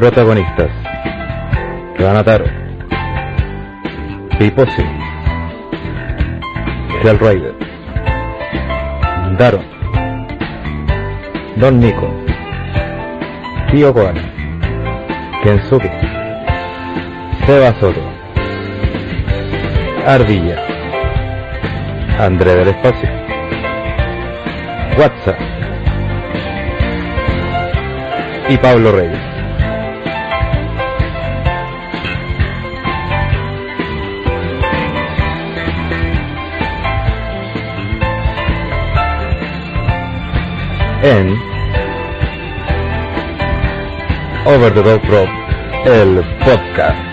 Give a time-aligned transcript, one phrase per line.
[0.00, 0.70] Protagonistas.
[1.98, 2.46] Ranataro.
[4.38, 4.82] Piposi.
[7.02, 7.54] Real Raider.
[9.36, 9.62] Daron.
[11.56, 12.08] Don Nico.
[13.70, 14.22] Tío Koala.
[15.42, 15.90] Kensuke.
[17.44, 18.00] Seba Soto.
[20.06, 20.56] Ardilla.
[22.18, 23.10] André del Espacio.
[24.96, 25.38] WhatsApp.
[28.48, 29.29] Y Pablo Reyes.
[41.02, 41.40] En
[44.44, 45.30] Over the Rock,
[45.86, 47.09] el podcast.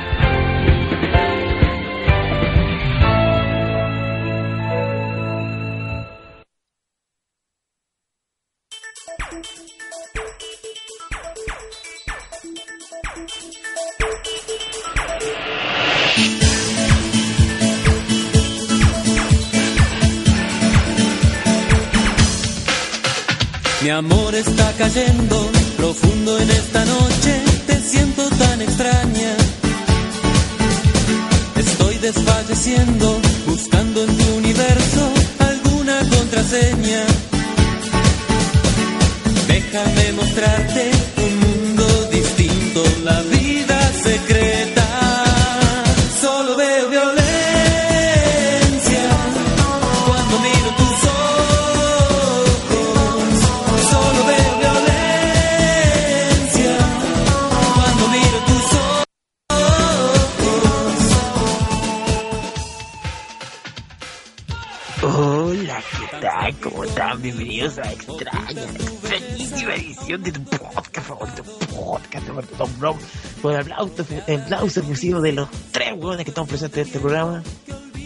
[74.27, 77.43] Aplauso, el aplauso efusivo de los tres huevones que están presentes en este programa.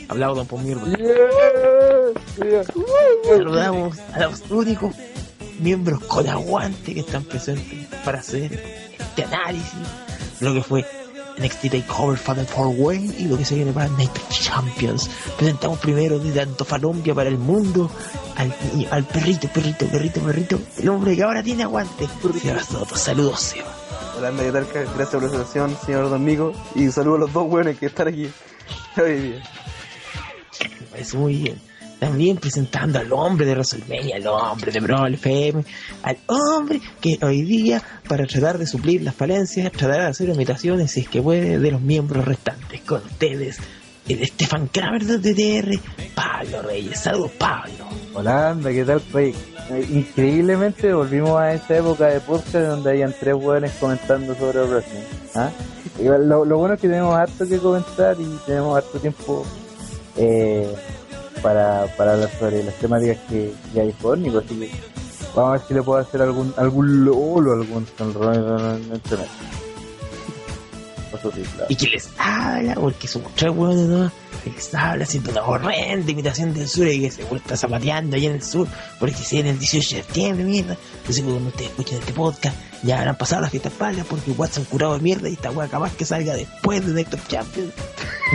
[0.08, 0.84] Aplaudan por mierda.
[3.26, 4.96] Saludamos a los únicos
[5.60, 8.52] miembros con aguante que están presentes para hacer
[9.00, 9.80] este análisis
[10.40, 10.86] de lo que fue
[11.38, 15.10] NXT TakeOver Final Four Way y lo que se viene para Night Champions.
[15.38, 17.90] Presentamos primero desde Antofalombia para el mundo
[18.36, 22.08] al, perrito, perrito, perrito, perrito, el hombre que ahora tiene aguante.
[22.42, 23.71] Seba Soto, saludos, Seba.
[24.22, 26.54] Gracias por la presentación, señor Domingo.
[26.76, 28.30] Y saludo a los dos buenos que están aquí
[28.96, 29.44] hoy día.
[30.92, 31.62] Parece muy bien.
[32.00, 35.64] También presentando al hombre de WrestleMania, al hombre de Brawl FM,
[36.04, 40.92] al hombre que hoy día, para tratar de suplir las falencias, tratará de hacer imitaciones,
[40.92, 42.82] si es que puede, de los miembros restantes.
[42.82, 43.58] Con ustedes,
[44.08, 45.80] el Estefan Kramer de TTR,
[46.14, 47.00] Pablo Reyes.
[47.00, 47.91] Saludos, Pablo.
[48.14, 49.02] Hola, anda, ¿qué tal?
[49.10, 49.36] Pues,
[49.70, 55.04] eh, increíblemente volvimos a esa época de podcast donde habían tres hueones comentando sobre wrestling.
[55.36, 55.50] ¿ah?
[55.98, 59.46] Lo, bueno es que tenemos harto que comentar y tenemos harto tiempo
[60.18, 60.70] eh,
[61.42, 64.72] para, para hablar sobre las temáticas que, que hay disponibles, así que
[65.34, 67.86] vamos a ver si le puedo hacer algún algún lolo, algún
[71.70, 74.12] Y que les habla, porque somos tres hueones, ¿no?
[74.44, 78.30] Que les habla haciendo una horrenda imitación del sur y que seguro está zapateando allá
[78.30, 78.68] en el sur,
[79.00, 80.78] porque si en el 18 de septiembre, mierda.
[80.98, 84.66] Entonces, cuando ustedes escuchen este podcast, ya habrán pasado las fiestas patrias porque se han
[84.66, 87.74] curado de mierda y esta hueá capaz que salga después de Next Champions.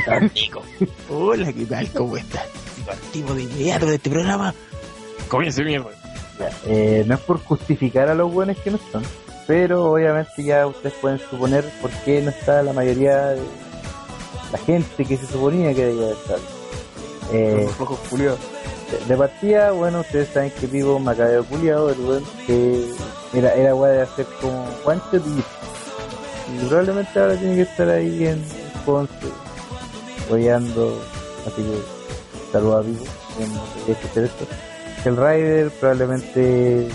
[0.35, 0.63] Nico,
[1.09, 1.91] hola, ¿qué tal?
[1.91, 2.45] ¿Cómo estás?
[2.85, 4.55] Partimos de inmediato de este programa.
[5.29, 5.91] Comienza mierda.
[6.67, 9.03] Eh, no es por justificar a los buenos que no están,
[9.47, 13.43] pero obviamente ya ustedes pueden suponer por qué no está la mayoría de
[14.53, 16.39] la gente que se suponía que debía estar.
[17.33, 18.39] Eh, Los culiados.
[19.09, 22.87] de, partida, bueno, ustedes saben que vivo Macabeo culiado, el weón que
[23.35, 25.41] era, era weá de hacer como shot y,
[26.55, 28.45] y probablemente ahora tiene que estar ahí en
[28.85, 29.13] Ponce,
[30.25, 31.03] apoyando,
[31.47, 33.05] así que saludos a Vivo,
[33.41, 35.09] en lo que.
[35.09, 36.89] El Rider probablemente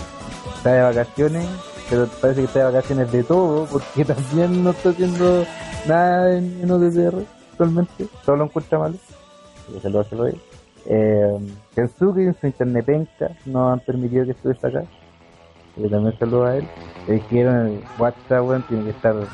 [0.56, 1.46] está de vacaciones,
[1.92, 5.44] pero parece que está de vacaciones de todo, porque también no está haciendo
[5.86, 8.96] nada en, en OTTR actualmente, todo lo encuentra malo.
[9.70, 10.36] Que Saludos a Rider.
[10.86, 11.38] Eh,
[11.74, 14.84] Kensuke en su internet penca no han permitido que estuviese acá.
[15.76, 16.66] Y también saludo a él.
[17.06, 19.26] Le dijeron el WhatsApp, weón, tiene que estar eh,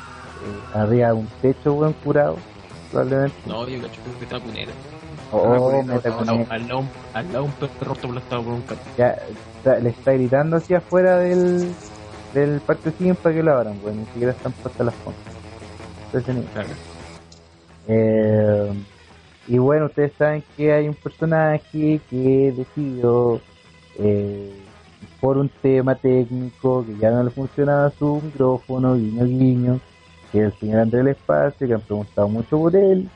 [0.73, 2.35] arriba de un techo, weón, curado,
[2.91, 3.37] probablemente.
[3.45, 4.71] No, yo cacho que está punera.
[5.31, 6.09] O Ah, meta
[6.49, 8.81] Al lado, un perro aplastado por un carro.
[8.97, 9.17] ya
[9.79, 11.71] le está gritando hacia afuera del,
[12.33, 15.23] del parque siguen para que lo abran, weón, ni siquiera están puestas las fondas.
[16.13, 16.69] Entonces, Claro.
[17.87, 18.73] Eh,
[19.47, 23.41] y bueno, ustedes saben que hay un personaje que decidió,
[23.97, 24.53] eh,
[25.19, 29.79] por un tema técnico, que ya no le funcionaba su micrófono, guiño guiño,
[30.31, 33.09] que es el señor Andrés del Espacio, que han preguntado mucho por él,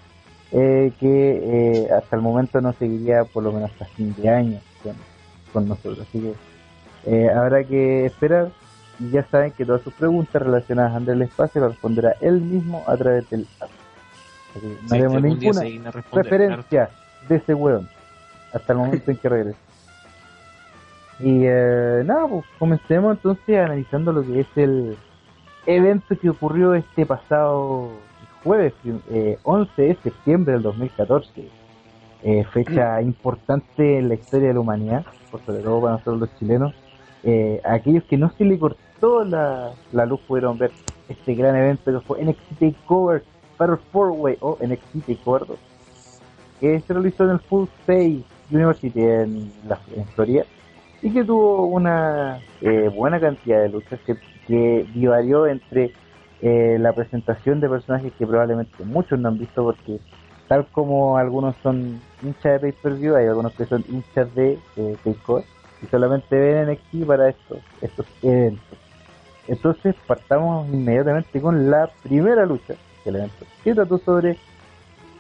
[0.52, 4.60] eh, que eh, hasta el momento no seguiría por lo menos hasta fin de año
[4.82, 4.96] con,
[5.52, 6.00] con nosotros.
[6.08, 6.34] Así que
[7.06, 8.52] eh, habrá que esperar
[9.04, 12.84] y ya saben que todas sus preguntas relacionadas a Andrés Espacio las responderá él mismo
[12.88, 13.70] a través del app.
[14.90, 16.90] No haremos ninguna referencia
[17.28, 17.90] de ese weón
[18.54, 19.60] hasta el momento en que regrese.
[21.20, 24.98] Y eh, nada, pues comencemos entonces analizando lo que es el
[25.66, 27.92] evento que ocurrió este pasado
[28.44, 28.74] jueves,
[29.10, 31.50] eh, 11 de septiembre del 2014.
[32.26, 36.40] Eh, fecha importante en la historia de la humanidad, por sobre todo para nosotros los
[36.40, 36.74] chilenos.
[37.24, 38.80] Eh, aquellos que no se le cortó
[39.26, 40.72] la, la luz pudieron ver
[41.10, 43.24] este gran evento que fue NXT TakeOver
[43.58, 45.58] Battle 4-Way o NXT TakeOver 2
[46.60, 50.46] que se realizó en el Full Sail University en, la, en Florida
[51.02, 54.16] y que tuvo una eh, buena cantidad de luchas que,
[54.48, 55.92] que divarió entre
[56.42, 60.00] eh, la presentación de personajes que probablemente muchos no han visto porque
[60.48, 65.44] tal como algunos son hinchas de pay-per-view hay algunos que son hinchas de eh, Takeover
[65.82, 68.83] y solamente ven NXT para estos, estos eventos
[69.48, 74.38] entonces partamos inmediatamente con la primera lucha del evento que trató sobre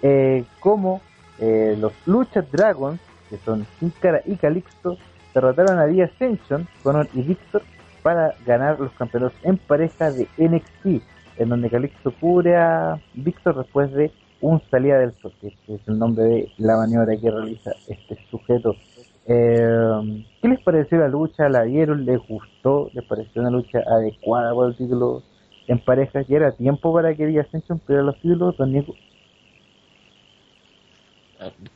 [0.01, 1.01] eh, cómo
[1.39, 2.99] eh, los Lucha Dragons,
[3.29, 3.93] que son Sin
[4.25, 4.97] y Calixto,
[5.33, 7.63] derrotaron a The Ascension, Conor y Victor
[8.01, 11.03] para ganar los campeonatos en pareja de NXT,
[11.37, 14.11] en donde Calixto cubre a Victor después de
[14.41, 18.75] un salida del sol, que es el nombre de la maniobra que realiza este sujeto.
[19.25, 21.47] Eh, ¿Qué les pareció la lucha?
[21.49, 22.05] ¿La vieron?
[22.05, 22.89] ¿Les gustó?
[22.93, 25.23] ¿Les pareció una lucha adecuada para el título
[25.67, 26.21] en pareja?
[26.27, 28.57] ¿Ya era tiempo para que The Ascension perdiera los títulos?
[28.57, 28.93] Don Nico?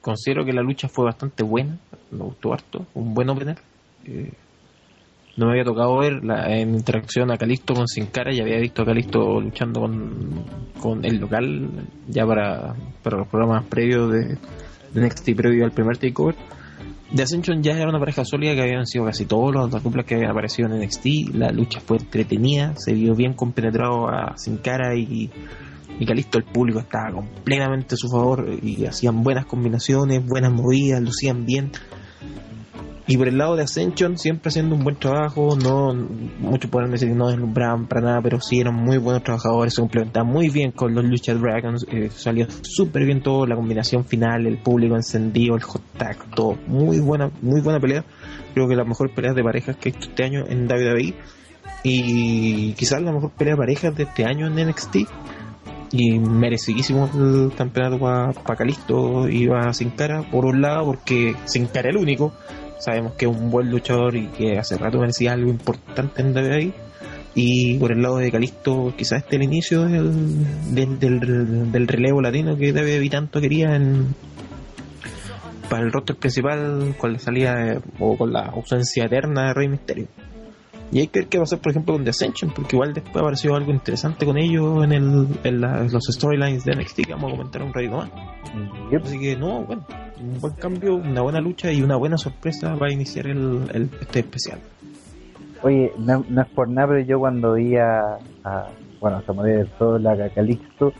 [0.01, 1.77] Considero que la lucha fue bastante buena,
[2.11, 3.57] me gustó harto, un buen opener.
[4.05, 4.31] Eh,
[5.35, 8.59] no me había tocado ver la, en interacción a Calisto con Sin Cara, ya había
[8.59, 10.45] visto a Calisto luchando con,
[10.79, 11.69] con el local
[12.07, 14.38] ya para, para los programas previos de,
[14.93, 16.35] de NXT previo al primer takeover.
[17.12, 20.06] De Ascension ya era una pareja sólida que habían sido casi todos los las duplas
[20.06, 21.36] que habían aparecido en NXT.
[21.36, 25.31] La lucha fue entretenida, se vio bien compenetrado a Sin Cara y,
[26.00, 26.38] y Calisto.
[26.38, 31.71] El público estaba completamente a su favor y hacían buenas combinaciones, buenas movidas, lucían bien.
[33.09, 35.94] Y por el lado de Ascension, siempre haciendo un buen trabajo, no
[36.39, 39.81] muchos podrán decir que no deslumbraban para nada, pero sí eran muy buenos trabajadores, se
[39.81, 44.45] complementaban muy bien con los Lucha Dragons, eh, salió súper bien todo, la combinación final,
[44.45, 45.81] el público encendido, el hot
[46.68, 48.04] muy buena, muy buena pelea,
[48.54, 51.13] creo que las mejores peleas de parejas que he visto este año en WWE,
[51.83, 54.98] y quizás la mejor pelea de parejas de este año en NXT,
[55.92, 61.68] y merecidísimo el campeonato para pa Calisto iba sin cara por un lado porque sin
[61.68, 62.33] cara el único
[62.79, 66.74] sabemos que es un buen luchador y que hace rato merecía algo importante en WWE
[67.35, 72.21] y por el lado de Calisto quizás este es el inicio del, del, del, relevo
[72.21, 74.15] latino que WWE tanto quería en
[75.69, 80.07] para el roster principal con la salida o con la ausencia eterna de Rey Mysterio
[80.92, 82.94] y hay que ver qué va a hacer, por ejemplo, con The Ascension, porque igual
[82.94, 87.13] después apareció algo interesante con ellos en, el, en la- los storylines de NXT que
[87.13, 88.10] vamos a comentar un ratito más.
[88.91, 89.03] Yep.
[89.03, 89.86] Así que, no, bueno,
[90.22, 93.89] un buen cambio, una buena lucha y una buena sorpresa va a iniciar el, el-
[94.00, 94.60] este especial.
[95.63, 98.67] Oye, no, no es por nada, pero yo cuando vi a, a
[99.01, 100.94] bueno, a Samuel del Sol, a Calixto,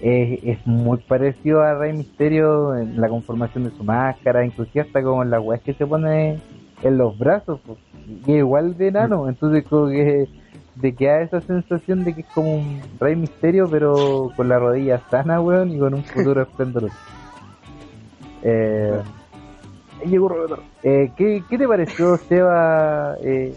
[0.00, 5.02] es, es muy parecido a Rey Misterio en la conformación de su máscara, inclusive hasta
[5.02, 6.38] como en la weá que se pone
[6.82, 7.78] en los brazos, pues,
[8.26, 10.28] igual de enano, entonces como que
[10.76, 14.58] de que da esa sensación de que es como un Rey Misterio, pero con la
[14.58, 16.96] rodilla sana, weón, y con un futuro esplendoroso.
[18.46, 19.00] Eh,
[20.04, 20.62] llegó Roberto.
[20.82, 23.54] Eh, ¿qué, ¿Qué te pareció, Seba, eh,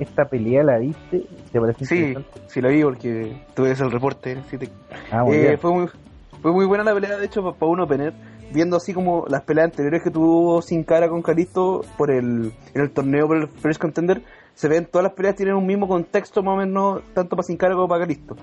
[0.00, 0.62] esta pelea?
[0.64, 1.22] ¿La viste?
[1.52, 2.14] ¿Te pareció Sí,
[2.46, 4.38] sí la vi porque tuve ese el reporte.
[4.48, 4.70] sí te-
[5.10, 5.86] Ah, muy Eh, fue, muy,
[6.40, 8.14] fue muy buena la pelea, de hecho, para uno tener,
[8.52, 12.80] viendo así como las peleas anteriores que tuvo Sin Cara con Calisto por el, en
[12.80, 14.22] el torneo por el First Contender,
[14.54, 17.56] se ven todas las peleas tienen un mismo contexto más o menos, tanto para Sin
[17.56, 18.36] Cara como para Calisto.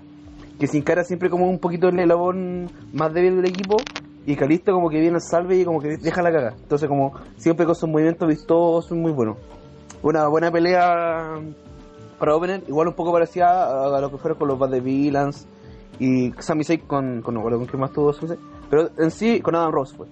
[0.60, 3.78] Que Sin Cara siempre como un poquito el eslabón más débil del equipo
[4.26, 6.54] y Calisto como que viene al salve y como que deja la caga.
[6.62, 9.38] Entonces como siempre con sus movimientos vistosos, muy buenos.
[10.02, 11.40] Una buena pelea
[12.18, 15.48] para Opener, igual un poco parecía a, lo que fueron con los Bad de Villains
[16.00, 18.36] y Sami Zayn con, con recuerdo con quién más tuvo Sami
[18.70, 20.08] pero en sí con Adam Rose fue.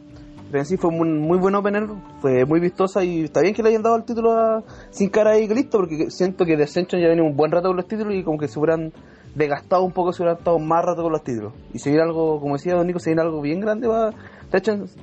[0.49, 1.87] Pero en sí fue un muy buen opener,
[2.21, 5.37] fue muy vistosa y está bien que le hayan dado el título a Sin Cara
[5.37, 8.13] y Calisto porque siento que The Ascension ya viene un buen rato con los títulos
[8.13, 8.93] y como que se hubieran
[9.35, 11.53] desgastado un poco, se hubieran estado más rato con los títulos.
[11.73, 14.13] Y se viene algo, como decía Don Nico, se viene algo bien grande para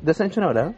[0.06, 0.68] Ascension ahora.
[0.68, 0.74] ¿eh?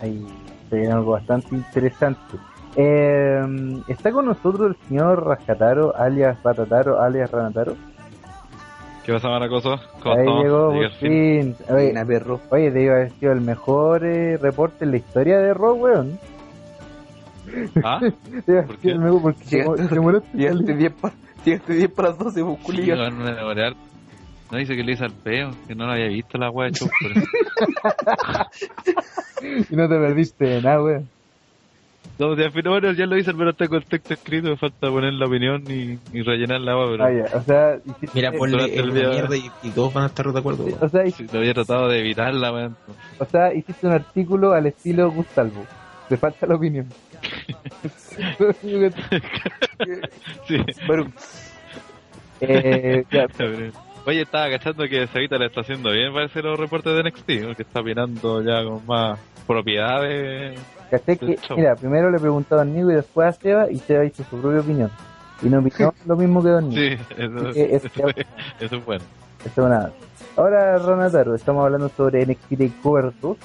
[0.00, 0.26] Ahí
[0.70, 2.36] se viene algo bastante interesante.
[2.76, 3.40] Eh,
[3.88, 7.74] está con nosotros el señor Rascataro, alias Patataro, alias Ranataro.
[9.06, 9.76] ¿Qué pasa, Maracoso?
[10.02, 10.42] ¿Cómo Ahí estamos?
[10.44, 11.54] llegó por fin.
[11.54, 11.56] fin.
[11.74, 12.40] Oye, perro.
[12.50, 15.74] oye, te iba a haber sido el mejor eh, reporte en la historia de Raw,
[15.76, 16.18] weón.
[17.84, 18.00] ¿Ah?
[18.00, 18.90] Te iba a ¿Por ser qué?
[18.90, 19.88] el mejor porque se, Llegaste-
[20.34, 20.76] Llegaste salir.
[20.78, 22.64] 10 para, llegaste 10 para las 12, pues, Sí,
[23.22, 23.30] me
[23.66, 23.80] harto.
[24.50, 26.74] No dice que le hice al peo, que no lo había visto la wea de
[29.70, 31.08] y no te perdiste de nada, weón.
[32.18, 34.88] No, de fin, bueno, ya lo hice, pero está con el texto escrito, me falta
[34.88, 38.38] poner la opinión y, y rellenar la agua, pero Ah, o sea, hiciste- Mira, eh,
[38.38, 40.64] ponle el mierda y, y todos van a estar de acuerdo.
[40.80, 42.76] o, sea, sí, hiciste, lo había tratado de evitarla, weón.
[43.18, 45.66] o sea, hiciste un artículo al estilo Gustavo.
[46.08, 46.86] Te falta la opinión.
[50.48, 50.56] Sí.
[50.86, 51.06] Pero,
[52.40, 53.26] eh, ya,
[54.06, 57.62] Oye, estaba cachando que Sabita le está haciendo bien, parece los reportes de NXT, que
[57.62, 60.58] está opinando ya con más propiedades.
[60.90, 64.22] caché que, mira, primero le preguntaba a Nico y después a Seba y Seba hizo
[64.24, 64.90] su propia opinión.
[65.42, 66.80] Y no opinó lo mismo que Don Nico.
[66.80, 67.88] Sí, eso, es- eso,
[68.60, 69.04] eso es bueno.
[69.44, 69.92] Eso es nada.
[70.36, 73.36] Ahora, Ronataro, estamos hablando sobre NXT TakeOver 2,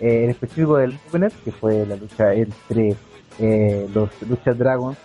[0.00, 2.96] eh, en específico del Opener, que fue la lucha entre
[3.38, 4.96] eh, los Lucha Dragons,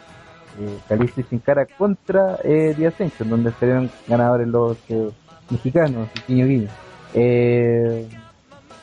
[0.60, 5.10] eh, y Sin Cara contra eh, The Ascension, donde salieron ganadores los eh,
[5.50, 6.70] mexicanos, guiño guiño.
[7.14, 8.08] Eh,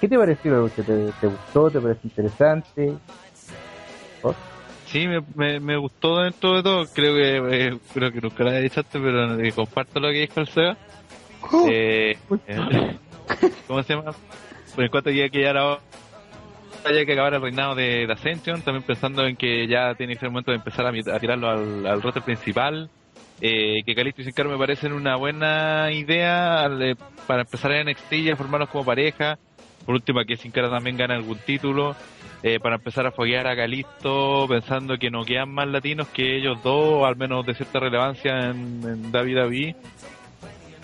[0.01, 0.83] ¿Qué te pareció la lucha?
[0.83, 1.71] ¿Te, te gustó?
[1.71, 2.95] ¿Te pareció interesante?
[4.87, 6.87] Sí, me, me, me gustó dentro de todo.
[6.87, 10.21] Creo que eh, creo que nunca la he dicho antes, pero eh, comparto lo que
[10.21, 10.77] dijo el Seba.
[11.69, 12.17] Eh,
[12.47, 12.99] eh,
[13.67, 14.13] ¿Cómo se llama?
[14.75, 15.79] Pues en cuanto a que ya era
[16.85, 20.27] haya que acabar el reinado de, Ascension, también pensando en que ya tiene que ser
[20.27, 22.91] el momento de empezar a, tirarlo al, al roster principal.
[23.41, 27.91] Eh, que Calixto y Sin me parecen una buena idea al, eh, para empezar en
[27.91, 29.39] NXT y a formarlos como pareja.
[29.85, 31.95] Por último, que Sin Cara también gane algún título.
[32.43, 36.63] eh, para empezar a foguear a Calisto pensando que no quedan más latinos que ellos
[36.63, 39.75] dos, al menos de cierta relevancia en, en WWE.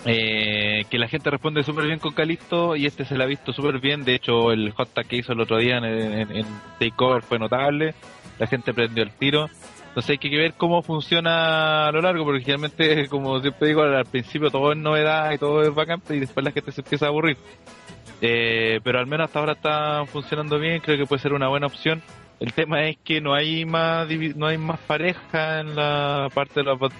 [0.05, 3.53] Eh, que la gente responde súper bien con Calisto y este se le ha visto
[3.53, 4.03] súper bien.
[4.03, 6.45] De hecho, el hot tag que hizo el otro día en, en, en
[6.79, 7.93] Takeover fue notable.
[8.39, 9.49] La gente prendió el tiro.
[9.93, 14.05] Entonces hay que ver cómo funciona a lo largo, porque generalmente, como siempre digo, al
[14.05, 17.09] principio todo es novedad y todo es bacán, y después la gente se empieza a
[17.09, 17.37] aburrir.
[18.19, 21.67] Eh, pero al menos hasta ahora está funcionando bien, creo que puede ser una buena
[21.67, 22.01] opción.
[22.39, 26.63] El tema es que no hay más no hay más pareja en la parte de
[26.63, 26.91] los Bad.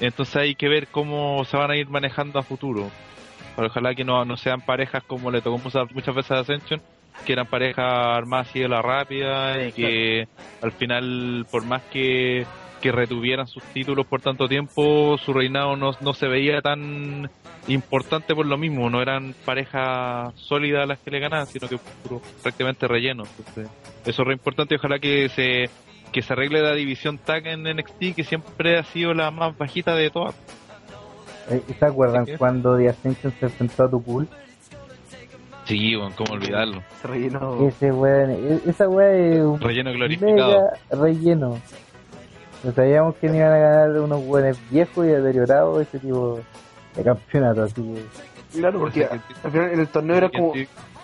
[0.00, 2.90] Entonces hay que ver cómo se van a ir manejando a futuro.
[3.56, 6.80] Pero ojalá que no, no sean parejas como le tocó muchas, muchas veces a Ascension,
[7.26, 10.28] que eran parejas armadas así de la rápida y que
[10.62, 12.46] al final, por más que,
[12.80, 17.28] que retuvieran sus títulos por tanto tiempo, su reinado no, no se veía tan
[17.66, 18.88] importante por lo mismo.
[18.90, 21.78] No eran parejas sólidas las que le ganaban, sino que
[22.42, 23.24] prácticamente relleno.
[23.24, 23.68] Entonces,
[24.06, 25.68] eso es re importante y ojalá que se
[26.12, 29.94] que se arregle la división tag en NXT que siempre ha sido la más bajita
[29.94, 30.34] de todas.
[31.50, 32.32] Eh, ¿Se acuerdan ¿Sí?
[32.36, 34.28] cuando The Ascension se enfrentó a tu cool?
[35.64, 36.82] Sí, bueno, cómo olvidarlo.
[37.02, 37.68] se rellenó.
[37.68, 40.34] Ese weón, e- esa weá es un Relleno glorificado.
[40.36, 41.60] mega relleno.
[42.64, 46.40] No sabíamos que iban a ganar unos buenos viejos y deteriorados ese tipo
[46.96, 48.02] de campeonato, así que
[48.60, 49.20] Claro, porque al
[49.52, 50.54] final en el torneo era como.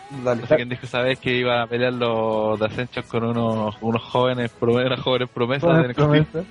[0.09, 0.41] ¿Quién, Dale.
[0.43, 3.77] no sé quién dijo esa vez que iban a pelear los de Ascension con unos,
[3.81, 5.99] unos jóvenes, unas jóvenes promesas de NXT.
[5.99, 6.43] promesa.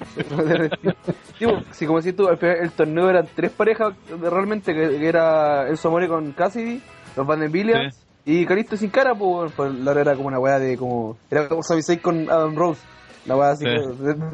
[1.38, 4.74] Sí, pues, sí, como decís tú, al final el torneo eran tres parejas de- realmente,
[4.74, 6.82] que, que era el Somore con Cassidy,
[7.16, 10.58] los Van Villians y Calisto sin cara, pues, bueno, pues la era como una weá
[10.60, 11.18] de como.
[11.30, 12.82] Era como Zayn con Adam Rose,
[13.26, 13.72] la weá así, Sí.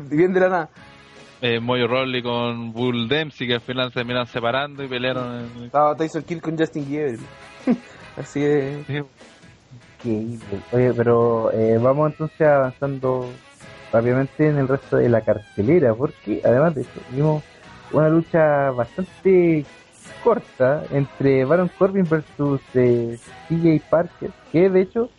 [0.09, 0.69] que, bien de la nada.
[1.41, 5.63] Eh, Moyo Rawley con Bull Dempsey que al final se terminaron separando y pelearon en...
[5.65, 7.19] Estaba Tyson Kidd con Justin Gabriel.
[8.17, 8.85] Así es.
[8.87, 9.01] Sí,
[10.01, 10.61] Increíble.
[10.71, 13.29] Oye, pero eh, vamos entonces avanzando
[13.91, 17.43] rápidamente en el resto de la cartelera, porque además de eso, vimos
[17.91, 19.65] una lucha bastante
[20.23, 25.09] corta entre Baron Corbin versus eh, CJ Parker, que de hecho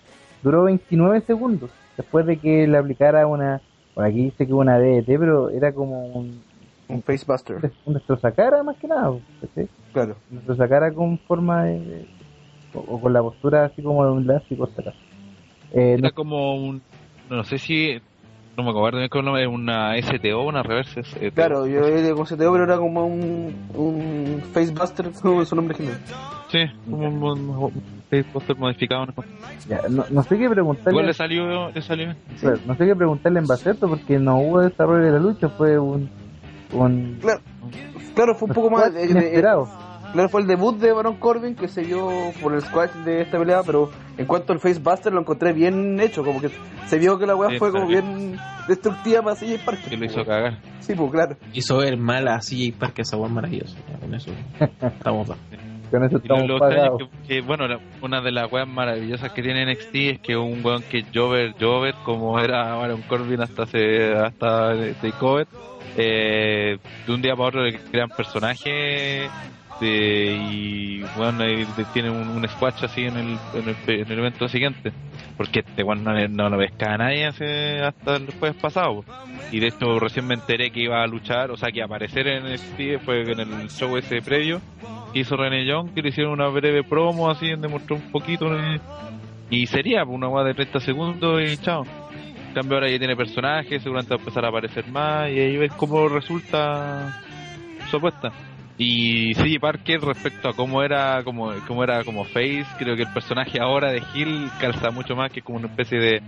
[0.42, 3.60] duró 29 segundos después de que le aplicara una,
[3.94, 6.42] por aquí dice que una DDT, pero era como un,
[6.88, 9.68] Un Facebuster, un destrozacara más que nada, ¿cachai?
[9.92, 10.16] claro.
[10.30, 12.19] Un destrozacara con forma de, de-
[12.74, 14.94] o, o con la postura así como de un lazo y cosas.
[15.72, 16.82] Eh, no Era como un...
[17.28, 18.00] No sé si...
[18.56, 21.30] No me acuerdo bien con el nombre, una STO, una reverse STO.
[21.32, 25.98] Claro, yo le consideré, pero era como un, un Facebuster, como su nombre general.
[26.48, 26.58] Sí,
[26.90, 27.50] como un, un,
[28.10, 29.06] un poster modificado.
[29.06, 29.14] ¿no?
[29.68, 30.90] Ya, no, no sé qué preguntarle.
[30.90, 34.60] Igual le salió, le salió claro, no sé qué preguntarle en Baceto porque no hubo
[34.60, 36.10] desarrollo de la lucha, fue un.
[36.72, 37.40] un Claro,
[38.14, 38.92] claro fue un poco más.
[38.92, 39.68] de- de- inesperado.
[40.12, 42.08] Claro, fue el debut de Baron Corbin que se vio
[42.42, 46.24] por el squash de esta pelea, pero en cuanto al Facebuster lo encontré bien hecho,
[46.24, 46.50] como que
[46.86, 48.36] se vio que la weá Sí, fue como bien
[48.66, 49.88] destructiva para CJ Parker.
[49.88, 50.58] Que lo hizo cagar.
[50.80, 51.36] Sí, pues claro.
[51.52, 53.76] Hizo ver mal a CJ Parker esa weá maravillosa.
[54.00, 54.32] con eso
[54.82, 55.36] estamos ba-
[55.92, 58.66] Con eso Y lo, estamos lo es que, que, bueno, la- una de las weas
[58.66, 63.42] maravillosas que tiene NXT es que un weón que Jover, Jover, como era Baron Corbin
[63.42, 65.46] hasta hace, hasta Takeover,
[65.96, 69.30] eh, de un día para otro le crean personajes
[69.80, 71.44] de- y bueno,
[71.92, 74.92] tiene un, un squash así en el, en el, en el evento siguiente.
[75.36, 79.04] Porque este weón no, no lo pescaba a nadie hace, hasta el jueves pasado.
[79.52, 82.44] Y de hecho recién me enteré que iba a luchar, o sea que aparecer en
[82.46, 84.60] NXT fue en el show ese previo
[85.12, 88.46] que hizo René Young, que le hicieron una breve promo así, demostró un poquito
[89.50, 91.84] y sería una guada de 30 segundos y chao.
[92.48, 95.56] En cambio ahora ya tiene personajes, seguramente va a empezar a aparecer más y ahí
[95.56, 97.12] ves cómo resulta
[97.90, 98.30] su apuesta.
[98.82, 103.12] Y CJ Parker respecto a cómo era como cómo era como Face, creo que el
[103.12, 106.22] personaje ahora de Hill calza mucho más que como una especie de,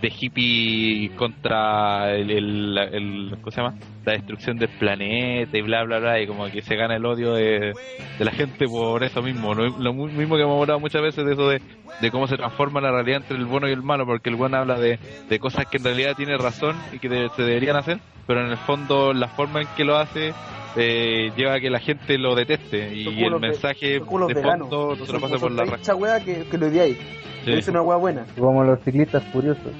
[0.00, 3.74] de hippie contra el, el, el- ¿cómo se llama?
[4.06, 7.34] La destrucción del planeta y bla bla bla y como que se gana el odio
[7.34, 7.74] de,
[8.18, 11.32] de la gente por eso mismo lo, lo mismo que hemos hablado muchas veces de
[11.32, 11.60] eso de,
[12.00, 14.58] de cómo se transforma la realidad entre el bueno y el malo porque el bueno
[14.58, 14.98] habla de,
[15.28, 17.98] de cosas que en realidad tiene razón y que de- se deberían hacer
[18.28, 20.32] pero en el fondo la forma en que lo hace
[20.76, 23.98] eh, lleva a que la gente lo deteste y el mensaje
[24.28, 26.96] de fondo se lo pasa por la raja Esa wea que, que lo odiáis.
[27.44, 27.52] Sí.
[27.52, 28.26] Es una wea buena.
[28.38, 29.72] Como los ciclistas furiosos.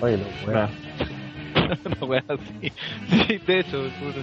[0.00, 0.46] Oye, los.
[1.84, 2.72] Una wea así.
[3.26, 4.22] sí de hecho puro.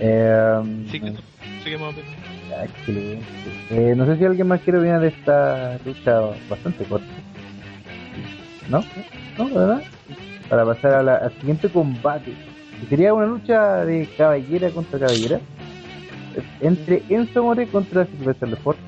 [0.00, 2.70] Eh, sí que sí que más o menos.
[2.70, 3.24] excelente.
[3.70, 6.12] Eh, no sé si alguien más quiere opinar de esta lucha
[6.48, 7.06] bastante corta.
[8.68, 8.84] ¿No?
[9.38, 9.48] ¿No?
[9.48, 9.82] ¿Verdad?
[10.48, 12.32] Para pasar a la- al siguiente combate.
[12.88, 15.40] Sería una lucha de caballera contra caballera.
[16.60, 18.78] Entre Enzo More contra Sylvester Lefort.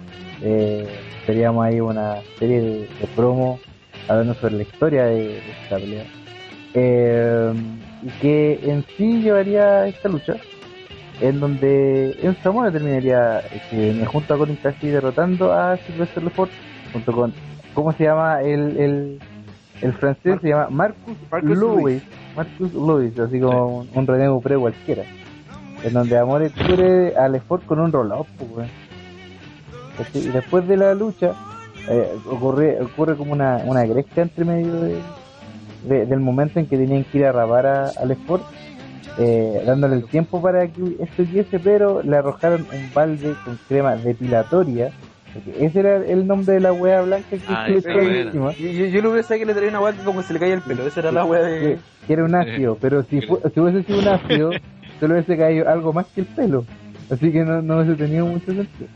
[0.43, 0.87] Eh,
[1.27, 3.59] teníamos ahí una serie de, de promo
[4.09, 6.05] hablando sobre la historia de, de esta pelea.
[6.81, 7.53] Eh,
[8.21, 10.35] que en sí llevaría esta lucha
[11.21, 16.53] en donde Enzo Amore terminaría eh, junto a Colin Cassidy derrotando a Sylvester Lefort
[16.93, 17.33] junto con
[17.75, 19.19] ¿cómo se llama el, el,
[19.83, 20.35] el francés?
[20.35, 22.03] Mar- se llama Marcus, Marcus Lewis Lewis.
[22.37, 25.03] Marcus Lewis así como un, un René Dupré cualquiera
[25.83, 28.71] en donde Amore cubre a Lefort con un roll-up pues.
[29.97, 30.23] ¿Cachai?
[30.23, 31.33] y después de la lucha
[31.89, 35.01] eh, ocurre, ocurre como una, una gresca entre medio de,
[35.81, 38.45] de- del momento en que tenían que ir a rapar a, a Lefort
[39.17, 43.97] eh, dándole el tiempo para que esto hiciese, pero le arrojaron un balde con crema
[43.97, 44.93] depilatoria,
[45.33, 49.03] porque ese era el nombre de la wea blanca que Ah, encima, Yo, yo, yo
[49.03, 50.87] lo sabido que le traía una wea que como se le caía el pelo.
[50.87, 51.59] Esa era la wea de.
[51.59, 54.55] que, que era un ácido, pero si, fu- si hubiese sido un ácido,
[55.01, 56.67] se le hubiese caído algo más que el pelo,
[57.11, 58.89] así que no, no hubiese tenido mucho sentido.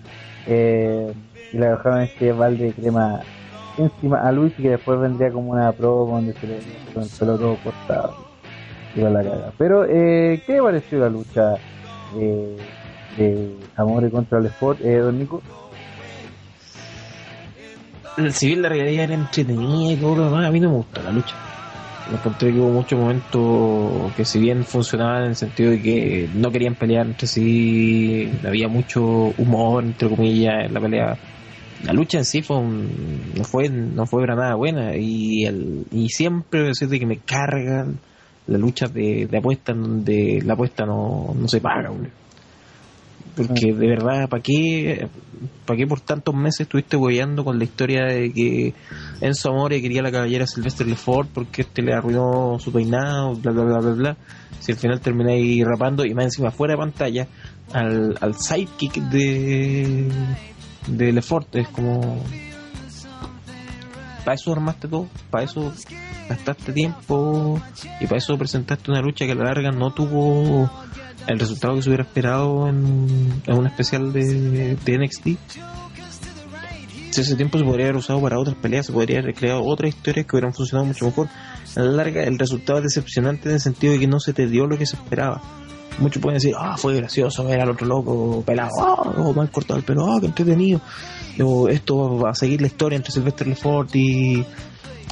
[0.46, 1.12] Eh,
[1.52, 3.24] y le arrojaron este balde de crema
[3.78, 6.58] encima a Luis y que después vendría como una promo donde se le
[6.92, 8.14] con el pelo todo cortado.
[8.94, 9.52] Iba la caga.
[9.56, 11.54] Pero, eh, ¿qué pareció la lucha
[12.18, 12.56] eh,
[13.16, 15.42] de Amore contra el Sport, eh, don Nico?
[18.30, 21.35] si bien la realidad era entretenida y todo a mí no me gustó la lucha.
[22.11, 26.28] Me encontré que hubo muchos momentos que si bien funcionaban en el sentido de que
[26.35, 29.02] no querían pelear entre sí, había mucho
[29.38, 31.16] humor, entre comillas, en la pelea.
[31.84, 35.84] La lucha en sí fue un- no fue no fue para nada buena y el,
[35.90, 37.98] y siempre decir de que me cargan
[38.46, 42.10] las luchas de, de apuesta en donde la apuesta no, no se paga, boludo.
[43.36, 45.08] Porque de verdad, ¿para qué,
[45.64, 48.74] ¿para qué por tantos meses estuviste hueveando con la historia de que
[49.22, 53.64] Enzo Amore quería la caballera Sylvester Lefort porque este le arruinó su peinado, bla, bla,
[53.64, 54.16] bla, bla, bla?
[54.60, 57.26] Si al final termináis rapando y más encima fuera de pantalla
[57.72, 60.08] al, al sidekick de,
[60.86, 62.22] de Lefort, es como...
[64.24, 65.72] Para eso armaste todo, para eso
[66.28, 67.60] gastaste tiempo
[68.00, 70.70] y para eso presentaste una lucha que a la larga no tuvo
[71.26, 75.26] el resultado que se hubiera esperado en, en un especial de, de NXT.
[77.10, 79.94] Si ese tiempo se podría haber usado para otras peleas, se podría haber creado otras
[79.94, 81.28] historias que hubieran funcionado mucho mejor.
[81.76, 84.46] A la larga, el resultado es decepcionante en el sentido de que no se te
[84.46, 85.42] dio lo que se esperaba.
[85.98, 89.78] Muchos pueden decir, ah, fue gracioso ver al otro loco pelado, ah, oh, mal cortado
[89.78, 90.81] el pelo, ah, qué entretenido.
[91.42, 94.44] O esto va a seguir la historia entre Sylvester Lefort y,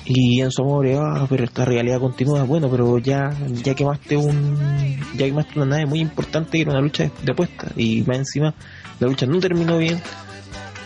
[0.05, 2.43] y Enzo Amore, ah, pero esta realidad continúa.
[2.45, 3.31] Bueno, pero ya,
[3.63, 4.57] ya quemaste un,
[5.17, 8.55] ya quemaste una nave muy importante que era una lucha de, apuestas y más encima
[8.99, 10.01] la lucha no terminó bien.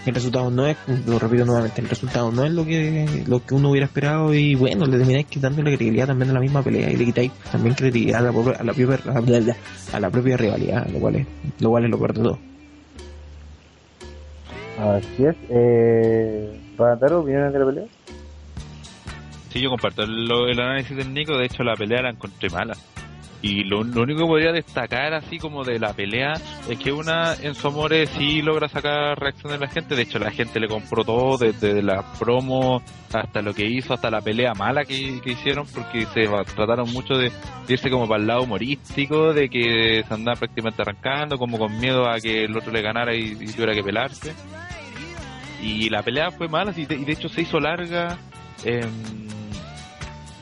[0.06, 3.54] El resultado no es, lo repito nuevamente, el resultado no es lo que lo que
[3.54, 6.90] uno hubiera esperado y bueno, le termináis quitando la credibilidad también a la misma pelea
[6.90, 9.56] y le quitáis también credibilidad a la propia, a la propia,
[9.92, 11.26] a la, propia rivalidad, lo cual es,
[11.60, 12.38] lo cual es lo peor de todo.
[14.78, 15.36] Así es.
[15.48, 17.84] Eh, ¿Para dar opiniones de la pelea?
[19.48, 21.38] Sí, yo comparto el análisis del Nico.
[21.38, 22.74] De hecho, la pelea la encontré mala.
[23.46, 26.32] Y lo, lo único que podría destacar así como de la pelea
[26.66, 29.94] es que una en Somore sí logra sacar reacción de la gente.
[29.94, 32.80] De hecho, la gente le compró todo, desde la promo
[33.12, 36.26] hasta lo que hizo, hasta la pelea mala que, que hicieron, porque se
[36.56, 37.30] trataron mucho de
[37.68, 42.08] irse como para el lado humorístico, de que se andaban prácticamente arrancando, como con miedo
[42.08, 44.32] a que el otro le ganara y, y tuviera que pelarse.
[45.60, 48.16] Y la pelea fue mala, y de, y de hecho se hizo larga.
[48.64, 48.88] em,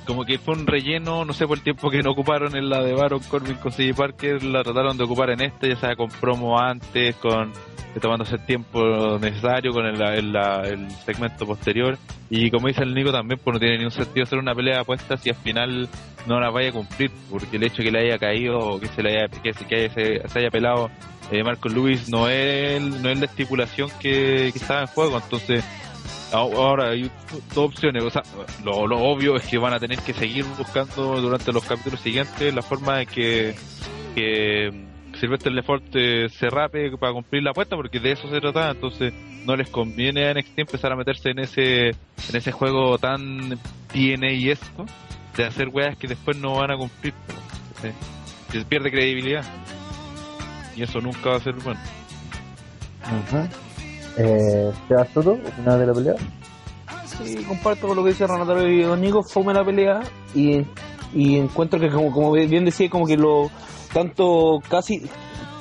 [0.06, 2.82] como que fue un relleno, no sé por el tiempo que no ocuparon en la
[2.82, 6.58] de Baron Corbin con Parker, la trataron de ocupar en esta, ya sea con promo
[6.58, 7.52] antes, con
[8.00, 11.98] tomándose el tiempo necesario con el, el- el segmento posterior.
[12.30, 14.80] Y como dice el Nico también, pues no tiene ningún sentido hacer una pelea de
[14.80, 15.88] apuestas si al final
[16.26, 19.02] no la vaya a cumplir, porque el hecho que le haya caído o que se
[19.02, 20.90] le haya, que se, que haya- se, se haya pelado
[21.30, 25.64] eh, Marco Lewis no es, no es la estipulación que estaba en juego, entonces
[26.32, 27.10] Ahora hay
[27.54, 28.02] dos opciones.
[28.02, 28.22] O sea,
[28.64, 32.54] lo, lo obvio es que van a tener que seguir buscando durante los capítulos siguientes
[32.54, 33.54] la forma de que,
[34.14, 34.70] que
[35.20, 38.70] Sylvester Lefort se rape para cumplir la apuesta, porque de eso se trataba.
[38.70, 39.12] Entonces,
[39.46, 43.58] no les conviene a NXT empezar a meterse en ese en ese juego tan
[43.92, 44.86] TNA y esto
[45.36, 47.14] de hacer weas que después no van a cumplir.
[48.50, 49.44] Se pierde credibilidad.
[50.76, 51.80] Y eso nunca va a ser bueno.
[53.02, 53.48] Ajá.
[54.16, 56.14] Eh, Sebas Soto, opinado de la pelea.
[57.06, 60.00] Sí, comparto con lo que dice Renato y Nico, fome la pelea
[60.34, 60.62] y,
[61.14, 63.50] y encuentro que como, como bien decía, como que lo
[63.92, 65.02] tanto casi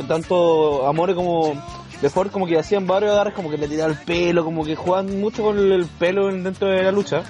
[0.07, 1.53] tanto Amore como
[2.01, 5.19] Lefort como que hacían varios agarres, como que le tiraban el pelo, como que jugaban
[5.19, 7.21] mucho con el, el pelo en- dentro de la lucha,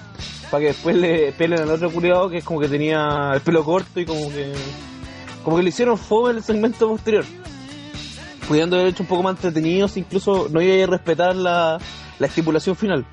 [0.49, 3.63] para que después le pelen al otro culiado que es como que tenía el pelo
[3.65, 4.53] corto y como que
[5.43, 7.25] como que le hicieron fome el segmento posterior.
[8.51, 11.77] Pudiendo haber hecho un poco más entretenidos, incluso no iba a respetar la,
[12.19, 13.05] la estipulación final.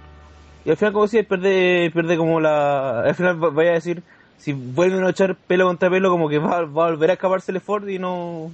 [0.65, 3.03] Y al final, como decía, pierde, pierde como la.
[3.03, 4.03] Al final va- vaya a decir,
[4.37, 7.61] si vuelven a echar pelo contra pelo, como que va, va a volver a escapársele
[7.61, 8.51] Ford y no.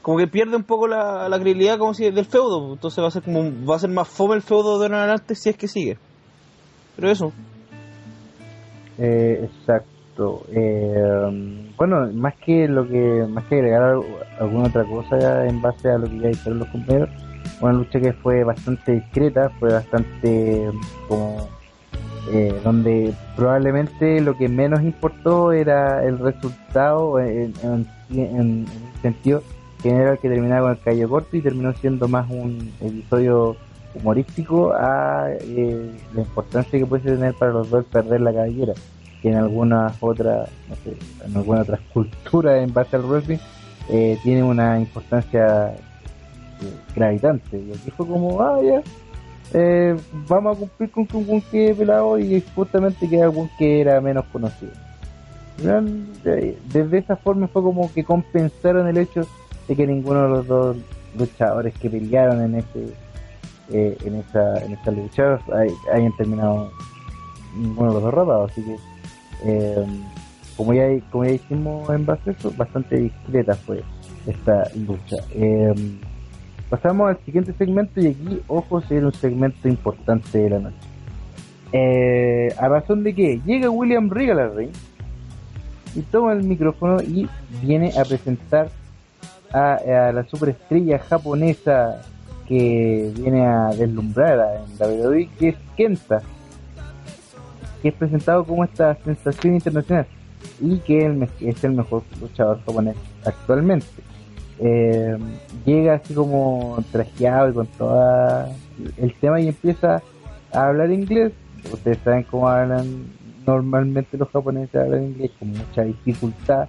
[0.00, 2.72] Como que pierde un poco la, la credibilidad como si del feudo.
[2.72, 5.34] Entonces va a ser como va a ser más fome el feudo de ahora adelante
[5.34, 5.98] si es que sigue.
[6.96, 7.32] Pero eso.
[8.98, 9.90] Eh, exacto.
[10.50, 14.02] Eh, bueno, más que lo que más que agregar al-
[14.40, 17.08] alguna otra cosa en base a lo que ya dijeron los compañeros,
[17.60, 20.70] una lucha que fue bastante discreta, fue bastante
[21.08, 21.48] como
[22.32, 28.66] eh, donde probablemente lo que menos importó era el resultado en, en, en, en
[29.02, 29.42] sentido
[29.82, 33.56] que era el que terminaba con el cabello corto y terminó siendo más un episodio
[33.94, 38.72] humorístico a eh, la importancia que puede tener para los dos perder la cabellera
[39.22, 43.38] que en algunas otras no sé, en alguna otras culturas en base al wrestling
[43.88, 45.76] eh, tiene una importancia eh,
[46.94, 47.58] gravitante.
[47.58, 48.82] Y aquí fue como ah ya
[49.54, 49.96] eh,
[50.28, 54.24] vamos a cumplir con con con que pelado y justamente que algún que era menos
[54.32, 54.72] conocido.
[56.24, 59.22] Eh, desde esa forma fue como que compensaron el hecho
[59.68, 60.76] de que ninguno de los dos
[61.18, 62.92] luchadores que pelearon en ese
[63.72, 66.70] eh, en esa en esa lucha hay- hayan terminado
[67.56, 68.76] ninguno de los dos derrotados así que
[69.44, 69.84] eh,
[70.56, 73.82] como ya como ya dijimos en base a eso bastante discreta fue
[74.26, 75.16] esta lucha.
[75.34, 75.74] Eh,
[76.68, 80.76] pasamos al siguiente segmento y aquí ojo viene un segmento importante de la noche.
[81.72, 84.70] Eh, a razón de que llega William Regal al ring
[85.94, 87.28] y toma el micrófono y
[87.62, 88.70] viene a presentar
[89.52, 92.02] a, a la superestrella japonesa
[92.46, 96.22] que viene a deslumbrar en WWE, que es Kenta,
[97.88, 100.06] es presentado como esta sensación internacional
[100.60, 103.86] y que es el mejor luchador japonés actualmente.
[104.58, 105.18] Eh,
[105.66, 108.50] llega así como trajeado y con toda
[108.96, 110.02] el tema y empieza
[110.52, 111.32] a hablar inglés.
[111.72, 113.06] Ustedes saben cómo hablan
[113.46, 116.68] normalmente los japoneses, hablan inglés con mucha dificultad.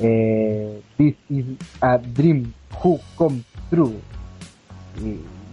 [0.00, 1.44] Eh, this is
[1.80, 3.94] a dream who come true.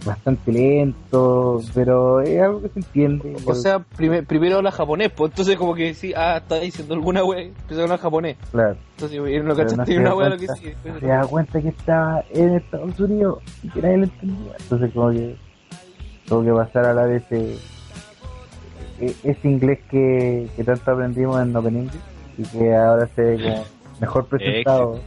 [0.04, 3.36] Bastante lento, pero es algo que se entiende.
[3.44, 7.22] O sea, prime- primero habla japonés, pues entonces como que sí, ah, está diciendo alguna
[7.24, 8.36] wea, empieza a hablar japonés.
[8.50, 8.76] claro.
[8.96, 10.76] Entonces yo no cachaste no una wea lo que cuenta- sigue.
[11.00, 14.52] se da cuenta que estaba en Estados Unidos y que nadie lo entendía.
[14.58, 15.36] Entonces como que
[16.26, 17.56] tuvo que pasar a hablar ese
[19.00, 22.00] e- ese inglés que, que tanto aprendimos en Open English
[22.38, 23.64] y que ahora se ve como
[24.00, 25.00] mejor presentado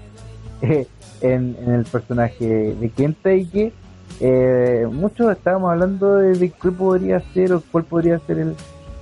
[0.61, 0.85] en,
[1.21, 3.73] en el personaje de Kenta y que
[4.19, 8.55] eh, muchos estábamos hablando de, qué podría ser o cuál podría ser el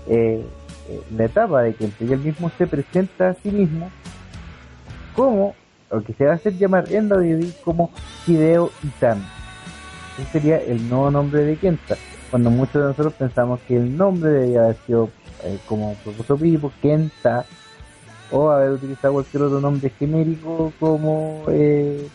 [0.08, 0.44] eh,
[0.90, 3.90] eh, la etapa de y él mismo se presenta a sí mismo
[5.16, 5.56] como
[5.90, 7.92] o que se va a hacer llamar en WWE como
[8.26, 9.24] Hideo Itami.
[10.18, 11.98] Ese sería el nuevo nombre de Kenta
[12.30, 15.10] cuando muchos de nosotros pensamos que el nombre debía haber sido
[15.44, 17.46] eh, como propuso Pipo, Kenta
[18.32, 22.08] o haber utilizado cualquier otro nombre genérico como, eh,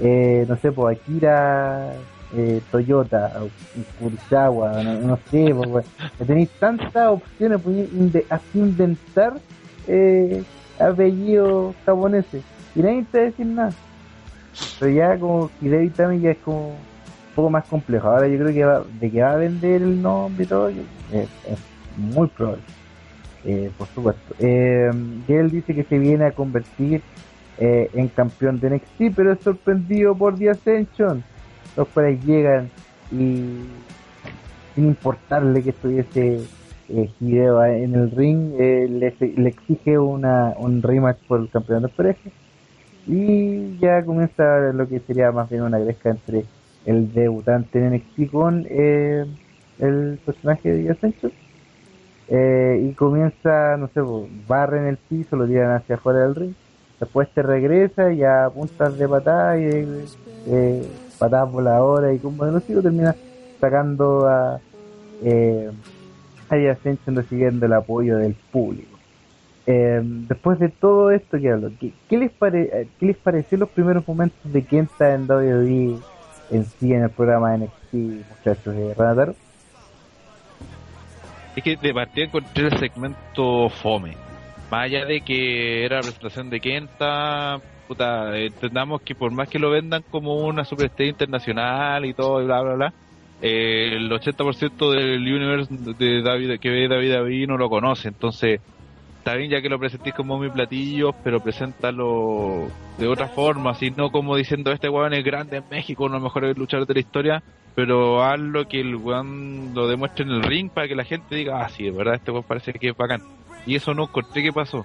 [0.00, 1.92] eh, no sé, pues Akira
[2.36, 3.32] eh, Toyota,
[3.94, 5.86] Kurosawa, no, no sé, pues,
[6.26, 9.40] tenéis tantas opciones, inde- así inventar
[9.86, 10.46] eh,
[10.78, 12.44] apellidos japoneses
[12.74, 13.76] y nadie te decir nada.
[14.78, 16.88] Pero ya como Hideo Itami ya es como un
[17.34, 18.08] poco más complejo.
[18.08, 21.30] Ahora yo creo que va, de que va a vender el nombre y todo, es,
[21.42, 21.58] es
[21.94, 22.64] muy probable.
[23.42, 24.34] Eh, por supuesto.
[24.38, 24.90] Eh,
[25.28, 27.04] él dice que se viene a convertir
[27.58, 31.26] eh, en campeón de NXT, pero es sorprendido por The Ascension,
[31.76, 32.70] los cuales llegan
[33.10, 33.60] y
[34.74, 36.40] sin importarle que estuviese
[36.88, 41.88] eh, Hideo en el ring, eh, le, le exige una, un rematch por el campeonato
[41.88, 42.30] de pareja
[43.06, 46.44] y ya comienza lo que sería más bien una gresca entre
[46.86, 49.24] el debutante en NXT con eh,
[49.78, 51.32] el personaje de Ascension
[52.28, 56.34] eh, y comienza, no sé, pues, barre en el piso, lo tiran hacia afuera del
[56.34, 56.54] ring,
[56.98, 60.06] después se regresa y a puntas de patada y
[60.46, 60.82] eh,
[61.18, 63.14] patadas voladoras y como de los hijos termina
[63.60, 64.60] sacando a
[65.22, 65.70] eh,
[66.50, 68.98] Ascension recibiendo el apoyo del público.
[69.66, 73.70] Eh, después de todo esto que hablo, ¿qué, les pare, eh, ¿qué les pareció los
[73.70, 75.98] primeros momentos de Kenta en WWE
[76.50, 79.34] en sí en el programa NXT, muchachos de Renataro?
[81.56, 84.16] Es que de partida encontré el segmento fome.
[84.70, 89.58] Más allá de que era la presentación de Kenta, puta, entendamos que por más que
[89.58, 92.94] lo vendan como una superestrella internacional y todo, y bla, bla, bla,
[93.42, 95.68] eh, el 80% del universe
[95.98, 98.08] de David, que ve David David no lo conoce.
[98.08, 98.60] Entonces,
[99.18, 102.68] está bien ya que lo presentís como mi platillo, pero preséntalo
[102.98, 106.20] de otra forma, así no como diciendo este weón es grande en México, uno de
[106.20, 107.42] los mejores luchadores de la historia,
[107.74, 111.62] pero hazlo que el weón lo demuestre en el ring para que la gente diga,
[111.62, 113.22] ah, sí, de verdad, este weón parece que es bacán.
[113.66, 114.84] Y eso no encontré que pasó.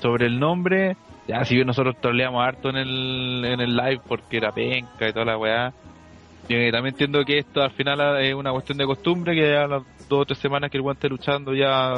[0.00, 4.36] Sobre el nombre, ya si bien nosotros troleamos harto en el, en el live porque
[4.36, 5.72] era penca y toda la weá,
[6.48, 9.82] eh, también entiendo que esto al final es una cuestión de costumbre, que ya las
[10.08, 11.94] dos o tres semanas que el esté luchando ya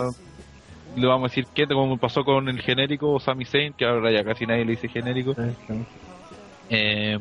[0.96, 4.24] le vamos a decir que como pasó con el genérico Sami Zayn, que ahora ya
[4.24, 5.34] casi nadie le dice genérico.
[6.70, 7.18] Eh,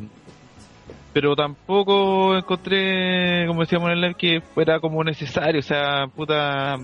[1.13, 5.60] pero tampoco encontré, como decíamos en el live, que fuera como necesario.
[5.60, 6.78] O sea, puta,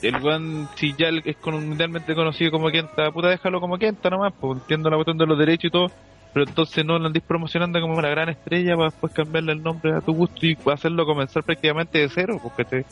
[0.00, 4.58] el weón, si ya es mundialmente conocido como Kenta, puta, déjalo como Kenta nomás, pues
[4.58, 5.92] entiendo la cuestión de los derechos y todo.
[6.32, 9.92] Pero entonces no lo andís promocionando como una gran estrella para después cambiarle el nombre
[9.96, 12.86] a tu gusto y hacerlo comenzar prácticamente de cero, porque te,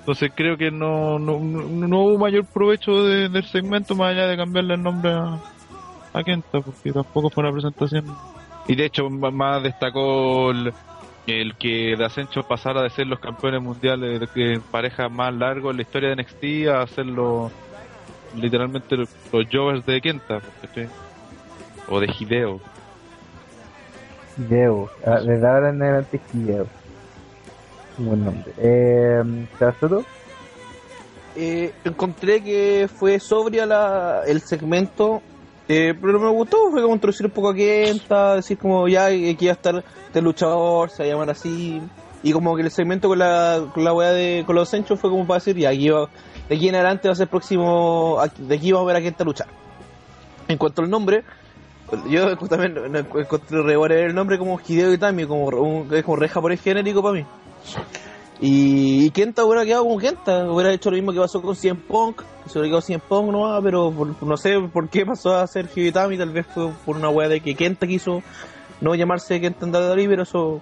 [0.00, 4.36] entonces creo que no, no, no, hubo mayor provecho de- del segmento más allá de
[4.36, 5.40] cambiarle el nombre a,
[6.12, 8.20] a Kenta, porque tampoco fue una presentación.
[8.66, 10.74] Y de hecho, más destacó el,
[11.26, 15.76] el que de Ascension pasara de ser los campeones mundiales de, pareja más largo en
[15.76, 17.50] la historia de NXT a hacerlo
[18.36, 20.40] literalmente los, los Jovers de Kenta,
[21.88, 22.60] o de Hideo.
[24.38, 26.66] Hideo, ah, desde ahora en adelante Hideo.
[27.98, 28.52] Buen nombre.
[28.58, 30.04] Eh, ¿Casoto?
[31.34, 35.22] Eh, encontré que fue sobria la, el segmento,
[35.68, 39.36] eh, pero me gustó, fue como introducir un poco a Kenta, decir como ya aquí
[39.40, 41.80] iba a estar este luchador, se va a llamar así,
[42.22, 45.10] y como que el segmento con la, con la weá de con los Senchos fue
[45.10, 46.08] como para decir, ya aquí va-
[46.48, 49.24] de aquí en adelante va a ser próximo, de aquí vamos a ver a Kenta
[49.24, 49.48] luchar.
[50.48, 51.24] En cuanto al nombre,
[52.08, 57.02] yo también encontré el nombre como Hideo Itami, como, un- es como re japonés genérico
[57.02, 57.24] para mí.
[58.40, 61.80] Y, y Kenta hubiera quedado como Kenta, hubiera hecho lo mismo que pasó con CM
[61.88, 65.34] Punk, que se hubiera quedado CM Punk nomás, pero por- no sé por qué pasó
[65.36, 68.22] a ser Hideo Itami, tal vez fue por una wea de que Kenta quiso
[68.80, 70.60] no llamarse Kenta en WWE, pero eso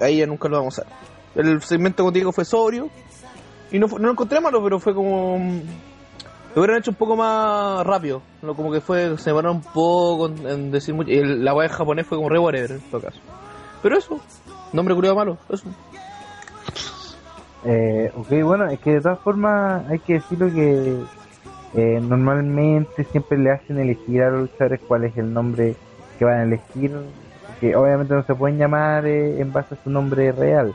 [0.00, 1.46] ahí ya nunca lo vamos a ver.
[1.46, 2.88] El segmento contigo fue sobrio,
[3.70, 5.36] y no, no lo encontré malo, pero fue como...
[6.54, 8.54] Lo hubieran hecho un poco más rápido, ¿no?
[8.54, 12.16] como que fue, se demoraron un poco en, decir mucho, la wea en japonés fue
[12.16, 13.18] como re whatever en todo caso.
[13.82, 14.18] Pero eso,
[14.72, 15.64] nombre curioso malo, eso.
[17.68, 21.00] Eh, ok, bueno, es que de todas formas hay que decirlo que
[21.74, 25.74] eh, normalmente siempre le hacen elegir a los luchadores cuál es el nombre
[26.18, 26.92] que van a elegir,
[27.60, 30.74] que obviamente no se pueden llamar eh, en base a su nombre real,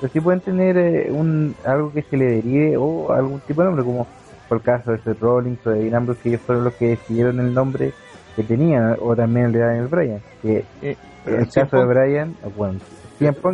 [0.00, 3.66] pero sí pueden tener eh, un algo que se le derive o algún tipo de
[3.66, 4.06] nombre, como
[4.48, 6.90] por el caso de Seth Rollins o de Dean Ambrose, que ellos fueron los que
[6.90, 7.92] decidieron el nombre
[8.36, 11.84] que tenían, o también el de Daniel Bryan, que Eh, el caso de.
[11.86, 12.78] Brian, bueno,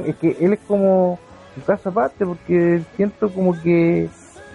[0.06, 1.18] es que él es como
[1.56, 4.08] un caso aparte porque siento como que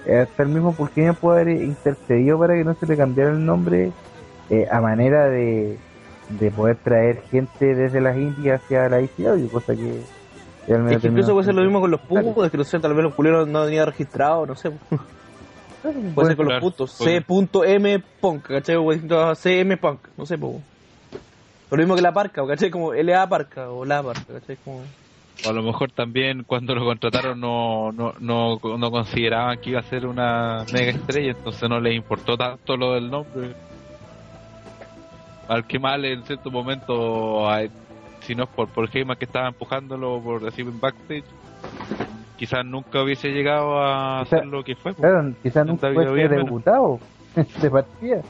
[0.05, 3.45] eh, hasta el mismo Pulqueño puede haber intercedido para que no se le cambiara el
[3.45, 3.91] nombre
[4.49, 5.77] eh, a manera de,
[6.29, 10.01] de poder traer gente desde las Indias hacia la ICW, cosa que
[10.67, 12.79] realmente Es que incluso puede ser lo mismo con los pugos, es que no sé,
[12.79, 14.71] tal vez los culeros no tenía registrado, no sé.
[15.81, 16.91] Puede ser con Claro, los puntos.
[16.91, 18.77] C.M Punk, ¿cachai?
[19.35, 20.61] CM Punk, no sé, po.
[21.71, 22.69] Lo mismo que la parca, ¿cachai?
[22.69, 24.57] Como LA parca o la parca, ¿cachai?
[24.63, 24.81] Como...
[25.45, 29.79] O a lo mejor también cuando lo contrataron no, no, no, no consideraban que iba
[29.79, 33.53] a ser una mega estrella, entonces no les importó tanto lo del nombre.
[35.47, 37.47] Al que mal en cierto momento,
[38.21, 41.25] si no es por, por Heyman que estaba empujándolo por decir en backstage,
[42.37, 44.93] quizás nunca hubiese llegado a Quizá- hacer lo que fue.
[44.93, 45.01] pues.
[45.11, 46.99] Claro, quizás nunca fue bien, debutado
[47.61, 48.21] de partida.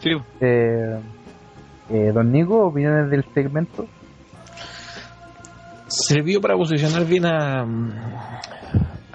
[0.00, 1.00] Sí, Eh,
[1.90, 3.86] eh, don Nico, opiniones del segmento.
[5.88, 7.62] Sirvió para posicionar bien a,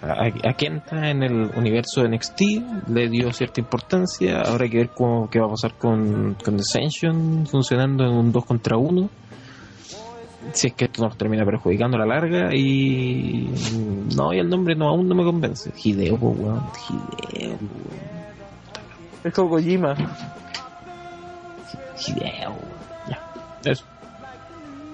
[0.01, 2.41] a, a Kenta en el universo de NXT,
[2.89, 6.55] le dio cierta importancia, ahora hay que ver cómo, qué va a pasar con, con
[6.55, 9.09] Ascension funcionando en un 2 contra 1.
[10.53, 13.47] Si es que esto nos termina perjudicando a la larga y
[14.15, 15.71] no, y el nombre no aún no me convence.
[15.83, 17.57] Hideo, weón, Hideo.
[19.23, 19.93] Es como Kojima.
[22.07, 22.55] Hideo.
[23.07, 23.19] Ya,
[23.65, 23.85] eso.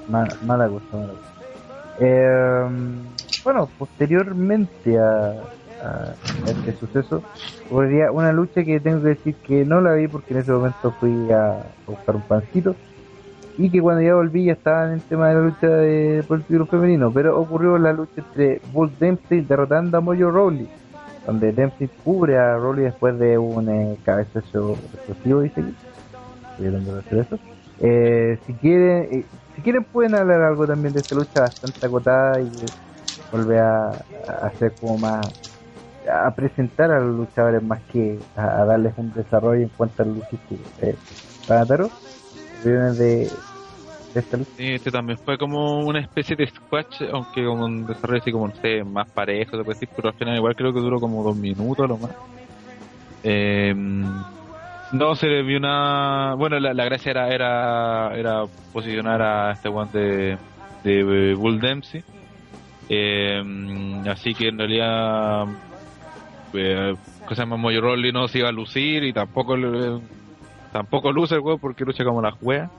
[0.09, 1.36] Mala, mala cosa, mala cosa.
[1.99, 2.69] Eh,
[3.43, 5.33] bueno, posteriormente a,
[6.47, 7.23] este suceso,
[7.69, 10.91] ocurriría una lucha que tengo que decir que no la vi porque en ese momento
[10.99, 12.75] fui a buscar un pancito
[13.57, 16.37] y que cuando ya volví ya estaba en el tema de la lucha de, por
[16.37, 20.67] el título femenino, pero ocurrió la lucha entre Bull Dempsey derrotando a Mojo Rawley,
[21.25, 25.75] donde Dempsey cubre a Rawley después de un eh, cabezazo explosivo, dice aquí.
[26.51, 27.39] Estoy hablando de hacer eso.
[27.79, 32.41] Eh, si quieren, eh, si quieren pueden hablar algo también de esta lucha bastante acotada
[32.41, 32.49] y
[33.31, 34.05] volver a,
[34.43, 35.33] hacer como más
[36.09, 40.37] a presentar a los luchadores más que a, darles un desarrollo en cuanto a lucha
[40.81, 40.95] eh,
[41.45, 41.91] para Taro
[42.63, 43.29] de,
[44.13, 48.19] de esta lucha este también fue como una especie de squash, aunque con un desarrollo
[48.19, 49.51] así como, no sé, más parejo,
[49.95, 52.11] pero al final igual creo que duró como dos minutos lo más.
[53.23, 53.73] Eh,
[54.93, 56.35] no se le vio una...
[56.35, 60.37] Bueno, la, gracia era, era era posicionar a este one de,
[60.83, 62.03] de Bull Dempsey.
[62.89, 63.43] Eh,
[64.09, 65.45] así que en realidad...
[66.53, 66.95] Eh,
[67.27, 69.99] cosa más Mojo Rawley no se iba a lucir y tampoco le-
[70.71, 72.69] tampoco luce el juego porque lucha como la juega.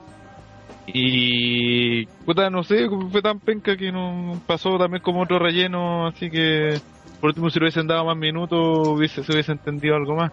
[0.87, 6.31] Y puta, no sé, fue tan penca que no pasó también como otro relleno, así
[6.31, 6.79] que
[7.19, 10.31] por último si le hubiesen dado más minutos hubiese, se hubiese entendido algo más.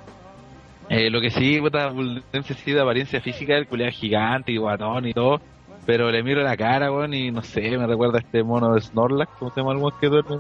[0.89, 5.07] Eh, lo que sí, puta, Buldense sí de apariencia física, el culiado gigante y guatón
[5.09, 5.41] y todo,
[5.85, 8.81] pero le miro la cara, weón, y no sé, me recuerda a este mono de
[8.81, 10.37] Snorlax, como se llama el que duerme.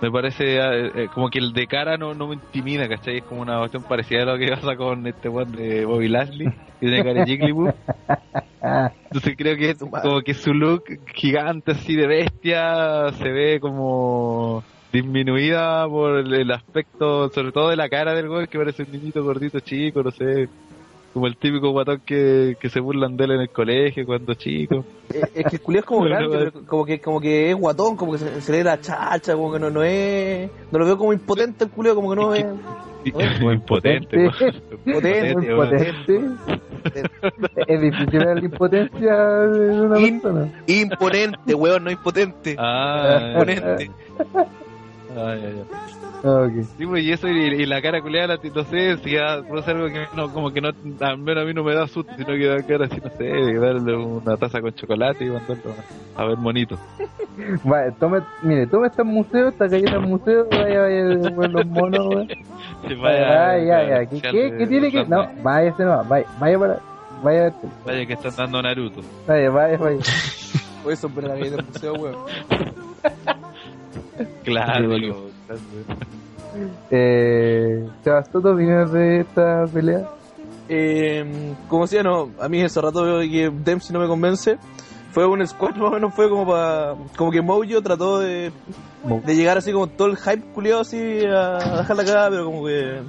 [0.00, 3.18] Me parece eh, eh, como que el de cara no, no me intimida, ¿cachai?
[3.18, 6.46] Es como una cuestión parecida a lo que pasa con este weón de Bobby Lashley,
[6.78, 7.74] que tiene cara de Jigglypuff.
[9.04, 15.86] Entonces creo que como que su look gigante así de bestia se ve como disminuida
[15.88, 19.22] por el, el aspecto, sobre todo de la cara del güey que parece un niñito
[19.22, 20.48] gordito chico, no sé,
[21.12, 24.84] como el típico guatón que, que se burlan de él en el colegio cuando chico.
[25.12, 27.96] Eh, es que el culiao es como grande, pero como que, como que es guatón,
[27.96, 30.50] como que se, se le da chacha, como que no, no es.
[30.70, 32.46] No lo veo como impotente el culiao, como que no Es es.
[32.46, 34.52] que- Muy impotente, güey.
[34.94, 35.56] Potente, muy güey.
[35.56, 36.22] potente
[37.66, 42.56] es difícil ver la impotencia de una In- persona Imponente, weón, no impotente.
[42.58, 43.90] Ah, Imponente.
[45.18, 45.64] Ah, ya, ya.
[46.24, 46.64] Ah, ok.
[46.76, 49.86] Sí, pues, y eso, y, y la cara culeada, no sé, si ya produce algo
[49.86, 52.46] que no, como que no, al menos a mí no me da susto, sino que
[52.46, 55.74] da cara así, no sé, de darle una taza con chocolate y mandarlo
[56.16, 56.76] a ver monito.
[57.64, 61.02] Vale, tome, mire, tome este museo, esta galleta museo, vaya, vaya,
[61.48, 62.26] los monos.
[62.86, 64.06] Sí, Vaya, vaya, ya, ya.
[64.06, 65.04] ¿Qué, qué, qué tiene que.?
[65.04, 66.80] No, váyase no, vaya, vaya para.
[67.22, 67.52] Vaya,
[67.84, 69.00] Vaya que están dando Naruto.
[69.26, 69.98] vaya, vaya, vaya.
[70.82, 72.16] Por eso, del museo, weón.
[74.44, 75.26] Claro.
[76.90, 80.08] Eh, Sebas, ¿tú opinas de esta pelea?
[80.68, 84.58] Eh, como decía, no, a mí ese rato veo que Dempsey no me convence.
[85.12, 86.94] Fue un squad más o menos, fue como para.
[87.16, 88.52] Como que Mojo trató de,
[89.24, 92.66] de llegar así como todo el hype culiado así a dejar la cagada, pero como
[92.66, 93.00] que.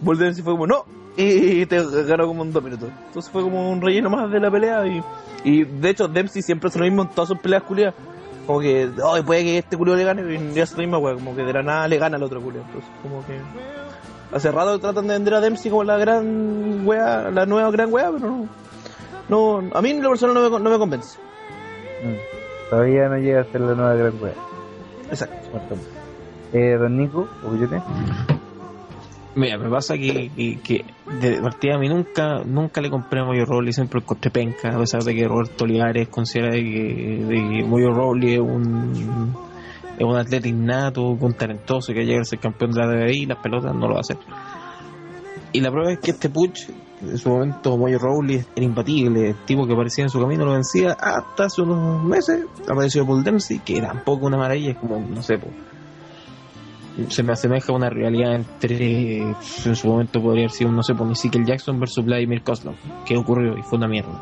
[0.00, 0.84] Bull Dempsey fue como no,
[1.16, 2.88] y te ganó como en dos minutos.
[3.06, 4.86] Entonces fue como un relleno más de la pelea.
[4.86, 5.02] Y,
[5.44, 7.94] y de hecho, Dempsey siempre hace lo mismo en todas sus peleas culiadas.
[8.46, 11.34] Como que, oh, puede que este culiado le gane, y hace la misma wea, como
[11.36, 12.66] que de la nada le gana al otro culiado.
[12.66, 13.38] Entonces, como que.
[14.32, 18.10] Hace rato tratan de vender a Dempsey como la gran wea, la nueva gran wea,
[18.10, 18.48] pero no.
[19.28, 21.18] no a mí en lo personal no me, no me convence.
[22.02, 24.34] Mm, Todavía no llega a ser la nueva gran wea.
[25.10, 25.36] Exacto.
[26.54, 27.82] Eh, don Nico, opiniones.
[29.34, 30.84] Mira, me pasa que, que, que
[31.20, 34.74] de partida a mí nunca, nunca le compré a Moyo Rowley, siempre lo encontré penca,
[34.74, 39.34] a pesar de que Roberto Olivares considera de que, de que Moyo Rowley es un,
[39.96, 43.38] es un atleta innato, un talentoso que llega a ser campeón de la DBI las
[43.38, 44.18] pelotas no lo va a hacer.
[45.52, 46.68] Y la prueba es que este Puch,
[47.00, 50.52] en su momento Moyo Rowley era imbatible, el tipo que aparecía en su camino lo
[50.52, 55.22] vencía hasta hace unos meses, apareció Paul Dempsey, que tampoco una maravilla, es como, no
[55.22, 55.48] sé, po,
[57.08, 60.94] se me asemeja a una realidad entre, en su momento podría haber sido, no sé,
[60.94, 62.74] por Ezekiel Jackson versus Vladimir Kozlov,
[63.06, 64.20] que ocurrió y fue una mierda.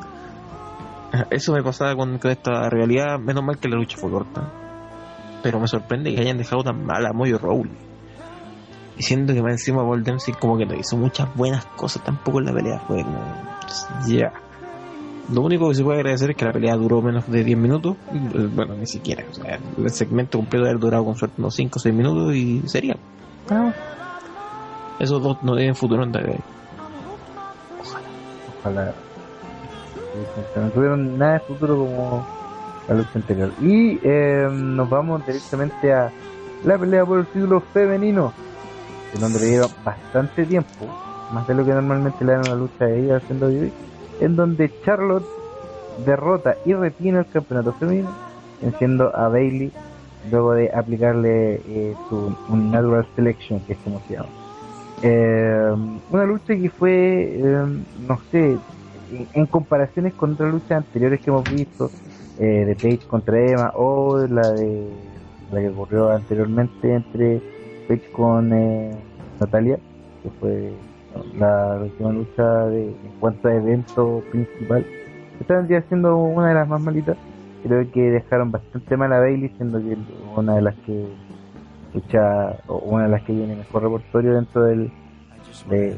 [1.30, 4.52] Eso me pasaba con, con esta realidad, menos mal que la lucha fue corta.
[5.42, 7.90] Pero me sorprende que hayan dejado tan mal a Moyo Rowley.
[8.98, 12.40] Y siento que más encima Paul Dempsey como que no hizo muchas buenas cosas tampoco
[12.40, 12.78] en la pelea.
[12.80, 13.18] Fue como...
[14.06, 14.32] Ya.
[15.32, 17.96] Lo único que se puede agradecer es que la pelea duró menos de 10 minutos.
[18.12, 19.24] Eh, Bueno, ni siquiera.
[19.30, 22.34] O sea, el segmento completo debe haber durado con suerte unos 5 o 6 minutos
[22.34, 22.96] y sería.
[23.48, 23.72] Ah.
[24.98, 26.40] Esos dos no tienen futuro en WWE.
[28.60, 28.92] Ojalá.
[30.56, 32.26] No tuvieron nada de futuro como
[32.88, 33.52] la lucha anterior.
[33.60, 36.10] Y eh, nos vamos directamente a
[36.64, 38.32] la pelea por el título femenino,
[39.14, 40.86] en donde le dieron bastante tiempo,
[41.32, 43.72] más de lo que normalmente le dan a la lucha de ella haciendo WWE,
[44.20, 45.26] en donde Charlotte
[46.04, 48.10] derrota y retiene el campeonato femenino,
[48.62, 49.72] venciendo a Bailey
[50.30, 54.28] luego de aplicarle eh, su natural selection, que es como se llama.
[55.02, 55.74] Eh,
[56.10, 57.66] una lucha que fue, eh,
[58.06, 58.58] no sé,
[59.34, 61.90] en, comparaciones con otras luchas anteriores que hemos visto,
[62.38, 64.88] eh, de Paige contra Emma o la de
[65.52, 67.40] la que ocurrió anteriormente entre
[67.88, 68.90] Paige con eh,
[69.40, 69.78] Natalia,
[70.22, 70.72] que fue
[71.38, 74.84] la última lucha de, en cuanto a evento principal.
[75.40, 77.16] Esta vendría siendo una de las más malitas.
[77.62, 79.96] Creo que dejaron bastante mal a Bailey, siendo que
[80.36, 81.06] una de las que
[81.94, 84.90] lucha, o una de las que tiene mejor repertorio dentro del
[85.68, 85.96] de,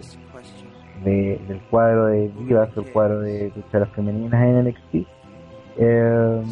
[1.04, 5.06] de- del cuadro de divas, el cuadro de luchadoras femeninas en NXT.
[5.78, 6.42] Eh,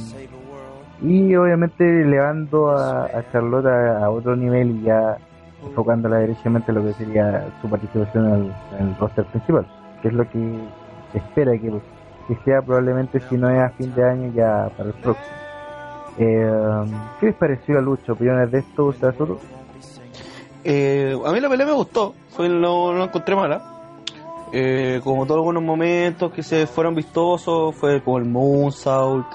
[1.02, 5.16] y obviamente elevando a, a Charlotte a, a otro nivel y ya
[5.64, 9.66] enfocándola derechamente en lo que sería su participación en el, roster principal,
[10.02, 10.58] que es lo que
[11.14, 11.72] espera que,
[12.28, 15.36] que sea probablemente si no es a fin de año ya para el próximo.
[16.18, 16.84] Eh,
[17.18, 18.12] ¿Qué les pareció la lucha?
[18.12, 19.40] ¿Opiniones de esto, otros?
[20.64, 23.70] Eh, a mí la pelea me gustó, fue, no, no encontré mala.
[24.52, 29.26] Eh, como todos algunos momentos que se fueron vistosos, fue como el Moonsault,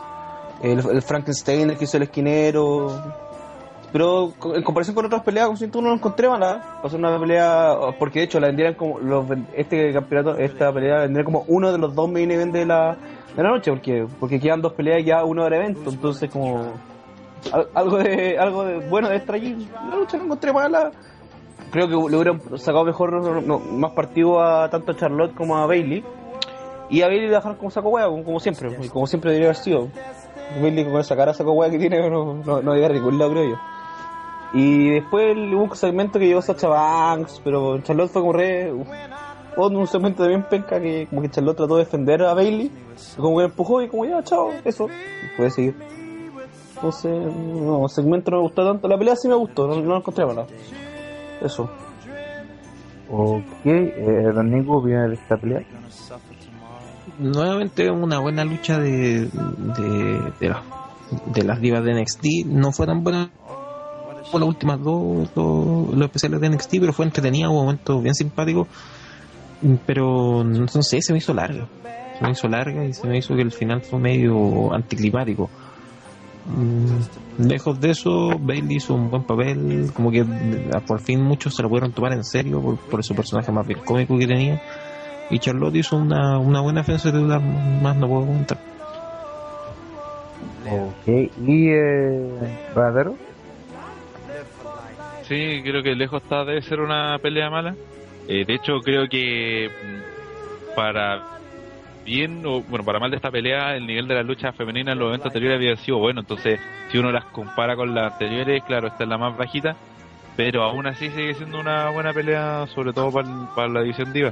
[0.61, 3.24] el, el Frankenstein el que hizo el esquinero.
[3.95, 6.79] Pero en comparación con otras peleas, como siento, no la encontré mala.
[6.83, 9.25] Pasó una pelea, porque de hecho la vendieran como, los,
[9.55, 12.97] este campeonato, esta pelea vendría como uno de los dos main event de la,
[13.37, 16.73] de la noche, porque, porque quedan dos peleas ya uno era evento, entonces como
[17.53, 19.37] al- algo de algo de bueno de extra.
[19.37, 20.91] La lucha no encontré mala
[21.71, 23.11] creo que le hubieran sacado mejor
[23.71, 26.03] más partido a tanto a Charlotte como a Bailey
[26.89, 29.87] y a Bailey le dejaron como saco hueá como, siempre como siempre debería haber sido
[30.61, 33.49] Bailey con esa cara saco hueá que tiene no, no, no debe ningún lado creo
[33.51, 33.55] yo
[34.55, 38.71] y después hubo un segmento que llevó Sacha Banks pero Charlotte fue como re
[39.57, 42.71] un segmento de bien penca que como que Charlotte trató de defender a Bailey
[43.17, 45.75] como que la empujó y como ya chao eso y puede seguir
[46.75, 49.91] entonces no el segmento no me gustó tanto la pelea sí me gustó no, no
[49.91, 50.45] la encontré mala
[51.41, 51.69] eso
[53.07, 55.61] Ok, eh, Don Nico, esta pelea?
[57.19, 60.63] nuevamente una buena lucha de, de, de, las-
[61.27, 62.47] de las divas de NXT.
[62.47, 63.29] No fue tan buena
[64.39, 68.67] las últimas dos, dos- los especiales de NXT, pero fue entretenida, hubo momentos bien simpáticos.
[69.85, 71.67] Pero no sé, se me hizo larga.
[72.17, 75.49] Se me hizo larga y se me hizo que el final fue medio anticlimático.
[76.47, 80.25] Mm, lejos de eso, Bailey hizo un buen papel, como que eh,
[80.85, 83.79] por fin muchos se lo pudieron tomar en serio por, por su personaje más bien
[83.83, 84.61] cómico que tenía.
[85.31, 88.59] Y Charlotte hizo una, una buena defensa de duda, más no puedo comentar.
[90.69, 91.07] Ok,
[91.47, 92.29] y eh?
[95.27, 97.75] Sí, creo que lejos está de ser una pelea mala.
[98.27, 101.23] Eh, de hecho, creo que mm, para
[102.05, 104.99] bien o bueno, para mal de esta pelea, el nivel de la lucha femenina en
[104.99, 106.21] los eventos anteriores había sido bueno.
[106.21, 106.59] Entonces,
[106.91, 109.75] si uno las compara con las anteriores, claro, esta es la más bajita.
[110.37, 114.31] Pero aún así sigue siendo una buena pelea, sobre todo para, para la división diva.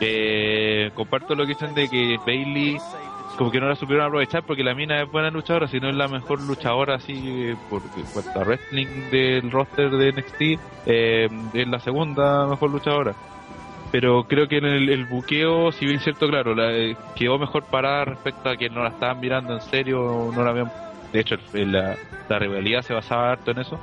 [0.00, 2.78] Eh, comparto lo que dicen de que Bailey
[3.36, 5.96] como que no la supieron aprovechar porque la mina es buena luchadora, si no es
[5.96, 10.40] la mejor luchadora así eh, por en cuanto a wrestling del roster de NXT,
[10.86, 13.14] eh, es la segunda mejor luchadora.
[13.92, 18.06] Pero creo que en el, buqueo, si bien cierto, claro, la, eh, quedó mejor parada
[18.06, 20.72] respecto a que no la estaban mirando en serio, no la habían...
[21.12, 23.78] De hecho, la rivalidad se basaba harto en eso.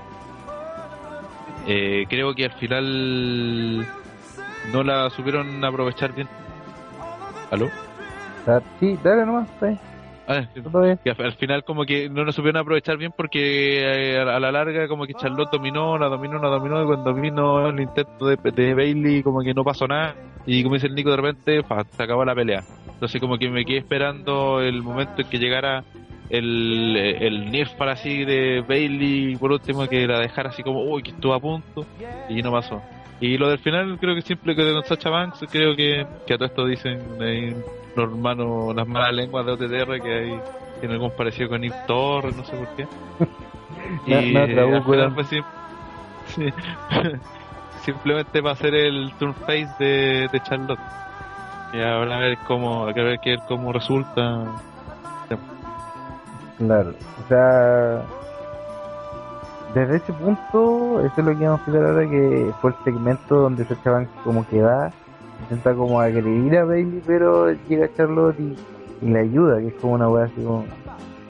[1.67, 3.85] Eh, creo que al final
[4.71, 6.27] no la supieron aprovechar bien.
[7.51, 7.69] ¿Aló?
[8.79, 9.79] Sí, dale nomás, bien.
[10.27, 10.47] Ah,
[11.03, 14.51] que al al final como que no lo supieron aprovechar bien porque eh, a la
[14.51, 18.37] larga como que Charlotte dominó, la dominó, la dominó y cuando vino el intento de,
[18.51, 20.15] de Bailey como que no pasó nada
[20.45, 22.63] y como dice el Nico de repente fa, se acabó la pelea.
[22.93, 25.83] Entonces como que me quedé esperando el momento en que llegara
[26.29, 31.03] el, el Nerf para así de Bailey por último que la dejara así como uy
[31.03, 31.85] que estuvo a punto
[32.29, 32.81] y no pasó.
[33.21, 36.37] Y lo del final creo que siempre que con Sacha Banks creo que, que a
[36.37, 37.55] todo esto dicen ahí
[37.95, 40.39] los hermanos, las malas lenguas de OTTR que hay
[40.79, 42.87] tiene algún parecido con Eve Torres, no sé por qué.
[44.07, 44.37] Eh,
[44.75, 45.43] al final fue sim-
[46.27, 46.45] sí.
[47.83, 50.79] simplemente va a ser el turn face de, de Charlotte.
[51.73, 54.45] Y ahora a ver cómo, a ver qué- cómo resulta.
[56.57, 56.89] Claro,
[57.23, 58.03] o sea,
[59.73, 63.35] desde ese punto, eso es lo que vamos a explicar ahora, que fue el segmento
[63.35, 64.91] donde Sacha Banks como que va,
[65.43, 68.55] intenta como agredir a Bailey, pero llega Charlotte y,
[69.01, 70.63] le ayuda, que es como una weá así como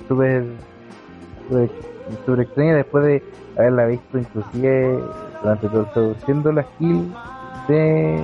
[0.08, 0.44] súper,
[2.26, 3.24] súper, extraña después de
[3.58, 5.00] haberla visto inclusive
[5.42, 7.14] durante todo siendo la skill
[7.70, 8.22] de,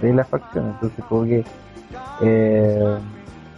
[0.00, 1.44] de la facción, entonces como que
[2.22, 2.98] eh,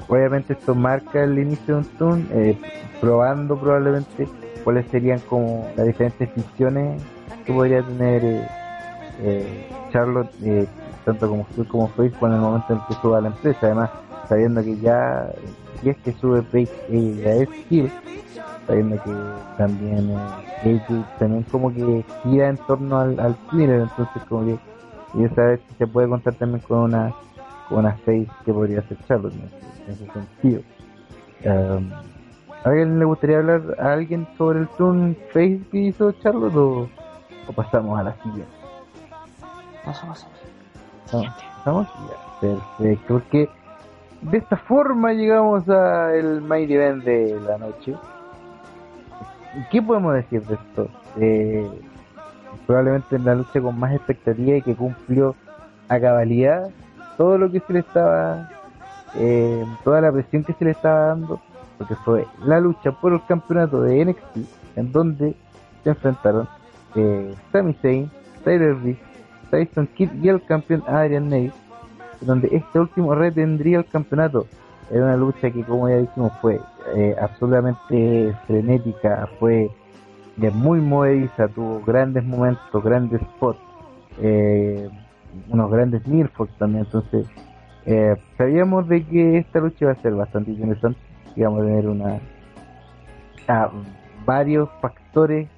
[0.08, 2.58] obviamente esto marca el inicio de un turn, eh,
[3.00, 4.26] probando probablemente
[4.64, 7.02] cuáles serían como las diferentes funciones
[7.46, 8.46] que podría tener eh,
[9.20, 10.66] eh, Charlotte, eh,
[11.04, 13.58] tanto como Stu como Face, en el momento en que suba la empresa.
[13.62, 13.90] Además,
[14.28, 15.30] sabiendo que ya,
[15.80, 17.90] si es que sube Face, ella es Hill,
[18.66, 19.10] sabiendo que
[19.56, 24.58] también eh, AJ también como que gira en torno al, al entonces como que
[25.14, 27.14] y saber si se puede contar también con una
[27.68, 30.62] con una face que podría ser Charlotte ese, en ese sentido.
[32.64, 36.88] ¿A alguien le gustaría hablar a alguien sobre el turn face que hizo Charlotte o,
[37.46, 38.52] o pasamos a la siguiente?
[39.84, 40.26] Paso, paso.
[41.12, 41.22] No,
[41.58, 41.88] ¿Pasamos?
[41.88, 43.14] Ya, perfecto.
[43.14, 43.48] Porque
[44.22, 47.94] de esta forma llegamos al main event de la noche.
[49.70, 50.88] ¿Qué podemos decir de esto?
[51.16, 51.68] Eh,
[52.66, 55.34] probablemente la lucha con más expectativa y que cumplió
[55.88, 56.68] a cabalidad
[57.16, 58.48] todo lo que se le estaba,
[59.16, 61.40] eh, toda la presión que se le estaba dando,
[61.78, 65.34] porque fue la lucha por el campeonato de NXT, en donde
[65.84, 66.48] se enfrentaron
[66.94, 68.10] eh, Sami Zayn,
[68.44, 69.00] Tyler Reese,
[69.50, 71.54] Tyson Kidd y el campeón Adrian Neville,
[72.20, 74.46] donde este último retendría el campeonato.
[74.90, 76.60] Era una lucha que, como ya dijimos, fue
[76.94, 79.70] eh, absolutamente frenética, fue
[80.36, 83.58] de muy movediza, tuvo grandes momentos, grandes spots,
[84.20, 84.88] eh,
[85.50, 87.26] unos grandes Mirfox también, entonces
[87.86, 90.98] eh, sabíamos de que esta lucha iba a ser bastante interesante,
[91.40, 92.20] íbamos a tener una
[94.26, 95.48] varios factores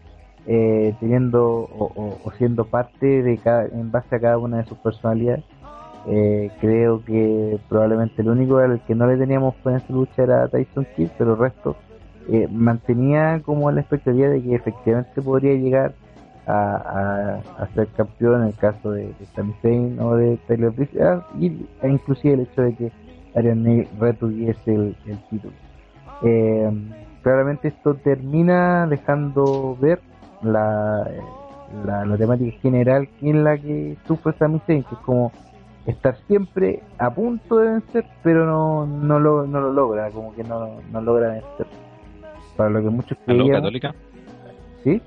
[0.47, 5.45] eh, teniendo o, siendo parte de cada, en base a cada una de sus personalidades.
[6.07, 10.49] Eh, creo que probablemente el único al que no le teníamos en esta lucha era
[10.49, 11.77] Tyson Kidd, pero el resto
[12.31, 15.93] eh, mantenía como la expectativa de que efectivamente podría llegar
[16.47, 21.03] a, a- ser campeón en el caso de, de Sami Zayn o de Tyler Breeze
[21.03, 22.93] ah, y, e inclusive el hecho de que
[23.35, 25.53] Arian Neville retuviese el, el título.
[26.23, 26.71] Eh,
[27.23, 30.01] claramente esto termina dejando ver
[30.43, 31.09] la,
[31.85, 35.33] la, la temática general en la que sufre Sami Zayn, que es como
[35.87, 40.45] estar siempre a punto de vencer, pero no, no, lo, no lo logra, como que
[40.45, 41.67] no, no logra vencer.
[42.57, 43.95] Para lo que muchos ¿Aló, creían, Católica?
[44.85, 45.03] ¿sí?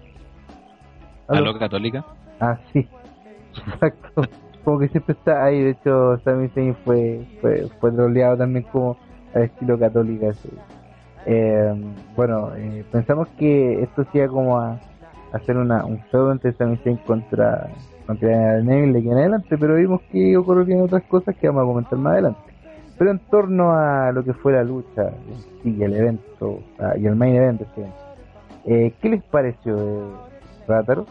[1.28, 1.49] ¿Aló?
[1.49, 2.05] ¿Aló, Católica?
[2.39, 2.88] Ah, sí,
[3.74, 4.24] exacto.
[4.64, 5.61] Como que siempre está ahí.
[5.61, 8.97] De hecho, Sami Zayn fue, fue, fue troleado también como
[9.36, 10.34] al estilo católica.
[10.34, 10.49] sí.
[11.26, 11.74] Eh,
[12.15, 14.80] bueno, eh, pensamos que esto sea como a
[15.32, 17.69] hacer una, un feudo entre Sami contra,
[18.05, 21.99] contra Neville aquí en adelante, pero vimos que ocurrieron otras cosas que vamos a comentar
[21.99, 22.39] más adelante.
[22.97, 25.11] Pero en torno a lo que fue la lucha
[25.63, 27.65] y el evento, ah, y el main evento,
[28.65, 30.11] eh, ¿qué les pareció de
[30.67, 31.05] Rátaro?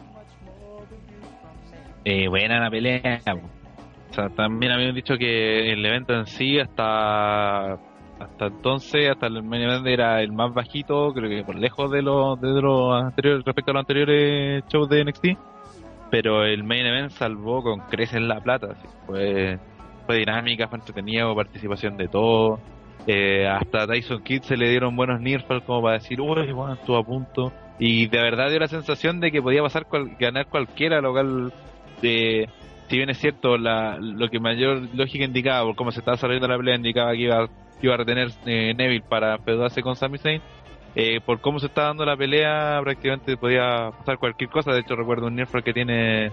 [2.04, 3.20] Eh, buena la pelea.
[4.10, 7.78] O sea, también habían dicho que el evento en sí hasta
[8.22, 12.02] hasta entonces, hasta el main event era el más bajito, creo que por lejos de
[12.02, 15.26] los de los anteriores respecto a los anteriores shows de NXT.
[16.10, 18.74] Pero el main event salvó con creces la plata,
[19.06, 19.58] fue
[20.06, 22.58] fue dinámica, fue entretenido, participación de todo.
[23.06, 26.96] Eh, hasta Tyson Kidd se le dieron buenos nearfalls como para decir, uy, bueno, estuvo
[26.98, 27.52] a punto.
[27.78, 31.52] Y de verdad dio la sensación de que podía pasar cual- ganar cualquiera local
[32.00, 32.48] de
[32.88, 36.48] si bien es cierto la, lo que mayor lógica indicaba por cómo se estaba desarrollando
[36.48, 37.48] la pelea indicaba que iba,
[37.86, 40.40] iba a retener eh, Neville para feudarse con Sami Zayn.
[40.94, 44.72] Eh, por cómo se está dando la pelea prácticamente podía pasar cualquier cosa.
[44.72, 46.32] De hecho recuerdo un Nerf que tiene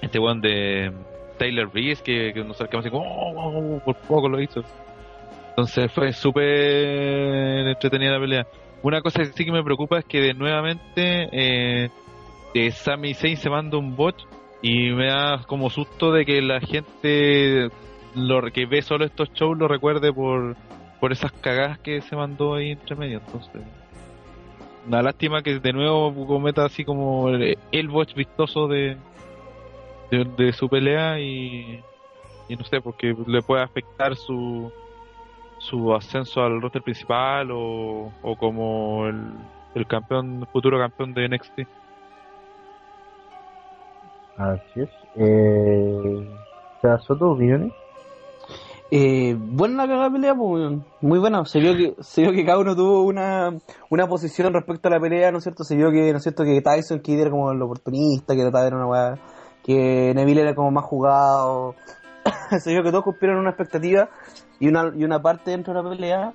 [0.00, 0.92] este one de
[1.38, 4.62] Taylor Breeze que, que nos acercamos así como "Oh, oh, oh", por poco lo hizo
[5.50, 6.44] Entonces fue súper
[7.68, 8.46] entretenida la pelea.
[8.82, 11.90] Una cosa que sí que me preocupa es que de nuevamente eh,
[12.70, 14.16] Sami Zayn se manda un bot
[14.62, 17.68] y me da como susto de que la gente
[18.16, 20.56] lo que ve solo estos shows lo recuerde por,
[21.00, 23.18] por esas cagadas que se mandó ahí entre medio.
[23.18, 23.62] Entonces,
[24.86, 28.96] una lástima que de nuevo cometa así como el, el bot vistoso de,
[30.10, 31.82] de, su pelea y,
[32.48, 34.72] y no sé, porque le puede afectar su
[35.58, 39.32] su ascenso al roster principal o, o como el,
[39.74, 41.60] el campeón futuro campeón de NXT.
[44.36, 44.90] Así es.
[45.16, 46.28] Eh,
[46.82, 47.72] ¿Te Soto, opiniones?
[48.90, 51.44] Eh, buena la pelea, pues, muy buena.
[51.44, 53.56] Se vio que se vio que cada uno tuvo una,
[53.90, 55.64] una posición respecto a la pelea, ¿no es cierto?
[55.64, 56.44] Se vio que, ¿no es cierto?
[56.44, 59.18] Que Tyson Kidd era como el oportunista, que trataba una weá,
[59.64, 61.74] que Neville era como más jugado.
[62.60, 64.08] se vio que todos cumplieron una expectativa
[64.60, 66.32] y una, y una parte dentro de la pelea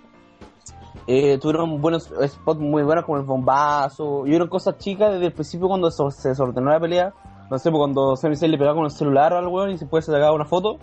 [1.08, 5.34] eh, tuvieron buenos spots muy buenos como el bombazo y hubieron cosas chicas desde el
[5.34, 7.14] principio cuando se desordenó la pelea
[7.50, 10.32] no sé, pues cuando Sami le pegaba con el celular al weón y se sacaba
[10.32, 10.78] una foto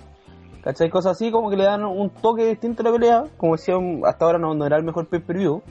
[0.63, 0.91] ¿cachai?
[0.91, 4.25] cosas así como que le dan un toque distinto a la pelea como decía hasta
[4.25, 5.63] ahora no, no era el mejor pay-per-view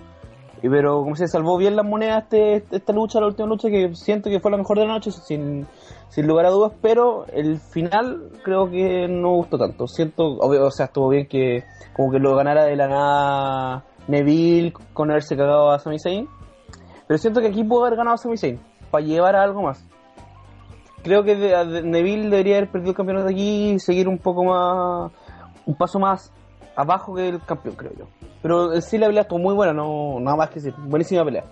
[0.70, 4.30] pero como se salvó bien las monedas este, esta lucha, la última lucha que siento
[4.30, 5.68] que fue la mejor de la noche sin,
[6.10, 9.88] sin lugar a dudas, pero el final creo que no gustó tanto.
[9.88, 11.64] Siento, obvio, o sea, estuvo bien que
[11.96, 16.28] como que lo ganara de la nada Neville con haberse cagado a Sami Zayn,
[17.08, 18.60] pero siento que aquí pudo haber ganado a Sami Zayn
[18.92, 19.84] para llevar a algo más.
[21.08, 24.43] Creo que de- de- Neville debería haber perdido el campeonato aquí y seguir un poco
[24.43, 25.10] más,
[25.66, 26.34] un paso más
[26.76, 28.05] abajo que el campeón, creo yo.
[28.41, 30.74] Pero sí la pelea estuvo muy buena, no nada más que decir.
[30.78, 31.45] Buenísima pelea.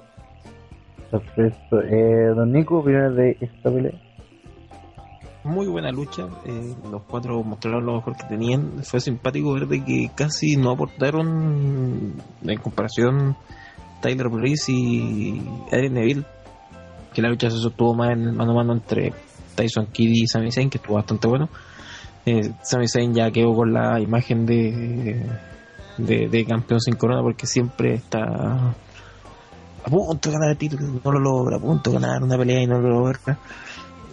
[1.09, 1.79] Perfecto.
[1.81, 3.93] Eh, don Nico, opiniones de esta pelea.
[5.45, 8.83] Muy buena lucha, eh, los cuatro mostraron lo mejor que tenían.
[8.83, 13.37] Fue simpático ver de que casi no aportaron en comparación
[14.01, 15.41] Tyler Breeze y
[15.71, 16.23] Adrian Neville.
[17.13, 19.13] Que la lucha se sostuvo más en mano a mano entre
[19.55, 21.49] Tyson Kidd y Sami Zayn, que estuvo bastante bueno.
[22.25, 25.25] Eh, Sami Zayn ya quedó con la imagen de,
[25.97, 28.19] de, campeón sin corona porque siempre está
[29.83, 32.61] a punto de ganar el título, no lo logra, a punto de ganar una pelea
[32.61, 33.37] y no lo logra.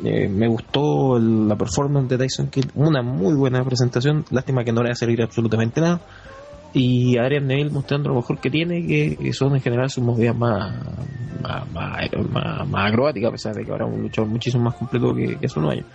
[0.04, 4.82] Eh, me gustó la performance de Tyson Kidd, una muy buena presentación, lástima que no
[4.82, 6.00] le va a servir absolutamente nada.
[6.74, 10.36] Y Adrian Neville mostrando lo mejor que tiene, que, que son en general sus movidas
[10.36, 10.72] más,
[11.42, 12.00] más, más,
[12.30, 15.46] más- más acrobáticas, a pesar de que ahora un luchador muchísimo más completo que, que
[15.46, 15.86] hace unos años.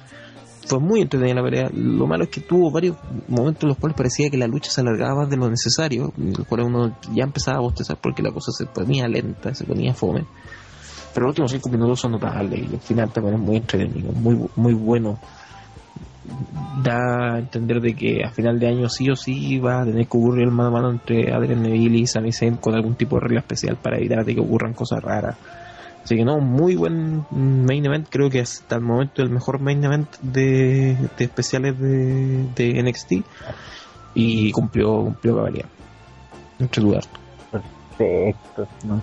[0.67, 1.69] Fue muy entretenida la pelea.
[1.73, 2.97] Lo malo es que tuvo varios
[3.29, 6.33] momentos en los cuales parecía que la lucha se alargaba más de lo necesario, en
[6.33, 9.93] los cuales uno ya empezaba a bostezar porque la cosa se ponía lenta, se ponía
[9.93, 10.25] fome.
[11.13, 14.37] Pero los últimos cinco minutos son notables y el final también es muy entretenido, muy,
[14.57, 15.17] muy bueno.
[16.83, 20.07] Da a entender de que a final de año sí o sí va a tener
[20.07, 23.15] que ocurrir el mano a mano entre Adrian Neville y Sami Zayn con algún tipo
[23.15, 25.37] de regla especial para evitar de que ocurran cosas raras.
[26.07, 29.83] Así que no, muy buen main event, creo que hasta el momento el mejor main
[29.83, 33.25] event de, especiales de, NXT
[34.13, 35.65] y cumplió, cumplió cabalidad.
[36.59, 37.03] Entre dudar.
[37.51, 38.67] Perfecto.
[38.85, 39.01] ¿no?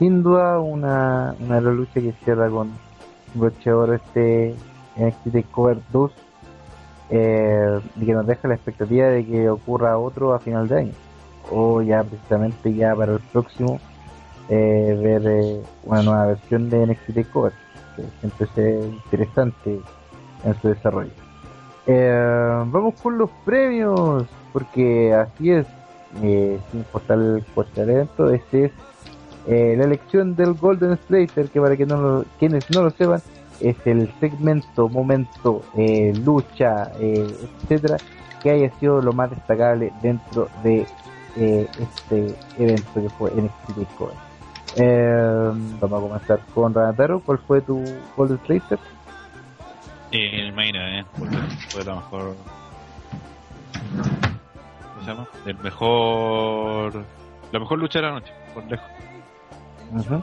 [0.00, 2.72] Sin duda una, una luchas que cierra con
[3.34, 4.56] broche oro este
[4.96, 6.12] NXT Takeover 2
[7.10, 10.92] eh, y que nos deja la expectativa de que ocurra otro a final de año.
[11.50, 13.80] O ya precisamente ya para el próximo
[14.48, 17.52] eh, ver eh, una nueva versión de NXT Takeover
[17.96, 18.46] que siempre
[18.78, 19.80] es interesante
[20.44, 21.10] en su desarrollo.
[21.86, 25.66] Eh, vamos con los premios porque así es
[26.22, 28.72] eh, sin importar el del evento, este es
[29.46, 33.20] eh, la elección del Golden Slater, que para que no lo- quienes no lo sepan,
[33.60, 37.98] es el segmento, momento, eh, lucha, eh, etcétera,
[38.42, 40.86] que haya sido lo más destacable dentro de
[41.36, 44.16] eh, este evento que fue NXT Takeover.
[44.76, 45.50] Eh,
[45.80, 47.82] vamos a comenzar con Ranataro, ¿cuál fue tu
[48.16, 48.78] Golden Slater?
[50.10, 51.36] El main event, porque
[51.70, 52.34] fue la mejor.
[54.92, 55.26] ¿Cómo se llama?
[55.46, 57.04] El mejor.
[57.50, 58.86] La mejor lucha de la noche, por lejos.
[59.94, 60.22] Ujú.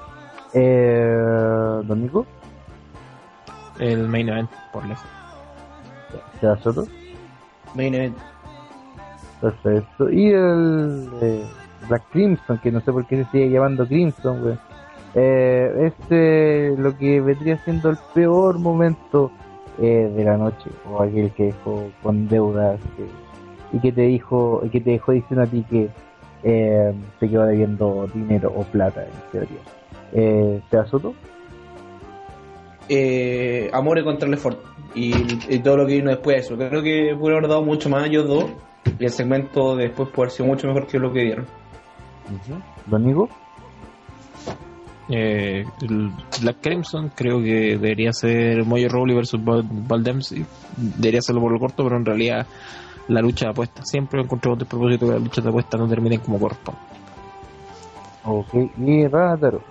[0.54, 2.26] eh, Nico,
[3.80, 5.06] El main event, por lejos.
[6.40, 6.88] Seba Soto.
[7.76, 8.18] Main event.
[9.42, 10.10] Perfecto.
[10.12, 11.44] Y el eh,
[11.88, 14.56] Black Crimson, que no sé por qué se sigue llamando Crimson, güey.
[15.16, 19.32] Eh, es eh, lo que vendría siendo el peor momento
[19.80, 24.62] eh, de la noche, o aquel que dejó con deudas que- y que te dijo,
[24.66, 25.90] y que te dejó diciendo a ti que
[26.44, 29.60] eh, te quedó debiendo dinero o plata, en teoría.
[30.14, 31.14] Eh, ¿Te Soto?
[32.90, 34.60] Eh, Amore contra Lefort
[34.96, 35.14] y,
[35.54, 36.58] y todo lo que vino después de eso.
[36.58, 38.46] Creo que pudieron haber dado mucho más ellos dos.
[38.98, 41.46] Y el segmento de después puede haber sido mucho mejor que lo que dieron.
[42.86, 43.30] ¿Don Nico?
[45.10, 46.12] Eh, el
[46.42, 50.46] Black Crimson creo que debería ser Moyo Rowley versus Val Dempsey.
[50.78, 52.46] Debería serlo por lo corto, pero en realidad
[53.08, 56.20] la lucha de apuestas siempre encontré un despropósito que las luchas de apuestas no terminen
[56.20, 56.80] como corresponde.
[58.24, 59.62] Ok, y Ranataro.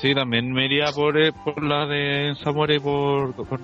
[0.00, 3.60] Sí, también me iría por, eh, por la de Zamora y por, por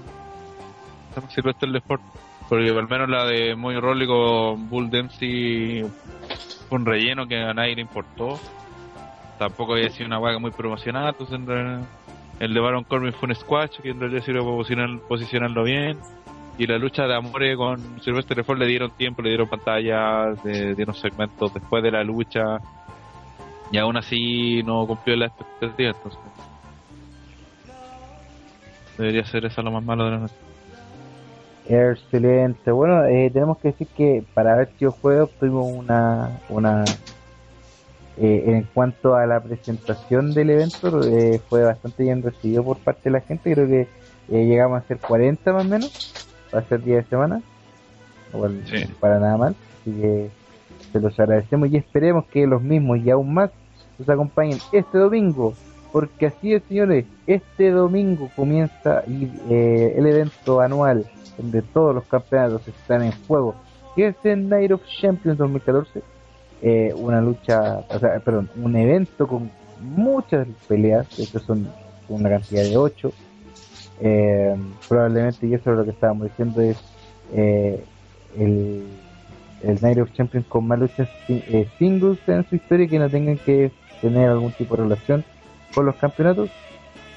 [1.29, 2.03] Silvestre Lefort.
[2.49, 5.83] Porque al menos la de Moy Rolly con Bull Dempsey
[6.69, 8.39] fue un relleno que a nadie le importó.
[9.39, 11.41] Tampoco había sido una vaga muy promocionada, entonces
[12.39, 15.99] el de Baron Corbin fue un squash que en realidad sirvió para posicionar- posicionarlo bien.
[16.59, 20.75] Y la lucha de Amore con Silvestre Lefort le dieron tiempo, le dieron pantallas, le
[20.75, 22.59] dieron segmentos después de la lucha.
[23.71, 26.21] Y aún así no cumplió la expectativa, entonces.
[28.97, 30.35] Debería ser esa lo más malo de la noche.
[31.69, 32.71] Excelente.
[32.71, 36.85] Bueno, eh, tenemos que decir que para haber sido jueves tuvimos una, una
[38.19, 43.03] eh, en cuanto a la presentación del evento, eh, fue bastante bien recibido por parte
[43.05, 43.53] de la gente.
[43.53, 46.15] Creo que eh, llegamos a ser 40 más o menos,
[46.51, 47.43] para ser día de semana.
[48.67, 48.85] Sí.
[49.01, 49.57] para nada mal.
[49.81, 50.31] Así que
[50.97, 53.51] se los agradecemos y esperemos que los mismos y aún más
[53.99, 55.55] nos acompañen este domingo.
[55.93, 61.07] Porque así es, señores, este domingo comienza eh, el evento anual
[61.39, 63.55] donde todos los campeonatos están en juego,
[63.95, 66.03] que es el Night of Champions 2014.
[66.63, 71.69] Eh, una lucha, o sea, perdón, un evento con muchas peleas, hecho son
[72.09, 73.13] una cantidad de 8.
[74.89, 76.79] probablemente, y eso es lo que estábamos diciendo, es
[77.35, 77.83] eh,
[78.39, 78.85] el,
[79.63, 83.39] el Night of Champions con más luchas eh, singles en su historia que no tengan
[83.39, 85.25] que tener algún tipo de relación
[85.75, 86.51] con los campeonatos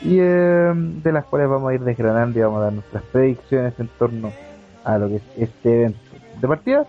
[0.01, 3.73] y eh, de las cuales vamos a ir desgranando y vamos a dar nuestras predicciones
[3.79, 4.31] en torno
[4.85, 5.99] a lo que es este evento.
[6.41, 6.85] De partida,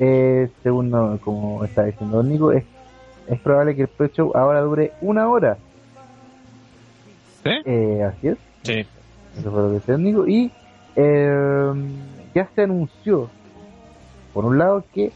[0.00, 2.64] eh, según no- como está diciendo Nico, es,
[3.28, 5.56] es probable que el pre-show ahora dure una hora.
[7.44, 7.50] ¿Sí?
[7.64, 8.38] Eh, así es.
[8.64, 8.86] Sí.
[9.38, 10.26] Eso fue lo que decía Nico.
[10.26, 10.50] Y
[10.96, 11.72] eh,
[12.34, 13.30] ya se anunció,
[14.38, 15.10] por un lado, que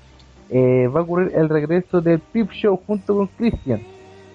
[0.50, 3.80] eh, va a ocurrir el regreso del Pip Show junto con Christian,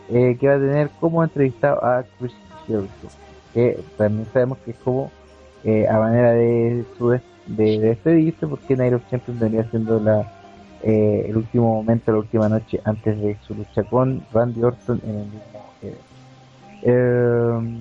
[0.07, 2.31] eh, que va a tener como entrevistado a Chris
[2.65, 3.09] Jericho,
[3.53, 5.11] que también sabemos que es como
[5.65, 10.25] eh, a manera de su de, de despedirse, porque Night of Champions venía siendo la
[10.83, 15.09] eh, el último momento, la última noche antes de su lucha con Randy Orton en
[15.09, 15.99] el mismo
[16.81, 17.73] evento.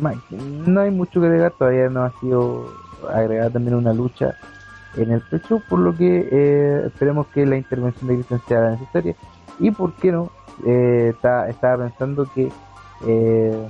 [0.00, 0.20] Ma-
[0.66, 2.66] no hay mucho que agregar, todavía no ha sido
[3.14, 4.34] agregada también una lucha
[4.96, 9.14] en el pecho, por lo que eh, esperemos que la intervención de Christian sea necesaria.
[9.58, 10.30] Y por qué no,
[10.66, 12.50] eh, estaba pensando que,
[13.06, 13.66] eh,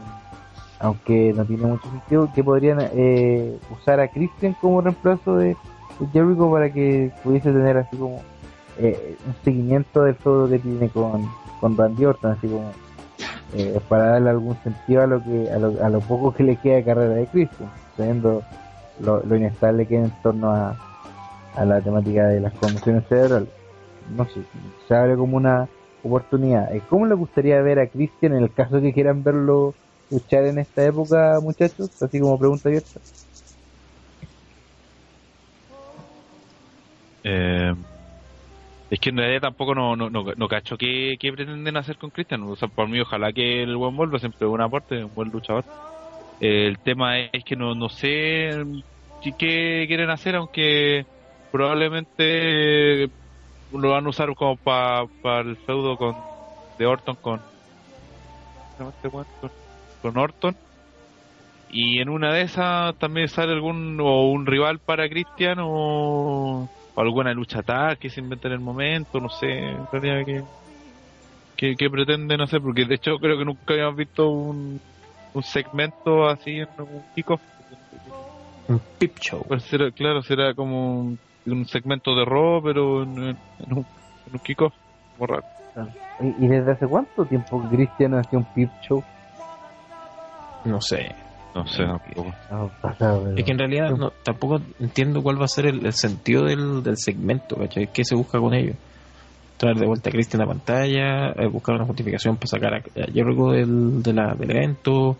[0.81, 5.57] aunque no tiene mucho sentido, que podrían eh, usar a Christian como reemplazo de,
[5.99, 8.21] de Jericho para que pudiese tener así como
[8.79, 11.29] eh, un seguimiento del feudo que tiene con,
[11.61, 12.73] con Randy Orton, así como
[13.55, 16.57] eh, para darle algún sentido a lo que a lo, a lo poco que le
[16.57, 18.43] queda de carrera de Christian, sabiendo
[19.01, 20.77] lo, lo inestable que es en torno a,
[21.57, 23.49] a la temática de las conmociones cerebrales.
[24.17, 24.41] No sé,
[24.89, 25.69] se abre como una
[26.03, 26.75] oportunidad.
[26.75, 29.75] Eh, ¿Cómo le gustaría ver a Christian en el caso que quieran verlo
[30.11, 31.91] luchar en esta época, muchachos?
[32.01, 33.01] Así como pregunta abierta.
[37.25, 37.75] Eh,
[38.91, 42.11] es que en realidad tampoco no, no, no, no cacho qué, qué pretenden hacer con
[42.11, 42.43] Christian.
[42.43, 45.65] O sea, por mí, ojalá que el buen vuelva, siempre un aporte, un buen luchador.
[46.41, 48.51] Eh, el tema es que no, no sé
[49.39, 51.07] qué quieren hacer, aunque
[51.53, 53.09] probablemente
[53.73, 56.17] lo van a usar como para el feudo con
[56.79, 57.41] de Orton con,
[58.79, 59.51] ¿cómo se llama este con,
[60.01, 60.57] con Orton.
[61.71, 67.01] Y en una de esas también sale algún o un rival para Christian o, o
[67.01, 70.43] alguna lucha tag que se inventa en el momento, no sé, en realidad que,
[71.57, 74.81] que, que pretenden hacer, porque de hecho creo que nunca habíamos visto un,
[75.33, 77.41] un segmento así en un kickoff.
[78.69, 79.45] Un Pip Show.
[79.49, 83.87] Pues será, claro, será como un, un segmento de Raw, pero en, en- en un,
[84.27, 84.75] en un kickoff,
[85.17, 85.45] como raro.
[86.21, 89.03] ¿Y, y desde hace cuánto tiempo Christian hacía un pip show?
[90.65, 91.15] No sé.
[91.55, 92.35] No sé, tampoco.
[92.51, 95.85] No, pasado, pero- Es que en realidad no, tampoco entiendo cuál va a ser el,
[95.85, 97.89] el sentido del, del segmento, ¿cachai?
[97.89, 98.73] ¿Qué se busca con ello?
[99.59, 102.77] Traer de vuelta a Cristian a la pantalla, eh, buscar una justificación para sacar a,
[102.79, 105.17] a Jericho del, de la, del evento,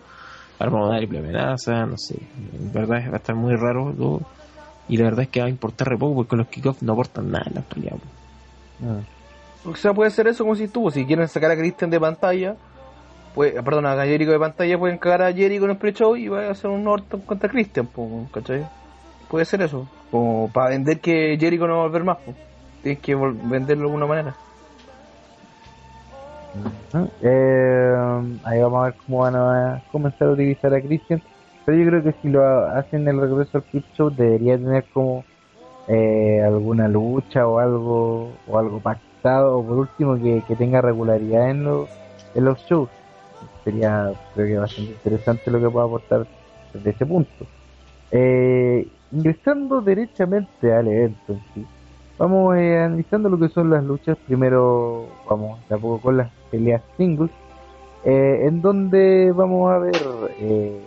[0.57, 2.15] armar una triple amenaza, no sé.
[2.53, 4.21] En verdad va a estar muy raro todo.
[4.87, 7.31] Y la verdad es que va a importar re poco porque los kickoffs no aportan
[7.31, 7.95] nada en la actualidad.
[8.83, 8.99] Ah.
[9.65, 12.55] O sea, puede ser eso como si tú, si quieren sacar a Christian de pantalla,
[13.33, 16.47] pues, perdón, a Jericho de pantalla, pueden cagar a Jericho en el pre-show y va
[16.47, 18.67] a hacer un Orton contra Christian, po, ¿cachai?
[19.29, 19.87] Puede ser eso.
[20.11, 22.17] Como para vender que Jericho no va a volver más.
[22.17, 22.33] po.
[22.83, 24.35] Tienes que venderlo de alguna manera.
[26.93, 27.09] Ujú.
[27.21, 31.21] Eh, ahí vamos a ver cómo van a comenzar a utilizar a Christian.
[31.65, 35.23] Pero yo creo que si lo hacen el regreso al Clip Show, debería tener como
[35.87, 39.59] eh, alguna lucha o algo o algo pactado.
[39.59, 41.89] O por último, que, que tenga regularidad en, los
[42.35, 42.89] en los shows.
[43.63, 46.27] Sería, creo que bastante interesante lo que pueda aportar
[46.73, 47.45] desde ese punto.
[48.11, 51.37] Eh, ingresando derechamente al evento.
[52.17, 54.17] Vamos eh, analizando lo que son las luchas.
[54.27, 57.31] Primero vamos de a poco con las peleas singles.
[58.03, 59.95] eh, en donde vamos a ver
[60.39, 60.81] eh,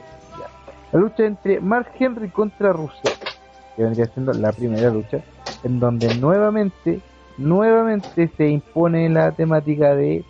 [0.93, 3.14] la lucha entre Mark Henry contra Rusev.
[3.76, 5.20] Que vendría siendo la primera lucha.
[5.64, 7.01] En donde nuevamente,
[7.39, 10.24] nuevamente se impone la temática de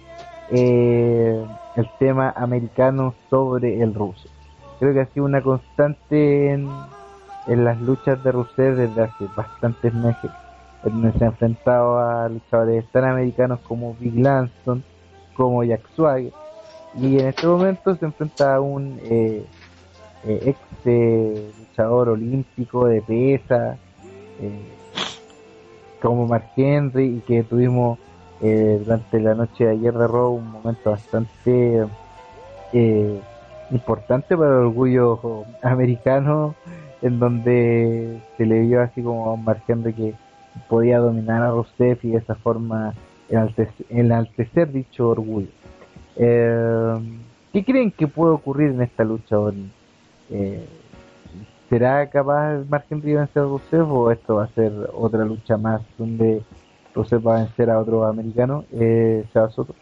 [0.51, 1.47] eh,
[1.77, 4.29] el tema americano sobre el ruso.
[4.79, 6.69] Creo que ha sido una constante en,
[7.47, 10.31] en las luchas de Rusev desde hace bastantes meses
[10.87, 14.85] en donde se ha enfrentado a luchadores tan americanos como Big Lanston,
[15.35, 16.33] como Jack Swagger,
[16.95, 19.45] y en este momento se enfrenta a un eh,
[20.25, 23.77] eh, ex eh, luchador olímpico de pesa,
[24.41, 24.61] eh,
[26.01, 27.99] como Mark Henry, y que tuvimos
[28.41, 31.87] eh, durante la noche de ayer de Raw un momento bastante
[33.71, 36.55] importante para el orgullo americano,
[37.03, 40.15] en donde se le vio así como a Mark Henry que
[40.69, 42.95] podía dominar a Rusev y de esa forma
[43.91, 45.49] enaltecer, dicho orgullo.
[46.17, 49.71] ¿Qué creen que puede ocurrir en esta lucha, Oni?
[50.31, 50.67] Eh,
[51.69, 55.57] ¿Será capaz Mark Henry de vencer a Rusev o esto va a ser otra lucha
[55.57, 56.43] más donde
[56.95, 58.65] Rusev va a vencer a otro americano?
[58.73, 59.75] Eh, Soto.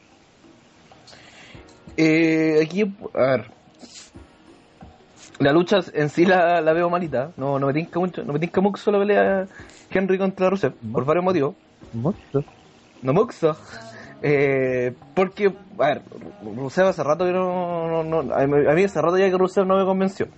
[1.96, 2.82] Eh, aquí,
[3.14, 3.50] a ver.
[5.40, 7.32] La lucha en sí la, la veo malita.
[7.36, 8.24] No, no me tinca mucho.
[8.24, 9.46] No me tinca mucho la pelea
[9.90, 10.74] Henry contra Rusev.
[10.92, 11.54] Por varios motivos.
[11.92, 12.44] Mucho.
[13.02, 13.56] No mucho.
[14.26, 16.00] Eh, porque, a ver,
[16.56, 19.76] Rusev hace rato que no, no, no- a, mí, hace rato ya que Rusev no
[19.76, 20.28] me convenció.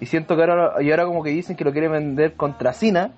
[0.00, 3.10] Y siento que ahora, y ahora como que dicen que lo quieren vender contra Cena.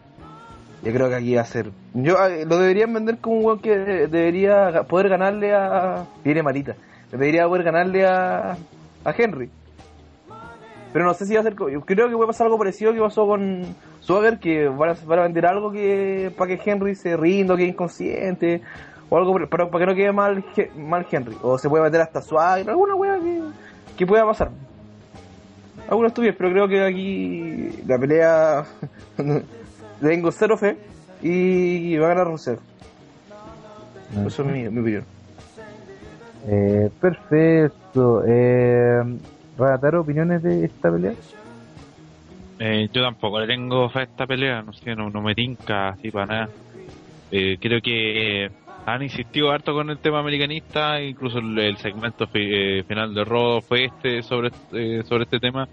[0.83, 1.71] Yo creo que aquí va a ser.
[1.95, 6.05] Yo eh, lo deberían vender como un weón que de- debería poder ganarle a.
[6.25, 6.75] Viene malita.
[7.13, 8.57] Debería poder ganarle a.
[9.05, 9.49] a Henry.
[10.93, 11.55] Pero no sé si va a ser.
[11.55, 13.63] creo que puede pasar algo parecido que pasó con
[14.01, 18.61] Swagger, que van a, vender algo que para que Henry se rinda, que inconsciente,
[19.13, 20.43] o algo por- para, que no quede mal,
[20.75, 21.37] mal Henry.
[21.43, 23.43] O se puede meter hasta Swagger, alguna wea que,
[23.99, 24.51] que pueda pasar.
[25.87, 28.65] Alguna estupidez, pero creo que aquí la pelea.
[30.01, 30.79] le tengo cero fe
[31.23, 32.59] y va a ganar Rusev.
[34.27, 35.05] Eso es mi, mi opinión.
[36.49, 38.23] Eh, perfecto.
[38.27, 39.03] Eh,
[39.59, 41.13] Radataro, ¿opiniones de esta pelea?
[42.61, 45.89] Eh, yo tampoco le tengo fe a esta pelea, no sé, no, no me tinca
[45.91, 46.49] así para nada.
[47.31, 48.51] Eh, creo que
[48.87, 53.85] han insistido harto con el tema americanista, incluso el, segmento eh, final de Raw fue
[53.85, 55.69] este sobre eh, sobre este tema,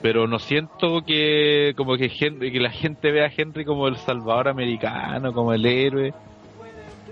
[0.00, 3.96] pero no siento que como que, Henry, que la gente vea a Henry como el
[3.96, 6.12] salvador americano, como el héroe,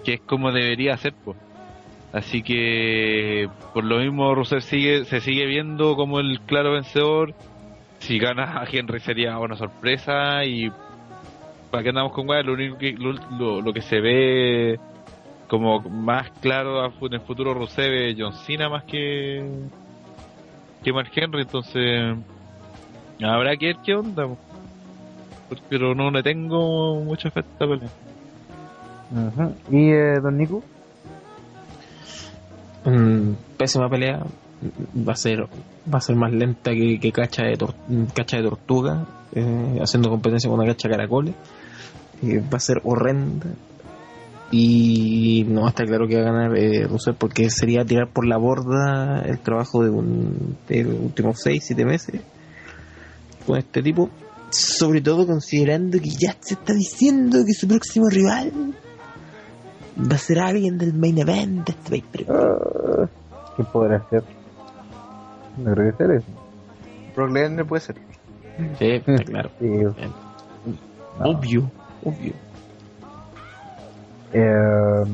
[0.04, 1.36] que es como debería ser, pues.
[2.12, 7.34] Así que por lo mismo Rusev sigue, se sigue viendo como el claro vencedor.
[8.00, 10.70] Si gana a Henry sería una sorpresa y
[11.70, 14.80] para qué andamos con weá, lo único que lo, lo- lo que se ve
[15.50, 19.44] como más claro en el futuro Rusev John Cena más que
[20.82, 22.16] que Mark Henry, entonces
[23.22, 24.28] habrá que ver qué onda.
[25.68, 27.88] Pero no le tengo mucha fe a esta pelea.
[29.70, 30.62] ¿Y eh, Don Nico?
[32.84, 34.20] Mm, pésima pelea.
[35.06, 35.40] Va a ser
[35.92, 37.74] va a ser más lenta que, que cacha, de tor-
[38.14, 41.34] cacha de tortuga, eh, haciendo competencia con una cacha de caracoles.
[42.22, 43.46] Eh, va a ser horrenda.
[44.52, 46.88] Y no está claro que va a ganar eh,
[47.18, 51.84] porque sería tirar por la borda el trabajo de, un, de los últimos 6, 7
[51.84, 52.20] meses
[53.46, 54.10] con este tipo.
[54.50, 58.74] Sobre todo considerando que ya se está diciendo que su próximo rival
[59.96, 62.36] va a ser alguien del main event de este pay-per-view.
[62.36, 63.08] Ah,
[63.56, 64.24] ¿Qué podrá ser?
[65.58, 66.26] No creo que sea eso.
[67.14, 67.96] Brock Lesnar puede ser.
[68.78, 69.50] Sí, está claro.
[69.60, 71.30] Sí, no.
[71.30, 71.70] Obvio,
[72.04, 72.32] obvio.
[74.32, 75.04] Eh,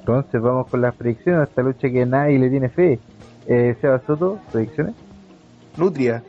[0.00, 1.48] entonces vamos con las predicciones.
[1.48, 2.98] Esta lucha que nadie le tiene fe.
[3.46, 4.94] Eh, Seba Soto, predicciones.
[5.76, 6.22] Nutria.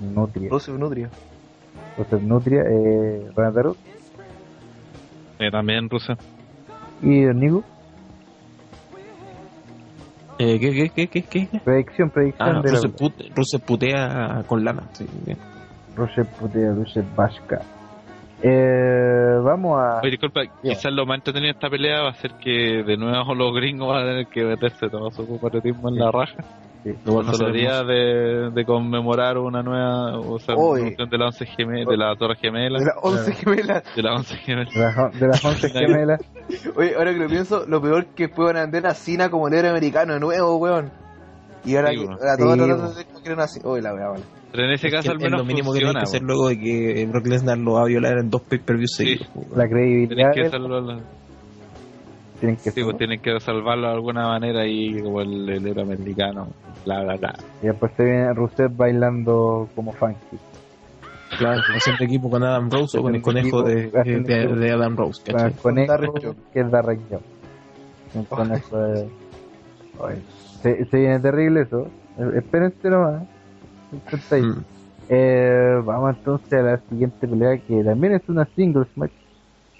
[0.00, 0.48] Nutria.
[0.50, 1.08] Rusev Nutria.
[1.96, 3.76] Entonces Nutria, eh, Renataro
[5.38, 6.16] Eh, también Rusev.
[7.02, 7.64] y Don Nico.
[10.38, 11.60] Eh, ¿qué, qué, qué, qué, qué?
[11.64, 14.84] Predicción, predicción Ah, de la Rusev, pute- Rusev putea con lana.
[14.92, 15.36] Sí, bien.
[15.96, 17.60] Roger Putea, Roger Vashka.
[18.42, 20.00] Eh, vamos a.
[20.00, 23.34] Oye, disculpa, quizás lo más entretenido de esta pelea va a ser que de nuevo
[23.34, 26.42] los gringos van a tener que meterse todo su patriotismo en la raja.
[26.82, 26.94] Sí.
[27.04, 32.16] Solo día de, de conmemorar una nueva, o sea, de la once gemela, de la
[32.16, 33.82] torre gemela, De las 11 gemelas.
[33.94, 34.70] de la once gemela.
[34.70, 36.20] De las, de las 11 gemelas.
[36.76, 39.48] Oye, ahora que lo pienso, lo peor que después van a vender a Cena como
[39.48, 40.90] el héroe americano de nuevo, weón.
[41.66, 42.18] Y ahora, Sí, que, weón.
[42.18, 42.80] ahora todos Sí, los weón.
[42.80, 43.60] otros no quieren así.
[43.62, 44.22] Oye, la weá, vale.
[44.52, 46.08] Pero en ese Es, caso que al es menos lo mínimo que funciona, tiene que
[46.08, 49.04] hacer luego de que Brock Lesnar lo va a violar en dos pay-per-views Sí.
[49.16, 49.56] seguidos.
[49.56, 51.00] La credibilidad Tienen que la-
[52.40, 55.82] tienen que sí, pues tienen que salvarlo de alguna manera y como el, el héroe
[55.82, 56.48] americano,
[56.86, 57.34] bla bla bla.
[57.62, 60.38] Y después se viene Rusev bailando como funky.
[61.38, 64.96] Claro, haciendo equipo con Adam Rose o con el conejo de, de, de- de Adam
[64.96, 67.20] Rose, Con el conejo que es Darren Young.
[68.14, 69.08] Un conejo de...
[70.62, 71.86] Se, se viene terrible eso.
[72.36, 73.22] Espérense nomás.
[73.92, 74.64] Mm.
[75.08, 79.12] Eh, vamos entonces a la siguiente pelea que también es una singles match.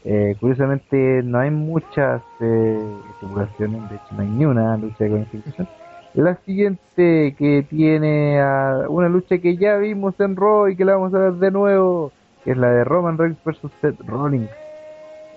[0.04, 2.78] Eh, curiosamente no hay muchas eh,
[3.10, 5.68] estipulaciones, de hecho no hay ni una lucha de clasificación.
[6.14, 10.96] La siguiente que tiene a una lucha que ya vimos en Raw y que la
[10.96, 12.10] vamos a ver de nuevo,
[12.42, 14.50] que es la de Roman Reigns versus Seth Rollins.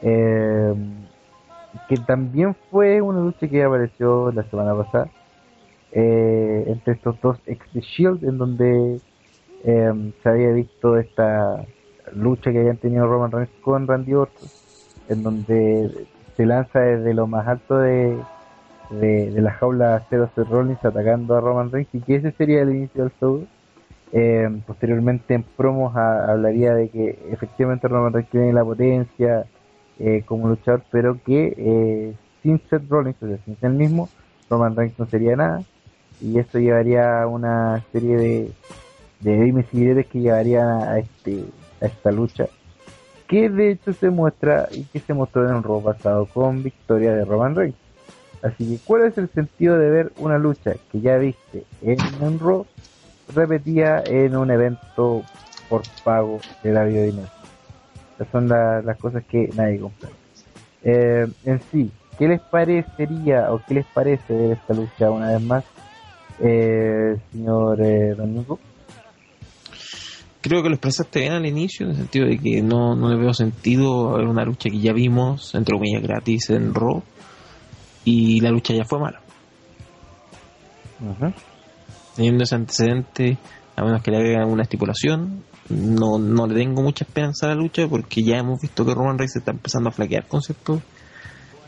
[0.01, 0.73] Eh,
[1.87, 5.09] que también fue una lucha que apareció la semana pasada
[5.93, 8.99] eh, entre estos dos ex Shield en donde
[9.63, 11.65] eh, se había visto esta
[12.13, 14.49] lucha que habían tenido Roman Reigns con Randy Orton
[15.09, 18.17] en donde se lanza desde lo más alto de,
[18.89, 22.75] de, la jaula 0 Seth Rollins atacando a Roman Reigns y que ese sería el
[22.75, 23.45] inicio del feudo
[24.15, 29.45] eh, posteriormente en promos hablaría de que efectivamente Roman Reigns tiene la potencia
[29.97, 32.13] eh, como luchador, pero que eh,
[32.43, 34.09] sin Seth Rollins, o sea, sin el mismo,
[34.51, 35.63] Roman Reigns no sería nada.
[36.21, 38.51] Y esto llevaría a una serie de,
[39.21, 41.43] de dimes que llevarían a, este,
[41.81, 42.47] a esta lucha.
[43.27, 47.13] Que de hecho se muestra y que se mostró en un Raw pasado con victoria
[47.13, 47.75] de Roman Reigns.
[48.41, 52.39] Así que, ¿cuál es el sentido de ver una lucha que ya viste en un
[52.39, 52.65] Raw
[53.33, 55.23] repetida en un evento
[55.69, 57.31] por pago de la biodinámica?
[58.15, 60.09] Esas son la- las cosas que nadie compra.
[60.83, 61.89] Eh, en sí,
[62.19, 65.63] ¿qué les parecería o qué les parece ver esta lucha una vez más,
[66.43, 68.59] eh, señor eh, Don Nico?
[70.41, 73.15] Creo que lo expresaste bien al inicio, en el sentido de que no, no le
[73.15, 77.01] veo sentido a una lucha que ya vimos, entre comillas, gratis en Raw,
[78.03, 79.21] y la lucha ya fue mala.
[82.15, 83.37] Teniendo ese antecedente,
[83.75, 87.55] a menos que le hagan una estipulación, no, no le tengo mucha esperanza a la
[87.55, 90.81] lucha porque ya hemos visto que Roman Reigns está empezando a flaquear con ciertos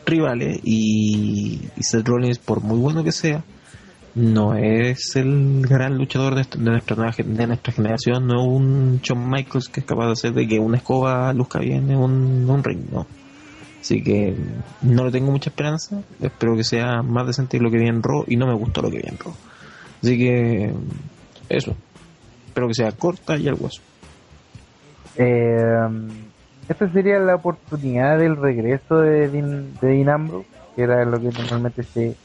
[0.04, 3.42] rivales y, y Seth Rollins, por muy bueno que sea,
[4.16, 9.68] no es el gran luchador de, de nuestra, de nuestra generación, no un Shawn Michaels
[9.68, 12.80] que es capaz de hacer de que una escoba luzca bien en un, un ring,
[12.90, 13.06] no.
[13.78, 14.34] Así que
[14.80, 18.02] no le tengo mucha esperanza, espero que sea más decente de lo que vi en
[18.02, 19.34] Raw y no me gustó lo que vi en Raw.
[20.02, 20.72] Así que
[21.50, 21.76] eso,
[22.46, 23.82] espero que sea corta y al hueso.
[25.18, 25.60] Eh,
[26.70, 30.44] esta sería la oportunidad del regreso de Dean, de Dean
[30.74, 32.16] que era lo que normalmente se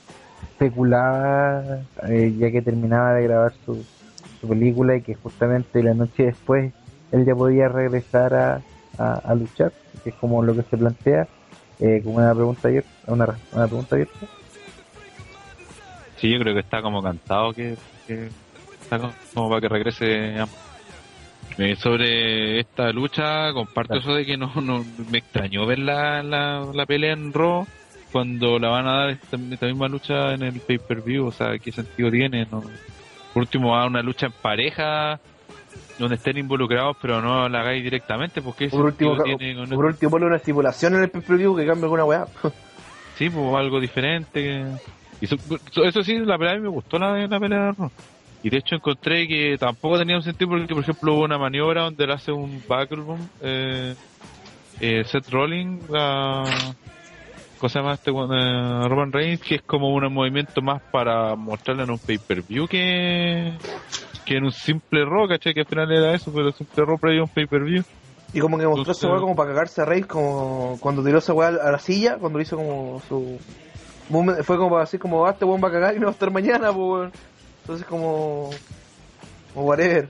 [0.43, 1.79] especulaba
[2.09, 3.85] eh, ya que terminaba de grabar su,
[4.39, 6.73] su película y que justamente la noche después
[7.11, 8.63] él ya podía regresar a,
[8.97, 9.73] a, a luchar,
[10.03, 11.27] que es como lo que se plantea,
[11.79, 14.27] eh, como una pregunta abierta, una, una pregunta abierta.
[16.17, 17.75] Sí, yo creo que está como cantado que,
[18.05, 18.29] que
[18.83, 18.99] está
[19.33, 20.39] como, para que regrese.
[20.39, 20.47] a-
[21.57, 24.01] Eh, sobre esta lucha, comparto Claro.
[24.01, 27.65] eso de que no, no me extrañó ver la, la, la pelea en Raw
[28.12, 31.28] cuando la van a dar esta, esta misma lucha en el pay-per-view.
[31.28, 32.45] O sea, ¿qué sentido tiene?
[32.51, 32.62] No?
[33.34, 35.20] Por último, haga una lucha en pareja
[35.97, 38.41] donde estén involucrados, pero no la hagáis directamente.
[38.41, 42.05] Porque Por último, tiene con por último una estipulación en el pay-per-view que cambie alguna
[42.05, 42.26] weá.
[43.18, 44.41] Sí, pues algo diferente.
[44.41, 44.66] que-
[45.22, 45.36] Y eso,
[45.84, 47.91] eso sí, la pelea a mí me gustó la, la pelea de Raw.
[48.41, 51.84] Y de hecho encontré que tampoco tenía un sentido porque, por ejemplo, hubo una maniobra
[51.84, 53.93] donde él hace un backrub, eh,
[54.80, 56.45] eh, Seth Rollins, a,
[57.62, 58.09] ¿cómo se llama este?
[58.09, 58.14] Eh,
[58.89, 63.53] Roman Reigns, que es como un movimiento más para mostrarle en un pay-per-view que,
[64.26, 65.53] que en un simple Raw, ¿cachai?
[65.53, 67.84] Que al final era eso, pero simple Raw previo a un pay-per-view.
[68.34, 71.34] Y como que mostró esa weá como para cagarse a Rey, como cuando tiró esa
[71.34, 73.38] weá a la silla, cuando hizo como su.
[74.43, 76.14] Fue como para decir, como, ah, este weón va a cagar y no va a
[76.14, 77.12] estar mañana, pues.
[77.62, 78.49] Entonces, como.
[79.53, 80.07] Como whatever.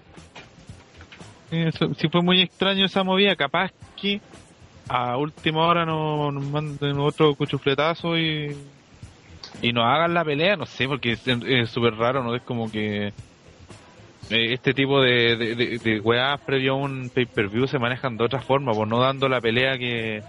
[1.50, 4.22] Sí, eso- sí fue muy extraño esa movida, capaz que
[4.94, 8.76] a última hora nos, nos manden otro cuchufletazo y,
[9.62, 12.36] y nos hagan la pelea, no sé, porque es súper raro, ¿no?
[12.36, 13.08] Es como que
[14.30, 18.26] eh, este tipo de, de, de, de weas previo a un pay-per-view se manejan de
[18.26, 20.24] otra forma, por no dando la pelea que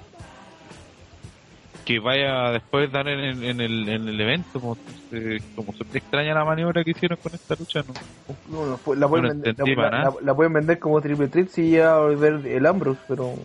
[1.84, 4.60] que vaya después dar en, en- en el, en el evento.
[4.60, 4.78] Como,
[5.10, 7.98] eh, como se extraña la maniobra que hicieron con esta lucha, ¿no?
[8.44, 11.70] No, no, pues, la, pueden no vender, la, la- pueden vender como triple threat si
[11.72, 13.44] ya volver el Ambrose, pero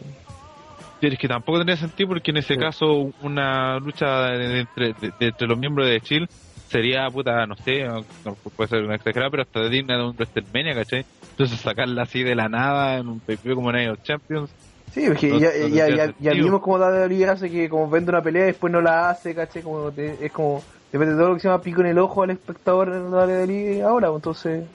[0.99, 2.59] Pero es que tampoco tendría sentido porque en ese Sí.
[2.59, 6.27] caso una lucha entre, de- de entre los miembros de Chill
[6.65, 7.83] sería puta, no sé,
[8.23, 11.03] no, puede ser una exagerada, pero hasta digna de un WrestleMania, ¿cachai?
[11.31, 14.53] Entonces sacarla así de la nada en un pay como Night of Champions,
[14.89, 17.89] sí, es que No- ya, no ya, ya, ya vimos cómo WWE hace que como
[17.89, 21.19] vende una pelea y después no la hace, caché, como te- es como depende de
[21.19, 24.17] todo lo que se llama pico en el ojo al espectador en WWE ahora, pues,
[24.17, 24.69] entonces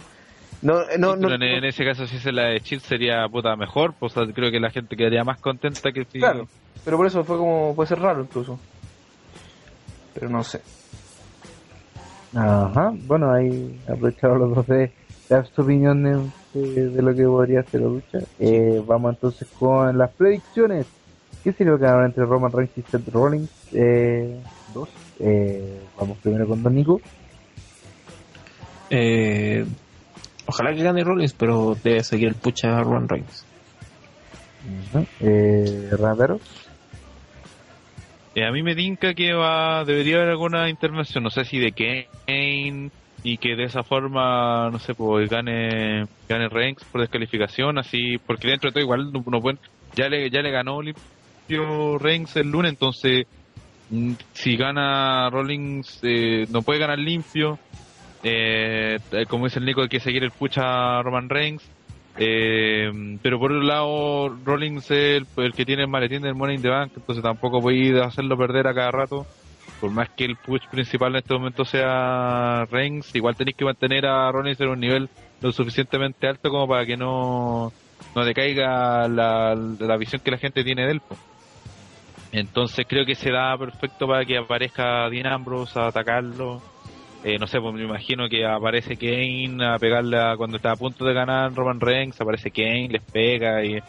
[0.63, 2.81] no, eh, no, Sí, no, pero en, en ese caso si se la de Chill
[2.81, 6.19] sería puta mejor, pues o sea, creo que la gente quedaría más contenta que si...
[6.19, 6.49] claro,
[6.85, 8.59] pero por eso fue como puede ser raro incluso,
[10.13, 10.63] pero no sé.
[12.35, 14.95] Ajá, bueno, ahí aprovecharon los dos de
[15.29, 18.19] dar su opinión de, de- de lo que podría ser la lucha.
[18.39, 20.87] Eh, vamos entonces con las predicciones.
[21.43, 23.51] ¿Qué sería lo que ganará entre Roman Reigns y Seth Rollins?
[23.73, 24.91] Eh, dos.
[25.19, 27.05] Eh, vamos primero con Don Nico.
[28.91, 29.65] Eh,
[30.47, 33.45] ojalá que gane Rollins, pero debe seguir el pucha a Roman Reigns.
[34.95, 35.07] Ujú.
[35.21, 35.91] Eh.
[38.35, 41.73] Eh, a mí me tinca que va, debería haber alguna intervención, no sé si de
[41.73, 42.91] Kane
[43.23, 48.49] y que de esa forma, no sé, pues gane, gane Reigns por descalificación, así, porque
[48.49, 49.61] dentro de todo igual no, no pueden,
[49.95, 53.27] ya le, ya le ganó limpio Reigns el lunes, entonces
[53.91, 57.59] mm, si gana Rollins eh, no puede ganar limpio,
[58.23, 61.63] eh, eh, como dice el Nico hay que seguir el pucha a Roman Reigns,
[62.19, 62.91] eh,
[63.23, 66.69] pero por un lado, Rollins es el, que tiene el maletín del Money in the
[66.69, 69.27] Bank, entonces tampoco voy a hacerlo perder a cada rato.
[69.81, 74.07] Por más que el push principal en este momento sea Reigns, igual tenéis que mantener
[74.07, 75.09] a Rollins en un nivel
[75.41, 77.73] lo suficientemente alto como para que no,
[78.15, 81.03] no decaiga la, la visión que la gente tiene de él.
[82.31, 86.63] Entonces creo que se da perfecto para que aparezca Dean Ambrose a atacarlo.
[87.25, 90.77] Eh, no sé, pues me imagino que aparece Kane a pegarle a- cuando está a
[90.77, 93.85] punto de ganar Roman Reigns, aparece Kane, les pega y se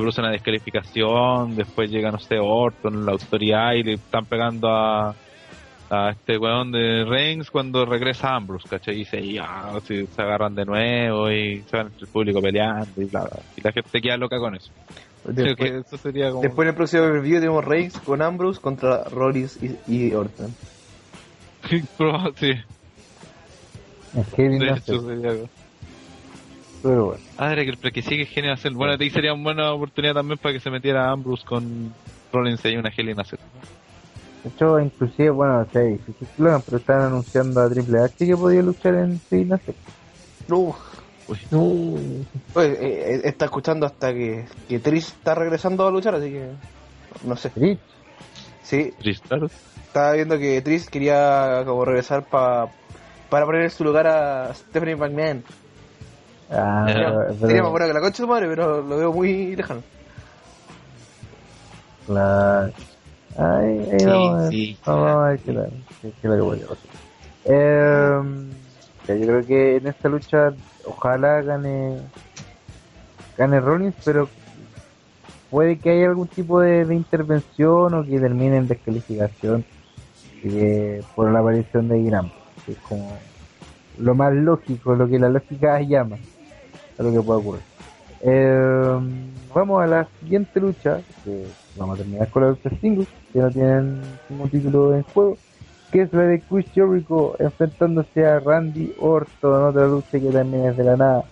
[0.00, 5.14] produce una descalificación, después llega, no sé, Orton, la autoridad y le están pegando a,
[5.90, 9.00] a este weón de Reigns cuando regresa Ambrose, ¿cachai?
[9.00, 9.44] Y se, ya,
[9.84, 13.42] se, se agarran de nuevo y se van entre el público peleando y bla, bla.
[13.56, 14.72] Y la gente queda loca con eso.
[15.24, 16.42] Creo que Después, eso sería como...
[16.42, 20.54] después en el próximo review tenemos Reigns con Ambrose contra Rollins y, y Orton.
[22.38, 22.52] Sí,
[24.12, 25.50] Es Kevin de no hecho sé, sería algo.
[26.82, 27.24] pero bueno.
[27.36, 28.72] Ah, era que el que sigue genial hacer.
[28.72, 31.94] Bueno, ahí sería una buena oportunidad también para que se metiera Ambrose con
[32.32, 33.38] Rollins y una a Cell.
[34.42, 35.68] De hecho, inclusive, bueno, es
[36.38, 39.78] hagan, pero están anunciando a Triple H que podía luchar en Signature.
[40.48, 40.76] No,
[41.50, 46.30] No, Oye, eh, eh, está escuchando hasta que, que Trish está regresando a luchar, así
[46.30, 46.52] que
[47.22, 47.52] no sé.
[47.56, 47.80] Rich.
[48.62, 49.50] Sí, Tristar.
[49.86, 52.74] estaba viendo que Trish quería como regresar pa,
[53.30, 55.42] para poner en su lugar a Stephanie McMahon.
[56.50, 59.54] Ah, pero- Sería más bueno que la concha de su madre, pero lo veo muy
[59.54, 59.82] lejano.
[62.06, 62.72] Claro.
[63.36, 64.50] Ay, ay, Sí, vamos a ver.
[64.50, 64.78] sí.
[64.86, 65.70] Vamos a ver qué tal.
[66.02, 66.78] qué- qué es lo que puede pasar.
[67.44, 68.20] Eh,
[69.06, 70.52] ya, yo creo que en esta lucha
[70.84, 71.98] ojalá gane
[73.36, 74.28] gane Rollins, pero
[75.50, 79.64] puede que haya algún tipo de, de intervención o que termine en descalificación
[80.44, 82.28] eh, por la aparición de Guinam.
[82.68, 83.16] Que es como
[83.96, 86.18] lo más lógico, lo que la lógica llama
[86.98, 87.62] a lo que puede ocurrir.
[88.20, 88.98] Eh,
[89.54, 91.46] vamos a la siguiente lucha, que
[91.78, 95.38] vamos a terminar con la lucha singles, que no tienen ningún título en juego,
[95.90, 100.76] que es la de Chris Jericho enfrentándose a Randy Orton, otra lucha que también es
[100.76, 101.24] de la nada,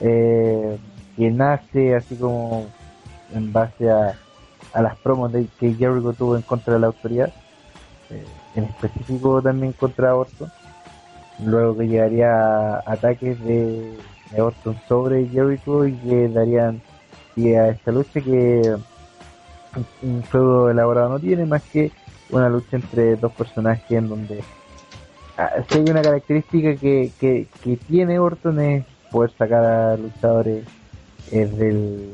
[0.00, 0.76] eh,
[1.16, 2.66] que nace así como
[3.32, 4.18] en base a,
[4.72, 7.32] a las promos de que Jericho tuvo en contra de la autoridad,
[8.10, 8.24] eh,
[8.56, 10.50] en específico también contra Orton,
[11.38, 13.96] luego que llegaría ataques de,
[14.30, 16.80] de Orton sobre Jericho y que darían
[17.34, 18.74] pie a esta lucha que
[20.02, 21.90] un- juego elaborado no tiene más que
[22.30, 24.40] una lucha entre dos personajes en donde
[25.36, 30.64] ah, si hay una característica que, que, que tiene Orton es poder sacar a luchadores
[31.30, 32.08] del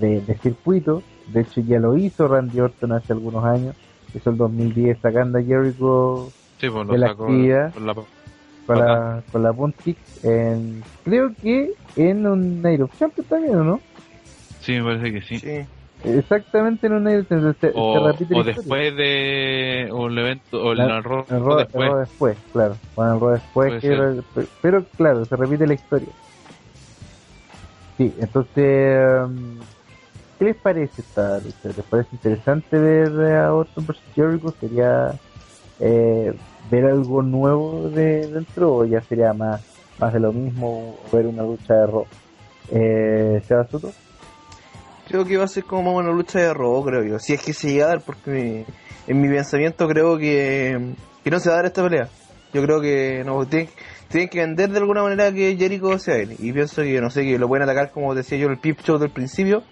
[0.00, 1.02] de, de circuito.
[1.28, 3.74] De hecho ya lo hizo Randy Orton hace algunos años
[4.14, 7.72] hizo el 2010 sacando a Jericho Sí, pues De la sacó actividad.
[7.72, 7.94] por la-
[8.66, 13.64] con la, con la Pontic en creo que en un Night of Champions también ¿o
[13.64, 13.84] no?
[14.58, 15.40] Sí, me parece que sí.
[15.40, 15.48] Sí.
[16.02, 20.88] Exactamente en un Night Defense se, se O, o después de un evento, o el,
[20.90, 21.90] el Raw El el después.
[21.90, 22.82] Raw después, claro.
[22.96, 23.88] Bueno, el Raw después, que
[24.60, 26.12] pero claro, se repite la historia.
[27.98, 29.66] Sí, entonces, um,
[30.38, 31.70] ¿qué les parece esta lucha?
[31.76, 34.56] ¿Les parece interesante ver a Orton vs Jericho?
[34.60, 35.20] ¿Sería
[35.80, 36.32] eh,
[36.70, 39.62] ver algo nuevo de dentro o ya sería más,
[39.98, 42.06] más de lo mismo ver una lucha de Raw?
[42.72, 43.92] Eh, ¿Seba Soto?
[45.08, 47.18] Creo que va a ser como una lucha de robo, creo yo.
[47.20, 48.64] Si es que se llega a dar, porque mi-
[49.06, 52.08] en mi pensamiento creo que, que no se va a dar esta pelea.
[52.52, 53.68] Yo creo que no tienen,
[54.28, 56.34] que vender de alguna manera que Jericho sea él.
[56.40, 58.98] Y pienso que, no sé, que lo pueden atacar como decía yo el Pip Show
[58.98, 59.62] del principio.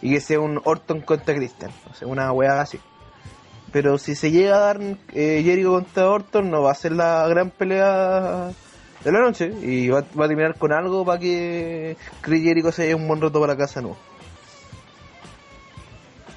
[0.00, 1.70] Y que sea un Orton contra Christian.
[1.88, 2.78] O sea, una weá así.
[3.72, 4.80] Pero si se llega a dar
[5.14, 8.50] eh, Jericho contra Orton, no va a ser la gran pelea
[9.02, 9.50] de la noche.
[9.62, 13.20] Y va, va a terminar con algo para que Chris Jericho se lleve un buen
[13.20, 13.96] rato para casa nuevo.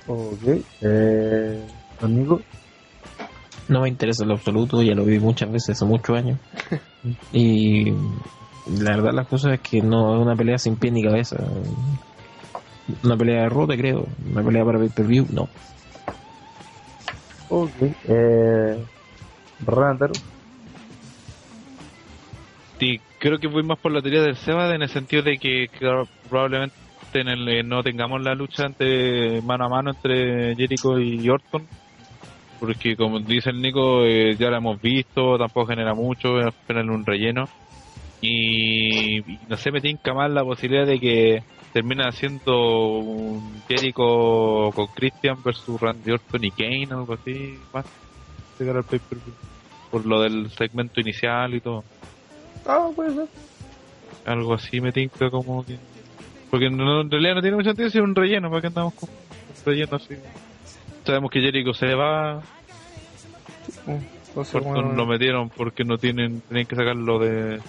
[0.07, 0.61] Ok.
[0.81, 1.67] Eh,
[1.99, 2.41] ¿Conmigo?
[3.67, 6.39] No me interesa en lo absoluto, ya lo vi muchas veces hace muchos años.
[7.33, 7.91] y
[8.67, 11.37] la verdad las cosas es que no es una pelea sin pie ni cabeza.
[13.03, 15.49] Una pelea de rote creo, una pelea para pay-per-view, no.
[17.47, 17.75] Ok.
[18.03, 18.85] Eh,
[19.59, 20.11] Randall.
[22.79, 25.67] Sí, creo que voy más por la teoría del Seba en el sentido de que,
[26.27, 26.75] probablemente
[27.13, 31.69] en el, eh, no tengamos la lucha entre mano a mano entre Jericho y Orton.
[32.59, 37.05] Porque como dice el Nico, eh, ya la hemos visto, tampoco genera mucho, es un
[37.05, 37.49] relleno.
[38.21, 41.39] Y, y no sé, me tinca más la posibilidad de que
[41.75, 47.85] termina siendo un Jericho con Christian versus Randy Orton y Kane, algo así, más
[48.57, 49.35] cara al pay-per-view.
[49.91, 51.83] Por lo del segmento inicial y todo.
[52.65, 53.27] Ah, puede ser.
[54.25, 55.77] Algo así me tinca como que...
[56.49, 58.93] Porque no, en realidad no tiene mucho sentido si es un relleno, ¿para qué andamos
[58.93, 60.15] con un relleno así?
[61.03, 62.41] Sabemos que Jericho se va,
[64.33, 67.59] Orton bueno, lo metieron porque no tienen, tienen que sacarlo de-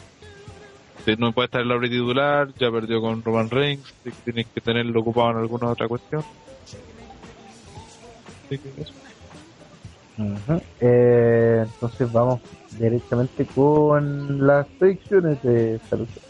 [1.15, 5.01] No puede estar en la hora titular, ya perdió con Roman Reigns, así que tenerlo
[5.01, 6.23] ocupado en alguna otra cuestión.
[8.45, 8.93] Así que eso.
[10.19, 10.61] Ujú.
[10.81, 12.41] Eh, entonces vamos
[12.78, 16.20] directamente con las predicciones de lucha.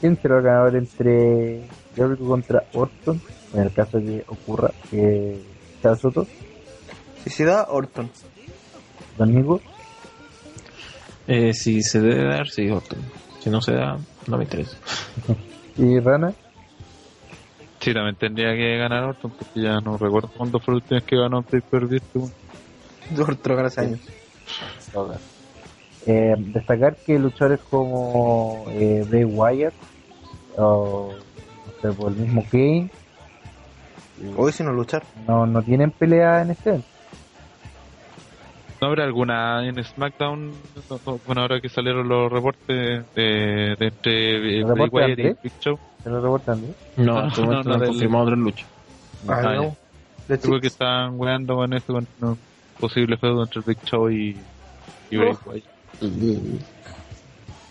[0.00, 1.60] ¿Quién será el ganador entre
[1.94, 3.20] Jericho contra Orton?
[3.52, 5.38] En el caso de que ocurra que
[5.82, 6.26] sea Soto,
[7.24, 8.10] si se da, Orton.
[9.18, 9.60] Don Nico,
[11.26, 13.00] Eh, si se debe dar, sí, Orton.
[13.40, 14.76] Si no se da, no me interesa.
[15.76, 16.34] y Rana.
[17.80, 21.16] Sí, también tendría que ganar Orton porque ya no recuerdo cuándo fue la última que
[21.16, 21.96] ganó un pay-per-view.
[21.96, 22.32] este weón.
[23.28, 24.00] Orton hace años.
[26.06, 29.74] Eh, destacar que luchadores como eh, Bray Wyatt
[30.56, 32.90] o no sé, por el mismo Kane
[34.36, 35.04] Hoy si no luchar.
[35.26, 36.87] no, no tienen pelea en este evento.
[38.80, 40.52] ¿No habrá alguna en SmackDown?
[40.88, 45.18] No, no, Bueno, ahora que salieron los reportes de, de entre eh, ¿Los Bray reportes
[45.18, 45.42] Wyatt y?
[45.48, 45.78] Big Show.
[46.04, 48.66] No, No, en este no, no, no, han del- confirmado otra lucha.
[49.26, 49.62] Ah, Ah, no.
[49.62, 49.68] ya.
[50.28, 52.38] Let's Yo creo que están weando con eso, con un
[52.78, 54.36] posible feudo entre Big Show y,
[55.10, 55.50] y Bray Oh.
[55.50, 55.64] Wyatt.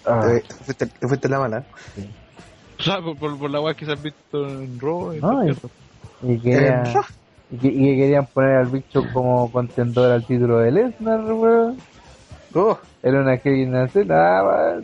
[0.06, 1.64] Ah, Eh, fuiste, fuiste la mala.
[2.80, 5.14] O sea, por, por, por la weá que se han visto en Raw.
[5.14, 5.18] y
[6.34, 6.94] y- querían, Eh,
[7.52, 11.78] y, que, y que querían poner al bicho como contendor al título de Lesnar, weón.
[12.54, 14.12] Oh, Era una que nacer.
[14.12, 14.80] Ah,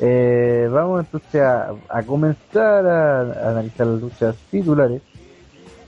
[0.00, 5.02] eh, vamos entonces a, a comenzar a, a analizar las luchas titulares.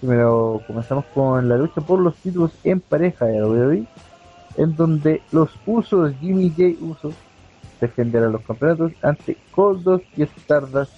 [0.01, 3.87] Primero comenzamos con la lucha por los títulos en pareja de WWE,
[4.57, 6.85] en donde los usos Jimmy J.
[6.85, 7.13] Uso
[7.81, 10.93] defenderán los campeonatos ante Goldos y Stardust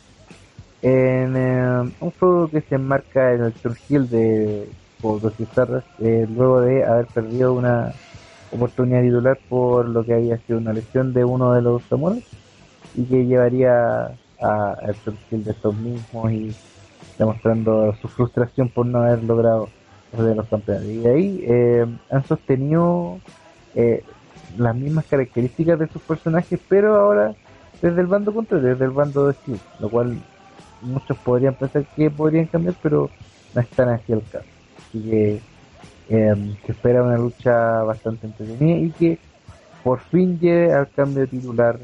[0.84, 6.26] en eh, un juego que se enmarca en el surgir de Goldos y Stardust eh,
[6.28, 8.00] luego de haber perdido una
[8.50, 12.24] oportunidad titular por lo que había sido una lesión de uno de los samuráis
[12.92, 13.72] y que llevaría
[14.40, 16.58] a- al surgir de estos mismos y
[17.18, 19.74] demostrando su frustración por no haber logrado
[20.12, 20.90] de los campeones.
[20.90, 23.22] Y de ahí eh, han sostenido
[23.74, 24.04] eh,
[24.48, 27.36] las mismas características de sus personajes, pero ahora
[27.80, 30.24] desde el bando contrario, desde el bando de Steve, lo cual
[30.82, 33.10] muchos podrían pensar que podrían cambiar, pero
[33.54, 34.46] no es tan así el caso.
[34.88, 35.40] Así que
[36.08, 39.18] eh, se espera una lucha bastante entretenida y que
[39.82, 41.78] por fin lleve al cambio de titular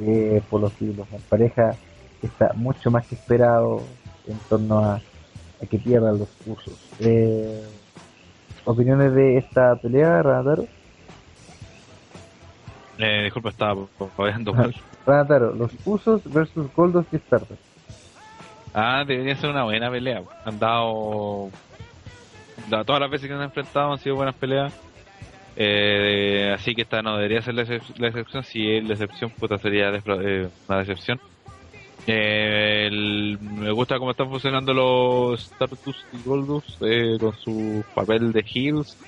[0.00, 1.74] eh, por los títulos en pareja
[2.20, 3.82] que está mucho más que esperado
[4.26, 6.74] en torno a, a que pierdan los usos.
[7.00, 7.62] Eh,
[8.64, 10.66] ¿Opiniones de esta pelea, Ranataro?
[12.98, 13.86] Eh, disculpa, estaba
[14.16, 14.74] pagando mal.
[15.06, 17.60] Ranataro, los usos versus Goldos y Stardust.
[18.78, 20.22] Ah, debería ser una buena pelea.
[20.44, 21.54] Han dado.
[22.56, 24.74] da- Todas las veces que han enfrentado han sido buenas peleas.
[25.56, 28.44] Eh, así que esta no debería ser la, excep- la excepción.
[28.44, 31.20] Si es la excepción, puta, sería eh, una decepción.
[32.06, 32.90] Eh,
[33.40, 38.98] me gusta cómo están funcionando los Stardust y Goldust eh, con su papel de heels.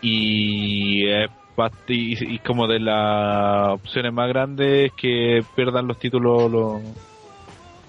[0.00, 6.96] Y, y, y como de las opciones más grandes que pierdan los títulos los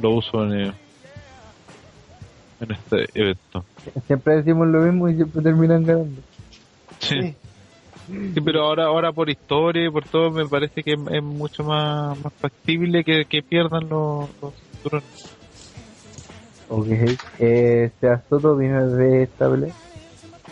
[0.02, 0.74] lo uso en, eh,
[2.60, 3.64] en este evento.
[4.08, 6.22] Siempre decimos lo mismo y siempre terminan ganando.
[7.00, 7.36] Sí.
[8.08, 11.64] Sí, pero ahora ahora por historia y por todo me parece que es, es mucho
[11.64, 15.32] más, más factible que, que pierdan los, los cinturones.
[16.68, 16.88] Ok.
[17.40, 17.92] Eh,
[18.30, 19.74] Soto viene de esta pelea.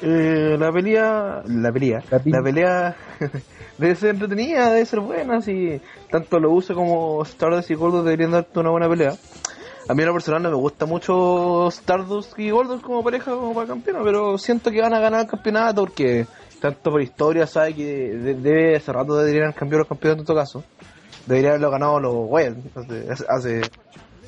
[0.02, 2.96] Eh, la pelea, la pelea, La pelea
[3.78, 8.32] debe ser entretenida, debe ser buena, si tanto lo uso como Stardust y Goldust deberían
[8.32, 9.16] darte una buena pelea.
[9.90, 13.56] A mí en lo personal no me gusta mucho Stardust y Goldust como pareja como
[13.56, 16.28] para campeona, pero siento que van a ganar el campeonato porque
[16.62, 17.86] tanto por historia sabe que
[18.16, 20.64] de- debe hace rato deberían cambiado los campeones en todo caso.
[21.26, 23.62] Deberían haberlo ganado los Wild hace, hace,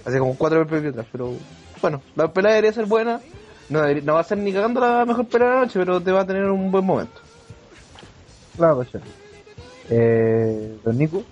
[0.04, 1.32] hace como cuatro veces atrás, pero
[1.80, 3.22] bueno, la pelea debería ser buena.
[3.70, 6.22] No, va a ser ni cagando la mejor pelea de la noche, pero te va
[6.22, 7.22] a tener un buen momento.
[8.58, 8.90] Claro, pues.
[9.92, 11.24] Eh, Don Nico.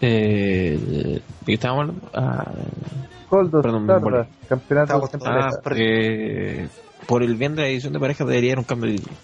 [0.00, 2.10] Eh, ¿De qué estábamos hablando?
[2.14, 2.52] Ah,
[3.28, 4.28] Goldos, Perdón, molé.
[4.48, 6.68] campeonato Ah, eh,
[7.06, 9.16] por el bien de la edición de pareja debería haber un cambio de título.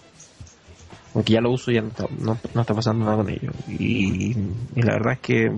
[1.12, 3.51] Porque ya lo uso y ya no está, no, no está pasando nada con ello.
[3.69, 4.32] Y,
[4.74, 5.51] y la verdad es que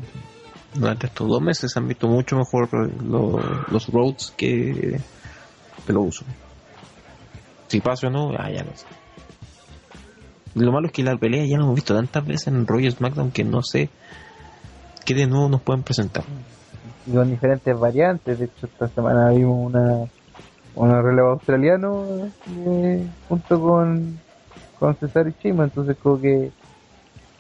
[0.74, 2.68] durante estos dos meses se han visto mucho mejor
[3.02, 3.40] lo-
[3.70, 5.00] los roads que,
[5.86, 6.24] que lo uso.
[7.66, 8.86] Si paso o no, ah, ya no sé.
[10.54, 13.30] Lo malo es que la pelea ya la hemos visto tantas veces en Royal SmackDown
[13.30, 13.88] que no sé
[15.08, 16.24] qué de nuevo nos pueden presentar.
[17.06, 18.38] y con diferentes variantes.
[18.38, 20.04] De hecho, esta semana vimos una,
[20.74, 24.20] una relevo australiano eh, junto con,
[24.74, 25.64] con Cesaro y Chima.
[25.64, 26.52] Entonces, como que,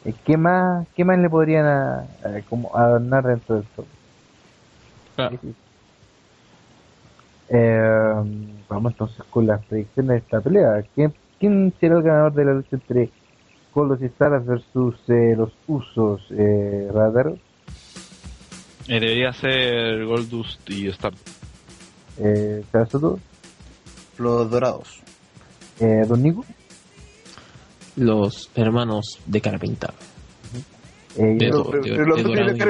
[0.04, 3.86] eh, ¿qué más qué más le podrían a, a- como adornar dentro del show?
[7.50, 8.12] Eh,
[8.68, 10.82] vamos entonces con las predicciones de esta pelea.
[10.94, 13.12] ¿Quién, quién será el ganador de la lucha entre
[13.70, 17.34] Colos y Saras versus eh, los Usos eh, Radar?
[18.88, 21.28] Eh, debería ser Goldust y Stardust.
[22.18, 23.20] Eh, Sarasota,
[24.18, 25.00] Los dorados.
[25.80, 26.44] eh, Don Nico,
[27.96, 29.94] Los hermanos de cara pintada.
[31.16, 32.22] eh, De yo- do- Pero- de- pero los de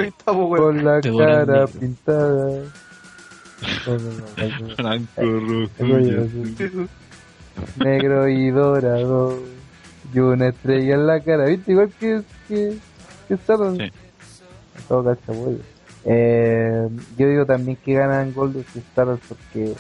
[0.05, 0.65] y- estamos, weón.
[0.65, 1.69] con la Te cara negro.
[1.81, 2.63] pintada.
[3.87, 5.69] No, no, no, no, Blanco, no, rojo
[6.75, 6.89] no.
[7.85, 9.39] Negro y dorado.
[10.15, 11.47] Y una estrella en la cara.
[11.47, 11.73] ¿Viste?
[11.73, 12.79] Igual que, que,
[13.27, 13.35] que.
[13.77, 13.91] Sí.
[14.87, 15.59] Todo güey.
[16.05, 19.75] Eh, yo digo también que ganan Gold y Stardust porque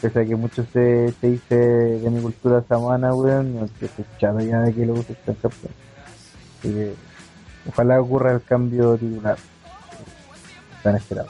[0.00, 3.88] pese a que mucho se, se dice de mi cultura samana, weón, no se
[4.18, 5.72] chato ya de que lo usen campeón.
[6.58, 6.92] Así
[7.68, 9.36] ojalá ocurra el cambio titular.
[10.82, 11.28] Tan esperado.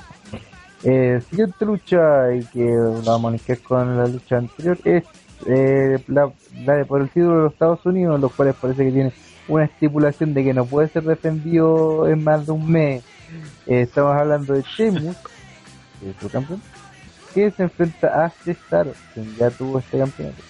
[0.82, 5.04] Eh, siguiente lucha y que la vamos a linkar con la lucha anterior es
[5.46, 6.30] eh, la,
[6.64, 9.12] la de por el título de los Estados Unidos, los cuales parece que tiene
[9.48, 13.04] una estipulación de que no puede ser defendido en más de un mes.
[13.66, 15.16] Eh, estamos hablando de Sheamus,
[16.20, 16.60] su campeón,
[17.34, 20.42] que se enfrenta a Cesaro, quien ya tuvo este campeonato.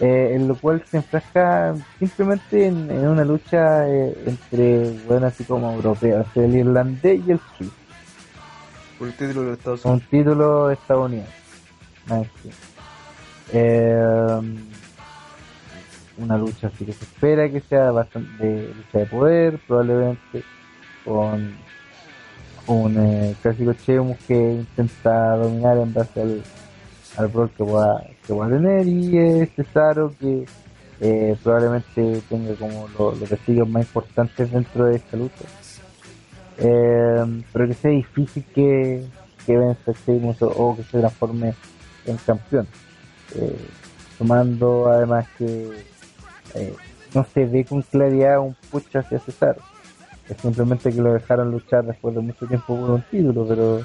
[0.00, 5.44] Eh, en lo cual se enfrasca simplemente en, en una lucha eh, entre, bueno, así
[5.44, 7.72] como europeos, el irlandés y el suizo
[8.98, 10.08] Por el título de los Estados un Unidos.
[10.10, 11.32] título estadounidense.
[12.08, 12.50] Que.
[13.52, 14.40] Eh,
[16.18, 20.42] una lucha así que se espera que sea bastante de lucha de poder, probablemente
[21.04, 21.54] con
[22.66, 26.42] un eh, clásico Sheamus que intenta dominar en base al,
[27.16, 30.44] al rol que pueda, que pueda tener y eh, Cesaro que
[31.42, 35.44] probablemente tenga como lo- los testigos más importantes dentro de esta lucha.
[36.58, 39.04] Eh, pero que sea difícil que,
[39.46, 41.54] que venza a Sheamus o, o que se transforme
[42.06, 42.68] en campeón.
[43.34, 43.56] Eh,
[44.18, 45.72] tomando además que
[46.54, 46.74] eh,
[47.14, 49.60] no se ve con claridad un push hacia Cesaro.
[50.28, 53.82] Es simplemente que lo dejaron luchar después de mucho tiempo por un título, pero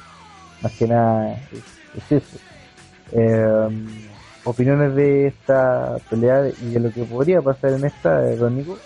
[0.62, 1.64] más que nada es,
[1.96, 2.38] es eso.
[3.12, 3.70] Eh,
[4.44, 8.78] opiniones de esta pelea y de lo que podría pasar en esta, eh, Don Nico.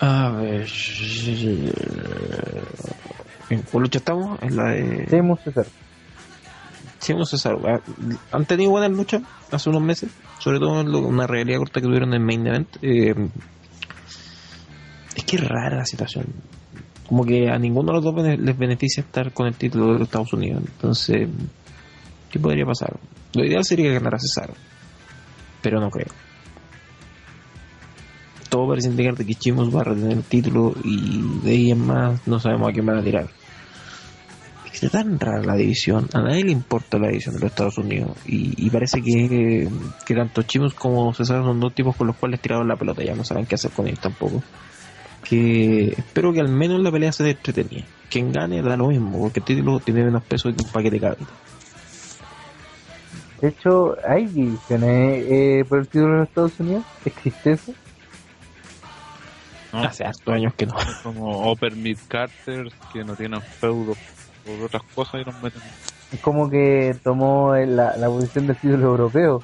[0.00, 0.66] A ver.
[3.50, 4.42] ¿En cuál lucha estamos?
[4.42, 5.06] En la de.
[5.10, 5.68] Sheamus Cesaro.
[7.00, 7.60] Sheamus Cesaro.
[7.66, 7.80] Ah,
[8.32, 12.12] Han tenido buenas luchas hace unos meses, sobre todo en una realidad corta que tuvieron
[12.14, 12.68] en Main Event.
[12.82, 13.14] Eh,
[15.14, 16.26] es que rara la situación.
[17.08, 20.02] como que a ninguno de los dos les beneficia estar con el título de los
[20.02, 20.62] Estados Unidos.
[20.66, 21.28] Entonces,
[22.30, 22.96] ¿qué podría pasar?
[23.34, 24.54] Lo ideal sería que ganara Cesaro,
[25.60, 26.08] pero no creo.
[28.48, 32.26] Todo parece indicar que Chimos va a retener el título y de ahí en más
[32.26, 33.28] no sabemos a quién van a tirar.
[34.64, 37.50] Es que está tan rara la división, a nadie le importa la división de los
[37.50, 39.68] Estados Unidos y, y parece que,
[40.06, 43.14] que tanto Chimos como Cesaro son dos tipos con los cuales tiraron la pelota, ya
[43.14, 44.42] no saben qué hacer con ellos tampoco
[45.24, 47.84] que espero que al menos la pelea se entretenida.
[48.10, 51.00] Quien gane da lo mismo, porque el título tiene menos peso que un paquete de
[51.00, 51.26] carne.
[53.40, 56.84] De hecho, hay divisiones eh, por el título de los Estados Unidos.
[57.04, 57.74] ¿Existe eso?
[59.72, 59.80] ¿no?
[59.82, 60.74] Hace hartos años que no.
[61.02, 63.94] Como Upper Mid Carters que no tienen feudo
[64.44, 65.60] por otras cosas y nos meten.
[66.12, 69.42] Es como que tomó la, la posición del título europeo.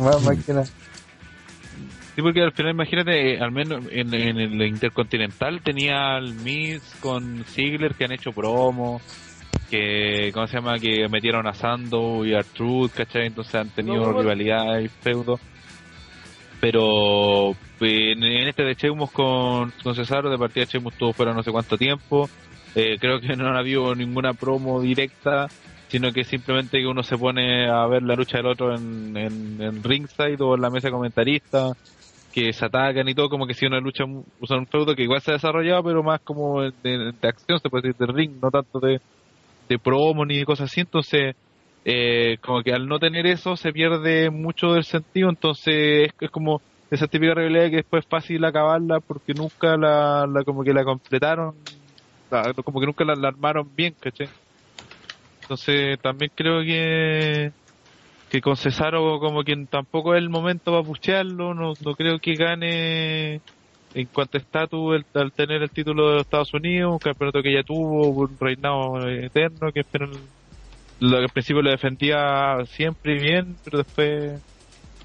[0.00, 0.66] Más, más que nada.
[2.16, 6.82] Sí, porque al final, imagínate, eh, al menos en, en el Intercontinental tenía al Miz
[7.00, 9.02] con Ziggler que han hecho promo,
[9.70, 10.78] que, ¿cómo se llama?
[10.78, 13.26] Que metieron a Sando y a Truth, ¿cachai?
[13.26, 15.38] Entonces han tenido rivalidad y feudo.
[16.58, 21.34] Pero eh, en, en este de Sheamus con, con Cesaro, de partida Sheamus estuvo fuera
[21.34, 22.30] no sé cuánto tiempo.
[22.74, 25.48] Eh, creo que no ha habido ninguna promo directa,
[25.88, 29.60] sino que simplemente que uno se pone a ver la lucha del otro en, en,
[29.60, 31.72] en ringside o en la mesa comentarista,
[32.36, 35.02] que se atacan y todo, como que si una lucha mu- usa un feudo que
[35.04, 36.72] igual se ha desarrollado, pero más como de,
[37.14, 39.00] de acción, se puede decir, de ring, no tanto de,
[39.68, 41.34] de promo ni de cosas así, entonces
[41.84, 46.62] eh, como que al no tener eso se pierde mucho del sentido, entonces es, como
[46.90, 51.56] esa típica rivalidad que después es fácil acabarla porque nunca la, como que la completaron,
[52.64, 54.30] como que nunca la, la armaron bien, ¿cachai?
[55.42, 57.52] Entonces también creo que
[58.30, 62.34] que con Cesaro como que tampoco es el momento para puchearlo, no, no creo que
[62.34, 63.40] gane
[63.94, 67.62] en cuanto a estatus al tener el título de Estados Unidos, un campeonato que ya
[67.62, 70.10] tuvo, un reinado eterno, que pero
[71.00, 74.40] lo que al principio lo defendía siempre bien, pero después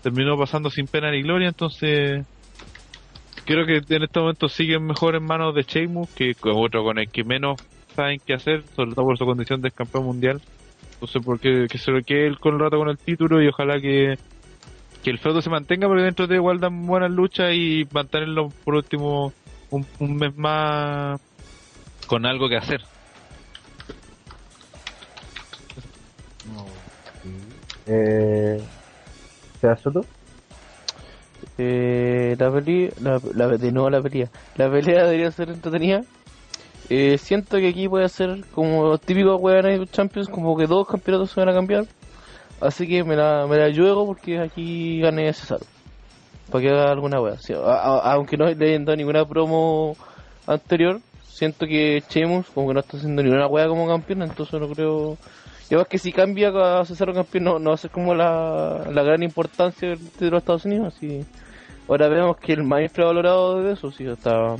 [0.02, 2.26] terminó pasando sin pena ni gloria, entonces
[3.46, 7.00] creo que en este momento siguen mejor en manos de Sheamus, que con otro con
[7.00, 7.62] el que menos
[7.96, 10.42] saben qué hacer, sobre todo por su condición de campeón mundial.
[11.02, 13.82] Entonces, porque que se lo quede él con el rato con el título y ojalá
[13.82, 14.20] que,
[15.02, 18.76] que el feudo se mantenga, porque dentro de igual dan buenas luchas y mantenerlo por
[18.76, 19.34] último
[19.72, 21.20] un, un mes más
[22.06, 22.84] con algo que hacer.
[27.88, 28.62] Eh,
[29.60, 30.06] ¿Se Soto?
[31.58, 34.30] Eh, la pelea, la, la, de nuevo la pelea.
[34.56, 36.04] La pelea debería ser entretenida.
[36.94, 41.40] Eh, siento que aquí puede ser como típico weón Champions, como que dos campeonatos se
[41.40, 41.86] van a cambiar.
[42.60, 45.66] Así que me la, me la juego porque aquí gane Cesaro.
[46.52, 47.38] Para que haga alguna wea.
[48.04, 49.96] Aunque no le hayan dado ninguna promo
[50.46, 51.00] anterior,
[51.30, 55.18] siento que Sheamus como que no está haciendo ninguna wea como campeón, entonces no creo...
[55.70, 58.86] Y además que si cambia a Cesaro campeón no, no va a ser como la,
[58.92, 61.26] la gran importancia del título de los Estados Unidos, así...
[61.88, 64.56] Ahora vemos que el más infravalorado de eso, sí, hasta,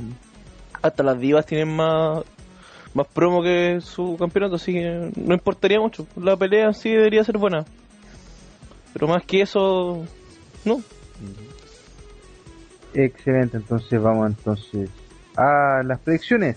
[0.82, 2.24] hasta las divas tienen más,
[2.94, 6.06] más promo que su campeonato, así que no importaría mucho.
[6.16, 7.64] La pelea en sí debería ser buena.
[8.92, 10.04] Pero más que eso,
[10.64, 10.82] no.
[12.94, 14.90] Excelente, entonces vamos entonces
[15.34, 16.56] a las predicciones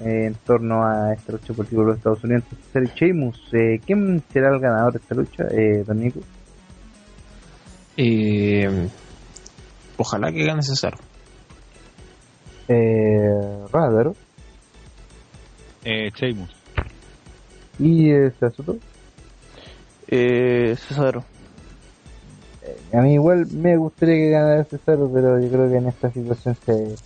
[0.00, 2.44] eh, en torno a esta lucha por título de los Estados Unidos
[2.74, 3.40] entre Sheamus.
[3.52, 6.20] Eh, ¿Quién será el ganador de esta lucha, eh, Don Nico?
[7.96, 8.88] Eh,
[9.96, 10.98] ojalá que gane Cesaro.
[12.68, 13.30] Eh,
[13.72, 14.14] Rádaro
[15.84, 16.50] Eh, Sheamus.
[17.78, 18.76] y eh, Sasuto.
[20.08, 21.24] Eh, Cesaro.
[22.92, 26.56] A mí igual me gustaría que ganara Cesaro, pero yo creo que en esta situación
[26.64, 26.96] se,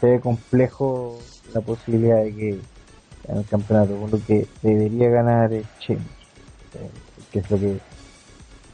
[0.00, 1.18] se ve complejo
[1.54, 2.58] la posibilidad de que
[3.28, 6.04] gane el campeonato, lo que debería ganar eh, Sheamus,
[6.74, 6.90] eh,
[7.30, 7.76] que es lo que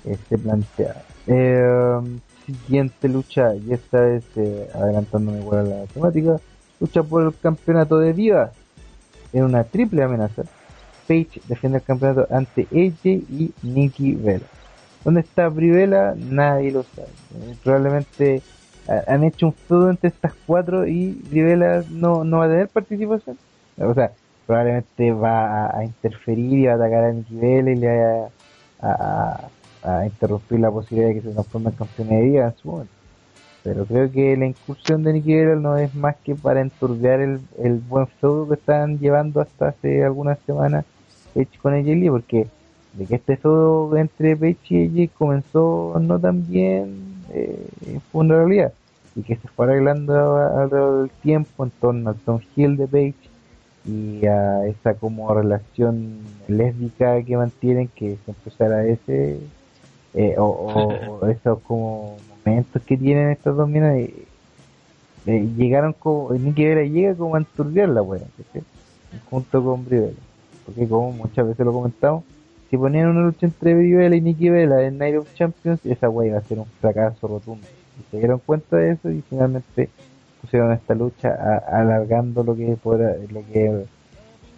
[0.06, 1.02] eh, se plantea.
[1.26, 2.00] Eh,
[2.46, 6.36] siguiente lucha, y esta vez eh, adelantándome igual a la temática,
[6.80, 8.50] lucha por el campeonato de Divas
[9.32, 10.42] en una triple amenaza.
[11.08, 14.46] Paige defiende el campeonato ante AJ y Nikki Vela.
[15.04, 16.14] ¿Dónde está Brivela?
[16.16, 17.08] Nadie lo sabe.
[17.40, 18.40] Eh, Probablemente
[18.88, 22.68] ha- han hecho un feudo entre estas cuatro y Brivela no, no va a tener
[22.68, 23.36] participación.
[23.78, 24.12] O sea,
[24.46, 28.28] probablemente va a, interferir y va a atacar a Nikki Vela y le va
[28.80, 29.48] a-
[29.82, 32.92] a interrumpir la posibilidad de que se transforme en campeón de vida en su momento.
[33.62, 37.40] Pero creo que la incursión de Nikki Bella no es más que para enturbiar el,
[37.58, 40.84] el buen feudo que están llevando hasta hace algunas semanas
[41.34, 42.46] Paige con AJ Lee, porque
[42.94, 44.58] de que este feudo entre Paige
[44.92, 48.72] y AJ comenzó no tan bien, eh, fue una realidad.
[49.14, 53.32] Y que se fue arreglando alrededor del tiempo en torno al Tom Hill de Paige
[53.84, 59.38] y a esa como relación lésbica que mantienen que siempre será ese
[60.14, 64.28] eh, o, o- o esos como momentos que tienen estas dos minas eh,
[65.26, 68.62] eh, llegaron como Nicky Vera llega como a enturbiar la wea ¿cachai?
[69.24, 70.12] junto con Brivela
[70.64, 72.24] porque como muchas veces lo comentamos
[72.70, 76.28] si ponían una lucha entre Brivela y Nicky Vela en Night of Champions esa wea
[76.30, 77.66] iba a ser un fracaso rotundo.
[77.98, 79.90] Y se dieron cuenta de eso y finalmente
[80.40, 83.84] pusieron esta lucha a- alargando lo que fuera lo que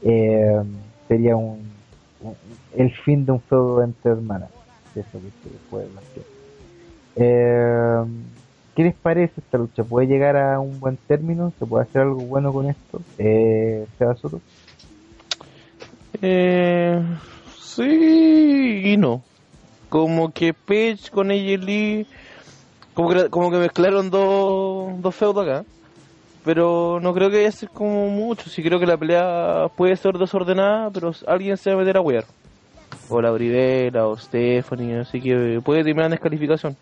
[0.03, 0.63] eh,
[1.09, 1.73] sería un,
[2.21, 2.37] un-
[2.77, 4.51] el fin de un feudo entre hermanas
[5.01, 6.27] eso que se plantear.
[7.17, 8.05] Eh,
[8.75, 9.85] ¿Qué les parece esta lucha?
[9.85, 11.53] ¿Puede llegar a un buen término?
[11.59, 13.03] ¿Se puede hacer algo bueno con esto?
[13.19, 14.41] Eh, Soto.
[16.21, 17.01] Eh,
[17.57, 19.23] sí y no.
[19.89, 22.09] Como que Page con AJ Lee,
[22.95, 25.65] como que, mezclaron dos, dos feudos acá.
[26.45, 28.51] Pero no creo que vaya a ser como mucho.
[28.51, 32.01] Sí creo que la pelea puede ser desordenada, pero alguien se va a meter a
[32.01, 32.25] wear.
[33.09, 36.77] O la Brivela o Stephanie, así que puede terminar en descalificación.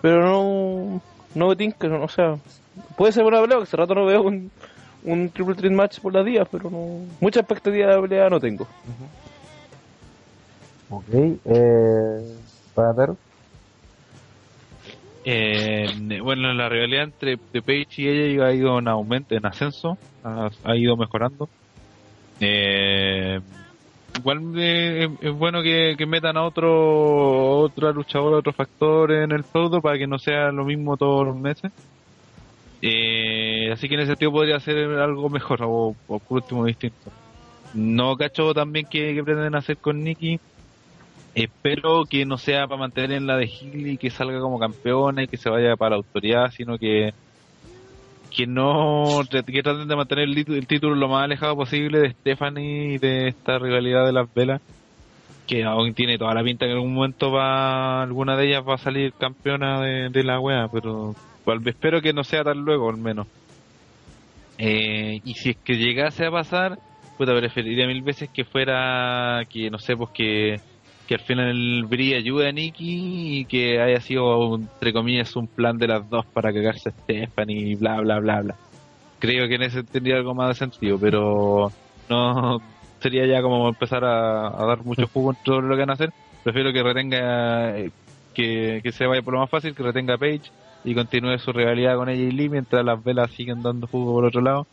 [0.00, 1.00] Pero no,
[1.34, 2.36] no me tinca, o sea,
[2.96, 4.50] puede ser buena pelea, porque hace rato no veo un,
[5.04, 8.40] un triple threat match por las días, pero no, mucha expectativa de la pelea no
[8.40, 8.66] tengo.
[10.90, 11.04] Ok.
[11.44, 12.36] Eh,
[12.74, 13.16] para Taro.
[15.26, 15.86] Eh,
[16.22, 20.50] bueno, la rivalidad entre de Page y ella ha ido en aumento, en ascenso, ha,
[20.64, 21.48] ha ido mejorando.
[22.40, 23.40] Eh,
[24.16, 29.98] igual es, bueno que, metan a otro otra luchadora, otro factor en el feudo para
[29.98, 31.72] que no sea lo mismo todos los meses.
[32.82, 37.10] Eh, así que en ese sentido podría ser algo mejor o, por último distinto.
[37.72, 40.38] No cacho también que, que pretenden hacer con Nikki.
[41.34, 45.24] Espero que no sea para mantener en la de Hill y que salga como campeona
[45.24, 47.12] y que se vaya para la autoridad, sino que
[48.34, 52.98] que no que traten de mantener el, título lo más alejado posible de Stephanie y
[52.98, 54.60] de esta rivalidad de las velas
[55.46, 58.74] que aún tiene toda la pinta que en algún momento va alguna de ellas va
[58.74, 61.14] a salir campeona de, la wea pero
[61.66, 63.26] espero que no sea tan luego al menos.
[64.56, 66.78] Eh, y si es que llegase a pasar
[67.16, 70.60] puta preferiría mil veces que fuera que no sé pues que
[71.06, 75.76] que al final Brie ayude a Nikki y que haya sido, entre comillas, un plan
[75.76, 78.54] de las dos para cagarse a Stephanie y bla, bla, bla, bla.
[79.18, 81.70] Creo que en ese tendría algo más de sentido, pero
[82.08, 82.60] no
[83.00, 86.12] sería ya como empezar a, dar mucho jugo en todo lo que van a hacer.
[86.42, 87.90] Prefiero que retenga, eh,
[88.32, 90.50] que, que se vaya por lo más fácil, que retenga a Page
[90.84, 94.24] y continúe su rivalidad con ella y Lee mientras las velas siguen dando jugo por
[94.26, 94.66] otro lado.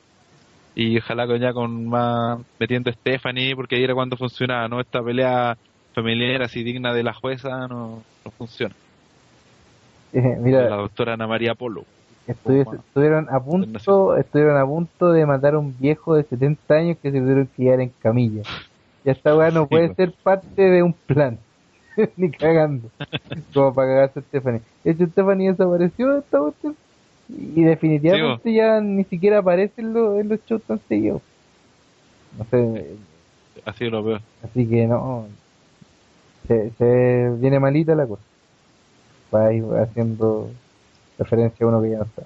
[0.75, 4.79] Y ojalá con ya con más metiendo a Stephanie, porque ahí era cuando funcionaba, ¿no?
[4.79, 5.57] Esta pelea
[5.93, 8.75] familiar así digna de la jueza no, no funciona.
[10.13, 11.85] Eh, La mira, doctora Ana María Polo.
[12.27, 16.97] estuvi- estuvieron a punto, estuvieron a punto de matar a un viejo de 70 años
[17.01, 18.41] que se tuvieron que quedar en camilla.
[19.05, 19.95] Y esta weá no puede pues.
[19.95, 21.37] ser parte de un plan.
[22.17, 22.89] Ni cagando.
[23.53, 24.61] Como para cagarse a Stephanie.
[24.83, 26.75] De hecho, Stephanie desapareció de esta cuestión.
[27.29, 31.21] Y definitivamente ya ni siquiera aparece en, los- en los shows tan seguidos.
[32.37, 32.95] No sé,
[33.63, 34.19] Así lo veo.
[34.43, 35.25] así que no.
[36.47, 38.21] Se, se viene malita la cosa.
[39.33, 40.49] Va a ir haciendo
[41.17, 42.23] referencia a uno que ya no está.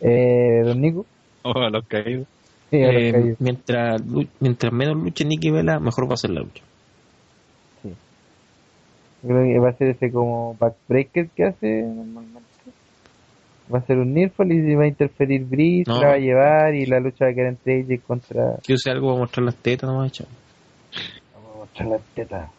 [0.00, 1.04] Eh, don Nico.
[1.48, 2.26] Oh, a los caídos.
[2.70, 3.40] Sí, a los Eh, caídos.
[3.40, 4.02] mientras,
[4.40, 6.62] mientras menos luche Nicky Vela, mejor va a ser la lucha.
[9.22, 12.42] Yo creo que va a ser ese como backbreaker que hace normalmente.
[13.72, 16.00] Va a ser un Nirfall y va a interferir Breeze, No.
[16.00, 18.56] la va a llevar y la lucha va a quedar entre ella contra.
[18.64, 20.26] Que use algo para mostrar las tetas nomás, chao.
[21.34, 22.50] Vamos a mostrar las tetas.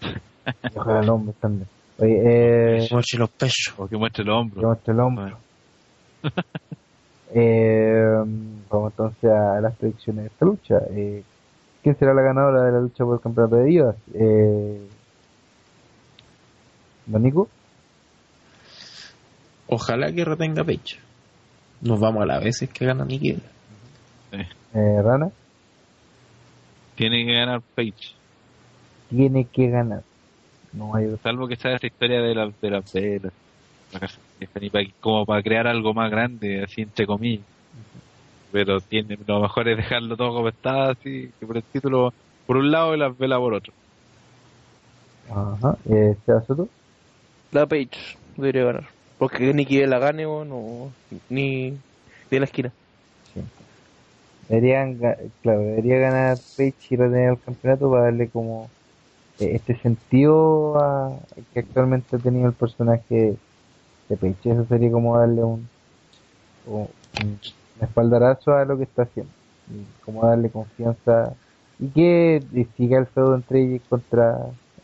[0.74, 1.68] Ojalá el hombre también.
[1.98, 2.88] Oye, eh.
[2.90, 3.74] Muestre los pechos.
[3.76, 4.64] O que muestre los que hombros.
[4.64, 5.38] muestre el hombro.
[7.32, 8.02] Eh,
[8.68, 10.74] vamos entonces a las predicciones de esta lucha.
[10.90, 11.22] Eh,
[11.80, 13.96] ¿Quién será la ganadora de la lucha por el campeonato de divas?
[14.14, 14.88] Eh,
[17.06, 17.48] ¿Don Nico?
[19.68, 20.96] Ojalá que retenga pecho.
[21.82, 23.32] Nos vamos a las veces que gana Nicky
[24.32, 24.46] Vela.
[24.74, 25.30] Eh, ¿Rana?
[26.96, 28.14] Tiene que ganar Page.
[29.10, 30.02] Tiene que ganar.
[30.72, 31.14] No hay.
[31.22, 33.32] Salvo que sea esta historia de las de las velas.
[33.92, 34.08] La
[34.60, 37.44] de pa- como para crear algo más grande, así entre comillas.
[38.52, 42.12] Pero tiene, lo mejor es dejarlo todo como está, así, que por el título
[42.46, 43.72] por un lado y las velas por otro.
[45.30, 45.76] Ajá.
[46.24, 46.68] ¿Seba Soto?
[47.52, 48.84] La Page debería ganar.
[49.18, 50.90] Porque ni que la gane o no,
[51.28, 51.74] ni
[52.30, 52.72] de la esquina.
[54.48, 58.68] Deberían, ga- claro, debería ganar Page y retener el campeonato para darle como
[59.40, 63.40] este sentido a, que actualmente ha tenido el personaje
[64.08, 64.38] de Page.
[64.52, 65.70] Eso sería como darle un,
[66.64, 67.40] un,
[67.80, 69.34] espaldarazo a lo que está haciendo.
[69.66, 71.36] y como darle confianza
[71.78, 72.46] y que
[72.76, 74.38] siga el feudo entre ellos contra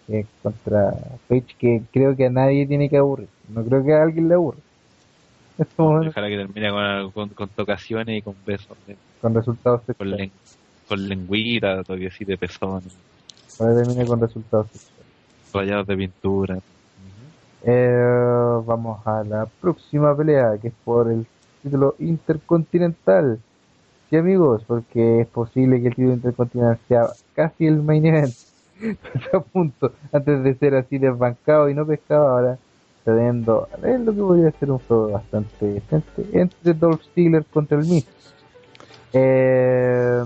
[0.09, 0.93] eh, contra
[1.29, 4.35] Page que creo que a nadie tiene que aburrir no creo que a alguien le
[4.35, 4.63] aburra
[5.79, 8.79] Ojalá que termine con, con, con tocaciones y con besos.
[8.87, 10.41] de- con resultados Con, sexuales len-
[10.87, 12.93] con lengüita, todavía así de pezones,
[13.59, 14.97] Ojalá termine con resultados sexuales
[15.57, 16.59] rayados de pintura.
[17.65, 21.27] Eh, vamos a la próxima pelea, que es por el
[21.63, 23.41] título intercontinental.
[24.09, 28.35] Sí, amigos, porque es posible que el título intercontinental sea casi el main event.
[29.15, 32.59] Está a punto, antes de ser así desbancado y no pescado, ahora
[33.05, 37.87] cediendo ver lo que podría ser un juego bastante decente entre Dolph Ziggler contra el
[37.87, 38.07] Miz.
[39.13, 40.23] Eh,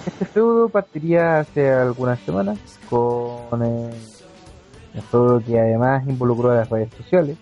[0.06, 2.58] este feudo partiría hace algunas semanas
[2.88, 3.90] con eh,
[4.94, 7.36] un feudo que además involucró a las redes sociales,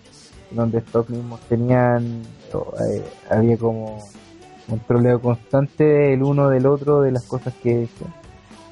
[0.51, 2.21] donde estos mismos tenían,
[2.53, 3.99] eh, había como
[4.67, 8.13] un troleo constante el uno del otro de las cosas que decían,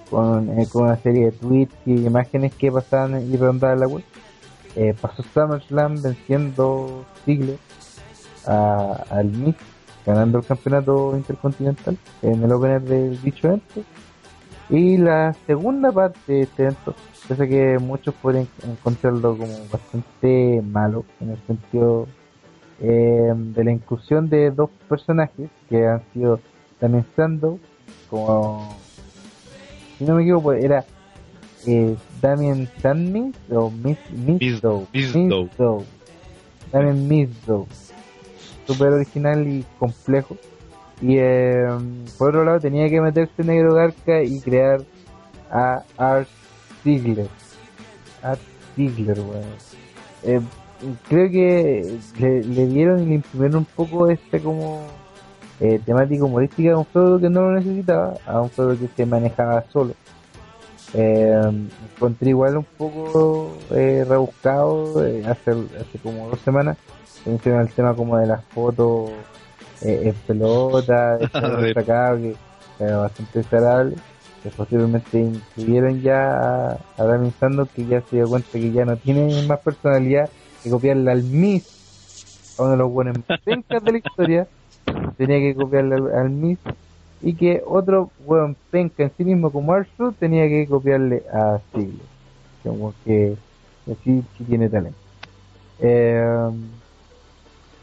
[0.10, 4.04] con, eh, con una serie de tweets y imágenes que pasaban y rondaban la web.
[4.76, 7.58] Eh, pasó SummerSlam venciendo Ziggler
[8.46, 9.56] al Miz,
[10.08, 13.84] ganando el campeonato intercontinental en el opener del dicho evento.
[14.70, 16.96] Y la segunda parte de este evento,
[17.28, 22.08] pese a que muchos pueden encontrarlo como bastante malo, en el sentido
[22.80, 26.40] eh, de la inclusión de dos personajes que han sido
[26.80, 27.60] también Sandow,
[28.10, 28.78] como
[29.98, 30.86] si no me equivoco, era
[31.66, 33.98] eh, Damien Sanmis o Miss.
[34.12, 34.88] Mizdow.
[36.72, 37.68] Damien Mizdow.
[38.68, 40.38] Super original y complejo.
[41.02, 41.66] Y eh,
[42.18, 44.82] por otro lado tenía que meterse Negro Garca y crear
[45.50, 46.28] a Art
[46.84, 47.28] Ziegler.
[48.22, 48.40] Art
[48.76, 49.44] Ziegler, weón.
[50.24, 50.42] Eh,
[51.08, 54.82] creo que le, le dieron y le imprimieron un poco este como
[55.60, 59.06] eh, temática humorística a un juego que no lo necesitaba, a un juego que se
[59.06, 59.94] manejaba solo.
[60.94, 66.78] Eh, encontré igual un poco eh, rebuscado eh, hace, hace como dos semanas.
[67.28, 69.10] Mencioné el tema como de las fotos
[69.82, 71.62] eh, en pelota, de ser Sí.
[71.64, 72.36] destacado, que
[72.80, 73.96] era bastante desagradable.
[74.44, 79.42] Que posiblemente incluyeron ya a, a que ya se dio cuenta que ya no tiene
[79.48, 80.30] más personalidad
[80.64, 81.64] que copiarle al Miss,
[82.58, 84.48] a uno de los buenos más pencas de la historia.
[85.18, 86.60] Tenía que copiarle al, al Miss
[87.22, 92.06] y que otro weón penca en sí mismo como Arthur tenía que copiarle a Ziggler
[92.64, 93.36] como que
[93.86, 94.98] que sí, sí tiene talento
[95.80, 96.50] Eh,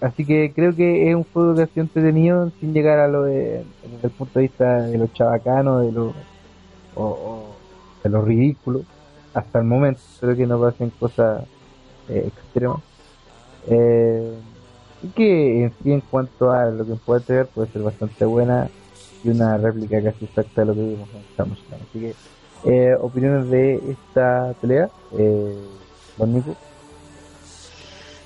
[0.05, 3.25] así que creo que es un juego que ha sido entretenido sin llegar a lo
[3.25, 3.67] de
[4.03, 6.27] el punto de vista de lo chabacano de lo
[6.95, 7.63] o,
[8.03, 8.87] de lo ridículo
[9.33, 11.49] hasta el momento creo que no pasen cosas
[12.09, 12.83] eh, extremas
[13.65, 14.43] Eh,
[15.01, 18.73] y que en sí en cuanto a lo que puede tener puede ser bastante buena
[19.23, 21.83] y una réplica casi exacta de lo que vimos en SummerSlam.
[21.85, 22.19] Así que,
[22.63, 25.79] eh, opiniones de esta pelea, eh.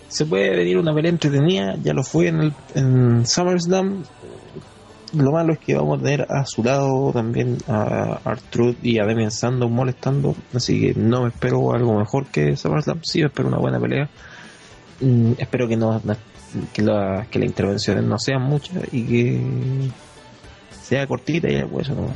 [0.09, 4.05] Se puede venir una pelea entretenida, ya lo fue en, el, en SummerSlam.
[5.15, 9.05] Lo malo es que vamos a tener a su lado también a Artruth y a
[9.07, 13.01] Demian Sandow molestando, así que no me espero algo mejor que SummerSlam.
[13.03, 14.09] Sí, espero una buena pelea.
[15.01, 16.01] Mm, espero que no,
[16.73, 19.41] que, la- que las intervenciones no sean muchas y que
[20.83, 22.09] sea cortita y ya, pues eso no.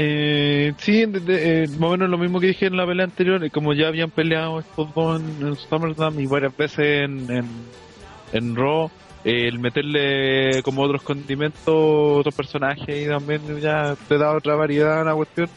[0.00, 3.50] Eh, sí, eh, más o menos lo mismo que dije en la pelea anterior, y
[3.50, 7.44] como ya habían peleado dos en, SummerSlam y varias veces en, en,
[8.32, 8.88] en Raw,
[9.24, 15.00] eh, el meterle como otros condimentos, otros personajes y también ya te da otra variedad
[15.00, 15.48] a la cuestión.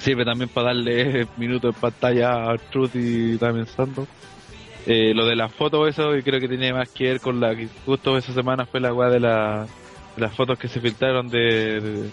[0.00, 4.08] Sirve también para darle minutos de pantalla a Truth y también Sandow.
[4.84, 7.54] Eh, lo de las fotos, eso y creo que tiene más que ver con la
[7.54, 9.64] que justo esa semana fue la weá de, la,
[10.16, 12.10] las fotos que se filtraron de-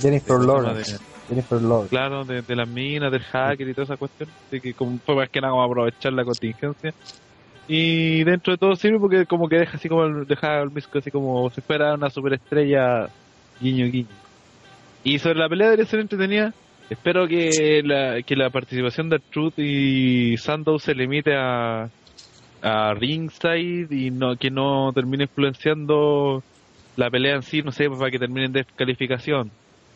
[0.00, 0.98] Jennifer de- Lawrence.
[1.28, 1.88] Jennifer Lawrence.
[1.90, 4.28] claro, de, de las minas, del hacker y toda esa cuestión.
[4.46, 6.92] Así que como fue más que nada como aprovechar la contingencia.
[7.66, 10.98] Y dentro de todo sirve porque como que deja así como el- deja al Misco
[10.98, 13.08] así como si fuera una superestrella
[13.60, 14.08] guiño guiño.
[15.02, 16.52] Y sobre la pelea debería ser entretenida.
[16.90, 21.88] Espero que la, que la participación de Truth y Sandow se limite a,
[22.62, 26.42] a ringside y no que no termine influenciando
[26.96, 29.50] la pelea en sí, no sé, para que termine en descalificación,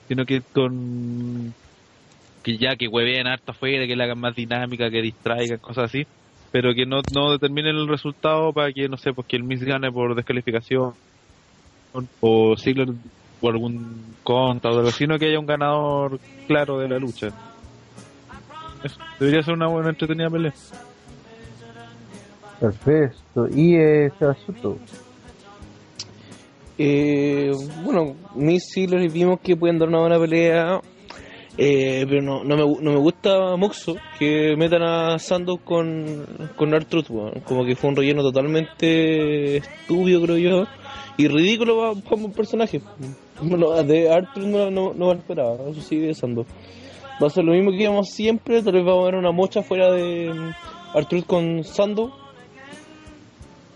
[0.09, 1.55] sino que con
[2.43, 6.07] que ya que hueveen harto afuera, que la hagan más dinámica, que distraigan, cosas así,
[6.51, 9.63] pero que no, no determinen el resultado para que, no sé, pues que el Miss
[9.63, 10.95] gane por descalificación
[12.21, 12.89] o Ziggler
[13.41, 17.29] por algún contra o algo, sino que haya un ganador claro de la lucha.
[18.83, 20.55] Eso, debería ser una buena entretenida pelea.
[22.61, 23.49] Perfecto.
[23.49, 24.79] Y eh, Sebasuto.
[26.81, 27.51] Eh,
[27.83, 30.81] bueno, mis Ziggler vimos que pueden dar una buena pelea,
[31.57, 36.25] eh, pero no, no, me, no me gusta Moxo que metan a Sandow con,
[36.55, 37.41] con R-Truth, weón.
[37.41, 40.65] como que fue un relleno totalmente estúpido, creo yo,
[41.17, 42.81] y ridículo como un personaje.
[43.41, 46.45] Bueno, de R-Truth no, no, no me esperaba, eso sí, de Sandow.
[47.23, 49.63] Va a ser lo mismo que íbamos siempre, tal vez vamos a ver una mocha
[49.63, 52.13] fuera de mm, R-Truth con Sandow.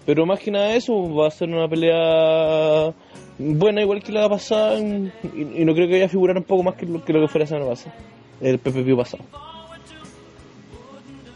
[0.05, 2.93] Pero más que nada eso, va a ser una pelea
[3.39, 6.63] buena igual que la pasada y, y no creo que vaya a figurar un poco
[6.65, 7.95] más que lo que, lo que fue la semana pasada,
[8.41, 9.25] el PPP pasado.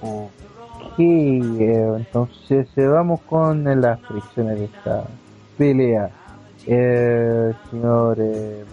[0.00, 5.04] Ok, eh, entonces eh, vamos con las predicciones de esta
[5.56, 6.10] pelea.
[6.66, 8.64] Eh, señor eh,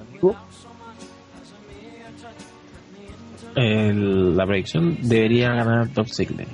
[3.55, 6.47] El- la predicción debería ganar Top Ziggler.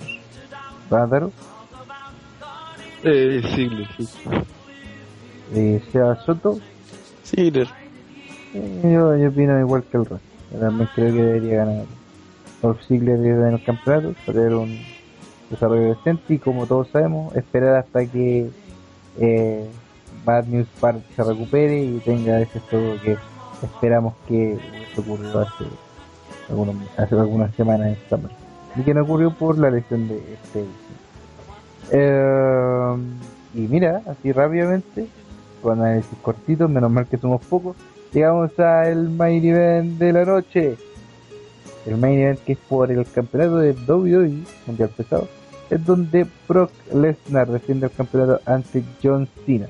[0.90, 1.32] Rádaro,
[3.04, 4.08] Eh, Ziggler, sí.
[5.54, 6.60] eh, Seba Soto.
[7.26, 7.68] Ziggler.
[8.54, 10.60] Eh, yo, yo opino igual que el resto.
[10.60, 11.86] También creo que debería ganar.
[12.62, 14.80] Dolph Ziggler en el campeonato, tener un
[15.50, 18.50] desarrollo decente y como todos sabemos, esperar hasta que
[19.20, 19.66] eh,
[20.26, 23.18] Bad News Bar se recupere y tenga ese todo que
[23.64, 24.58] esperamos que
[24.98, 25.64] ocurrido hace,
[26.50, 28.32] algunos, hace algunas semanas en Summer.
[28.76, 30.66] Y que no ocurrió por la lesión de este.
[31.92, 32.96] Eh,
[33.54, 35.08] y mira, así rápidamente,
[35.62, 37.76] con análisis cortitos, menos mal que somos pocos,
[38.14, 40.78] llegamos al main event de la noche.
[41.86, 45.28] El main event que es por el campeonato de WWE Mundial Pesado,
[45.70, 49.68] es donde Brock Lesnar defiende el campeonato ante John Cena.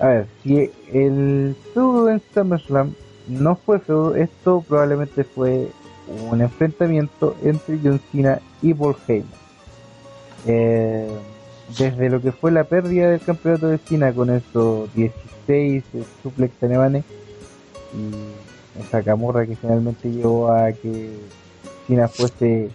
[0.00, 2.94] A ver, si el feudo en SummerSlam
[3.28, 5.68] no fue feudo, esto probablemente fue
[6.30, 9.37] un enfrentamiento entre John Cena y Paul Heyman.
[10.46, 11.08] Eh,
[11.76, 16.62] desde lo que fue la pérdida del campeonato de Cena con esos 16 eh, suplex
[16.62, 17.04] alemanes
[17.94, 21.10] y esa camorra que finalmente llevó a que
[21.86, 22.70] Cena fuese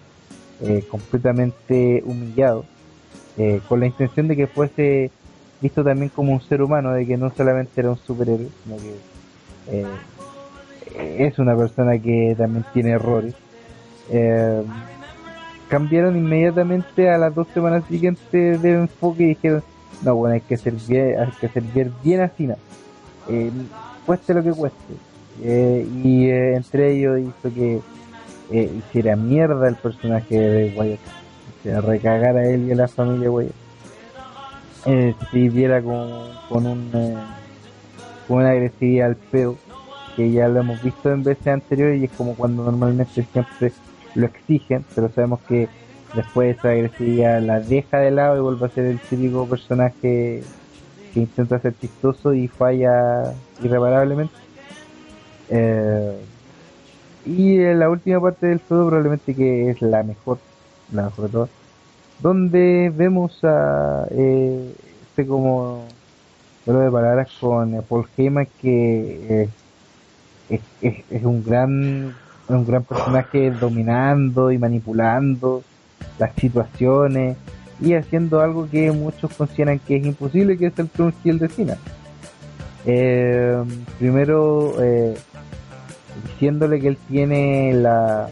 [0.61, 2.65] eh, completamente humillado
[3.37, 5.11] eh, con la intención de que fuese
[5.61, 8.95] visto también como un ser humano de que no solamente era un superhéroe sino que
[9.71, 13.33] eh, es una persona que también tiene errores
[15.73, 19.63] cambiaron inmediatamente a las dos semanas siguientes de enfoque y dijeron
[20.03, 20.55] no bueno hay que
[20.87, 21.63] bien hay que hacer
[22.03, 22.57] bien, a Cena
[23.27, 23.49] eh,
[24.05, 24.93] cueste lo que cueste
[25.41, 27.81] Eh, y eh, entre ellos hizo que
[28.51, 30.99] eh, hiciera mierda el personaje de Wyatt
[31.63, 33.31] se recagara él y a la familia
[34.85, 36.07] eh, se viera con,
[36.49, 36.91] con un
[38.27, 39.55] con una agresividad al peo
[40.15, 43.71] que ya lo hemos visto en veces anteriores y es como cuando normalmente siempre
[44.13, 45.73] lo exigen, pero sabemos que
[46.11, 49.97] después esa agresividad la deja de lado y vuelve a ser el típico personaje
[51.13, 54.35] que intenta ser chistoso y falla irreparablemente.
[55.47, 56.29] Eh,
[57.23, 60.43] y en la última parte del todo probablemente que es la mejor,
[60.87, 61.51] la mejor de todas,
[62.17, 65.99] donde vemos a eh, este como
[66.65, 69.53] vuelo de palabras con Paul Heyman que
[70.47, 75.63] es- es un gran un gran personaje dominando y manipulando
[76.19, 77.37] las situaciones
[77.81, 81.49] y haciendo algo que muchos consideran que es imposible que es el Trump Hill de
[81.49, 81.77] Cena
[82.85, 83.63] Eh,
[83.97, 84.75] primero
[86.23, 88.27] diciéndole que él tiene la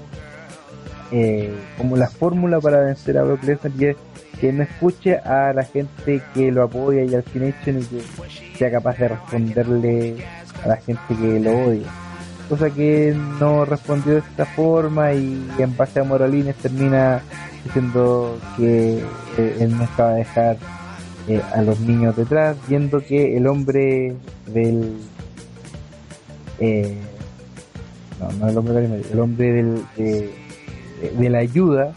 [1.12, 3.98] eh, como la fórmula para vencer a Brock Lesnar y es
[4.40, 8.02] que no escuche a la gente que lo apoya y al Nation y que
[8.58, 10.16] sea capaz de responderle
[10.64, 12.01] a la gente que lo odia
[12.52, 17.22] cosa que no respondió de esta forma y en base a Moralines termina
[17.64, 18.98] diciendo que
[19.38, 20.58] eh, él nunca va a dejar
[21.30, 24.18] eh, a los niños detrás, viendo que el hombre
[24.48, 24.98] del
[26.60, 26.98] eh,
[28.20, 31.94] no, no el hombre del el hombre del, de, la ayuda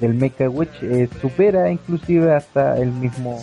[0.00, 3.40] del Make a Witch eh, supera inclusive hasta el mismo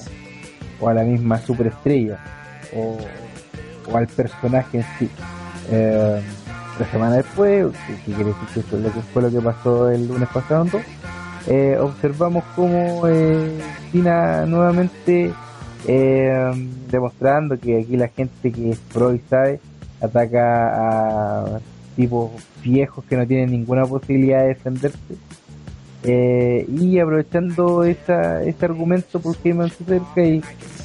[0.81, 2.19] o a la misma superestrella
[2.75, 2.97] o,
[3.89, 5.09] o al personaje en sí.
[5.71, 6.21] Eh,
[6.79, 9.89] la semana después, que, quiere decir que eso es lo que fue lo que pasó
[9.89, 10.81] el lunes pasado,
[11.47, 13.59] eh, observamos como eh,
[13.91, 15.31] China nuevamente
[15.87, 19.59] eh, demostrando que aquí la gente que es pro y sabe
[20.01, 21.59] ataca a
[21.95, 22.31] tipos
[22.63, 24.97] viejos que no tienen ninguna posibilidad de defenderse.
[26.03, 30.41] Eh, y aprovechando esa, ese argumento por Heyman se acerca y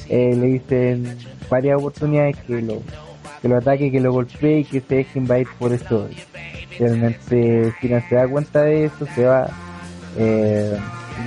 [0.09, 1.17] eh, le dicen
[1.49, 2.81] varias oportunidades que lo
[3.45, 6.09] que lo ataque, que lo golpee y que se deje invadir por eso.
[6.79, 9.47] Realmente Cena se da cuenta de eso, se va,
[10.17, 10.75] eh,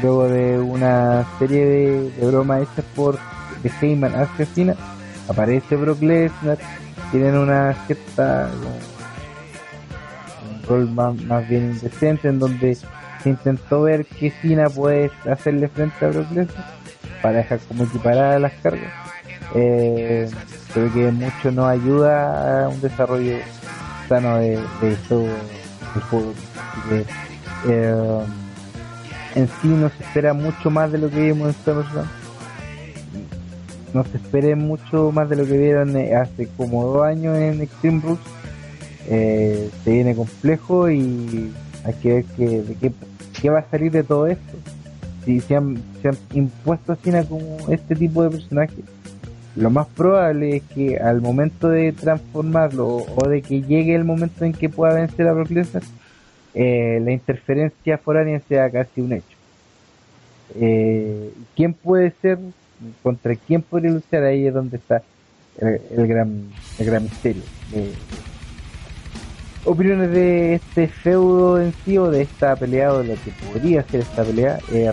[0.02, 3.20] luego de una serie de, de bromas hechas por
[3.62, 4.14] The Heyman
[4.52, 4.74] Cena,
[5.28, 6.58] aparece Brock Lesnar,
[7.12, 8.50] tienen una cierta
[10.50, 16.04] un rol más, bien indecente en donde se intentó ver que Cena puede hacerle frente
[16.04, 16.66] a Brock Lesnar
[17.22, 18.92] para dejar como equiparadas las cargas.
[19.54, 20.30] Eh,
[20.72, 23.38] creo que mucho no ayuda a un desarrollo
[24.08, 26.32] sano de, de todo el juego.
[26.88, 27.04] Que,
[27.66, 28.24] eh,
[29.34, 32.06] en sí no se espera mucho más de lo que vimos en SummerSlam.
[33.94, 37.60] No se espere mucho más de lo que vieron eh, hace como dos años en
[37.60, 38.18] Extreme Rules.
[39.08, 41.52] Eh, se viene complejo y
[41.84, 42.92] hay que ver que, de
[43.40, 44.58] qué, va a salir de todo esto.
[45.24, 48.74] Si se han, se han impuesto a Cena como este tipo de personaje,
[49.58, 54.44] lo más probable es que al momento de transformarlo o de que llegue el momento
[54.44, 55.50] en que pueda vencer a Brock
[56.54, 59.36] eh, la interferencia foránea sea casi un hecho.
[60.54, 62.38] Eh, ¿Quién puede ser?
[63.02, 64.24] ¿Contra quién podría luchar?
[64.24, 65.02] Ahí es donde está
[65.58, 67.42] el, gran, el gran misterio.
[67.74, 67.92] Eh,
[69.64, 73.82] opiniones de este feudo en sí o de esta pelea o de lo que podría
[73.82, 74.90] ser esta pelea, eh.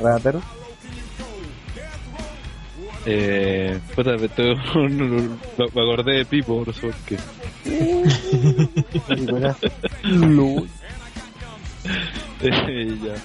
[3.06, 4.28] Eh, puta, me,
[5.58, 7.18] me acordé de Pipo, por qué.
[12.42, 13.16] Eh, ya.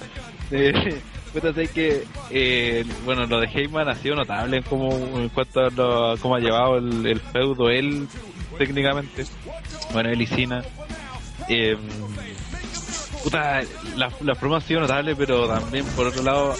[0.51, 1.01] Eh,
[1.53, 5.69] sé que, eh, bueno, lo de Heyman ha sido notable en, como, en cuanto a
[5.69, 8.07] lo- cómo ha llevado el, el feudo él,
[8.57, 9.25] técnicamente.
[9.93, 10.61] Bueno, él y.
[11.47, 11.77] Eh,
[13.23, 13.61] puta,
[13.95, 16.53] la, la forma ha sido notable, pero también, por otro lado,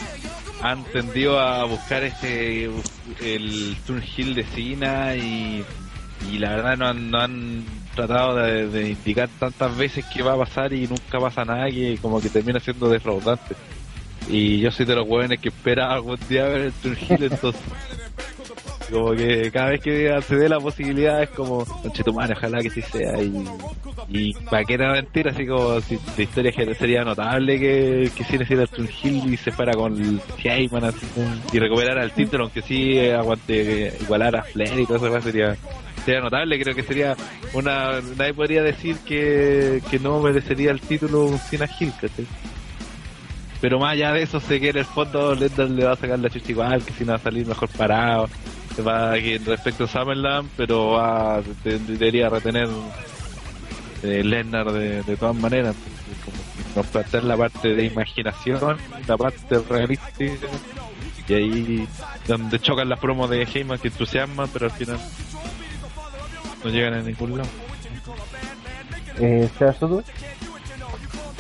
[0.61, 2.69] han tendido a buscar este
[3.21, 5.63] el turn heel de Cena y,
[6.31, 7.65] y la verdad no han, no han
[7.95, 12.21] tratado de, indicar tantas veces qué va a pasar y nunca pasa nada que como
[12.21, 13.55] que termina siendo defraudante.
[14.29, 17.61] Y yo soy de los hueones que espera algún día ver el turn heel entonces
[18.91, 22.61] como que cada vez que se dé la posibilidad es como conche tu madre, ojalá
[22.61, 23.43] que sí sea y,
[24.09, 28.69] y para que era mentira así como si de historia sería notable que que el
[28.69, 31.07] turn heel y se fuera con Heyman así,
[31.53, 35.55] y recuperara el título aunque sí aguante igualar a Flair y todo eso pues, sería
[36.05, 37.15] sería notable creo que sería
[37.53, 42.27] una nadie podría decir que, que no merecería el título un Cena ¿cachai?
[43.61, 46.19] pero más allá de eso sé que en el fondo Lesnar le va a sacar
[46.19, 48.27] la chucha igual que si no va a salir mejor parado
[48.80, 52.68] va que respecto a Summerland pero va de- debería retener
[54.03, 55.76] eh, Lesnar de, de todas maneras
[56.26, 56.38] como
[56.76, 58.77] nos plantean la parte de imaginación
[59.07, 60.48] la parte realística
[61.27, 61.88] y ahí
[62.27, 64.99] donde chocan las promos de Heyman que entusiasman pero al final
[66.64, 67.49] no llegan a ningún lado
[69.19, 70.03] Eh, Soto.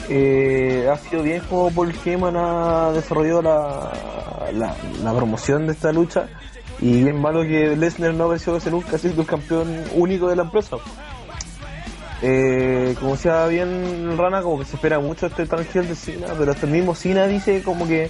[0.09, 5.91] Eh, ha sido bien como Paul Heyman ha desarrollado la, la, la promoción de esta
[5.93, 6.27] lucha
[6.81, 10.43] y bien malo que Lesnar no apareció ese nunca siendo el campeón único de la
[10.43, 10.77] empresa.
[12.23, 16.27] Eh, como decía bien Rana, como que se espera mucho este turn heel de Cena,
[16.37, 18.09] pero hasta el mismo Cena dice como que,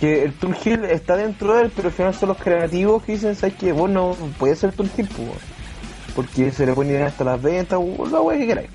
[0.00, 3.12] que el turn heel está dentro de él, pero al final son los creativos que
[3.12, 3.72] dicen, ¿sabes qué?
[3.72, 5.28] Bueno, puede ser turn heel, pues,
[6.14, 8.70] porque se le ir hasta las ventas, o la wea que queráis.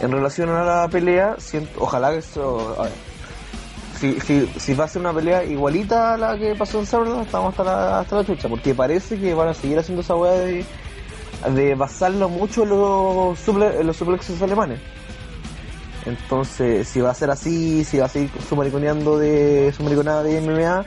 [0.00, 2.76] En relación a la pelea, siento, ojalá que eso.
[3.98, 7.26] Si, si, si va a ser una pelea igualita a la que pasó en Summerland,
[7.26, 10.32] estamos hasta la, hasta la chucha, porque parece que van a seguir haciendo esa weá
[10.32, 10.64] de,
[11.54, 14.80] de basarlo mucho en los, suple, los suplexos alemanes.
[16.06, 20.40] Entonces, si va a ser así, si va a seguir su mariconeando de su de
[20.40, 20.84] MMA,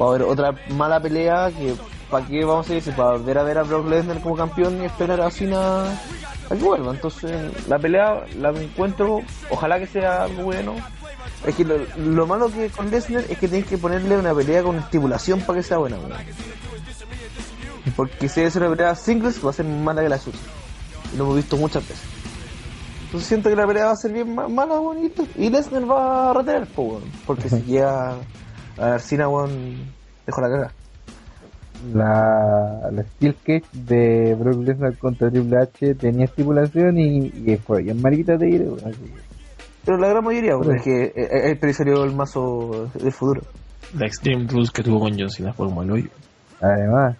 [0.00, 1.74] va a haber otra mala pelea que
[2.10, 2.94] ¿para qué vamos a decir?
[2.94, 5.84] Para volver a ver a Brock Lesnar como campeón y esperar a Cena
[6.50, 6.92] a que vuelva.
[6.92, 7.30] Entonces,
[7.68, 9.20] la pelea la encuentro,
[9.50, 10.74] ojalá que sea algo bueno.
[11.46, 14.62] Es que lo, lo malo que con Lesnar es que tienes que ponerle una pelea
[14.62, 16.12] con estipulación para que sea buena, weón.
[17.96, 20.38] Porque si es una pelea singles va a ser mala que la suya.
[21.16, 22.04] Lo hemos visto muchas veces.
[23.06, 26.30] Entonces siento que la pelea va a ser bien ma- mala, weón, y, Lesnar va
[26.30, 27.02] a retener, po, weón.
[27.26, 28.16] Porque si llega
[28.76, 29.90] a ver Cena, weón,
[30.26, 30.72] dejo la caga.
[31.94, 37.82] La, la Steel Cage de Brock Lesnar contra Triple H tenía estipulación y, y fue
[37.82, 38.66] bien mariquita de ir.
[38.84, 39.12] así
[39.84, 40.70] Pero la gran mayoría, Sí.
[40.76, 43.42] es que eh, eh, el salió el mazo del futuro.
[43.96, 46.08] La Extreme Rules que tuvo con John Cena fue como el hoyo.
[46.60, 47.16] Además,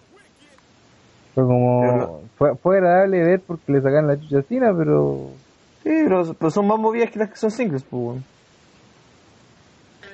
[1.35, 2.20] fue como.
[2.36, 5.30] Fue, fue agradable ver porque le sacan la chucha a Cena, pero.
[5.82, 8.20] Sí, pero, pero son más movidas que las que son singles, pues.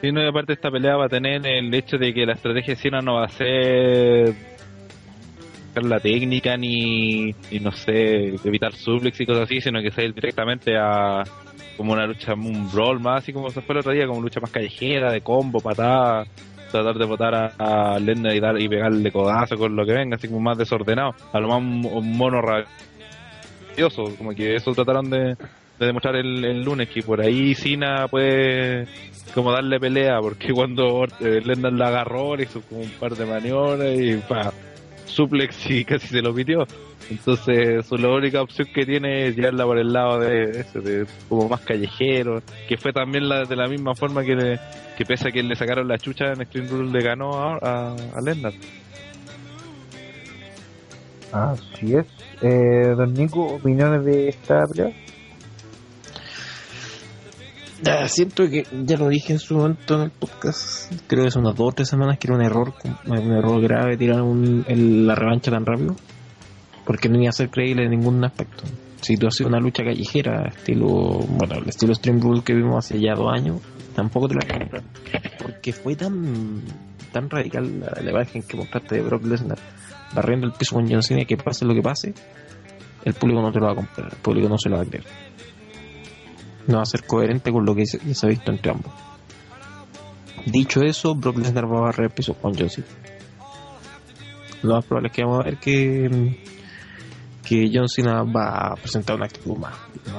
[0.05, 2.75] Sí, no, y aparte esta pelea va a tener el hecho de que la estrategia
[2.75, 4.35] de Cena no va a ser
[5.77, 10.77] la técnica ni, no sé, evitar suplex y cosas así, sino que sea ir directamente
[10.77, 11.23] a,
[11.79, 14.41] como una lucha, un brawl más, así como se fue el otro día, como lucha
[14.41, 16.25] más callejera, de combo, patada,
[16.71, 20.17] tratar de botar a, a Lesnar y, dar, y pegarle codazo con lo que venga,
[20.17, 25.35] así como más desordenado, a lo más mo- mono rabioso, como que eso trataron de,
[25.79, 28.87] de demostrar el, el lunes, que por ahí Cena puede
[29.35, 33.27] como darle pelea, porque cuando eh, Lesnar la agarró, le hizo como un par de
[33.27, 34.53] maniobras y pa,
[35.07, 36.67] suplex y casi se lo pitió.
[37.11, 41.07] Entonces, su, la única opción que tiene es llevarla por el lado de ese, de
[41.29, 44.61] como más callejero, que fue también la, de la misma forma que, le,
[44.97, 47.97] que pese a que le sacaron la chucha en Extreme Rules, le ganó a, a,
[48.17, 48.55] a Lesnar.
[51.31, 52.07] Así es.
[52.41, 54.93] Eh, don opiniones de esta pelea.
[57.87, 61.39] Ah, siento que ya lo dije en su momento en el podcast, creo que hace
[61.39, 62.73] unas dos o tres semanas que era un error,
[63.07, 64.65] un error grave tirar un-
[65.07, 65.95] la revancha tan rápido,
[66.87, 68.65] porque no iba a ser creíble en ningún aspecto.
[69.03, 70.87] Si tú haces una lucha callejera, estilo,
[71.29, 73.61] bueno, el estilo Stream Rule que vimos hace ya dos años,
[73.95, 74.83] tampoco te la comprar,
[75.43, 76.63] porque fue tan,
[77.13, 79.59] tan radical la, la imagen que mostraste de Brock Lesnar
[80.15, 82.15] barriendo el piso con John Cena que pase lo que pase,
[83.05, 84.87] el público no te lo va a comprar, el público no se lo va a
[84.87, 85.05] creer
[86.67, 88.93] no va a ser coherente con lo que se, se ha visto entre ambos.
[90.47, 92.87] Dicho eso, Brock Lesnar va a barrer el piso con Cena.
[94.63, 99.27] Lo más probable es que vamos a ver que, John Cena va a presentar una
[99.27, 99.75] actitud más,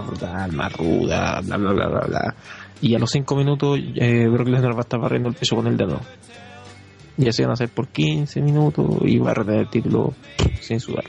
[0.07, 2.35] brutal, más ruda, bla bla bla bla bla.
[2.81, 5.67] Y a los 5 minutos eh, Brock Lesnar va a estar barriendo el piso con
[5.67, 6.01] el de nuevo.
[7.17, 10.13] Y así van a hacer por 15 minutos y va a retener el título
[10.59, 11.05] sin sudar.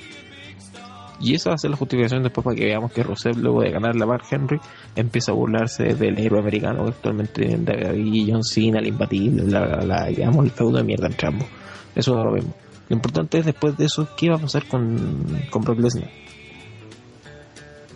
[1.21, 3.71] Y esa va a ser la justificación después para que veamos que Rusev, luego de
[3.71, 4.59] ganar la Mark Henry,
[4.95, 9.67] empieza a burlarse del héroe americano que actualmente en WWE, John Cena, el imbatible, bla,
[9.67, 11.49] bla, bla, digamos el feudo de mierda entre ambos.
[11.95, 12.55] Eso no lo vemos.
[12.89, 16.11] Lo importante es después de eso, ¿qué va a pasar con, con Brock Lesnar?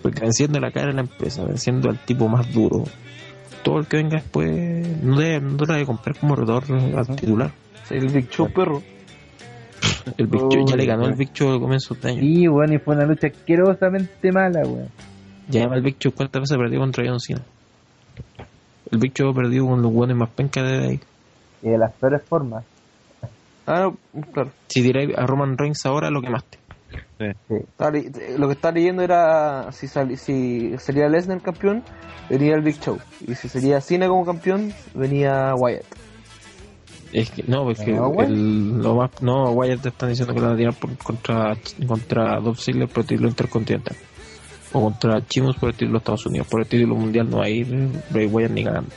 [0.03, 2.85] Porque venciendo la cara de la empresa, venciendo al tipo más duro,
[3.63, 7.53] todo el que venga después no debe, no debe comprar como retador al titular.
[7.91, 8.83] El Big Show, perro.
[10.17, 12.21] El Big Show ya le ganó el Big Show al comienzo de año.
[12.23, 14.89] Y bueno, y fue una lucha asquerosamente mala, weón.
[15.49, 17.43] Ya el Big Show cuántas veces perdió contra John Cena.
[18.91, 21.01] El Big Show perdió con los buenos más pencas de ahí.
[21.63, 22.65] Y de las peores formas.
[23.67, 24.51] Ah, no, claro.
[24.69, 26.59] Si tiráis a Roman Reigns ahora, lo quemaste.
[27.19, 27.37] Le-
[28.39, 31.83] Lo que estaba leyendo era si, sal- si sería Lesnar campeón,
[32.29, 32.99] venía el Big Show.
[33.27, 35.85] Y si sería Cena como campeón, venía Wyatt.
[37.12, 38.27] Es que, no, No, güey.
[38.27, 41.57] el, lo más, no, Wyatt te están diciendo que lo van a tirar por, contra,
[41.87, 43.97] contra Dolph Ziggler por el título intercontinental.
[44.73, 46.47] O contra Chimus por el título de Estados Unidos.
[46.47, 47.65] Por el título mundial no hay
[48.11, 48.91] Bray Wyatt ni cagando.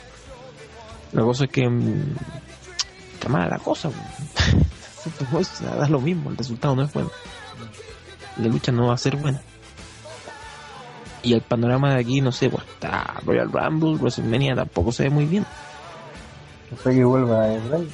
[1.12, 2.14] La cosa es que mm,
[3.14, 3.90] está mala la cosa.
[5.78, 7.10] da lo mismo, el resultado no es bueno.
[8.36, 9.40] La lucha no va a ser buena.
[11.22, 15.10] Y el panorama de aquí, no sé, pues está Royal Rumble, WrestleMania tampoco se ve
[15.10, 15.44] muy bien.
[16.70, 17.88] No sé que vuelva a Bray.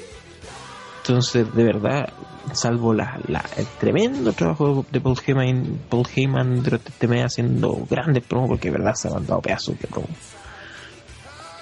[1.10, 2.08] Entonces, de verdad,
[2.52, 7.84] salvo la, la- el tremendo trabajo de Paul Heyman, Paul Heyman durante este mes haciendo
[7.90, 10.10] grandes promos, porque de verdad se ha mandado pedazos de promos.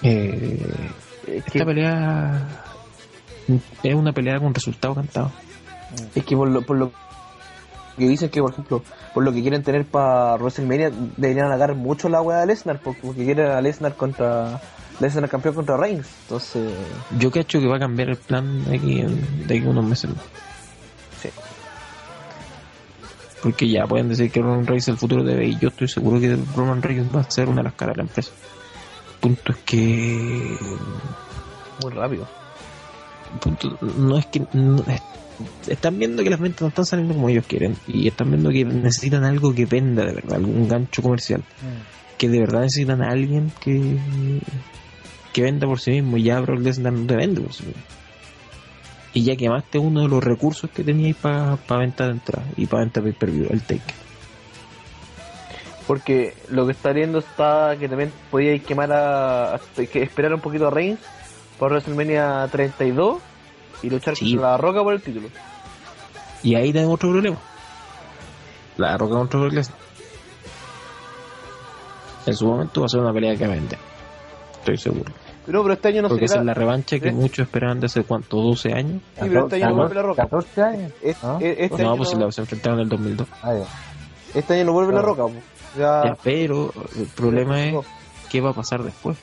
[0.03, 0.91] Eh,
[1.27, 2.47] esta pelea
[3.83, 5.33] es una pelea con resultado cantado.
[6.15, 6.93] Es que por lo, por lo
[7.97, 8.83] que dicen que, por ejemplo,
[9.15, 13.01] por lo que quieren tener para WrestleMania, deberían agarrar mucho la weá de Lesnar, porque,
[13.03, 14.61] porque quieren a Lesnar contra.
[15.01, 16.07] Lesnar campeón contra Reigns.
[16.23, 16.73] Entonces,
[17.19, 20.11] Yo cacho que va a cambiar el plan de aquí, en- de aquí unos meses
[20.11, 20.25] más.
[21.23, 21.29] Sí.
[23.43, 26.20] Porque ya pueden decir que Roman Reigns es el futuro de y yo estoy seguro
[26.20, 28.33] que Roman Reigns va a ser una de las caras de la empresa.
[29.15, 30.57] El punto es que
[31.83, 32.27] muy rápido.
[33.33, 35.03] el punto no es que no- es-
[35.69, 38.65] están viendo que las ventas no están saliendo como ellos quieren y están viendo que
[38.65, 41.45] necesitan algo que venda de verdad, algún gancho comercial,
[42.16, 43.97] que de verdad necesitan a alguien que
[45.39, 47.82] que venda por sí mismo y ya Brock Lesnar no te vende por sí mismo.
[49.15, 52.82] Y ya quemaste uno de los recursos que teníais para venta de entrada y para
[52.82, 53.82] venta pay per view, el take.
[55.86, 59.60] Porque lo que está viendo está que también podía quemar a, a-
[59.90, 61.01] que esperar un poquito a Reigns
[61.59, 63.19] por WrestleMania 32
[63.82, 64.32] y luchar Sí.
[64.32, 65.28] contra la Roca por el título.
[66.43, 67.39] Y ahí tenemos otro problema.
[68.77, 69.78] La roca contra Brock Lesnar.
[72.27, 73.78] En su momento va a ser una pelea que vende.
[74.60, 75.10] Estoy seguro.
[75.49, 76.43] Pero, pero este año no Porque esa será.
[76.43, 77.12] es la revancha que ¿Eh?
[77.12, 79.01] muchos esperaban de hace cuánto, 12 años.
[79.15, 80.23] Sí, pero este año no vuelve la Roca.
[80.25, 80.93] 14 años.
[81.03, 81.39] Es- ¿no?
[81.41, 83.29] es- este, no, año pues si no, la se enfrentaron en el 2002.
[83.43, 84.39] Ah, ya.
[84.39, 85.01] este año no vuelve la.
[85.03, 85.23] Roca.
[85.23, 85.33] po.
[85.79, 87.75] Ya, Ya, pero el problema es
[88.31, 89.16] qué va a pasar después.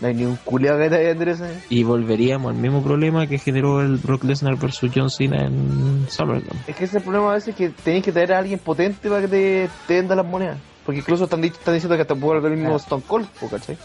[0.00, 1.54] no hay ni un culiado que te haya interesado.
[1.70, 6.56] Y volveríamos al mismo problema que generó el Brock Lesnar versus John Cena en SummerSlam.
[6.66, 9.08] Es que ese es el problema a veces que tenéis que traer a alguien potente
[9.08, 10.58] para que te, te venda las monedas.
[10.84, 12.76] Porque incluso están, están diciendo que puede volver el mismo Ah.
[12.76, 13.76] Stone Cold, ¿cachai?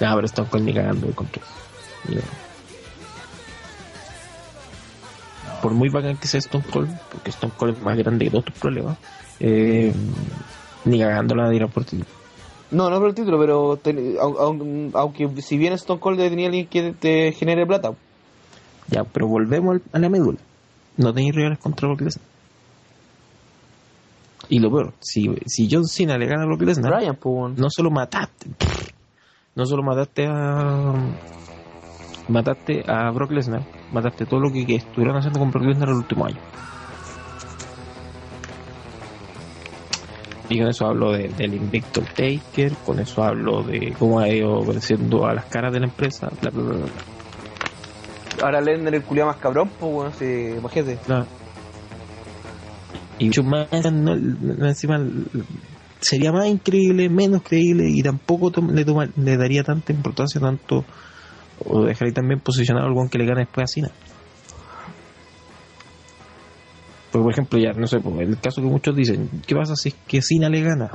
[0.00, 1.44] No, pero Stone Cold ni cagando el control.
[2.08, 2.16] Ni-
[5.62, 8.44] Por muy bacán que sea Stone Cold, porque Stone Cold es más grande que todos
[8.46, 8.98] tus problemas,
[9.40, 9.92] eh,
[10.84, 12.02] ni cagando la dirá por ti.
[12.70, 16.92] No, no por el título, pero te- aunque si bien Stone Cold tenía alguien que
[16.92, 17.92] te genere plata.
[18.88, 20.38] Ya, pero volvemos al- a la médula.
[20.96, 22.26] No tenéis rivales contra Brock Lesnar.
[24.48, 27.68] Y lo peor, si, si John Cena le gana a Brock Lesnar, Brian, pues, no
[27.70, 28.48] solo mataste,
[29.56, 30.92] no solo mataste a
[32.28, 33.62] mataste a Brock Lesnar,
[33.92, 36.36] mataste todo lo que, que estuvieron haciendo con Brock Lesnar el último año.
[40.48, 44.60] Y con eso hablo de- del invicto Taker, con eso hablo de cómo ha ido
[44.64, 46.86] creciendo a las caras de la empresa, bla bla bla bla.
[48.44, 50.12] Ahora Lesnar el culiado más cabrón, pues, weón.
[50.12, 50.98] Sí, imagínate.
[51.04, 51.26] Claro.
[53.18, 54.12] Y mucho más, no,
[54.68, 54.98] encima
[56.00, 60.84] sería más increíble, menos creíble y tampoco le, toma- le daría tanta importancia tanto
[61.64, 63.90] o dejaría también posicionado algo que le gane después a Cena.
[67.10, 69.90] Porque por ejemplo ya, no sé, pues, el caso que muchos dicen, ¿qué pasa si
[69.90, 70.90] es que Cena le gana?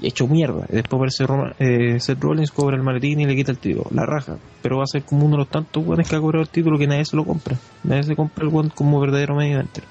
[0.00, 3.52] Y hecho mierda, después aparece Roma- eh, Seth Rollins, cobra el maletín y le quita
[3.52, 6.16] el título, la raja, pero va a ser como uno de los tantos buenos que
[6.16, 9.00] ha cobrado el título que nadie se lo compra, nadie se compra el one como
[9.00, 9.84] verdadero medio eventer.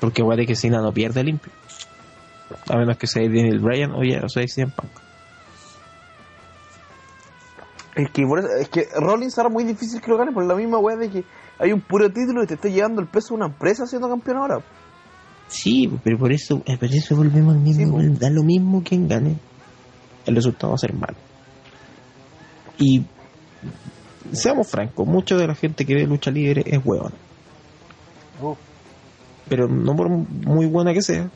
[0.00, 1.52] Porque igual que Cena no pierde limpio.
[2.68, 4.90] A menos que sea Daniel Bryan o ya, o sea, CM Punk.
[7.96, 10.44] Es que, por eso- es que Rollins ahora es muy difícil que lo gane por
[10.46, 11.24] la misma weá de que
[11.58, 14.36] hay un puro título y te está llevando el peso de una empresa siendo campeón
[14.36, 14.60] ahora.
[15.48, 19.08] Sí, pero por eso, eh, por eso volvemos al mismo, Sí, da lo mismo quien
[19.08, 19.36] gane.
[20.26, 21.16] El resultado va a ser malo.
[22.78, 23.04] Y
[24.30, 27.14] seamos francos, mucha de la gente que ve lucha libre es huevona.
[28.40, 28.58] Uf.
[29.48, 31.28] Pero no por muy buena que sea,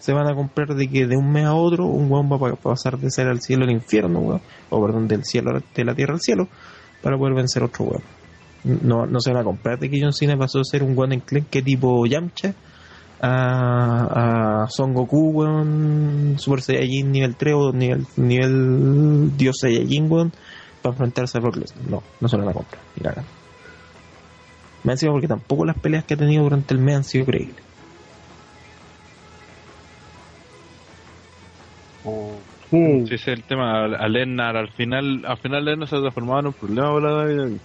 [0.00, 2.38] se van a comprar de que de un mes a otro un hueón va a
[2.38, 4.40] pa- pasar de ser al cielo al infierno,
[4.70, 6.48] o perdón, del cielo de la tierra al cielo,
[7.02, 8.02] para poder vencer otro hueón.
[8.82, 11.12] No, no se van a comprar de que John Cena pasó de ser un hueón
[11.12, 12.54] enclenque tipo Yamcha
[13.20, 20.32] a, a Son Goku, weón, Super Saiyajin nivel 3 o nivel, nivel Dios Saiyajin, weón,
[20.82, 21.88] para enfrentarse a Brock Lesnar.
[21.90, 23.08] No, no se van a comprar, ni
[24.84, 27.64] Me encima porque tampoco las peleas que ha tenido durante el mes han sido creíbles.
[32.70, 33.84] Sí, Sí, ese es el tema.
[33.84, 37.58] A Lennar, al final, al final Lennar se ha transformado en un problema la.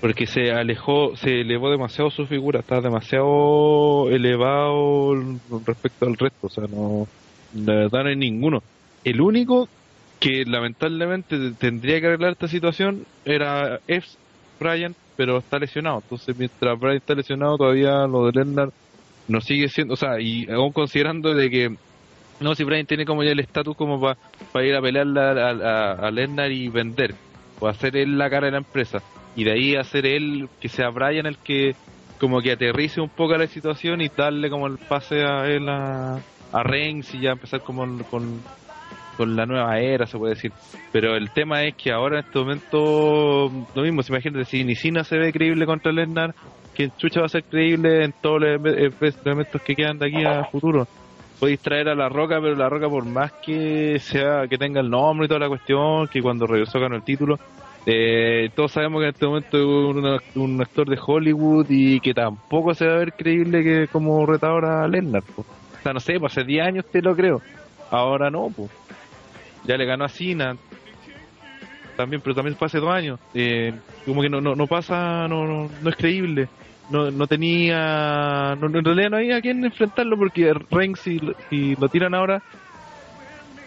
[0.00, 5.12] Porque se alejó, se elevó demasiado su figura, está demasiado elevado
[5.66, 6.46] respecto al resto.
[6.46, 7.10] O sea, no,
[7.50, 8.60] de verdad no hay ninguno.
[9.02, 9.70] El único
[10.20, 14.06] que lamentablemente tendría que arreglar esta situación era F.
[14.60, 15.98] Bryan, pero está lesionado.
[16.04, 18.70] Entonces, mientras Bryan está lesionado, todavía lo de Lennar
[19.26, 21.76] no sigue siendo, o sea, y aún considerando de que
[22.38, 25.92] no, si Bryan tiene como ya el estatus como para ir a pelearle a, a,
[26.06, 27.16] a Lesnar y vender,
[27.58, 29.02] o hacer él la cara de la empresa,
[29.34, 31.74] y de ahí hacer él, que sea Bryan el que
[32.20, 35.68] como que aterrice un poco a la situación y darle como el pase a él
[35.68, 36.20] a,
[36.52, 38.40] a Reigns y ya empezar como con,
[39.18, 40.52] con la nueva era, se puede decir.
[40.92, 44.74] Pero el tema es que ahora en este momento, lo mismo, si imagínate, si ni
[44.74, 46.34] Cena se ve creíble contra Lesnar,
[46.74, 50.06] que Chucha va a ser creíble en todos los eve- eve- elementos que quedan de
[50.06, 50.86] aquí a futuro
[51.40, 54.90] podéis traer a la roca, pero la roca por más que sea que tenga el
[54.90, 57.36] nombre y toda la cuestión, que cuando regresó ganó el título,
[57.86, 62.12] eh, todos sabemos que en este momento es un, un actor de Hollywood y que
[62.12, 65.22] tampoco se va a ver creíble que como retador a Lesnar.
[65.22, 65.42] po.
[65.42, 67.40] O sea, no sé, pues hace 10 años te lo creo.
[67.92, 68.68] Ahora no, pues.
[69.68, 70.56] Ya le ganó a Cena.
[71.96, 73.20] También, pero también fue hace dos años.
[73.34, 73.72] Eh,
[74.04, 76.48] como que no, no, no pasa, no, no, no es creíble
[76.90, 81.18] no, no tenía, no, en realidad no había a quién enfrentarlo porque Reigns si,
[81.50, 82.42] si lo tiran ahora,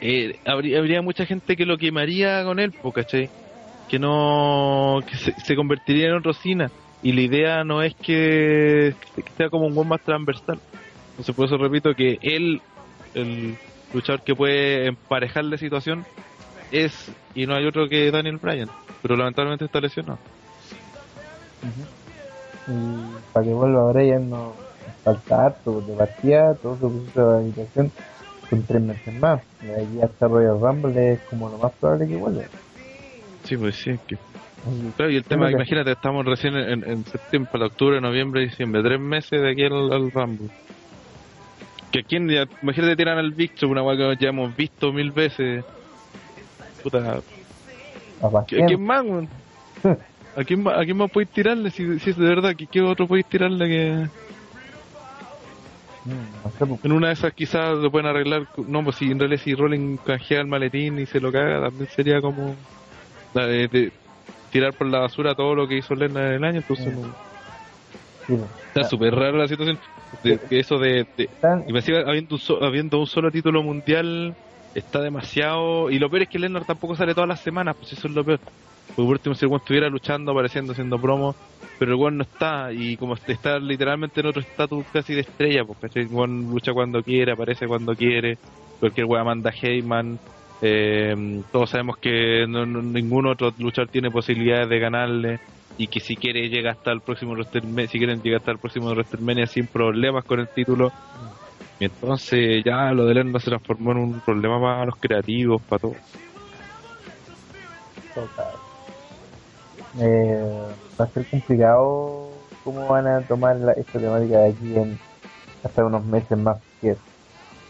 [0.01, 3.29] eh, habría, habría mucha gente que lo quemaría con él, ¿cachai?
[3.89, 6.71] Que no, que se, se convertiría en otro Cena
[7.03, 10.59] y la idea no es que, que sea como un buen más transversal.
[11.11, 12.61] Entonces por eso repito que él,
[13.13, 13.55] el
[13.93, 16.05] luchador que puede emparejar la situación
[16.71, 18.69] es, y no hay otro que Daniel Bryan,
[19.01, 20.19] pero lamentablemente está lesionado.
[22.67, 22.71] y
[23.33, 24.53] para que vuelva Brian no
[25.03, 27.91] falta harto, de partida todo su proceso de habilitación
[28.49, 29.41] son tres meses más.
[29.61, 32.43] Y de aquí hasta Royal Rumble es como lo más probable que vuelva.
[33.43, 34.15] Sí, pues sí, que
[34.63, 38.83] Así Claro, y el tema, que- imagínate, estamos recién en, en septiembre, octubre, noviembre, diciembre,
[38.83, 40.49] tres meses de aquí al, al Rumble.
[41.91, 45.63] Que aquí, ya- imagínate, tiran al bicho, una weá que ya hemos visto mil veces.
[46.83, 46.97] Puta,
[48.21, 48.65] a ¿a paciencia.
[48.67, 49.27] quién más, weón?
[50.35, 51.69] ¿A quién más, a quién más podéis tirarle?
[51.71, 54.07] Si, si es de verdad, ¿qué, qué otro podéis tirarle que.?
[56.05, 58.47] Mm, pues, En una de esas quizás lo pueden arreglar.
[58.67, 61.89] No, pues si en realidad si Rolling canjea el maletín y se lo caga, también
[61.89, 62.55] sería como
[63.33, 63.91] la de- de
[64.51, 66.57] tirar por la basura todo lo que hizo Lennon en el año.
[66.59, 67.01] Entonces, Mm.
[67.01, 67.30] no-
[68.37, 69.79] sí, está súper raro la situación.
[70.23, 71.29] De, que eso de, de-
[71.67, 74.35] y me encima, habiendo, un so- habiendo un solo título mundial,
[74.73, 75.89] está demasiado.
[75.89, 78.25] Y lo peor es que Lennon tampoco sale todas las semanas, pues eso es lo
[78.25, 78.41] peor.
[78.95, 81.37] Por último, si el weón estuviera luchando, apareciendo, haciendo promo,
[81.77, 85.63] pero el weón no está, y como está literalmente en otro estatus casi de estrella,
[85.79, 86.03] ¿cachai?
[86.03, 88.39] el weón lucha cuando quiere, aparece cuando quiere,
[88.79, 90.19] cualquier weón manda Heyman,
[90.61, 91.15] eh,
[91.51, 95.39] todos sabemos que no- no- ningún otro luchador tiene posibilidades de ganarle,
[95.77, 99.47] y que si quiere llega hasta el próximo si quieren llegar hasta el próximo WrestleMania
[99.47, 100.93] sin problemas con el título.
[101.79, 105.79] Y entonces ya lo de Lennon se transformó en un problema para los creativos, para
[105.79, 105.97] todos.
[109.99, 110.39] Eh,
[110.99, 115.01] va a ser complicado cómo van a tomar la- esta temática de aquí en
[115.63, 116.61] hasta unos meses más.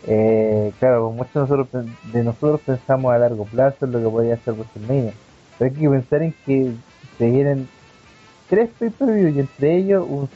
[0.04, 1.70] eh, claro, muchos de nosotros,
[2.02, 5.16] de nosotros pensamos a largo plazo en lo que podría ser WrestleMania,
[5.58, 6.78] pero hay que pensar en que
[7.18, 7.72] se vienen
[8.52, 10.30] tres pay-per-views y entre ellos un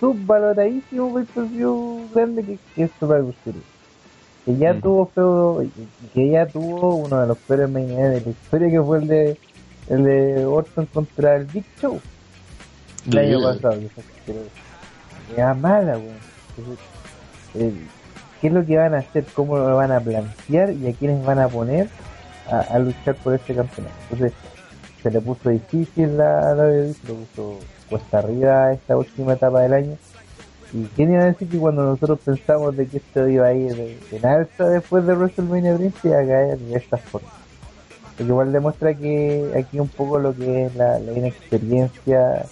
[0.00, 3.64] subvaloradísimo pay-per-view grande que, que es Survivor Series
[4.44, 4.80] que ya Mm.
[4.80, 5.70] tuvo y
[6.14, 9.36] que ya tuvo uno de los peores main de la historia que fue el de
[9.88, 12.00] el de Orton contra el Big Show.
[13.10, 13.80] El año pasado
[15.36, 16.16] era mala weón.
[17.54, 17.72] Eh,
[18.40, 21.24] qué es lo que van a hacer cómo lo van a plantear y a quiénes
[21.24, 21.88] van a poner
[22.50, 24.32] a, a luchar por este campeonato entonces
[25.06, 27.58] se le puso difícil la, la se le puso
[27.88, 29.96] cuesta arriba esta última etapa del año
[30.72, 33.98] y quién iba a decir que cuando nosotros pensamos de que esto iba a ir
[34.10, 37.28] en alza después de WrestleMania 30 iba a caer de esta forma.
[38.16, 42.44] Porque igual demuestra que aquí un poco lo que es la, la inexperiencia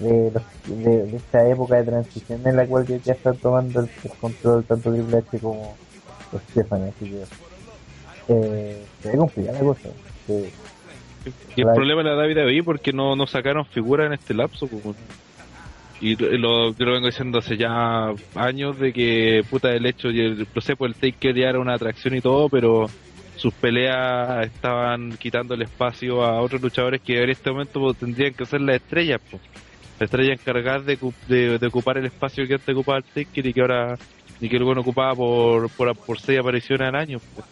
[0.00, 3.80] de, los- de, de esta época de transición en la cual ya, ya está tomando
[3.80, 3.88] el,
[4.20, 5.74] control tanto Triple H como
[6.50, 6.88] Stephanie.
[6.94, 7.22] Así que
[8.28, 9.88] eh, se ve complicada la cosa.
[10.26, 10.52] Sí.
[11.56, 14.66] Y el problema de la David porque no, no sacaron figuras en este lapso.
[14.66, 14.98] pues, bueno.
[16.00, 20.20] Y lo, yo lo vengo diciendo hace ya años de que, puta, el hecho, y
[20.20, 22.86] el, no sé, pues el Taker ya era una atracción y todo, pero
[23.36, 28.34] sus peleas estaban quitando el espacio a otros luchadores que en este momento pues, tendrían
[28.34, 29.20] que ser las estrellas.
[29.30, 29.42] Pues.
[29.98, 30.98] Las estrellas encargadas de,
[31.28, 33.96] de, de ocupar el espacio que antes ocupaba el Taker y que ahora
[34.40, 37.18] y que luego ocupaba por, por, por seis apariciones al año.
[37.34, 37.46] pues.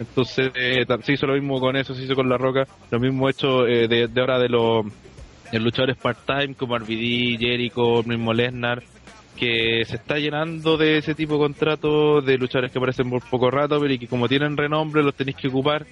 [0.00, 3.28] Entonces, eh, se hizo lo mismo con eso, se hizo con La Roca, lo mismo
[3.28, 4.86] hecho eh, de, de ahora de los
[5.52, 8.82] luchadores part-time como RVD, Jericho, mismo Lesnar,
[9.36, 13.50] que se está llenando de ese tipo de contratos de luchadores que aparecen por poco
[13.50, 15.86] rato, pero que como tienen renombre los tenéis que ocupar,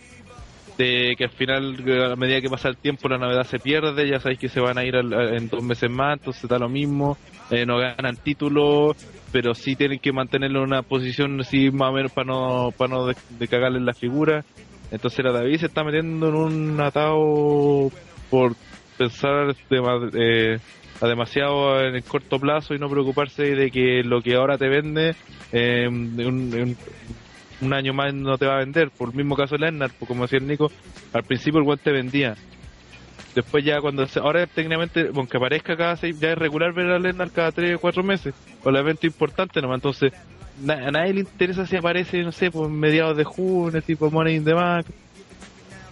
[0.77, 1.77] de que al final,
[2.13, 4.79] a medida que pasa el tiempo, la novedad se pierde, ya sabéis que se van
[4.79, 8.95] a ir al- en dos meses más, entonces da lo mismo, eh, no ganan títulos,
[9.31, 12.89] pero sí tienen que mantenerlo en una posición así más o menos para no, para
[12.95, 14.45] no de, de la figura.
[14.91, 17.91] Entonces la David se está metiendo en un atado
[18.29, 18.55] por
[18.97, 20.59] pensar dema- eh,
[21.01, 24.69] a demasiado en el corto plazo y no preocuparse de que lo que ahora te
[24.69, 25.15] vende
[25.53, 26.77] eh, un,
[27.61, 28.91] un año más no te va a vender.
[28.91, 30.71] Por el mismo caso de Lennart, pues como decía el Nico,
[31.13, 32.35] al principio el guante vendía.
[33.35, 36.99] Después ya cuando se- ahora técnicamente, aunque aparezca cada seis, ya es regular ver a
[36.99, 40.13] Lennart cada tres o cuatro meses, o el evento importante nomás, entonces
[40.69, 44.45] a nadie le interesa si aparece, no sé, por mediados de junio, tipo Money in
[44.45, 44.87] the Bank.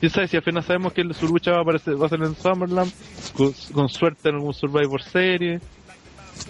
[0.00, 2.22] ¿Quién sabe si al final sabemos que su lucha va a, aparecer, va a ser
[2.22, 2.92] en Summerland,
[3.34, 5.62] con, con suerte en algún Survivor Series?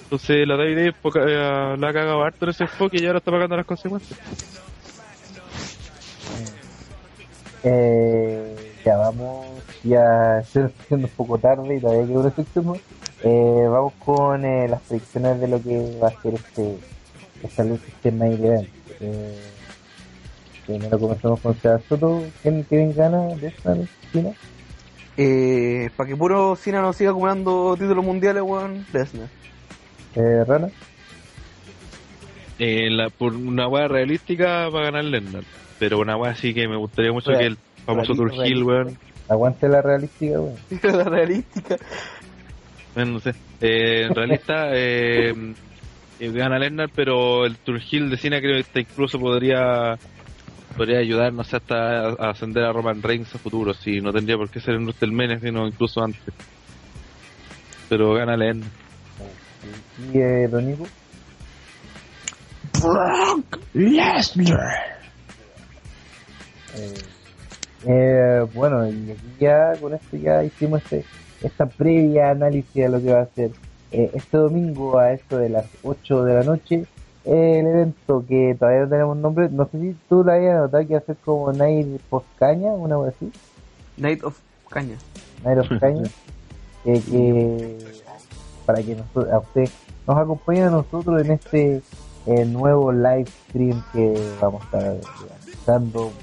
[0.05, 0.93] Entonces la David eh,
[1.79, 4.21] la ha cagado harto en ese enfoque y ahora está pagando las consecuencias.
[7.65, 9.47] Eh, ya vamos,
[9.83, 12.77] ya haciendo un poco tarde y todavía queda una sección.
[13.23, 16.79] Eh, vamos con eh, las predicciones de lo que va a ser este
[17.43, 18.69] esta lucha, este main event.
[19.01, 19.39] Eh,
[20.67, 22.23] primero comenzamos con Seba Soto.
[22.43, 23.77] ¿Quién, quién gana de esta
[24.13, 24.31] China?
[25.17, 29.29] Eh, para que puro Cena no siga acumulando títulos mundiales, weón, Lesnar.
[30.17, 30.69] Eh, Rana.
[32.59, 35.47] Eh, la, por una weá realística va a ganar Lennart,
[35.85, 38.65] pero una weá así que me gustaría mucho Real- que el famoso Turgil, realista.
[38.65, 38.99] weón,
[39.29, 40.57] Aguante la realística, weón.
[40.83, 41.77] la realística.
[42.95, 45.35] bueno, no sé, eh, en realista eh,
[46.21, 49.99] eh, gana Lennart, pero el Turgil de Cena creo que incluso podría
[50.75, 54.49] podría ayudarnos hasta a, a ascender a Roman Reigns a futuro, si no tendría por
[54.49, 56.33] qué ser en WrestleMania, sino incluso antes.
[57.91, 58.73] Pero gana Lennart.
[60.13, 60.87] Y eh, Don Nico.
[62.83, 65.04] Brock Lesnar.
[66.77, 66.95] Eh,
[67.87, 71.05] eh, bueno, y aquí ya con esto ya hicimos este,
[71.43, 73.51] esta previa análisis de lo que va a ser
[73.93, 76.87] eh, este domingo a esto de las 8 de la noche
[77.25, 80.93] el evento que todavía no tenemos nombre, no sé si tú la habías notado que
[80.93, 83.33] iba a ser como Night Post Caña, una cosa así.
[83.97, 84.39] Night of
[84.69, 84.97] Caña.
[85.43, 86.03] Night of Caña.
[86.85, 87.79] eh, que
[88.67, 89.69] para que nosotros, a usted
[90.07, 91.83] nos acompañe a nosotros en este
[92.27, 94.97] eh, nuevo live stream que vamos a estar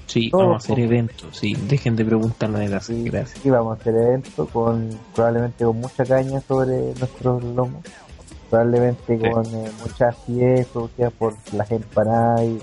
[0.07, 1.37] Sí, Todo vamos a hacer eventos.
[1.37, 3.39] Sí, dejen de preguntarme de Sí, Gracias.
[3.41, 7.81] sí, vamos a hacer evento con probablemente con mucha caña sobre nuestros lomos.
[8.49, 9.29] Probablemente Sí.
[9.31, 12.59] con eh, muchas fiestas por las empanadas y,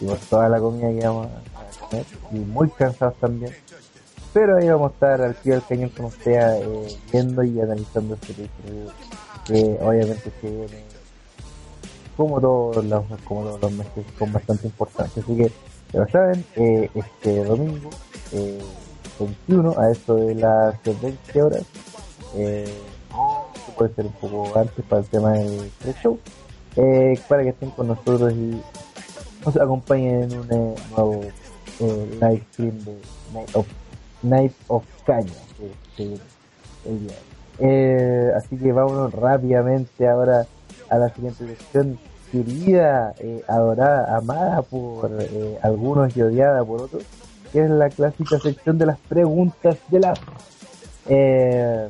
[0.00, 2.06] y por toda la comida que vamos a comer.
[2.32, 3.52] Y muy cansados también.
[4.32, 8.14] Pero ahí vamos a estar al pie del cañón como sea, eh, viendo y analizando
[8.14, 8.90] este título
[9.46, 10.84] que obviamente se viene
[12.16, 15.22] como todos los, como todos los meses con bastante importancia.
[15.22, 15.52] Así que,
[15.94, 17.90] ya saben, eh, este domingo
[18.32, 18.58] eh,
[19.18, 21.62] 21 a eso de las 20 horas,
[22.36, 22.74] eh,
[23.76, 26.18] puede ser un poco antes para el tema del pre-show,
[26.76, 28.60] eh, para que estén con nosotros y
[29.44, 31.20] nos acompañen en un eh, nuevo
[31.80, 32.98] eh, live stream de
[33.32, 33.66] Night of,
[34.22, 35.32] Night of Caña.
[37.60, 40.46] Eh, así que vámonos rápidamente ahora
[40.90, 41.98] a la siguiente sección
[42.34, 47.04] querida, eh, adorada, amada por eh, algunos y odiada por otros,
[47.52, 50.14] que es la clásica sección de las preguntas de la
[51.08, 51.88] eh,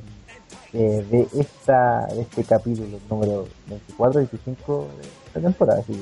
[0.74, 4.88] eh, de esta de este capítulo número 24 25
[5.32, 5.92] de la temporada así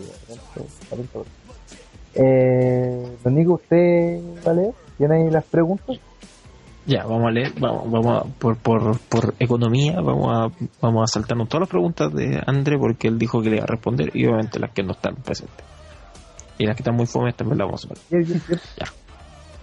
[0.55, 1.25] que,
[2.15, 5.99] eh, don Nico usted vale tiene ahí las preguntas
[6.85, 11.07] Ya, vamos a leer, vamos, vamos a, por, por, por economía, vamos a, vamos a
[11.07, 14.27] saltarnos todas las preguntas de André porque él dijo que le iba a responder y
[14.27, 15.65] obviamente las que no están presentes.
[16.59, 18.49] Y las que están muy fomes también las vamos a ver.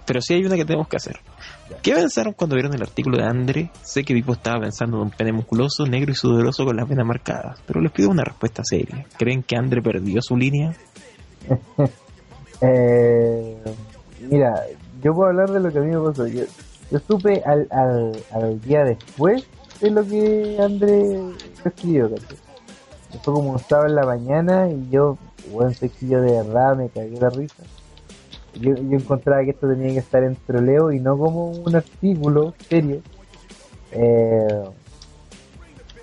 [0.06, 1.20] Pero sí hay una que tenemos que hacer.
[1.82, 3.70] ¿Qué pensaron cuando vieron el artículo de André?
[3.82, 7.06] Sé que Vipo estaba pensando en un pene musculoso, negro y sudoroso con las venas
[7.06, 9.06] marcadas, pero les pido una respuesta seria.
[9.18, 10.74] ¿Creen que André perdió su línea?
[12.62, 13.56] Eh,
[14.30, 14.52] mira,
[15.02, 16.26] yo puedo hablar de lo que a mí me pasó.
[16.26, 16.42] Yo,
[16.90, 19.46] yo supe al, al, al día después
[19.80, 21.20] de lo que André
[21.64, 22.36] escribió, ¿cachai?
[23.22, 25.18] Fue como un sábado en la mañana y yo,
[25.50, 27.62] buen sequillo de verdad, me cagué la risa.
[28.54, 32.54] Yo, yo encontraba que esto tenía que estar en troleo y no como un artículo
[32.68, 33.00] serio.
[33.92, 34.64] Eh,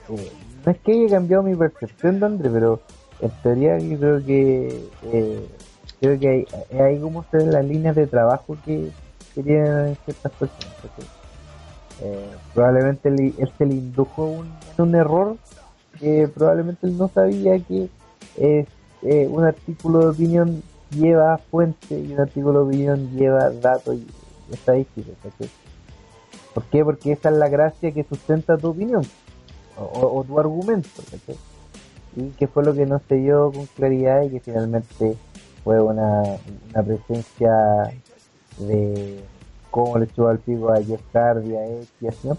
[0.10, 0.32] eh,
[0.66, 2.82] no es que haya cambiado mi percepción de André, pero
[3.22, 5.48] en teoría yo creo que eh,
[6.00, 6.46] creo que hay,
[6.78, 8.92] hay como ven las líneas de trabajo que,
[9.38, 10.74] que tienen ciertas personas.
[12.02, 15.38] Eh, probablemente él, él se le indujo un, un error
[16.00, 17.90] que probablemente él no sabía que
[18.38, 18.68] es,
[19.04, 24.08] eh, un artículo de opinión lleva fuente y un artículo de opinión lleva datos y
[24.52, 25.14] estadísticas.
[25.22, 25.50] ¿cachai?
[26.56, 26.84] ¿Por qué?
[26.84, 29.04] Porque esa es la gracia que sustenta tu opinión
[29.78, 31.04] o, tu argumento.
[31.12, 31.38] ¿cachai?
[32.16, 35.16] Y que fue lo que no se dio con claridad y que finalmente
[35.64, 36.24] fue una,
[36.72, 37.94] una presencia
[38.58, 39.24] de
[39.72, 42.38] cómo le echó al pico a Jeff Hardy, a Edge y a serio,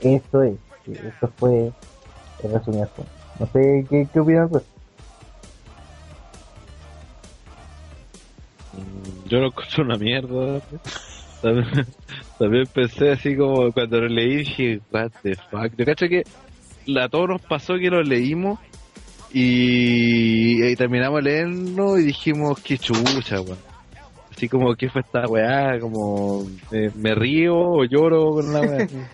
[0.00, 1.72] Eso es, eso fue
[2.42, 2.86] el resumen.
[3.38, 4.62] No sé qué, qué opinan pues.
[9.26, 10.60] Yo lo encuentro una mierda.
[12.38, 15.72] También, pensé así como cuando lo leí dije, what the fuck.
[15.76, 16.24] Yo cacho que
[17.00, 18.60] a todos nos pasó que lo leímos
[19.32, 23.71] y, y terminamos leerlo y dijimos, qué chucha, weón.
[24.42, 25.78] Así como, ¿qué fue esta weá?
[25.78, 28.88] Como, eh, me río o lloro con la weá.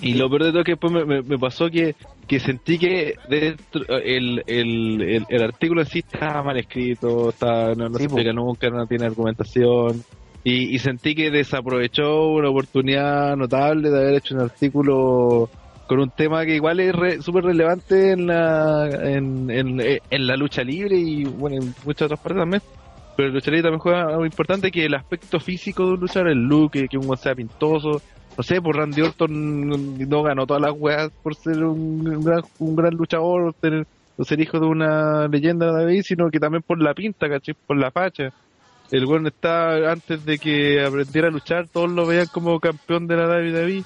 [0.00, 1.94] Y lo peor de todo es que después me, me- me pasó que,
[2.28, 7.74] que sentí que dentro, el, el, el, el artículo en sí estaba mal escrito, está,
[7.74, 8.14] no, no Sí, se po.
[8.14, 10.04] explica nunca, no tiene argumentación.
[10.44, 15.50] Y, y sentí que desaprovechó una oportunidad notable de haber hecho un artículo
[15.88, 20.36] con un tema que igual es re- súper relevante en la, en, en, en la
[20.36, 22.62] lucha libre y bueno, en muchas otras partes también.
[23.16, 26.28] Pero el lucha libre también juega algo importante que el aspecto físico de un luchador,
[26.28, 28.00] el look, que, que un weón sea pintoso.
[28.36, 29.68] No sé, por Randy Orton
[30.08, 33.86] no ganó todas las weas por ser un, gran, un gran luchador, ser,
[34.16, 37.54] por ser hijo de una leyenda de David, sino que también por la pinta, ¿cachai?
[37.66, 38.32] Por la facha.
[38.90, 43.16] El weón está, antes de que aprendiera a luchar, todos lo veían como campeón de
[43.16, 43.84] la WWE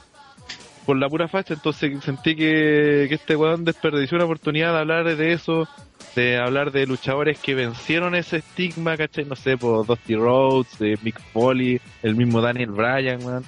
[0.86, 5.16] por la pura facha, entonces sentí que, que este weón desperdició una oportunidad de hablar
[5.16, 5.68] de eso,
[6.14, 9.24] de hablar de luchadores que vencieron ese estigma, ¿cachai?
[9.24, 13.44] No sé, por Dusty Rhodes, de Mick Foley, el mismo Daniel Bryan, weón.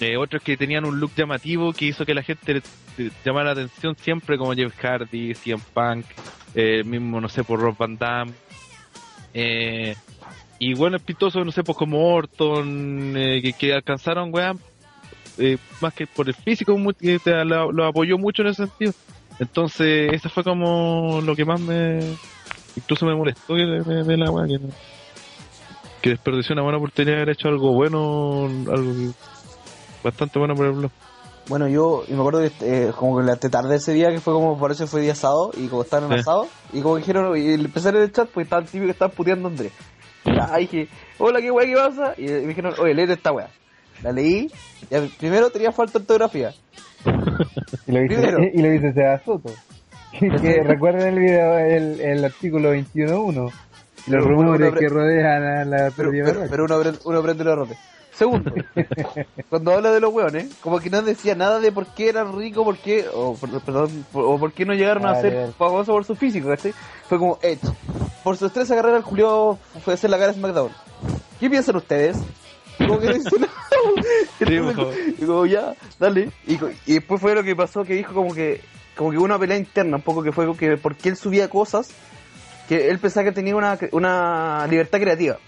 [0.00, 2.62] Eh, otros que tenían un look llamativo que hizo que la gente
[3.24, 6.06] llamara la atención siempre, como Jeff Hardy, CM Punk,
[6.54, 8.32] eh, el mismo, no sé, por Rob Van Damme.
[9.34, 9.94] Eh,
[10.58, 14.60] y bueno, pintosos, no sé, pues como Orton, eh, que, que alcanzaron, weón,
[15.40, 18.92] eh, más que por el físico, te- lo, lo apoyó mucho en ese sentido.
[19.38, 22.00] Entonces, eso fue como lo que más me.
[22.76, 27.34] Incluso me molestó que de, de- la weá, que, desperdició una buena oportunidad de haber
[27.34, 29.12] hecho algo bueno, algo
[30.04, 30.90] bastante bueno por el blog.
[31.48, 34.32] Bueno, yo y me acuerdo que eh, como que la tarde ese día, que fue
[34.32, 36.20] como, parece que fue día sábado, y como estaban en Sí.
[36.20, 39.50] asado, y como dijeron, y empezaron el chat, pues estaban típico que estaban puteando a
[39.50, 39.72] Andrés.
[40.24, 40.86] Ya, dije,
[41.18, 43.48] hola, qué weá, qué pasa, y me dijeron, oye, léete esta weá.
[44.02, 44.50] La leí,
[44.90, 46.52] ya, primero tenía falta ortografía.
[47.86, 49.52] Y lo dice, y lo dice Seba Soto.
[50.18, 53.52] Que, recuerden el video, el, el artículo 21.1.
[54.06, 57.52] Y los rumores que rodean a la Pero, pero, pero uno, aprende, uno aprende los
[57.52, 57.78] errores.
[58.12, 58.52] Segundo,
[59.48, 62.64] cuando habla de los weones, como que no decía nada de por qué eran ricos,
[62.64, 66.04] por qué, o, por- perdón, o por qué no llegaron a Vale, ser famosos por
[66.04, 66.74] su físico, ¿cachai?
[67.08, 67.60] Fue como, Edge,
[68.22, 70.70] por su estrés carrera el Julio fue a hacer la cara de SmackDown.
[71.38, 72.18] ¿Qué piensan ustedes?
[72.86, 73.52] Como que no dice nada.
[74.40, 76.30] Entonces, y como, ya, dale.
[76.46, 76.58] Y,
[76.92, 78.60] después fue lo que pasó, que dijo como que,
[78.96, 81.90] como que una pelea interna, un poco que fue que porque él subía cosas
[82.68, 85.38] que él pensaba que tenía una, una libertad creativa.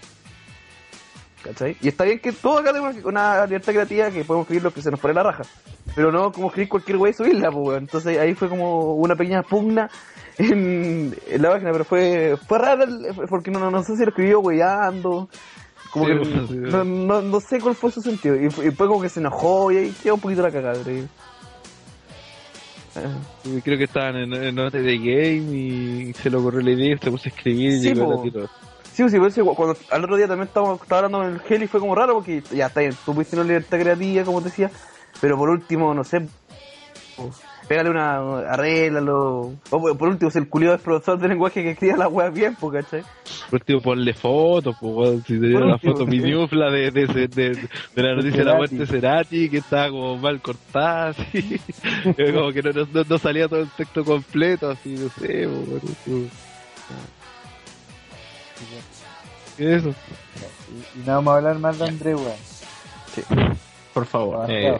[1.41, 1.77] ¿Cachai?
[1.81, 4.81] Y está bien que todos acá tenemos una libertad creativa que podemos escribir lo que
[4.81, 5.43] se nos pone la raja.
[5.95, 7.77] Pero no como escribir cualquier wey y subirla, pues.
[7.77, 9.89] Entonces ahí fue como una pequeña pugna
[10.37, 12.85] en, en la página, pero fue fue raro
[13.29, 15.29] porque no, no, no sé si lo escribió weyando.
[15.93, 18.35] Como que pues, no, no, no sé cuál fue su sentido.
[18.35, 20.81] Y fue, y fue como que se enojó y ahí quedó un poquito la cagada,
[20.83, 21.05] creo.
[22.95, 23.07] Eh,
[23.45, 26.97] Y Creo que estaban en, en Note de Game y se le ocurrió la idea,
[26.97, 28.21] se puso a escribir y Sí, llegó po.
[28.21, 28.47] a la.
[28.93, 31.41] Sí, pues, sí, por eso cuando al otro día también estaba, estaba hablando con el
[31.49, 34.49] Heli fue como raro porque ya está bien, tú pudiste una libertad creativa, como te
[34.49, 34.69] decía,
[35.19, 36.19] pero por último, no sé,
[37.17, 37.29] pues,
[37.67, 41.71] pégale una, arréglalo, o por por último, si el culiado es profesor de lenguaje que
[41.71, 43.01] escriba la wea bien, pues, ¿cachai?
[43.49, 47.27] Por último, ponle fotos, pues, weón, si Por una último, foto minúfla de, de, de,
[47.27, 47.49] de,
[47.95, 51.59] de la noticia de la muerte de Cerati, que estaba como mal cortada, así.
[52.33, 55.81] como que no, no, no salía todo el texto completo, así, no sé, weón.
[59.57, 59.89] ¿Qué es eso?
[59.89, 63.57] Y, y no vamos a hablar más de André, weón.
[63.93, 64.75] Por favor, eh,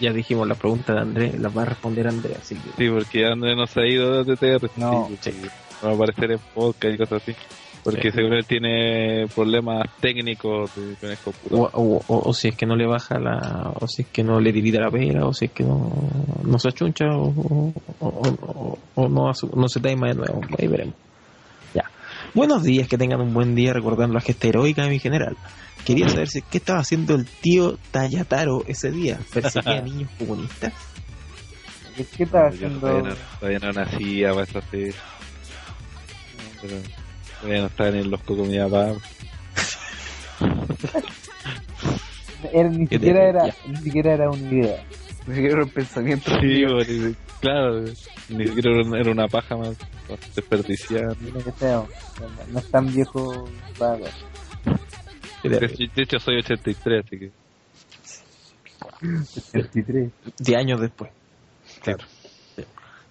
[0.00, 3.26] ya dijimos la pregunta de Andrés, la va a responder Andrés, así que Sí, porque
[3.26, 4.70] Andrés no se ha ido de TR.
[4.76, 5.08] No.
[5.20, 5.48] sí, sí.
[5.82, 7.32] No va a aparecer en podcast y cosas así.
[7.84, 8.16] Porque Sí.
[8.16, 11.70] según él tiene problemas técnicos de- con el computador.
[11.72, 14.24] o, o- o- o si es que no le baja la o si es que
[14.24, 15.92] no le divide la pera o si es que no,
[16.42, 20.66] no se achuncha o, o, o- o- o no, no se taima de nuevo ahí
[20.66, 20.94] veremos
[22.36, 25.38] buenos días que tengan un buen día recordando la gesta heroica de mi general
[25.86, 30.74] quería saber si qué estaba haciendo el tío Tayataro ese día perseguía a niños comunistas
[31.96, 32.78] ¿Qué, estaba haciendo?
[32.78, 34.90] todavía, no, todavía no nacía para eso así.
[36.60, 36.74] Pero
[37.40, 38.92] todavía no estaba en los cocos mi papá.
[42.52, 44.84] Él ni siquiera era, ni siquiera era una idea.
[45.26, 46.30] Ni siquiera era un pensamiento.
[46.38, 46.64] Sí,
[47.40, 47.84] claro,
[48.28, 49.76] ni siquiera era una- era una paja más
[50.34, 51.14] desperdiciada.
[51.20, 51.88] No,
[52.52, 53.48] no es tan viejo
[53.78, 53.98] para
[55.42, 57.30] De hecho, soy 83, así que
[59.52, 60.10] 23.
[60.38, 61.10] de años después
[61.82, 62.04] claro.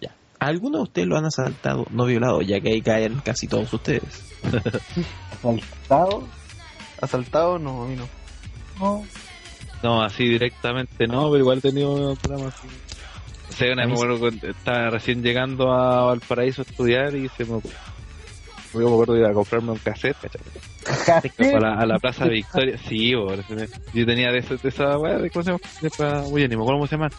[0.02, 3.72] ya ¿Alguno de ustedes lo han asaltado, no violado, ya que ahí caen casi todos
[3.74, 4.04] ustedes?
[5.32, 6.28] Asaltado,
[7.02, 8.08] Asaltado, no, a mí no.
[8.80, 9.06] no.
[9.84, 12.68] No, así directamente no, pero igual he tenido problemas así.
[13.50, 17.46] Sea, una vez me acuerdo cuando estaba recién llegando a Valparaíso a estudiar y se
[17.46, 17.78] me ocurrió.
[18.74, 20.18] Yo me acuerdo de ir a comprarme un cassette.
[20.86, 22.78] A la, a la Plaza Victoria.
[22.78, 23.26] Sí, yo
[24.06, 25.60] tenía de, esa- de esa weá, de- ¿cómo se llama?
[25.82, 27.10] Me acuerdo cómo se llama.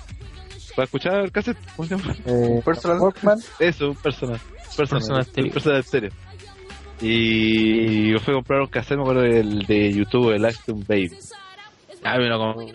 [0.74, 2.14] Para escuchar el cassette, ¿cómo se llama?
[2.26, 3.00] Eh, Personal.
[3.00, 4.38] Walkman, Eso, un personal.
[4.76, 6.10] Personal, Personal stereo.
[7.00, 11.12] Y yo fui a comprar un cassette, me acuerdo del de YouTube, el Ashton Baby.
[12.04, 12.66] Ah, me lo com-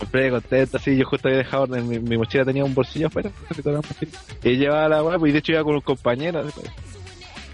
[0.00, 0.96] compré contento, así.
[0.96, 3.30] Yo justo había dejado en mi, mi mochila, tenía un bolsillo afuera.
[4.42, 6.42] Y llevaba la weá, pues, y de hecho iba con un compañero.
[6.42, 6.70] pues.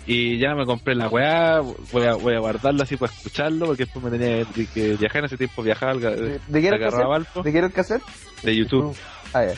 [0.06, 3.85] Y ya me compré la weá, voy a, voy a guardarlo así para escucharlo, porque
[3.85, 6.82] después me tenía que, que viajar en ese tiempo, viajar ¿De, de qué era el
[6.82, 7.44] cassette?
[7.44, 8.02] ¿De qué era el cassette?
[8.43, 8.97] de YouTube.
[9.32, 9.55] Ah, ya.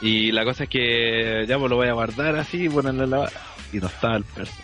[0.00, 3.30] Y la cosa es que ya pues lo voy a guardar así, ponerlo en la...
[3.72, 4.54] Y no estaba el perso.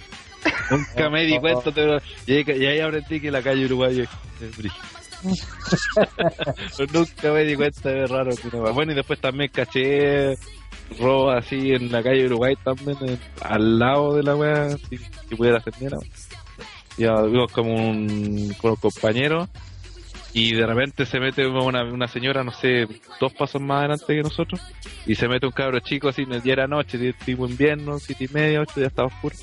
[0.70, 1.98] Nunca me di cuenta, pero...
[2.26, 4.08] Y ahí, y ahí aprendí que la calle Uruguay es
[4.40, 4.82] es brígida.
[6.92, 10.36] Nunca me di cuenta de raro que no Bueno, y después también caché
[10.98, 15.62] robo así en la calle Uruguay también, al lado de la wea, si, si pudiera
[15.80, 15.98] mierda.
[16.96, 19.48] Ya vimos como un, con un compañero
[20.32, 22.86] y de repente se mete una, una señora, no sé,
[23.20, 24.60] dos pasos más adelante que nosotros
[25.06, 28.60] y se mete un cabro chico así, ya era noche, tipo invierno, siete y media,
[28.60, 29.36] ocho, ya estaba oscuro.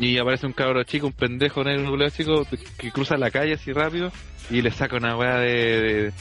[0.00, 2.46] Y aparece un cabro chico, un pendejo negro, chico
[2.78, 4.10] que cruza la calle así rápido
[4.48, 6.12] y le saca una weá de,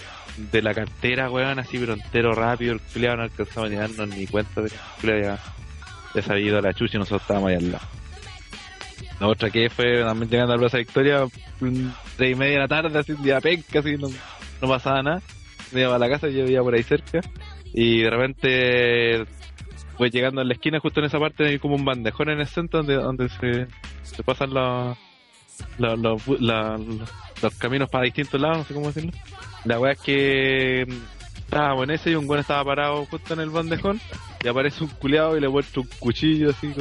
[0.52, 2.74] de, la cartera, weón, así pero entero rápido.
[2.74, 5.40] El culiado no alcanzaba a darnos ni cuenta de que ya
[6.14, 7.88] ya se había ido a la chucha y nosotros estábamos ahí al lado.
[9.20, 11.26] La otra que fue también llegando a la Plaza Victoria,
[12.18, 14.08] tres y media de la tarde, así un día penca, así no,
[14.62, 15.22] no pasaba nada.
[15.72, 17.20] Me iba a la casa, yo vivía por ahí cerca,
[17.74, 19.26] y de repente
[20.00, 22.48] fue llegando a la esquina, justo en esa parte hay como un bandejón en el
[22.48, 24.98] centro donde, donde se, pasan los,
[25.78, 26.26] los,
[27.42, 29.12] los, caminos para distintos lados, no sé cómo decirlo.
[29.66, 33.42] La weá es que mm, estábamos en ese y un buen estaba parado justo en
[33.42, 34.00] el bandejón
[34.42, 36.74] y aparece un culiado y le muestra un cuchillo así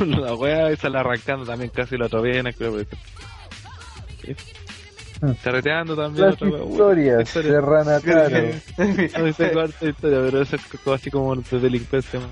[0.06, 2.86] la weá y sale arrancando también casi la otra vena, creo que
[5.44, 7.52] Carreteando también Las otra historias historia.
[7.52, 8.46] de Ranataro.
[9.18, 10.62] No sé cuánta historia, pero eso es
[10.94, 12.20] así como de delincuencia.
[12.20, 12.28] man.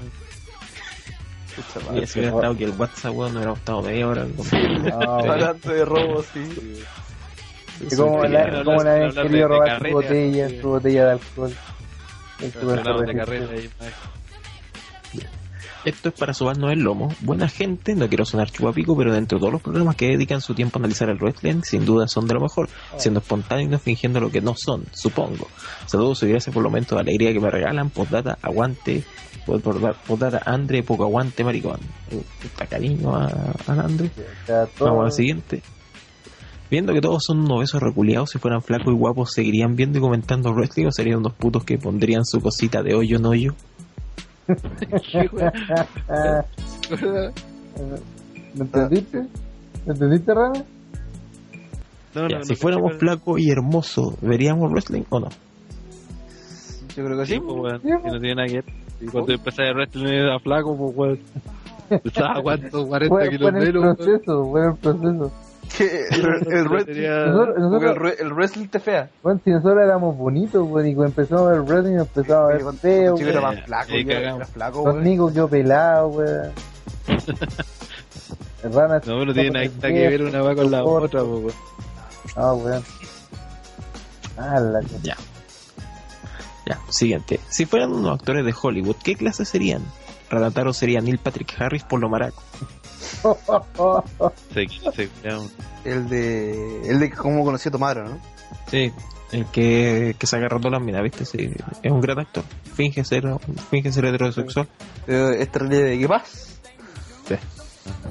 [2.01, 4.27] Y si hubiera estado que el WhatsApp, weón, no hubiera estado media hora.
[4.95, 6.83] Hablando de robo, sí.
[7.91, 11.55] Y como la, como la de- querido robar su botella, su botella de alcohol.
[12.41, 13.47] De carrera.
[15.89, 17.09] Esto es para sobarnos el lomo.
[17.23, 20.55] Buena gente, no quiero sonar chupapico, pero dentro de todos los programas que dedican su
[20.55, 23.79] tiempo a analizar el wrestling, sin duda son de lo mejor, siendo espontáneos y no
[23.79, 25.49] fingiendo lo que no son, supongo.
[25.87, 27.89] Saludos y gracias por los momentos de alegría que me regalan.
[27.89, 29.03] Postdata, aguante.
[29.47, 31.81] Postdata, Andre, poco aguante, maricón.
[32.13, 34.11] Uh, Puta cariño a, a Andre.
[34.79, 35.63] Vamos al siguiente.
[36.71, 40.03] Viendo que todos son unos besos reculeados, si fueran flacos y guapos, ¿seguirían viendo y
[40.03, 43.55] comentando wrestling o serían unos putos que pondrían su cosita de hoyo en hoyo?
[44.49, 44.55] ¿Me
[48.65, 49.19] entendiste?
[49.87, 50.65] ¿Me entendiste, Rana?
[52.15, 55.29] No, Ya, no, si no, fuéramos no, flacos y hermosos, ¿veríamos wrestling o no?
[56.97, 57.41] Yo creo que Sí, sí.
[57.41, 57.81] pues, weón.
[57.83, 58.13] Pues.
[58.13, 58.65] no tiene nada que ver.
[59.01, 61.19] Y cuando empecé a wrestling era flaco, pues, weón.
[62.05, 63.97] Estaba cuánto, 40 Fue, fue kilos menos, weón.
[63.97, 65.33] proceso, fue en el proceso.
[65.77, 69.11] Que el, el, wrestling- Sería- Nosotros, el, el te fea.
[69.23, 72.75] bueno, si nosotros éramos bonitos, pues, y cuando empezamos a ver wrestling empezamos a ver
[72.81, 74.93] feo, chico era más flaco, yo era flaco.
[74.95, 76.53] Nico quedó pelado, weón.
[78.65, 81.53] El Rana No, no tiene nada que ver una va con la otra, weón.
[82.37, 82.83] Ah, weón.
[84.37, 85.17] Ah, la Ya.
[86.67, 87.41] Ya, siguiente.
[87.49, 89.83] Si fueran unos actores de Hollywood, ¿qué clase serían?
[90.29, 92.43] Ranataro sería Neil Patrick Harris por lo maraco.
[95.85, 96.91] El de.
[96.91, 98.19] El de cómo conocí a Tomaro, ¿no?
[98.67, 98.93] Sí,
[99.33, 101.25] el que, que se agarró todas las minas, ¿viste?
[101.25, 101.51] Sí,
[101.83, 102.45] es un gran actor.
[102.75, 103.25] Finge ser,
[103.71, 104.69] finge ser heterosexual.
[105.07, 106.07] Este de qué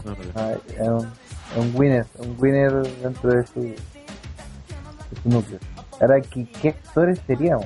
[0.05, 3.75] no, no, Ah, es un, es un winner, un winner dentro de su, de
[5.23, 5.59] su núcleo.
[5.99, 7.65] Ahora, ¿qué, qué actores seríamos?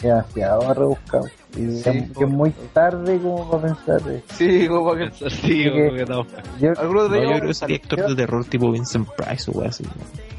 [0.00, 1.26] Demasiado rebuscado.
[1.56, 4.00] Y Sí, es, que es muy tarde como para pensar.
[4.10, 4.22] eh.
[4.34, 5.04] Sí, como para.
[5.06, 6.26] Pensar, sí, como que no.
[6.60, 9.68] Yo, No, de yo creo que sería actor de terror tipo Vincent Price o algo
[9.68, 9.84] así.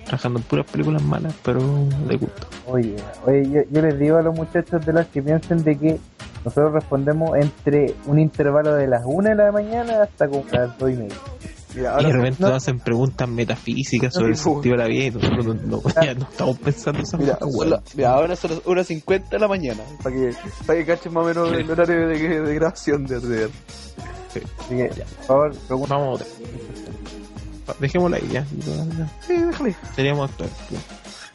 [0.05, 1.59] Trabajando en puras películas malas, pero
[2.07, 2.47] de gusto.
[2.67, 2.95] oye,
[3.25, 5.97] oye yo, yo les digo a los muchachos de las que piensen de que
[6.45, 10.91] nosotros respondemos entre un intervalo de las 1 de la mañana hasta como las 2
[10.91, 11.15] y media.
[11.77, 14.87] Mira, y de repente no- nos hacen preguntas metafísicas sobre el Sí, sentido de la
[14.87, 18.51] vida y nosotros no, no- ya no estamos pensando esas Mira, la- mira, ahora son
[18.51, 19.83] las 1.50 de la mañana.
[20.03, 20.33] Para que,
[20.65, 23.49] para que cachen más o menos el horario de, de grabación de RDR.
[24.59, 25.95] Así que, por favor, pregunta.
[25.95, 26.33] Vamos a ver.
[27.79, 28.45] Dejémosla ahí ya.
[29.25, 29.75] Sí, déjale.
[29.95, 30.53] Seríamos actores.
[30.71, 30.79] ya.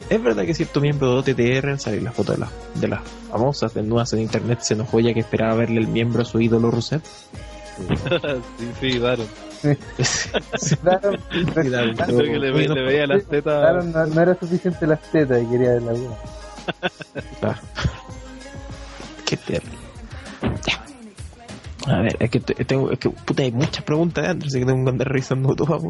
[0.09, 3.01] Es verdad que cierto miembro de OTTR al salir las fotos de las, de las
[3.31, 6.69] famosas desnudas en internet se enojó ya que esperaba verle el miembro a su ídolo
[6.71, 7.01] Rusev.
[8.59, 8.99] sí, sí,
[10.83, 11.17] Daron.
[11.55, 13.61] Daron, Daron, Creo que le, ve- le veía las tetas.
[13.61, 15.93] Daron no, no era suficiente las tetas y quería ver la.
[17.39, 17.59] Claro.
[19.25, 19.77] Qué terrible.
[20.67, 20.83] Ya.
[21.87, 24.65] A ver, es que te- tengo, es que puta hay muchas preguntas de así que
[24.65, 25.81] tengo que andar revisando todas.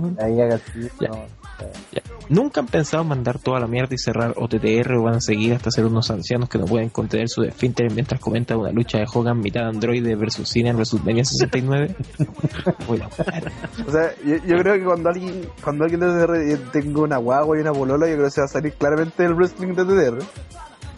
[2.30, 5.54] ¿Nunca han pensado en mandar toda la mierda y cerrar OTTR o van a seguir
[5.54, 9.06] hasta ser unos ancianos que no pueden contener su esfínter mientras comentan una lucha de
[9.14, 11.96] Hogan mitad androide versus Cena en WrestleMania 69?
[12.88, 13.52] Uy, la madre.
[13.88, 17.58] O sea, yo, yo creo que cuando alguien cuando alguien de TDR tenga una guagua
[17.58, 20.20] y una polola, yo creo que se va a salir claramente el wrestling de TDR.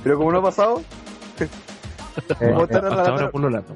[0.04, 0.84] Pero como no ha pasado,
[2.18, 2.54] Eh.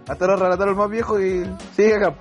[0.07, 1.43] Hasta relataron el más viejo y
[1.75, 2.15] sigue acá.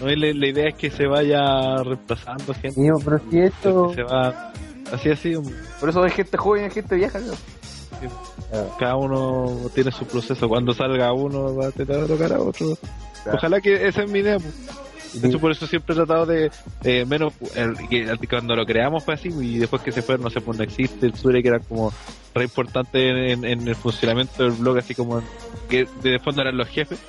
[0.00, 2.80] No, y la, la idea es que se vaya reemplazando gente.
[2.80, 3.92] digo, pero si esto.
[3.94, 4.52] se va
[4.92, 5.34] así así
[5.78, 7.18] Por eso hay gente joven y hay gente vieja.
[7.18, 7.32] ¿no?
[8.78, 12.66] cada uno tiene su proceso cuando salga uno va a tratar de tocar a otro
[13.22, 13.36] Claro.
[13.36, 14.54] ojalá que esa es mi idea pues.
[15.12, 16.50] De hecho por eso siempre he tratado de
[16.84, 17.32] eh, menos
[17.88, 20.64] que cuando lo creamos fue así y después que se fue no sé pues no
[20.64, 21.92] existe el Sure que era como
[22.34, 25.22] re importante en, en el funcionamiento del blog así como
[25.68, 27.00] que de fondo eran los jefes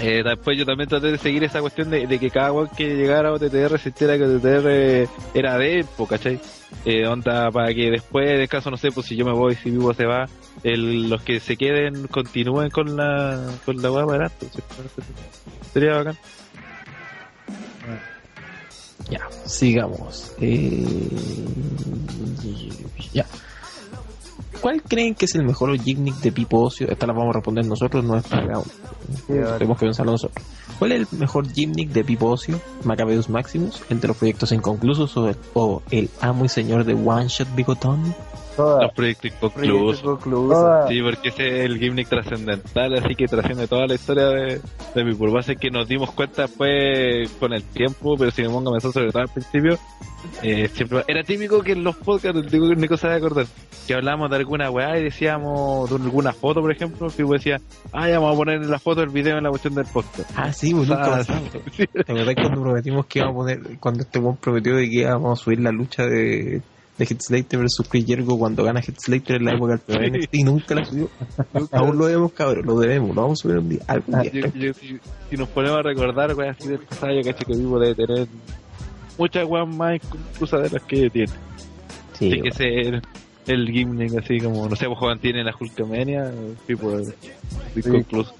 [0.00, 3.28] Eh, después yo también traté de seguir esa cuestión de, que cada weón que llegara
[3.28, 6.40] a OTTR sintiera que OTTR era de él, ¿cachai?
[6.84, 9.70] Eh, onda para que después, en caso, no sé, pues si yo me voy, si
[9.70, 10.26] vivo se va,
[10.64, 14.60] el, los que se queden continúen con la con la adelante, ¿sí?
[15.72, 16.16] Sería bacán.
[19.10, 20.32] Ya, sigamos.
[20.40, 20.86] Eh,
[23.12, 23.26] ya.
[24.60, 26.88] ¿Cuál creen que es el mejor Gimnick de Pipo Ocio?
[26.88, 28.62] Esta la vamos a responder nosotros, no es para
[29.26, 30.46] Tenemos que pensarlo nosotros.
[30.78, 32.60] ¿Cuál es el mejor Gimnick de Pipo Ocio?
[32.84, 37.26] Macabeus Maximus, de los proyectos inconclusos o el, o el amo y señor de One
[37.26, 38.14] Shot Bigotón?
[38.56, 38.82] Todas.
[38.84, 40.00] Los proyectos inconclusos.
[40.00, 40.54] Proyecto concluso.
[40.54, 40.88] Todas.
[40.88, 44.60] Sí, porque ese es el gimmick trascendental, así que trasciende toda la historia de,
[44.94, 48.70] de mi base que nos dimos cuenta fue con el tiempo, pero si me pongo
[48.70, 49.78] a pensar sobre todo al principio,
[50.42, 53.46] eh, siempre era típico que en los podcasts, digo que Nico sabe acordar,
[53.86, 57.60] que hablábamos de alguna weá y decíamos de alguna foto, por ejemplo, que decía,
[57.92, 60.30] ah, ya vamos a poner en la foto el video en la cuestión del podcast.
[60.36, 61.24] Ah, sí, pues nunca Ah.
[61.76, 65.42] ¿Te acordás cuando prometimos que íbamos a poner, cuando este prometió de que íbamos a
[65.42, 66.62] subir la lucha de,
[66.98, 70.16] de Hit Slater versus Chris Jericho cuando gana Hit Slater en la época del programa
[70.18, 71.10] NXT y nunca la subió?
[71.72, 74.30] Aún lo debemos, cabrón, lo debemos, lo vamos a subir un día, algún día.
[74.32, 74.98] Yo- yo- si,
[75.30, 78.26] si nos ponemos a recordar, weá, así del pasado, yo cacho que vivo debe tener
[79.18, 81.32] muchas weas más inclusas de las que tiene.
[82.12, 83.02] Sí, Tiene que ser
[83.46, 86.30] el gimmick así como, no sé, pues Juan tiene la Hulkamania,
[86.66, 86.96] tipo
[87.74, 88.34] inconcluso.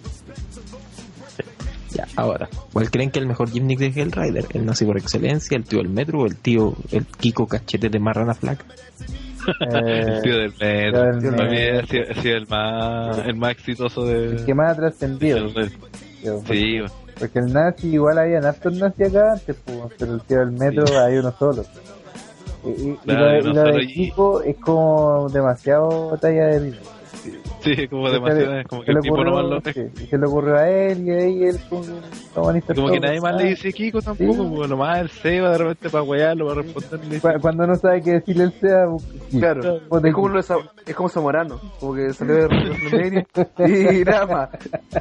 [1.95, 4.47] Ya, ahora, ¿cuál creen que es el mejor gimmick de Hellrider?
[4.55, 7.99] ¿El nazi por excelencia, el tío del metro o el tío, el Kiko cachete de
[7.99, 8.65] Marrana Flack?
[9.61, 11.47] Eh, El tío del el metro.
[11.47, 14.27] del ha sido, ha sido el más, el más exitoso de.
[14.37, 15.49] el que más ha trascendido.
[15.51, 15.71] del
[16.23, 16.79] tío, Sí,
[17.19, 20.85] Porque el nazi, igual había hartos nazi acá antes, pues, pero el tío del metro
[21.01, 21.65] hay uno solo.
[22.65, 24.57] Y, y- y Claro, lo, de- hay y uno lo solo de y- Kiko es
[24.59, 26.81] como demasiado talla de ritmo.
[27.23, 27.33] sí,
[27.91, 30.69] como demasiado, es como que el le tipo nomás lo sí, se le ocurrió a
[30.69, 31.83] él y ahí él como,
[32.91, 34.51] que nadie más le dice Kiko tampoco, Sí.
[34.57, 37.21] pues nomás el Seba de repente para wearlo, para responderle.
[37.21, 38.87] cu- Cuando no sabe qué decirle el sea,
[39.39, 43.27] Claro, es como, lo es como Zamorano, como que salió de WrestleMania
[44.01, 44.49] y nada más.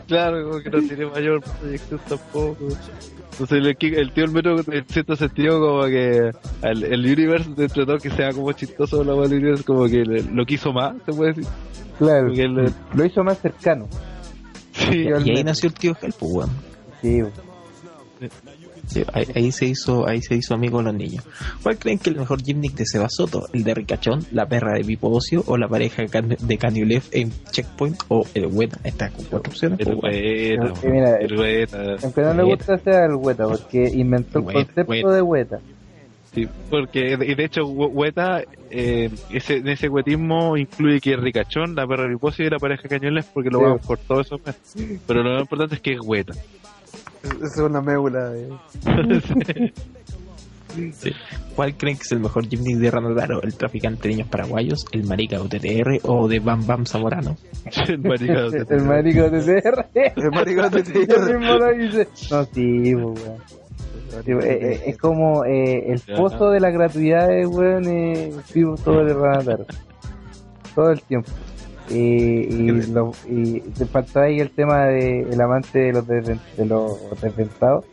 [0.07, 2.57] Claro, como que no tiene mayor proyección tampoco.
[3.31, 6.31] Entonces el, el tío el metro en cierto sentido como que
[6.63, 10.23] el, el universe dentro de todo que sea como chistoso la universe como que le-
[10.23, 11.51] lo quiso más, se puede decir.
[11.97, 13.87] claro, él- lo hizo más cercano.
[14.73, 16.49] Sí, al Y ahí nació el tío Hell, pues, weón.
[17.01, 17.21] Sí,
[18.91, 21.23] Sí, ahí, ahí se hizo ahí se hizo amigo de los niños.
[21.63, 23.47] ¿Cuál creen que es el mejor gimmick de Seba Soto?
[23.53, 27.97] ¿El de Ricachón, la perra de Pipo Ocio o la pareja de Canulef en Checkpoint
[28.09, 28.79] o el Weta?
[28.83, 29.79] Está con cuatro opciones.
[29.79, 30.15] el pues,
[30.81, 31.95] Sí, mira, el Weta.
[32.03, 35.59] aunque no le gusta sea el Weta, porque inventó el concepto de Weta.
[36.33, 41.19] Sí, porque y de hecho We- Weta, eh, ese, en ese wetismo incluye que es
[41.19, 43.65] Ricachón, la perra de Pipocio y la pareja de Cañones porque lo Sí.
[43.65, 44.39] vamos por todo eso.
[45.07, 46.33] Pero lo más importante es que es Weta.
[47.23, 48.49] Es una médula de...
[50.93, 51.11] Sí.
[51.55, 53.41] ¿Cuál creen que es el mejor gimmick de Ranadaro?
[53.41, 57.35] ¿El traficante de niños paraguayos, el marica UTTR o de Bam Bam Zamorano?
[57.89, 58.51] el maricado.
[58.53, 59.85] El marico de TR.
[59.93, 61.37] El maricón de Yo TR.
[61.37, 62.07] mismo lo hice.
[62.31, 63.15] No, sí, weón.
[64.25, 69.01] Sí, eh, eh, es como eh, el pozo de las gratuidades, weón, eh, vivo todo
[69.01, 69.65] el rato.
[70.73, 71.29] Todo el tiempo.
[71.89, 76.65] Y, y, lo, y te falta ahí el tema de el amante de los, de
[76.65, 77.85] los desventados.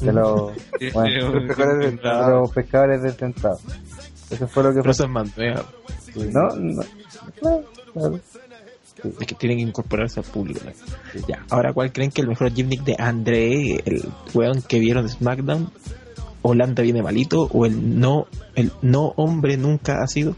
[0.00, 0.52] De los,
[0.94, 3.60] bueno, Los pescadores de los pescadores desventados.
[4.30, 4.90] Eso fue lo que Pero fue.
[4.92, 5.62] eso es Manduea.
[6.32, 6.82] No, no.
[7.38, 8.20] Claro, claro.
[9.20, 10.60] Es que tienen que incorporarse al público.
[10.64, 11.26] ¿no?
[11.26, 15.12] Ya, ahora, ¿cuál creen que el mejor gimmick de André, el weón que vieron de
[15.12, 15.70] SmackDown?
[16.42, 17.48] ¿Holanda viene malito?
[17.52, 20.36] ¿O el no, el no hombre nunca ha sido?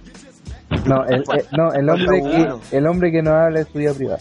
[0.87, 3.95] No, el, el- no, el hombre que el hombre que no habla de su vida
[3.95, 4.19] privada.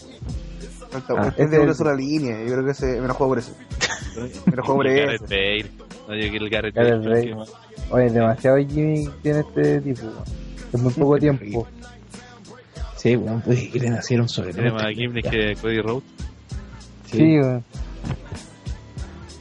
[0.92, 3.32] Falta- Ah, es es de una sola línea, yo creo que se, me lo juego
[3.32, 3.54] por eso.
[4.46, 5.26] Me lo juego por El eso.
[5.26, 5.72] Gareth Bale.
[6.08, 7.36] No, yo que el Gareth Bale.
[7.90, 10.02] Oye, demasiado Jimmy tiene este tipo.
[10.04, 10.24] weón.
[10.74, 11.68] Es muy poco tiempo.
[12.96, 14.80] Sí, weón, pues que le nacieron sobre Tiene todo.
[14.80, 16.04] más gimmick que Cody Rhodes.
[17.12, 17.64] Sí, weón.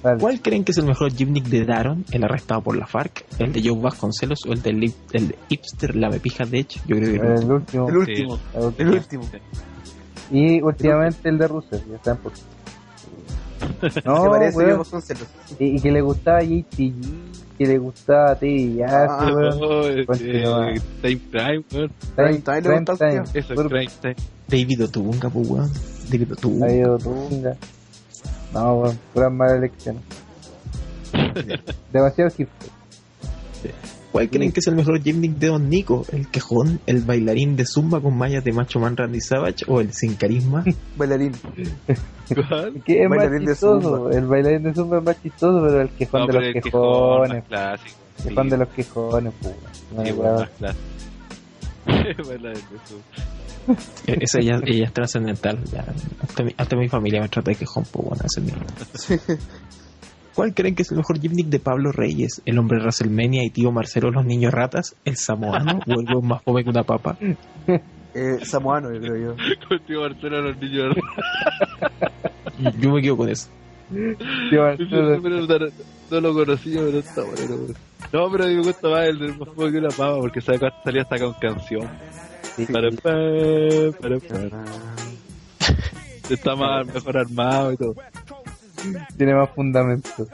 [0.02, 0.18] Dale.
[0.20, 3.24] ¿Cuál creen que es el mejor gimmick de Daron, el arrestado por la FARC?
[3.38, 6.80] ¿El de Joe Vasconcelos o el de, Lip- el de Hipster, la mepija de hecho?
[6.86, 7.88] Yo creo que el El último.
[7.88, 8.38] El último.
[8.54, 8.90] El último.
[8.90, 9.22] El último.
[10.32, 12.32] Y últimamente el de Russell, ya están por.
[14.04, 15.26] No, Se parece Vasconcelos.
[15.58, 16.92] Y, y que le gustaba JTG,
[17.58, 20.70] que le gustaba Teddy Yasu, Ah, eh, Continúa.
[20.72, 21.92] eh, Time Prime, weón.
[22.16, 23.22] Prime Time gusta al Time.
[23.22, 23.40] tío.
[23.40, 23.54] Eso,
[24.00, 24.16] Time.
[24.48, 25.70] David Otunga, pues weón.
[26.10, 26.66] David Otunga.
[26.66, 27.56] Ha ido Tunga.
[28.52, 30.02] No, weón, puras malas elecciones.
[31.92, 32.70] Demasiado hipster.
[34.12, 36.04] ¿Cuál creen que es el mejor gimmick de Don Nico?
[36.12, 39.94] ¿El quejón, el bailarín de zumba con mallas de Macho Man Randy Savage o el
[39.94, 40.62] sin carisma?
[40.98, 41.32] Bailarín.
[42.34, 42.82] ¿Cuál?
[42.84, 44.14] Que es más Bailarín de chistoso, zumba.
[44.18, 47.20] el bailarín de zumba es más chistoso, pero el quejón No, de los el quejón
[47.20, 47.96] más quejones, clásico.
[48.18, 49.54] el quejón de los quejones, pues.
[49.96, 50.82] No, Sí, más clásico.
[52.28, 53.02] Bailarín de zumba.
[54.06, 55.62] E- Esa ya, ella es trascendental.
[55.72, 55.84] ya.
[56.22, 58.46] Hasta, mi, hasta mi familia me trata de quejón, pues bueno, ese es
[59.26, 59.36] mi-
[60.34, 62.40] ¿Cuál creen que es el mejor gimmick de Pablo Reyes?
[62.46, 64.96] ¿El hombre WrestleMania y tío Marcelo los niños ratas?
[65.04, 67.16] ¿El samoano o el más fome que una papa?
[68.14, 69.36] Eh, samoano, yo creo yo.
[69.68, 70.94] Contigo Marcelo los niños.
[72.78, 73.48] Yo me quedo con eso.
[73.90, 75.66] Tío Pero no,
[76.10, 77.56] no lo conocía, pero está bueno.
[78.12, 80.42] No, pero a mí me gusta más el del más poco que una pava, porque
[80.42, 81.88] sabe que salía hasta con canción.
[82.72, 84.64] Para, pa, para, pa.
[86.30, 87.94] Está más mejor armado y todo.
[89.16, 90.26] tiene más fundamento.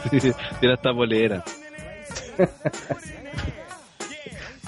[0.60, 1.42] Tiene hasta bolera.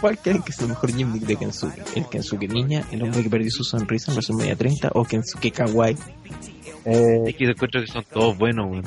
[0.01, 1.81] ¿Cuál creen que es el mejor gimmick de Kensuke?
[1.95, 2.85] ¿El Kensuke niña?
[2.91, 4.91] ¿El hombre que perdió su sonrisa en WrestleMania 30?
[4.95, 5.97] ¿O Kensuke kawaii?
[6.85, 8.85] Eh, Es que encuentro que son todos buenos, weón.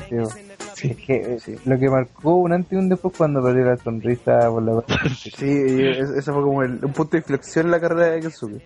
[0.83, 4.61] Es que, lo que marcó un antes y un después cuando perdió la sonrisa por
[4.63, 4.83] la
[5.15, 8.61] Sí, es- ese fue como el, un punto de inflexión en la carrera de Kensuke.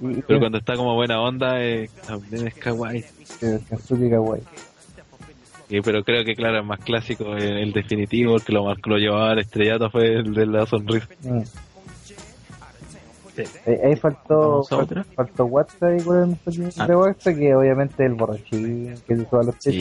[0.00, 3.04] y Pero cuando está como buena onda, eh, también es kawaii.
[3.40, 4.42] Kensuke Kawaii.
[5.82, 8.98] Pero creo que, claro, el más clásico, el, el definitivo, el que lo, marcó, lo
[8.98, 11.08] llevaba al estrellato fue el de la sonrisa.
[11.24, 11.40] Mm.
[13.66, 15.04] Eh, ahí faltó, Vamos a fal- otra.
[15.14, 16.86] faltó WhatsApp y cuál es el Ah.
[16.86, 19.78] de WhatsApp, que obviamente el borrachín, que se sube a los Sí.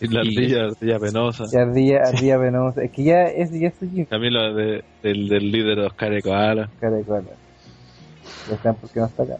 [0.00, 1.44] Y la ardilla, ardilla penosa.
[1.52, 2.82] y ardía, ardía venosa.
[2.82, 6.70] Es que ya es, ya gimmick, También lo de, del, del líder de Oscar Koala.
[6.80, 7.22] cara de cola.
[8.50, 9.36] Ya saben por qué no está acá.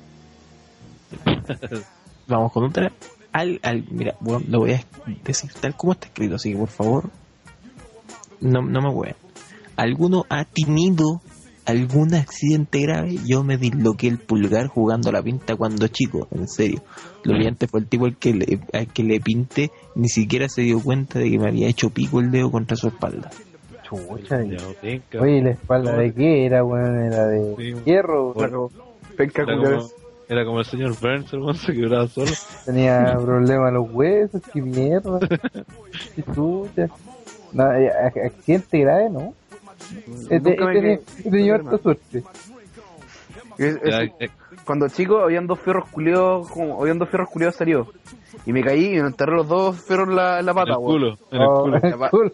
[2.26, 2.90] Vamos con otra.
[3.32, 4.80] Al, al, mira, bueno, lo voy a
[5.24, 7.10] decir tal como está escrito, así que por favor,
[8.40, 9.14] no, no me voy.
[9.76, 11.20] ¿Alguno ha tenido
[11.66, 13.16] algún accidente grave?
[13.26, 16.82] Yo me disloqué el pulgar jugando a la pinta cuando chico, en serio.
[17.24, 20.62] Lo brillante fue el tipo al que, le, al que le pinté, ni siquiera se
[20.62, 23.30] dio cuenta de que me había hecho pico el dedo contra su espalda.
[23.82, 24.38] Chucha.
[25.20, 27.02] Oye, ¿y ¿la espalda de qué era, weón?
[27.04, 27.74] Era de Sí.
[27.84, 28.70] hierro, Era como,
[29.16, 29.76] penca Era culiao.
[29.78, 29.90] como,
[30.28, 32.32] era como el señor Burns, hermano, se quebraba solo.
[32.64, 35.20] tenía problemas en los huesos, qué mierda.
[36.16, 36.88] Qué chucha.
[37.52, 39.34] No, ac- accidente grave, ¿no?
[40.30, 42.22] Este, este, este harta suerte.
[43.58, 44.30] Es- es- Ya, eh,
[44.64, 47.88] cuando chico habían dos fierros culiados, como habían dos fierros culiados salidos.
[48.44, 50.72] Y me caí y me enterré los dos fierros en la, en la en pata,
[50.72, 50.92] el weón.
[50.92, 52.10] culo, en el Oh, culo.
[52.10, 52.32] Cool.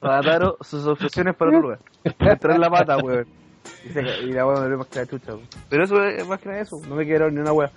[0.00, 1.78] Rataro, sus obsesiones para otro lugar.
[2.18, 3.26] Me enterré en la pata, weón.
[3.84, 5.46] Y, se y la weón me dolió más que la chucha, weón.
[5.68, 7.70] Pero eso es más que nada eso, no me quedaron ni una weá.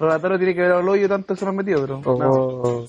[0.00, 2.00] Rataro tiene que ver al hoyo tanto se lo han metido, pero.
[2.18, 2.84] no.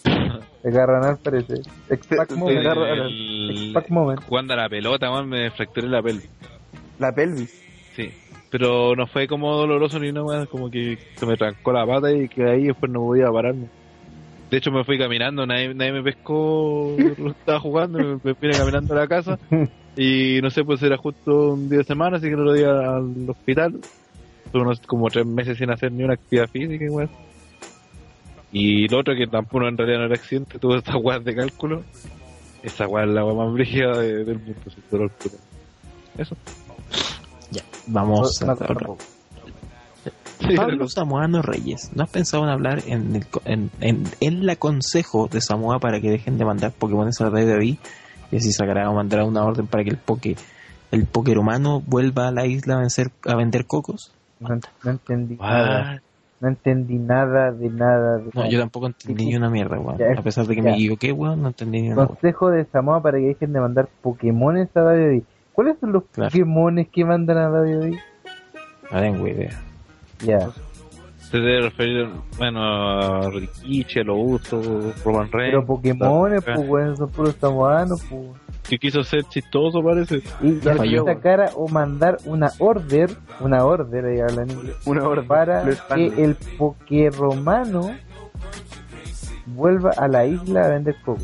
[0.63, 1.55] De Garranal parece.
[1.89, 2.59] X-Pac Sí, moment.
[2.61, 4.21] sí, agarra- El- X-Pac moment.
[4.23, 6.29] Jugando a la pelota, man, me fracturé la pelvis.
[6.99, 7.51] La pelvis.
[7.95, 8.09] Sí.
[8.49, 12.29] Pero no fue como doloroso ni nada, como que se me trancó la pata y
[12.29, 13.67] que ahí después no podía pararme.
[14.51, 18.53] De hecho me fui caminando, nadie, nadie me pescó, lo estaba jugando, me, me vine
[18.55, 19.39] caminando a la casa
[19.97, 22.63] y no sé, pues era justo un día de semana, así que no lo di
[22.63, 23.79] al hospital.
[24.51, 27.09] Tuve unos como tres meses sin hacer ni una actividad física igual.
[28.55, 31.83] Y lo otro que tampoco en realidad no era accidente, tuve estas weas de cálculo.
[32.61, 35.35] Esa wea es la wea más brígida de- del mundo, sin dolor puro.
[36.17, 36.37] Eso.
[37.87, 38.67] Vamos a No, otra.
[40.39, 44.49] Sí, Pablo Samoano Reyes, ¿no has pensado en hablar en el, co- en, en, el
[44.49, 47.77] aconsejo de Samoa para que dejen de mandar Pokémon a la de David
[48.31, 50.35] y así sacará o mandará una orden para que el Poké
[50.91, 54.11] el Poké humano vuelva a la isla a, vencer, a vender cocos?
[54.39, 54.49] No,
[54.83, 55.37] no entendí.
[56.43, 58.17] No entendí nada de nada.
[58.17, 58.49] De No, nada.
[58.49, 59.97] yo tampoco entendí ni una mierda, weón.
[59.97, 60.69] Ya, A pesar de que ya.
[60.71, 62.07] me equivoqué, weón, no entendí ni una weón.
[62.09, 65.23] Consejo de Samoa para que dejen de mandar Pokémones a Radio Di.
[65.53, 66.29] ¿Cuáles son los Claro.
[66.29, 67.91] Pokémones que mandan a Radio Di?
[68.91, 69.51] No tengo idea.
[70.19, 70.49] Ya.
[71.17, 74.61] se debe referir, bueno, a Rikichi, a Lobusto,
[75.05, 75.51] Roman Reigns.
[75.53, 78.21] Pero Pokémones, pues, weón, son puros samoanos, pues.
[78.67, 80.21] Que quiso ser chistoso, parece.
[80.41, 81.03] Y ya falló.
[81.05, 83.11] sacara o mandar una order,
[83.41, 85.23] una order, ahí hablan en inglés, Una hora.
[85.23, 85.63] para
[85.95, 87.91] que el Pokéromano
[89.47, 91.21] vuelva a la isla a vender coco.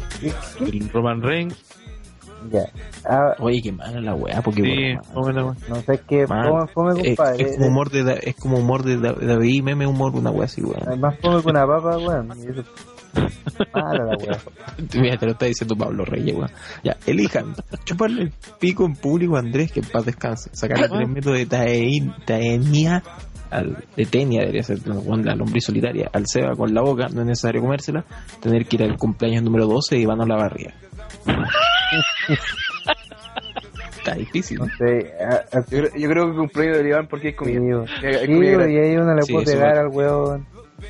[0.59, 1.55] El Roman Reigns.
[2.51, 2.61] Ya.
[3.03, 5.35] Ah, Oye, qué mala la weá, Poké Sí, más
[5.67, 7.43] no sé qué, fome, fome, Es, compadre.
[7.43, 10.61] es como humor de es como humor de Da- David meme humor una weá así
[10.61, 10.81] weón.
[10.87, 12.29] Además fome con una papa, weón.
[13.73, 14.39] Mala la weá.
[14.95, 16.49] Mira, te lo está diciendo Pablo Reyes, weón.
[16.83, 17.53] Ya, elijan.
[17.83, 20.49] Chuparle el pico en público a Andrés, que en paz descanse.
[20.53, 23.03] Sacarle tres metros de tae- taenia
[23.51, 27.27] al de Tenia, debería ser la lombriz solitaria, al Seba con la boca, no es
[27.27, 28.05] necesario comérsela,
[28.41, 30.75] tener que ir al cumpleaños número 12 y van a la barriga.
[33.97, 34.59] Está difícil.
[34.59, 37.51] No sé, a- a- Yo, creo- yo creo que cumpleaños de Iván porque es sí,
[37.51, 40.45] es Sí, y ahí uno le Sí, puede pegar al weón,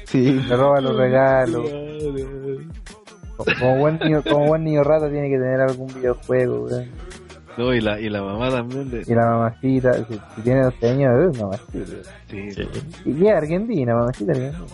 [0.06, 0.32] Sí.
[0.34, 1.69] le roba los regalos.
[3.38, 6.90] Como buen niño, como buen niño rata tiene que tener algún videojuego, weón.
[7.58, 9.03] No, y la, y la mamá también de...
[9.06, 12.11] Y la mamacita, si, si tiene 12 años, es mamacita.
[12.30, 12.48] Sí,
[13.06, 14.66] Y qué argentina, mamacita argentina.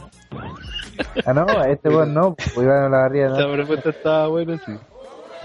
[1.26, 3.54] Ah, no, este weón no, pues iban a la barriga, ¿no?
[3.54, 4.74] propuesta estaba buena, sí.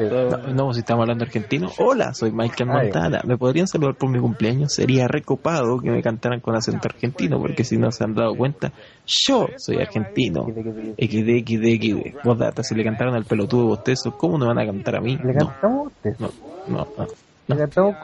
[0.08, 0.14] Sí.
[0.50, 1.68] No, no, si estamos hablando argentino.
[1.78, 2.70] Hola, soy Michael.
[2.70, 3.20] Montana.
[3.26, 4.72] ¿Me podrían saludar por mi cumpleaños?
[4.72, 8.72] Sería recopado que me cantaran con acento argentino, porque si no se han dado cuenta,
[9.06, 10.44] yo soy argentino.
[10.46, 12.24] XD, XD, XD.
[12.24, 15.16] Vos data, si le cantaron al pelotudo bostezo, ¿cómo no van a cantar a mí?
[15.22, 16.10] ¿Le No, cantamos a usted?
[16.18, 16.28] no,
[16.68, 17.06] no, no.
[17.48, 17.96] ¿Le cantamos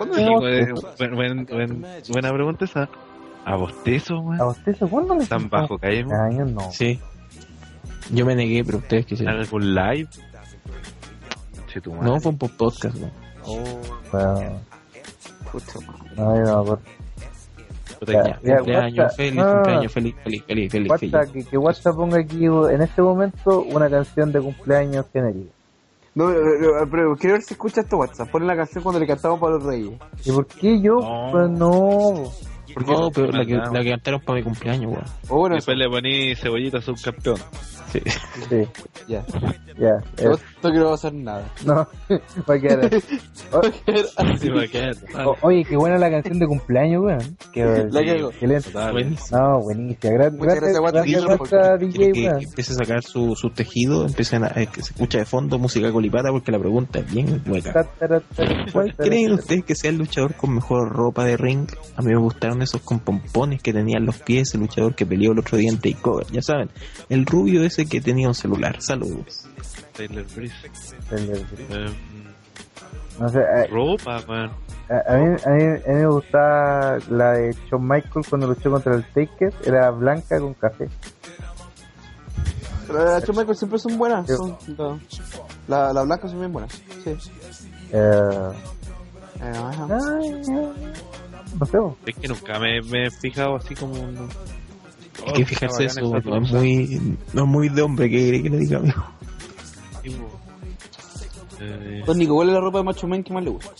[2.08, 2.88] buena pregunta esa.
[3.44, 4.40] ¿A bostezo, weón?
[4.40, 5.68] ¿A se cuándo le ¿Tan cantamos?
[5.68, 5.78] bajo?
[6.28, 6.70] Años no.
[6.72, 6.98] Sí.
[8.12, 9.36] Yo me negué, pero ustedes quisieron.
[9.38, 10.08] ¿Algún live?
[11.76, 12.06] Che, tu madre.
[12.08, 13.10] No, fue un po- podcast, ¿no?
[14.10, 14.60] Bueno,
[15.52, 15.78] Pucha,
[16.16, 16.42] madre.
[16.42, 16.78] no, no.
[17.98, 18.56] Puta, Ya, ya.
[18.56, 19.16] Cumpleaños WhatsApp.
[19.16, 21.12] feliz, No, cumpleaños feliz, feliz, feliz, feliz, feliz.
[21.14, 25.52] WhatsApp, que, que WhatsApp ponga aquí en este momento una canción de cumpleaños genérica.
[26.14, 28.30] No, pero, pero- pero quiero ver si escucha este WhatsApp.
[28.30, 29.98] Pon la canción cuando le cantamos para los reyes.
[30.24, 30.94] ¿Y por qué yo?
[30.96, 31.28] No.
[31.30, 32.32] Pues no.
[32.84, 35.04] No, pero la que, la que cantaron para mi cumpleaños, weón.
[35.28, 37.36] O bueno, Después le poní cebollita subcampeón.
[37.92, 38.00] Sí.
[38.50, 38.68] Sí,
[39.08, 39.24] ya.
[39.78, 39.92] ya.
[40.16, 40.38] Esto
[40.70, 41.44] que no va a hacer nada.
[41.64, 41.74] no,
[42.48, 42.90] va a quedar.
[43.52, 44.96] Va a quedar.
[45.26, 47.36] o- oye, qué buena la canción de cumpleaños, weón.
[47.52, 47.64] Qué.
[47.64, 49.38] Buenísimo.
[49.38, 50.12] No, buenísima.
[50.14, 50.80] Gra- Muchas Gracias,
[51.24, 52.42] gracias, DJ, weón.
[52.42, 55.90] empiece a sacar su, su tejido, empiecen a, eh, que se escucha de fondo música
[55.92, 57.86] colipata porque la pregunta es bien hueca.
[58.72, 61.68] ¿Cuál creen ustedes que sea el luchador con mejor ropa de ring?
[61.96, 65.06] A mí me gustaron esos con pompones que tenía en los pies, el luchador que
[65.06, 66.26] peleó el otro día en Takeover.
[66.30, 66.70] Ya saben,
[67.08, 68.80] el rubio ese que tenía un celular.
[68.80, 69.46] Saludos.
[69.96, 70.54] Taylor Breeze.
[71.08, 71.74] ta, ta, ta.
[71.74, 71.86] Eh,
[73.18, 74.50] No sé, a, ropa, weón.
[74.90, 78.70] a- a mí, a, mí, a mí me gustaba la de Shawn Michaels cuando luchó
[78.70, 80.88] contra el Taker, era blanca con café.
[82.86, 84.26] Pero las Michael siempre son buenas.
[84.28, 84.34] Sí.
[84.76, 85.00] Son,
[85.66, 86.72] la, la blanca son bien buenas.
[87.04, 87.16] Sí.
[87.92, 88.20] Eh,
[89.38, 90.42] Eh, ay,
[91.60, 91.78] no sé.
[92.06, 94.28] Es que nunca me, me he fijado así como un...
[95.26, 98.50] Hay que fijarse eso, no es muy, no es muy de hombre que quiere que
[98.50, 99.04] le diga amigo.
[101.58, 103.70] Eh, Don Nico, ¿cuál es la ropa de Macho Man que más le gusta?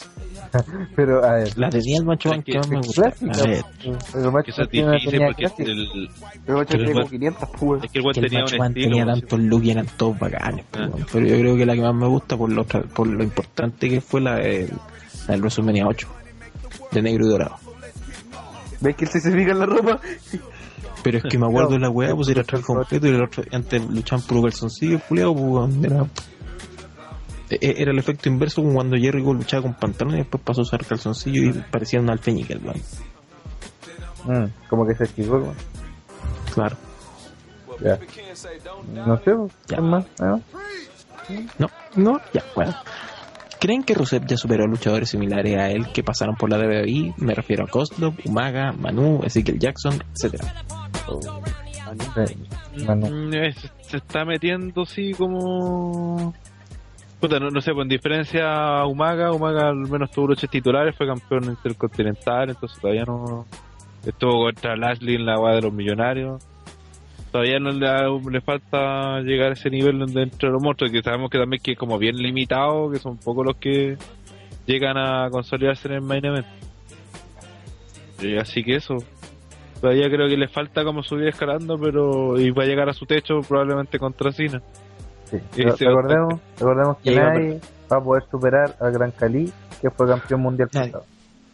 [0.96, 3.02] pero a ver, La tenía el macho man que más me gusta.
[3.10, 3.32] clásica.
[3.42, 3.64] A ver,
[4.12, 5.70] Pero Macho es difícil tenía porque clásica.
[5.70, 6.08] el,
[6.46, 7.84] Pero Macho como igual- 500, pues.
[7.84, 10.18] es que el weón que el tenía macho man tenía tantos looks y eran todos
[10.18, 10.64] bacanes.
[10.70, 10.88] po, Ah.
[11.12, 14.00] Pero yo creo que la que más me gusta por lo, por lo importante que
[14.00, 14.70] fue la, de,
[15.26, 16.08] la del WrestleMania 8.
[16.92, 17.56] De negro y dorado.
[18.80, 20.00] ¿Ves que él se fija en la ropa?
[21.02, 23.44] Pero es que me acuerdo de la weá, pues era traje completo y el otro,
[23.52, 26.06] antes luchaban puro calzoncillo, culiado, pues weón, era,
[27.50, 30.64] e- era el efecto inverso como cuando Jericho luchaba con pantalones y después pasó a
[30.64, 32.82] usar calzoncillo y parecía un alfeñique el weón.
[34.24, 35.55] Mm, como que se equivocó.
[36.55, 36.76] Claro.
[37.80, 37.98] Ya.
[39.06, 39.48] No sé, bo.
[39.68, 39.76] Ya.
[39.76, 40.05] ¿qué más?
[40.18, 40.42] ¿No?
[41.58, 42.74] No, no, ya, bueno.
[43.58, 47.14] ¿Creen que Rusev ya superó a luchadores similares a él que pasaron por la WWE?
[47.18, 50.52] Me refiero a Kozlov, Umaga, Manu, Ezekiel Jackson, etcétera.
[52.26, 53.06] Sí, Manu.
[53.06, 56.34] Mm, se, se está metiendo así como...
[57.20, 60.94] Puta, no, no sé, pues en diferencia a Umaga, Umaga al menos tuvo luchas titulares,
[60.94, 63.46] fue campeón intercontinental, entonces todavía no...
[64.04, 66.44] Estuvo contra Lashley en la guada de los millonarios.
[67.36, 71.28] Todavía no le, le falta llegar a ese nivel dentro de los monstruos, que sabemos
[71.28, 73.98] que también que es como bien limitado, que son pocos los que
[74.65, 76.47] llegan a consolidarse en el main event.
[78.23, 78.97] Eh, así que eso,
[79.82, 83.05] Todavía creo que le falta como subir escalando, pero y va a llegar a su
[83.05, 84.62] techo probablemente contra Cena.
[85.26, 85.36] Sí.
[85.62, 87.60] Recordemos, recordemos que nadie
[87.92, 90.90] va a poder superar al Gran Cali, que fue campeón mundial Nadie.
[90.90, 91.06] pasado.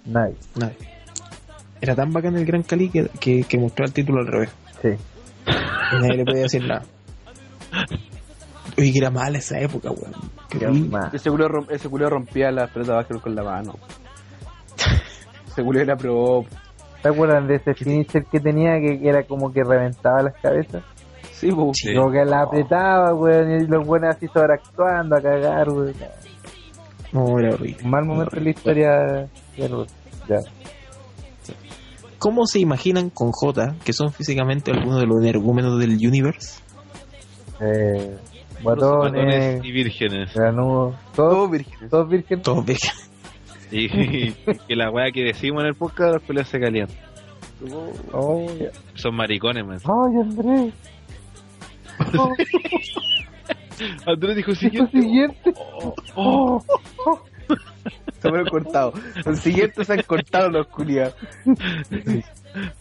[0.07, 0.37] Nadie.
[0.55, 0.77] Nadie.
[1.81, 4.51] Era tan bacán el Gran Cali que, que, que mostró el título al revés.
[4.81, 4.91] Sí.
[5.47, 6.83] Y nadie le podía decir nada.
[8.79, 11.11] Oye, que era mala esa época, weón.
[11.13, 13.75] Ese culo, rom- ese culo rompía las pelotas de básquetbol con la mano.
[15.49, 16.45] Ese culo era pro.
[17.03, 20.83] ¿Te acuerdan de ese finisher que tenía que era como que reventaba las cabezas?
[21.33, 21.79] Sí, pues.
[21.79, 21.95] Sí.
[21.95, 25.95] Como que la apretaba, weón, y los buenos así sobreactuando a cagar, weón.
[27.13, 27.85] No, era horrible.
[27.85, 29.29] Mal momento en la historia.
[29.57, 29.69] Ya.
[30.29, 30.39] ya.
[32.23, 36.61] ¿Cómo se imaginan con J que son físicamente algunos de los energúmenos del universe?
[37.61, 38.17] Eh,
[38.63, 40.33] guatones, y vírgenes.
[40.35, 41.91] granudos, Todos todos, vírgenes.
[41.91, 42.45] todos vírgenes.
[42.45, 42.97] Todos vegan.
[43.73, 43.87] Y,
[44.29, 44.33] y
[44.69, 46.97] que la weá que decimos en el podcast, las peleas se calientan.
[48.13, 48.71] Oh, ya.
[48.95, 49.79] Son maricones, man.
[49.85, 50.75] Ay, Andrés.
[52.19, 52.33] Oh,
[54.07, 55.01] Andrés dijo siguiente.
[55.01, 55.53] siguiente.
[56.15, 56.63] Oh,
[58.21, 58.93] Se me han cortado.
[59.25, 61.15] Los siguientes se han cortado los culiados.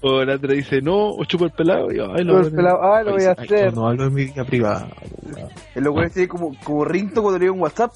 [0.02, 1.92] O el Andrés dice, no, o chupa el pelado.
[1.92, 3.74] Y ay, lo Todo el pelado, ah, lo voy a Ay, hacer.
[3.74, 4.90] No hablo de mi vida privada.
[5.74, 7.94] El loco así como, como rinto cuando le digo un WhatsApp.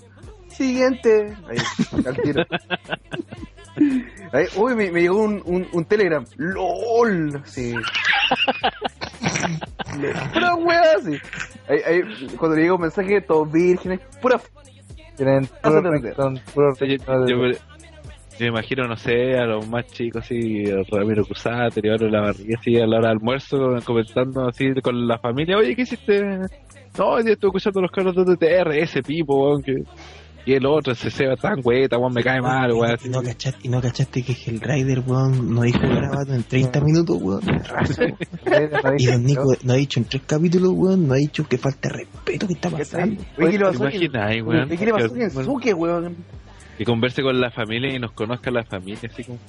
[0.48, 1.36] Siguiente.
[1.50, 1.58] Ahí,
[2.06, 2.44] al tiro.
[4.32, 6.26] Ahí, uy, me, me llegó un, un, un Telegram.
[6.38, 7.42] LOL.
[7.44, 7.74] Sí.
[10.34, 11.18] Pura wea, sí.
[11.68, 12.02] Ahí, ahí,
[12.38, 14.00] cuando le llega un mensaje, todos vírgenes.
[14.22, 14.40] Pura.
[15.16, 15.82] Tienen Hazlo
[16.54, 17.60] puro Yo, yo me, yo
[18.40, 22.58] me imagino, no sé, a los más chicos, así, a Ramiro Cruzada, Teodoro la barriga,
[22.60, 26.22] así, a la hora del almuerzo, comentando así con la familia, oye, ¿qué hiciste?
[26.98, 29.74] No, hoy día estuve escuchando los carros de TTR, ese pipo, weón, que...
[30.46, 32.98] Y el otro, ese Seba tan güeta, weón, me cae mal, weón.
[33.04, 36.82] Y no cachaste, y no cachaste que el Rider, weón, no dijo grabado en 30
[36.82, 37.42] minutos, weón.
[38.98, 41.90] Y Don Nico no ha dicho en tres capítulos, weón, no ha dicho que falta
[41.90, 43.24] respeto que está pasando.
[43.36, 43.86] ¿qué le ¿Te pasó?
[43.86, 44.70] a weón?
[44.70, 45.60] ¿Qué le pasó a
[46.78, 49.40] Que- converse con la familia y nos conozca la familia, así como...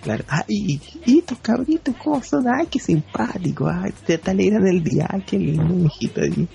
[0.00, 2.46] Claro, ay, y estos cabritos, ¿cómo son?
[2.48, 6.20] Ay, qué simpáticos, ay, te, alegran el día, ay, qué lindo, mijito.
[6.22, 6.46] Ay,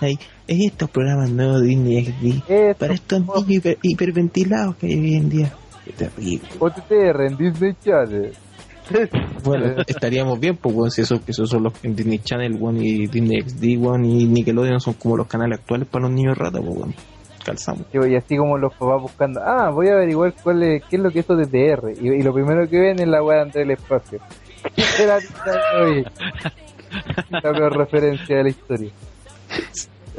[0.00, 4.86] ay, es estos programas nuevos de Disney XD, Esto, para estos niños hiper- hiperventilados que
[4.86, 5.52] hay hoy en día.
[5.84, 6.48] Qué terrible.
[6.58, 8.32] OTTR en Disney Channel.
[9.44, 13.78] Bueno, estaríamos bien, pues, si esos, esos son los en Disney Channel, y Disney XD,
[13.82, 16.94] weón, y Nickelodeon son como los canales actuales para los niños ratas, pues, weón.
[17.44, 17.86] Calzamos.
[17.92, 21.10] Y así como los papás buscando, ah, voy a averiguar cuál es, qué es lo
[21.10, 21.92] que es OTTR.
[22.00, 24.20] Y, y lo primero que ven es la weá de Andrés del Espacio.
[27.30, 28.90] La peor referencia de la historia.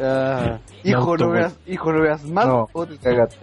[0.02, 2.48] Ah, hijo, No, no veas, hijo, no veas más.
[2.48, 3.38] No, o te- cagaste.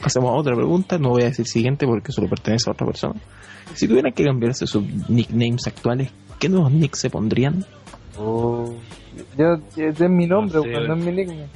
[0.00, 3.20] Pasemos a otra pregunta, no voy a decir siguiente porque solo pertenece a otra persona.
[3.74, 7.64] Si tuvieran que cambiarse sus nicknames actuales, ¿qué nuevos nicks se pondrían?
[8.18, 8.72] Oh.
[9.36, 11.46] Yo, ese es mi nombre, No sé, no es mi nickname.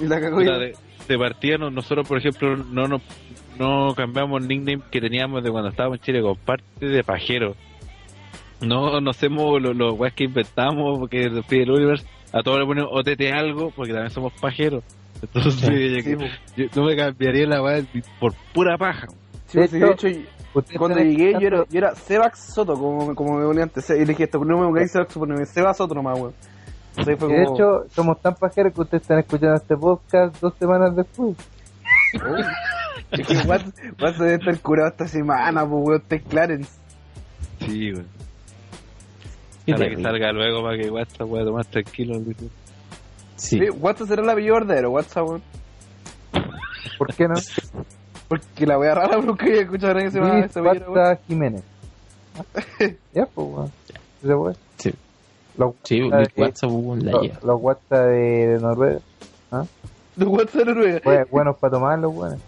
[0.00, 0.74] Y la cagó de,
[1.08, 3.02] de partida no- nosotros por ejemplo no nos
[3.58, 7.54] no cambiamos el nickname que teníamos de cuando estábamos en Chile comparte de pajero
[8.62, 12.90] no no hacemos los los weas que inventamos porque el universe a todos le ponemos
[12.92, 14.82] OTT algo porque también somos pajeros
[15.22, 15.60] entonces
[16.04, 16.18] yo-
[16.54, 17.82] Sí, yo no me cambiaría la wea
[18.18, 19.06] por pura paja
[19.46, 20.08] Sí, De sí, de hecho,
[20.78, 23.88] cuando llegué yo era, yo era Sebax Soto, como, como me ponía antes.
[23.90, 26.32] Y le dije esto, no me pongáis Sebax Soto, poneme Sebas Soto nomás, weón.
[26.96, 30.54] Entonces fue y de hecho, somos tan pajeros que ustedes están escuchando este podcast dos
[30.58, 31.36] semanas después.
[33.10, 36.70] Es que Watts debe estar curado esta semana, pues, weón, Clarence.
[37.60, 38.06] sí weón.
[39.66, 42.20] Para que salga luego para que WhatsApp pueda tomar tranquilo.
[43.36, 43.58] Sí.
[43.58, 45.42] Sí, Watts será el apellido verdadero, WhatsApp, weón.
[46.98, 47.34] ¿Por qué no?
[48.28, 50.62] Porque la wea rara nunca había escuchado a se llama Luis ese.
[50.62, 51.62] Pata Jiménez.
[53.14, 53.72] ya, pues, weón.
[54.22, 54.56] Ese weón.
[54.78, 54.92] Sí.
[55.58, 57.38] Los, Sí, WhatsApp de- WhatsApp hubo en la los, guía.
[57.42, 59.00] los WhatsApp de, de Noruega.
[60.16, 61.00] De WhatsApp de Noruega.
[61.00, 62.38] Bue- buenos para tomarlos, weón.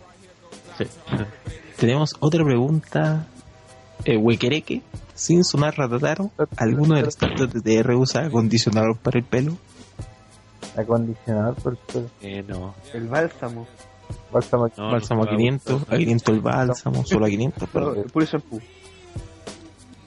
[1.79, 3.27] Tenemos otra pregunta.
[4.05, 4.83] Eh, Huequereque,
[5.15, 9.57] sin sonar ratataro, ¿alguno de los tantos de TR usa acondicionador para el pelo?
[10.77, 12.11] Acondicionador por el pelo.
[12.23, 13.67] eh, no El bálsamo.
[14.33, 14.69] Bálsamo.
[14.77, 18.11] no, bálsamo a no, 500, a 500 el bálsamo, solo a 500, No, pero el
[18.11, 18.61] puro shampoo.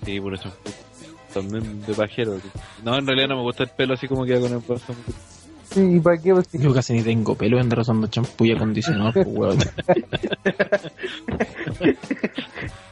[0.05, 0.51] Sí, por eso.
[1.33, 2.37] También de pajero.
[2.83, 4.93] No, en realidad no me gusta el pelo así como queda con el brazo.
[5.71, 6.33] Sí, ¿y para qué?
[6.33, 9.57] Pues, yo casi ni tengo pelo ando usando champú y acondicionador, pues, weón.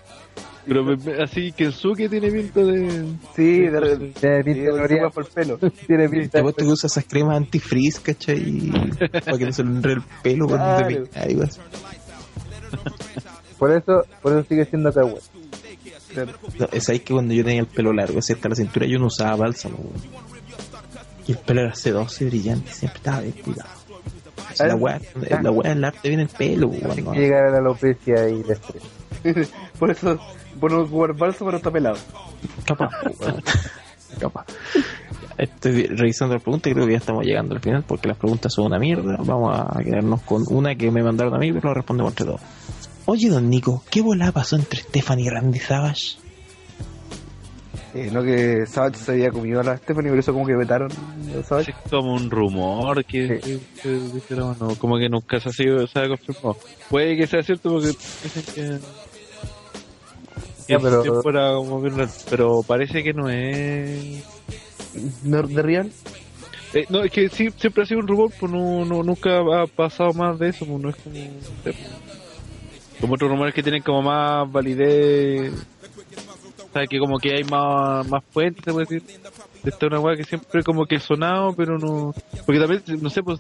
[0.68, 3.06] Pero me- así Kensuke tiene pinta de.
[3.36, 4.20] Sí, de repente.
[4.20, 5.12] Tiene Sí, pinta de Noruega.
[5.12, 5.58] fue por el pelo.
[5.88, 8.72] Tiene Te pinta apuesto que usa esas cremas antifreeze, ¿cachai?
[9.24, 11.60] Para que no se le enrede el pelo cuando te peinas.
[13.58, 15.16] Por eso, por eso sigue siendo cagüey.
[16.60, 18.98] No, es ahí que cuando yo tenía el pelo largo, así hasta la cintura, yo
[19.00, 19.78] no usaba bálsamo.
[21.28, 23.70] Y el pelo era sedoso y brillante, siempre estaba bien cuidado.
[24.52, 25.02] O sea, la weá,
[25.42, 27.04] la weá del arte viene el pelo, weón.
[27.04, 27.12] ¿no?
[27.12, 28.84] Que llegar a la alopecia y el estrés.
[29.80, 30.20] por eso,
[30.60, 31.98] por no jugar bálsamo, pero está pelado.
[32.66, 32.90] Capaz.
[34.20, 34.46] Capaz.
[35.38, 38.54] Estoy revisando las preguntas y creo que ya estamos llegando al final porque las preguntas
[38.54, 39.18] son una mierda.
[39.20, 42.42] Vamos a quedarnos con una que me mandaron a mí, pero lo respondemos entre todos.
[43.08, 46.18] Oye, don Nico, ¿qué volada pasó entre Stephanie y Randy Savage?
[47.94, 50.90] Eh, no que Savage se había comido a la Stephanie, por eso como que vetaron
[50.92, 51.72] a Savage.
[51.72, 55.88] Es como un rumor que, que- que dijeron, no, como que nunca se ha sido
[55.88, 56.58] se ha confirmado.
[56.90, 58.80] Puede que sea cierto porque dicen que.
[60.68, 61.22] Ya, pero-
[62.38, 64.24] como parece que no es.
[65.24, 65.92] ¿No de Real?
[66.74, 69.68] Eh, no, es que sí, siempre ha sido un rumor, pues no, no, nunca ha
[69.68, 71.16] pasado más de eso, pues no es como.
[73.00, 78.08] como otros rumores que tienen como más validez, o sea, que como que hay más,
[78.10, 79.04] más fuentes, se puede decir.
[79.64, 82.14] Esta es una weá que siempre como que sonado, pero no...
[82.46, 83.40] Porque también, no sé, pues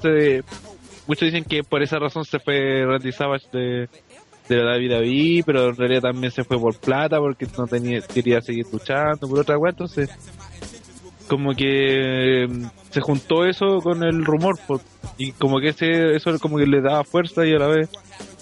[1.05, 3.89] muchos dicen que por esa razón se fue Randy Savage de,
[4.48, 8.41] de la David pero en realidad también se fue por plata porque no tenía quería
[8.41, 10.09] seguir luchando por otra weá, entonces
[11.27, 14.59] como que mm, se juntó eso con el rumor
[15.17, 17.90] y como que ese eso como que le daba fuerza y a la vez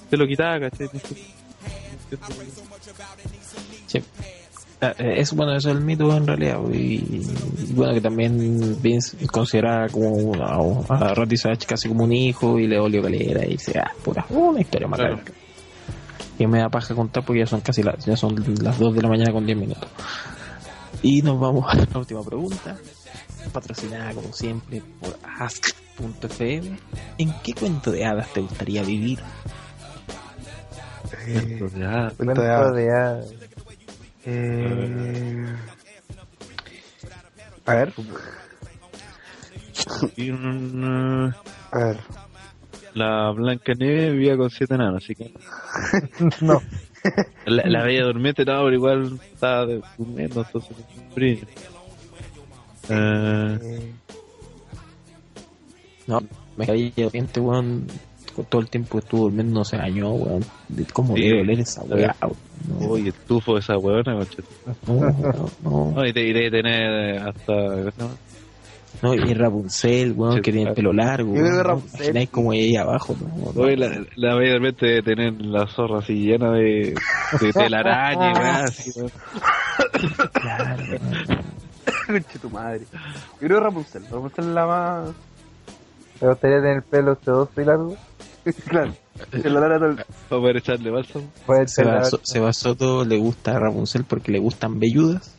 [0.09, 0.87] se lo quitaba, ¿cachai?
[3.87, 3.99] Sí.
[4.81, 6.59] Ah, eh, Es bueno, eso es el mito en realidad.
[6.73, 10.57] Y, y bueno, que también Vince considera como a,
[11.11, 14.59] a Savage casi como un hijo y le dolió calera y dice, ah, pura, una
[14.61, 15.15] historia más Claro.
[15.15, 15.31] larga.
[16.47, 19.09] Me da paja contar porque ya son casi las, ya son las 2 de la
[19.09, 19.89] mañana con 10 minutos.
[21.01, 22.77] Y nos vamos a la última pregunta,
[23.51, 26.77] patrocinada como siempre por Ask.fm.
[27.17, 29.19] ¿En qué cuento de hadas te gustaría vivir?
[31.25, 32.75] Eh, cuento de Cuento hadas.
[32.75, 33.33] de hadas.
[34.25, 35.45] Eh,
[37.65, 37.93] a ver,
[41.71, 41.97] a ver.
[42.93, 45.31] La Blanca Nieve vivía con siete enanos, así que
[46.41, 46.61] No,
[47.45, 50.75] la, la Bella Durmiente no, pero igual estaba de- durmiendo, entonces
[51.15, 51.45] brillo.
[52.89, 53.91] Eh, eh,
[56.07, 56.21] No,
[56.57, 57.87] me caí de repente, weón,
[58.49, 60.43] todo el tiempo que estuvo durmiendo no se bañó, weón.
[60.69, 61.21] De ¿Cómo Sí.
[61.23, 62.15] debe oler esa weá?
[62.21, 64.43] No, Uy, el tufo de esa huevona, conchete.
[64.87, 65.91] no, no, no.
[65.91, 67.53] No, y te iré a tener hasta.
[67.53, 68.15] ¿cómo se llama?
[69.03, 71.35] No, y Rapunzel, weón, Sí, que tiene el pelo largo.
[71.35, 72.31] Yo creo que ¿no?
[72.31, 73.51] Como ahí abajo, ¿no?
[73.53, 76.95] No, Oye, la, la debe tener la zorra así llena de,
[77.41, 79.11] de telaraña y así, weón.
[80.31, 80.83] claro.
[82.07, 82.81] Conche tu madre.
[83.41, 84.03] Yo creo que Rapunzel.
[84.09, 85.09] Rapunzel es la más.
[86.19, 87.97] ¿te gustaría tener el pelo sedoso y largo?
[88.69, 88.93] claro.
[89.31, 90.07] Se lo dará todo el- Para
[90.41, 91.25] poder echarle bálsamo.
[92.23, 95.35] Seba Soto le gusta a Rapunzel porque le gustan velludas.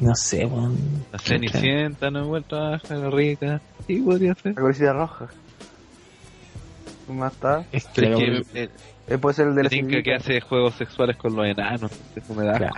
[0.00, 0.76] No sé, weón.
[1.12, 3.60] La Cenicienta no he vuelto a bajar, la rica.
[3.86, 4.54] Sí, podría ser.
[4.54, 5.26] La curiosidad roja.
[7.06, 7.64] ¿Qué más está?
[7.72, 8.68] Es que, que eh,
[9.06, 10.02] Eh, puede ser el de la Tinka sirenita.
[10.10, 11.90] que hace juegos sexuales con los enanos.
[12.16, 12.54] Eso me da.
[12.54, 12.74] claro.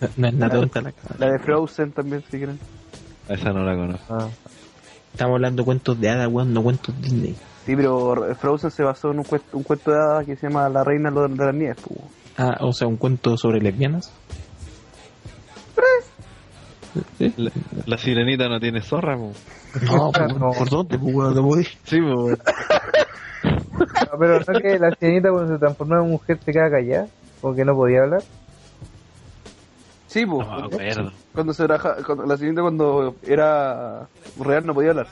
[0.00, 1.14] No, no es nada tonta la cara.
[1.18, 2.58] La de Frozen también, si quieren.
[3.28, 4.14] Esa no la conozco.
[4.14, 4.28] Ah,
[5.12, 7.34] Estamos hablando de cuentos de hadas, weón, no cuentos Disney.
[7.66, 10.68] Sí, pero Frozen se basó en un cuento, un cuento de hadas que se llama
[10.68, 11.76] La Reina de las Nieves.
[12.38, 14.12] Ah, o sea, un cuento sobre lesbianas.
[17.18, 17.32] ¿Sí?
[17.36, 17.50] La,
[17.86, 19.32] la sirenita no tiene zorra, po.
[19.82, 20.50] No, pues, No.
[20.50, 20.98] ¿por dónde?
[20.98, 21.64] Pues, weón, te voy.
[21.84, 22.24] Sí, po.
[22.24, 22.38] weón.
[23.42, 27.06] No, pero no que la sirenita cuando se transformaba en mujer se quedaba callada,
[27.40, 28.22] como que no podía hablar.
[30.08, 30.46] Sí, pues.
[30.46, 31.12] No.
[31.32, 31.66] Cuando se
[32.04, 35.06] cuando, la sirenita cuando era real no podía hablar.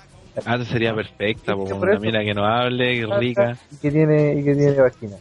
[0.44, 3.56] Antes sería perfecta, por Una mina que no hable, que rica.
[3.72, 5.16] Y que tiene, y que tiene vagina.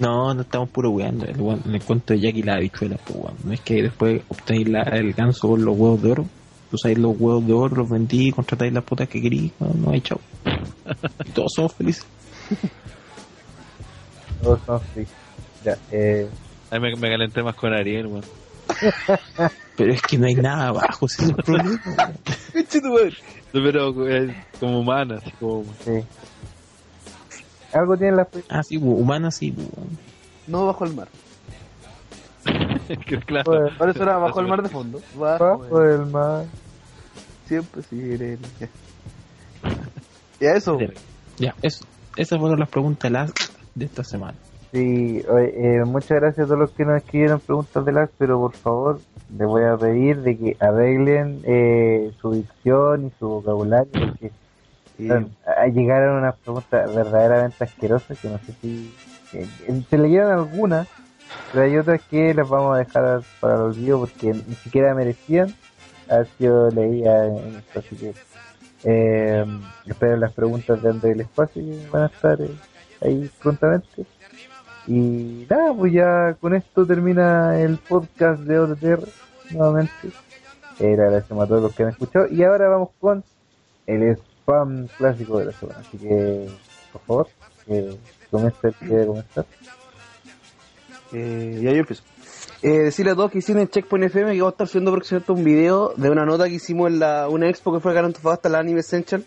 [0.00, 1.26] ¿Qué me- Ah, No, no estamos puro weando.
[1.26, 3.34] El, weón- en el cuento de Jackie la habichuela, pues, weón.
[3.44, 6.26] No es que después obtenéis la- el ganso con los huevos de oro.
[6.72, 9.52] Usáis los huevos de oro, los vendí, contratáis las putas que queréis.
[9.60, 10.20] No, no hay chao.
[11.26, 12.04] Y todos somos felices.
[14.42, 15.04] Todos son sí.
[15.64, 16.28] Ya, eh,
[16.70, 18.24] A mí me, me calenté más con Ariel, weón.
[19.76, 21.80] Pero es que no hay nada abajo, ese es problema.
[23.52, 25.64] No, Pero eh, como humana, así como.
[25.84, 25.90] sí.
[27.72, 29.54] Algo tienen las Ah, sí, pues, humana sí.
[30.46, 31.08] No bajo el mar.
[33.06, 33.44] que claro.
[33.44, 35.00] Pues, Ahora suena bajo el mar de fondo.
[35.14, 36.44] Bajo, bajo el- el mar.
[37.46, 38.48] Siempre sirena.
[38.58, 38.68] Ya.
[40.40, 40.78] Ya eso.
[41.38, 41.84] Ya, eso.
[42.16, 43.32] Esas fueron las preguntas las
[43.74, 44.34] de esta semana.
[44.72, 48.54] Sí, eh, muchas gracias a todos los que nos escribieron preguntas de las, pero por
[48.54, 49.00] favor,
[49.36, 54.30] les voy a pedir de que arreglen eh, su dicción y su vocabulario, porque
[55.00, 55.72] Sí.
[55.72, 58.94] llegaron unas preguntas verdaderamente asquerosas que no sé si
[59.88, 60.88] se leyeron algunas,
[61.52, 65.54] pero hay otras que las vamos a dejar para el olvido porque ni siquiera merecían
[66.08, 67.30] haber sido leídas
[67.74, 68.14] así que
[68.84, 69.44] eh,
[69.86, 72.50] esperen las preguntas de André del Espacio que van a estar eh,
[73.02, 74.06] ahí prontamente.
[74.86, 79.06] Y nada, pues ya con esto termina el podcast de OTTR
[79.50, 80.08] nuevamente.
[80.78, 82.26] Eh, le agradecemos a todos los que han escuchado.
[82.28, 83.22] Y ahora vamos con
[83.86, 84.02] el
[84.96, 85.80] clásico de la semana.
[85.80, 86.48] Así que,
[86.92, 87.28] por favor,
[87.66, 87.96] eh,
[88.30, 89.46] comienza el que comenzar.
[91.12, 92.02] Eh, ya empiezo.
[92.62, 95.32] Eh, decirle a todos que hicieron en Checkpoint FM que vamos a estar subiendo próximamente
[95.32, 98.06] un video de una nota que hicimos en la, una expo que fue acá en
[98.06, 99.24] Antofagasta, la Anime Essential.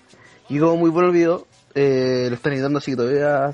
[0.49, 3.51] Y como muy bueno el video, eh, lo están editando así que todavía.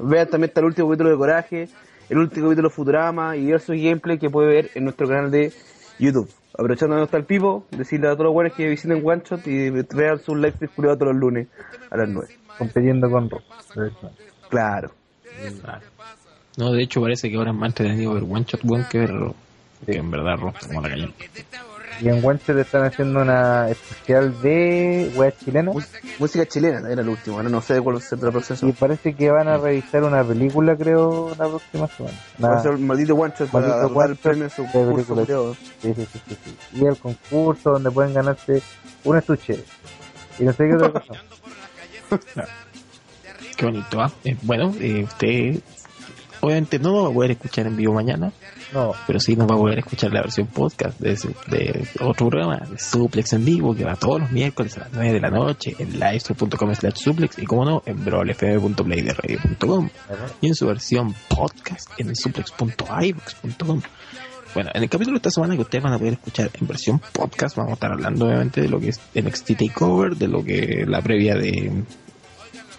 [0.00, 1.68] Vean también está el último capítulo de Coraje,
[2.10, 5.52] el último capítulo de Futurama y diversos gameplay que puede ver en nuestro canal de
[5.98, 6.28] YouTube.
[6.54, 9.46] Aprovechando que no está el pipo, decirle a todos los buenos que visiten One Shot
[9.46, 11.48] y vean sus live streams culiados todos los lunes
[11.90, 12.28] a las 9.
[12.58, 13.42] Compitiendo con Rob.
[14.50, 14.90] Claro.
[16.58, 19.10] No, de hecho parece que ahora es más entretenido ver One Shot One que ver
[19.86, 21.14] que en verdad está como la calle.
[22.02, 25.76] Y en le están haciendo una especial de weas chilenas.
[26.18, 28.66] Música chilena era el último, ahora no sé de cuál es el proceso.
[28.66, 32.18] Y parece que van a revisar una película, creo, la próxima semana.
[32.42, 34.92] Va a ser el maldito shot para Maldito dar el premio a su de curso
[34.92, 35.22] película.
[35.22, 35.54] culiao.
[35.54, 36.56] Sí, sí, sí, sí, sí.
[36.72, 38.60] Y el concurso donde pueden ganarse
[39.04, 39.64] un estuche.
[40.40, 41.22] Y no sé qué otra cosa.
[43.56, 44.10] Qué bonito, ¿ah?
[44.24, 45.60] Eh, bueno, eh, usted
[46.40, 48.32] obviamente no lo va a poder escuchar en vivo mañana,
[48.72, 51.14] No, pero sí nos va a poder escuchar la versión podcast de,
[51.48, 55.12] de otro programa, de Suplex en vivo, que va todos los miércoles a las 9
[55.12, 59.88] de la noche en livestream.com slash suplex y como no, en brolfm.playderradio.com
[60.40, 63.82] y en su versión podcast en suplex.ivox.com.
[64.54, 67.00] Bueno, en el capítulo de esta semana que ustedes van a poder escuchar en versión
[67.12, 70.84] podcast, vamos a estar hablando obviamente de lo que es NXT Takeover, de lo que
[70.86, 71.84] la previa de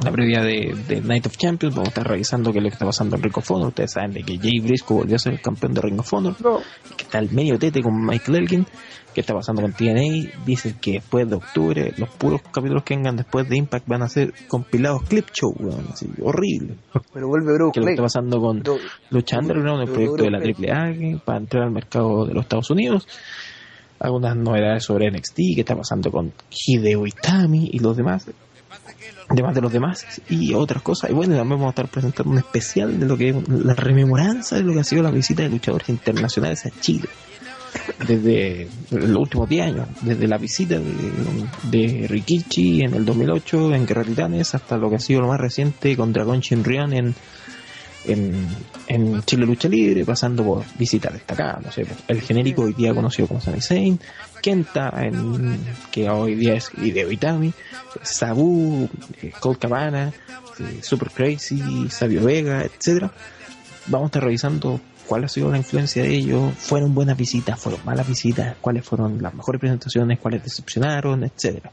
[0.03, 2.73] la previa de, de Night of Champions, vamos a estar revisando qué es lo que
[2.73, 3.67] está pasando en Ring of Honor.
[3.67, 6.35] Ustedes saben de que Jay Briscoe volvió a ser el campeón de Ring of Honor,
[6.97, 8.65] que está el medio tete con Michael Elgin,
[9.13, 10.43] qué está pasando con TNA.
[10.45, 14.09] Dicen que después de octubre, los puros capítulos que vengan después de Impact van a
[14.09, 16.75] ser compilados clip show, weón, así, horrible.
[17.13, 18.77] Pero vuelve Bro ¿Qué es lo que está pasando con Pero-
[19.11, 22.43] Lucha Underground, el proyecto de la Triple A que- para entrar al mercado de los
[22.43, 23.07] Estados Unidos.
[23.99, 28.27] Algunas novedades sobre NXT, qué está pasando con Hideo Itami y los demás.
[29.33, 31.09] Además de los demás y otras cosas.
[31.09, 34.57] Y bueno, también vamos a estar presentando un especial de lo que es la rememoranza
[34.57, 37.09] de lo que ha sido la visita de luchadores internacionales a Chile.
[38.07, 40.85] Desde los últimos 10 años, desde la visita de,
[41.71, 45.39] de Rikichi en el 2008 en Guerra Titanes hasta lo que ha sido lo más
[45.39, 47.15] reciente con Dragon Shinryan en,
[48.05, 48.47] en,
[48.85, 53.27] en Chile Lucha Libre, pasando por visitas destacadas, no sé, el genérico hoy día conocido
[53.27, 53.99] como Sami Zayn,
[54.43, 55.57] Kenta, en,
[55.89, 57.53] que hoy día es Hideo Itami,
[58.01, 58.89] Sabu,
[59.21, 60.11] eh, Colt Cabana,
[60.59, 63.09] eh, Super Crazy, Sabio Vega, etcétera.
[63.87, 67.79] Vamos a estar revisando cuál ha sido la influencia de ellos, fueron buenas visitas, fueron
[67.85, 71.71] malas visitas, cuáles fueron las mejores presentaciones, cuáles decepcionaron, etcétera.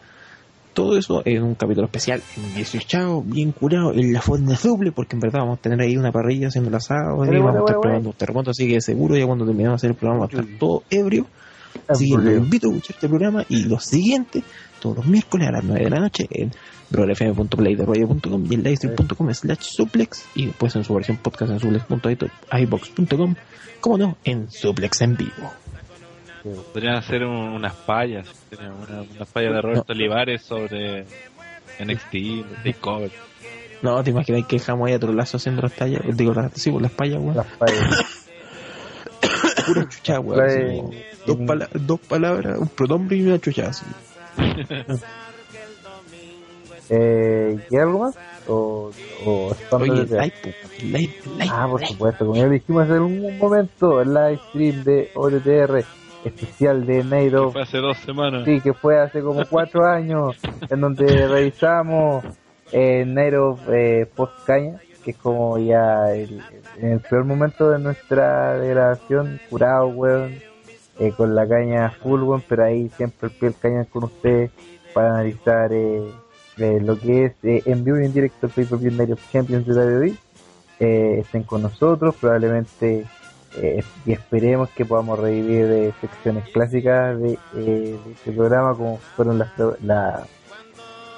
[0.72, 5.16] Todo eso en un capítulo especial, en 18, bien curado, en la fonda doble, porque
[5.16, 7.80] en verdad vamos a tener ahí una parrilla haciendo el asado, y vamos a estar
[7.80, 10.28] probando un terremoto, así que seguro ya cuando terminemos de hacer el programa va a
[10.28, 11.26] estar todo ebrio.
[11.88, 14.42] Así que los invito a escuchar este programa y los siguientes,
[14.80, 16.50] todos los miércoles a las 9 de la noche en
[16.90, 23.34] brolfm.playderradio.com y en livestream.com slash suplex y después en su versión podcast en suplex.ibox.com
[23.80, 25.52] como no, en suplex en vivo.
[26.72, 28.26] Podrían hacer un- unas payas,
[28.58, 31.04] una, unas payas de Roberto Olivares sobre
[31.78, 33.10] NXT, Takeover.
[33.82, 36.82] No, te imaginas que dejamos ahí a trolazo haciendo las tallas, digo, las, sí, pues,
[36.82, 37.36] las payas, weón.
[37.36, 38.19] las fallas.
[39.74, 40.90] Pura chucha, weón.
[40.90, 40.90] Como
[41.26, 43.84] Dos, pala- dos palabras, un pronombre y una chucha así.
[46.92, 48.18] Eh, ¿Y algo más?
[48.48, 48.90] ¿O,
[49.24, 50.48] o Oye, de- like, po,
[50.90, 51.92] like, like, Ah, por like.
[51.92, 55.84] supuesto, como ya dijimos hace un momento, el live stream de OTTR
[56.24, 57.52] especial de Nairo.
[57.52, 58.44] Fue hace dos semanas.
[58.44, 60.36] Sí, que fue hace como cuatro años,
[60.68, 62.24] en donde revisamos
[62.72, 66.42] eh, Nairo eh, post caña, que es como ya el,
[66.78, 70.34] en el peor momento de nuestra grabación, curado, weón,
[70.98, 74.50] eh, con la caña full, weón, pero ahí siempre el piel caña con ustedes
[74.92, 76.10] para analizar eh,
[76.58, 79.66] eh, lo que es eh, en vivo y en directo el pay-per-view Night of Champions
[79.66, 80.14] de WWE.
[80.78, 83.06] Eh, estén con nosotros, probablemente
[83.56, 89.50] eh, y esperemos que podamos revivir secciones clásicas de, de este programa como fueron las
[89.82, 90.26] la,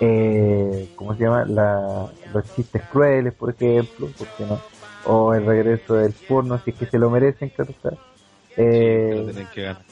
[0.05, 1.45] eh, ¿cómo se llama?
[1.45, 4.59] La, los chistes crueles por ejemplo ¿por qué no?
[5.05, 7.91] o el regreso del porno si es que se lo merecen claro está
[8.57, 9.83] eh, lo tienen que ganar.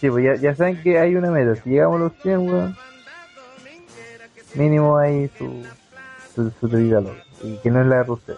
[0.00, 2.76] sí, pues ya, ya saben que hay una meta si llegamos a los 100 weón,
[4.54, 5.64] mínimo hay su
[6.34, 6.66] su, su
[7.44, 8.34] y que no es la de Russell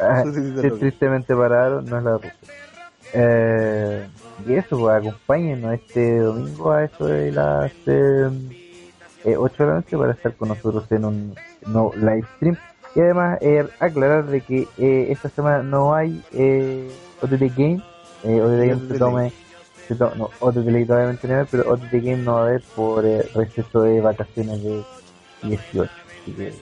[0.00, 0.78] Ah, loca.
[0.78, 2.50] tristemente parado no es la de Russell
[3.14, 4.08] eh,
[4.46, 8.30] y eso, pues acompáñenos este domingo a eso de las eh,
[9.30, 11.34] eh, 8 de la noche para estar con nosotros en un
[11.66, 12.56] no live stream.
[12.94, 16.90] Y además eh, aclarar de que eh, esta semana no hay eh,
[17.22, 17.82] OTT Game.
[18.24, 19.32] Eh, OTT Game se tome,
[19.86, 23.04] se to- no, OTT League todavía no pero OTT Game no va a haber por
[23.04, 24.82] receso de vacaciones de
[25.42, 25.90] 18.
[26.22, 26.52] Así que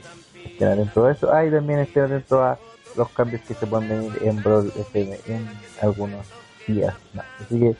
[0.44, 1.32] estén atentos a eso.
[1.32, 2.58] Ah, también estén atentos a
[2.96, 5.48] los cambios que se pueden venir en Brawl FM en
[5.80, 6.26] algunos
[6.66, 6.94] días.
[7.40, 7.76] Así que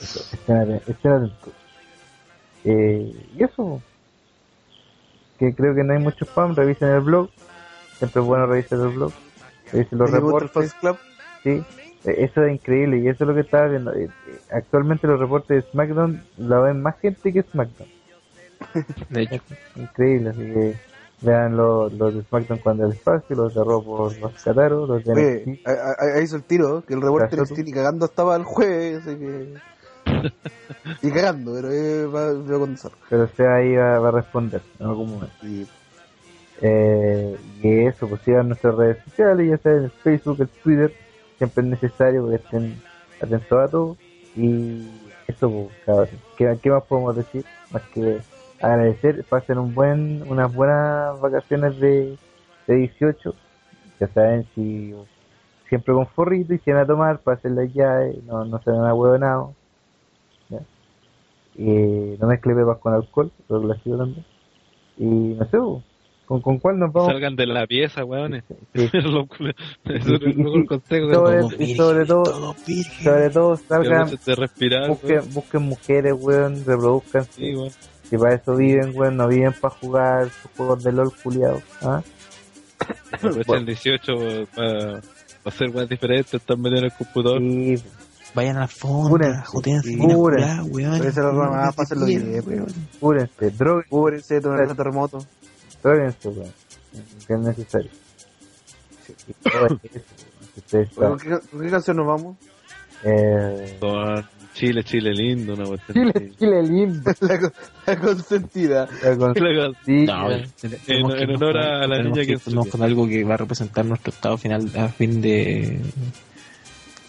[0.00, 1.52] eso, estén, aten- estén atentos.
[2.64, 3.80] Y eso,
[5.40, 7.30] que creo que no hay mucho spam, revisen el blog.
[7.98, 9.12] Siempre es bueno revisar el blog.
[9.72, 10.72] Revisen los ¿Te gusta el reportes.
[10.72, 10.96] Fast Club?
[11.42, 11.64] Sí,
[12.04, 13.92] eh, eso es increíble y eso es lo que estaba viendo.
[13.94, 17.88] Eh, eh, Actualmente los reportes de SmackDown lo ven más gente que SmackDown.
[19.08, 19.40] De hecho,
[19.76, 20.74] Increíble, así que
[21.22, 25.60] Vean los, los de SmackDown cuando el espacio, los de Raw por los de Oye,
[25.66, 29.54] ahí- hizo el tiro, que el reporte ni cagando estaba el jueves, así que...
[31.02, 32.92] y cagando, pero eh, va, va a contestar.
[33.08, 35.46] Pero usted ahí va, va a responder en algún momento.
[35.46, 35.68] Y
[36.62, 40.94] Eh, y eso, pues sigan nuestras redes sociales, ya saben, el Facebook, el Twitter,
[41.38, 42.82] siempre es necesario que estén
[43.20, 43.98] atentos a todo.
[44.34, 44.88] Y
[45.26, 47.44] eso, pues, cabrón, ¿qué, qué más podemos decir?
[47.70, 48.24] Más que
[48.60, 52.18] agradecer, pasen un buen, unas buenas vacaciones de,
[52.66, 53.34] de 18.
[54.00, 54.94] Ya saben, si
[55.68, 58.82] siempre con forrito y si van a tomar, pásenlas ya, eh, no, no se den
[58.84, 59.50] ahueonados.
[59.50, 59.59] ¿ya?
[61.62, 64.24] Y no mezcle pepas con alcohol, lo clásico también.
[64.96, 65.58] Y no sé,
[66.26, 67.12] ¿con, con cuál nos vamos?
[67.12, 68.44] Salgan de la pieza, weones.
[68.74, 68.88] Sí.
[68.92, 69.52] Lo culo-
[69.84, 71.12] Eso es el mejor consejo.
[71.12, 72.54] Sobre- que Todos y virgen, sobre todo-.
[73.02, 74.88] Sobre todo salgan, aprovechen de respirar.
[74.88, 75.34] busquen, weón.
[75.34, 77.24] busquen mujeres, weón, reproduzcan.
[77.24, 77.70] Sí, weón.
[78.04, 81.62] Si para eso viven, weón, no viven para jugar sus juegos de LOL culiados.
[81.82, 82.02] ¿ah?
[83.12, 84.12] Aprovechen el 18
[84.56, 85.00] para
[85.44, 87.38] hacer weas diferentes, estar metidos en el computador.
[87.40, 87.74] Sí,
[88.34, 90.46] Vayan a la fonda, Cúrense, jotense, sí, bien a cúrense.
[90.46, 90.98] curar, weón.
[90.98, 92.66] Pero esa es la Weón, mamá, que pásenlo se bien, quieren, weón.
[93.00, 95.18] cúrense, droguen, Cúbrense, tomen el terremoto.
[95.82, 96.52] droguense, weón.
[97.26, 97.90] Que es necesario.
[100.70, 100.86] Que.
[100.94, 102.36] ¿Con qué, con qué canción nos vamos?
[103.04, 106.32] Eh, Con Chile, Chile lindo, una cuestión Chile.
[106.38, 107.10] Chile lindo.
[107.20, 107.52] la,
[107.86, 108.88] la consentida.
[109.02, 110.28] La con- Claro, sí, No,
[110.86, 112.64] tenemos que en irnos honor a la tenemos niña que que subió.
[112.70, 115.80] con algo que va a representar nuestro estado final a fin de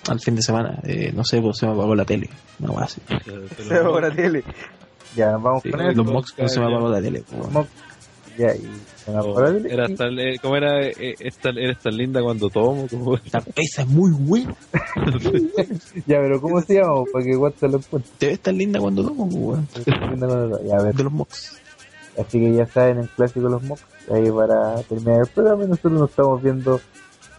[0.10, 2.86] al fin de semana eh, no sé pues se me apagó la tele una wea
[2.86, 3.02] así
[3.58, 4.44] Se va por la tele.
[5.16, 5.92] Ya, vamos Sí, con eso.
[6.04, 7.68] los mocks no se me apagó la tele pues.
[8.38, 8.62] Ya, y
[8.96, 9.74] se me apagó la tele.
[9.74, 10.88] Era tan, eh, ¿Cómo era?
[10.88, 12.88] Eh, es tan- eres tan linda cuando tomo.
[12.88, 13.16] Como...
[13.26, 14.56] Esta pesa es muy buena.
[16.08, 17.04] Ya, pero ¿cómo se llama?
[17.12, 18.12] Para que Watson lo encuentre.
[18.18, 20.66] te ves tan linda cuando tomo pues, weón.
[20.66, 20.96] Ya, a ver.
[20.96, 21.60] de los mocks
[22.18, 25.94] Así que ya saben, el clásico de los mocks, ahí para terminar el programa, nosotros
[25.94, 26.80] nos estamos viendo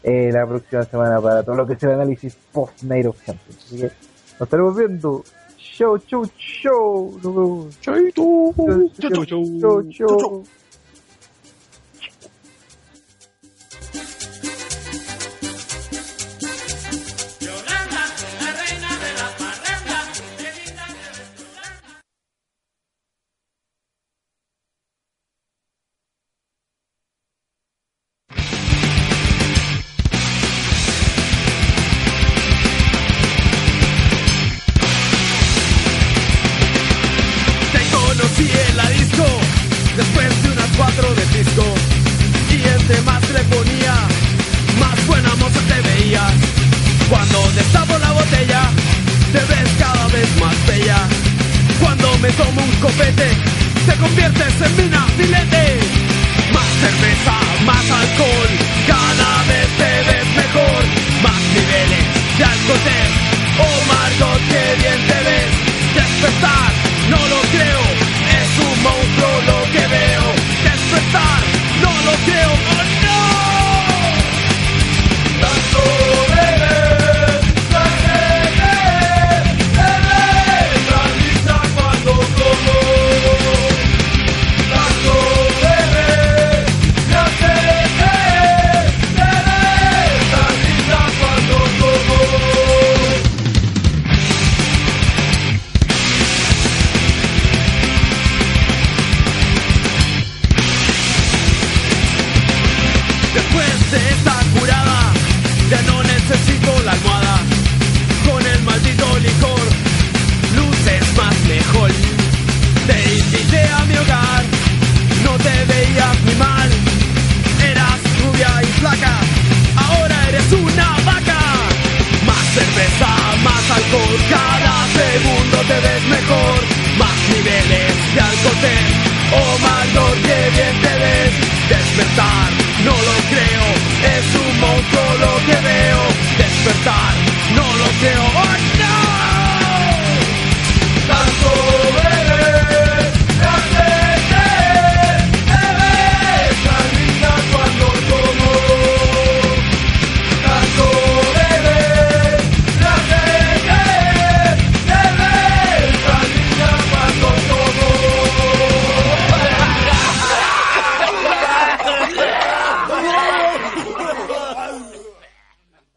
[0.03, 3.65] eh, la próxima semana para todo lo que será el análisis post Night of Champions.
[3.65, 5.25] Así que nos estaremos viendo.
[5.57, 7.21] Show, show, show.
[7.23, 7.81] Nos vemos.
[7.81, 8.55] Chaito.
[9.01, 10.43] Chau, chau, chau.
[10.43, 10.62] Te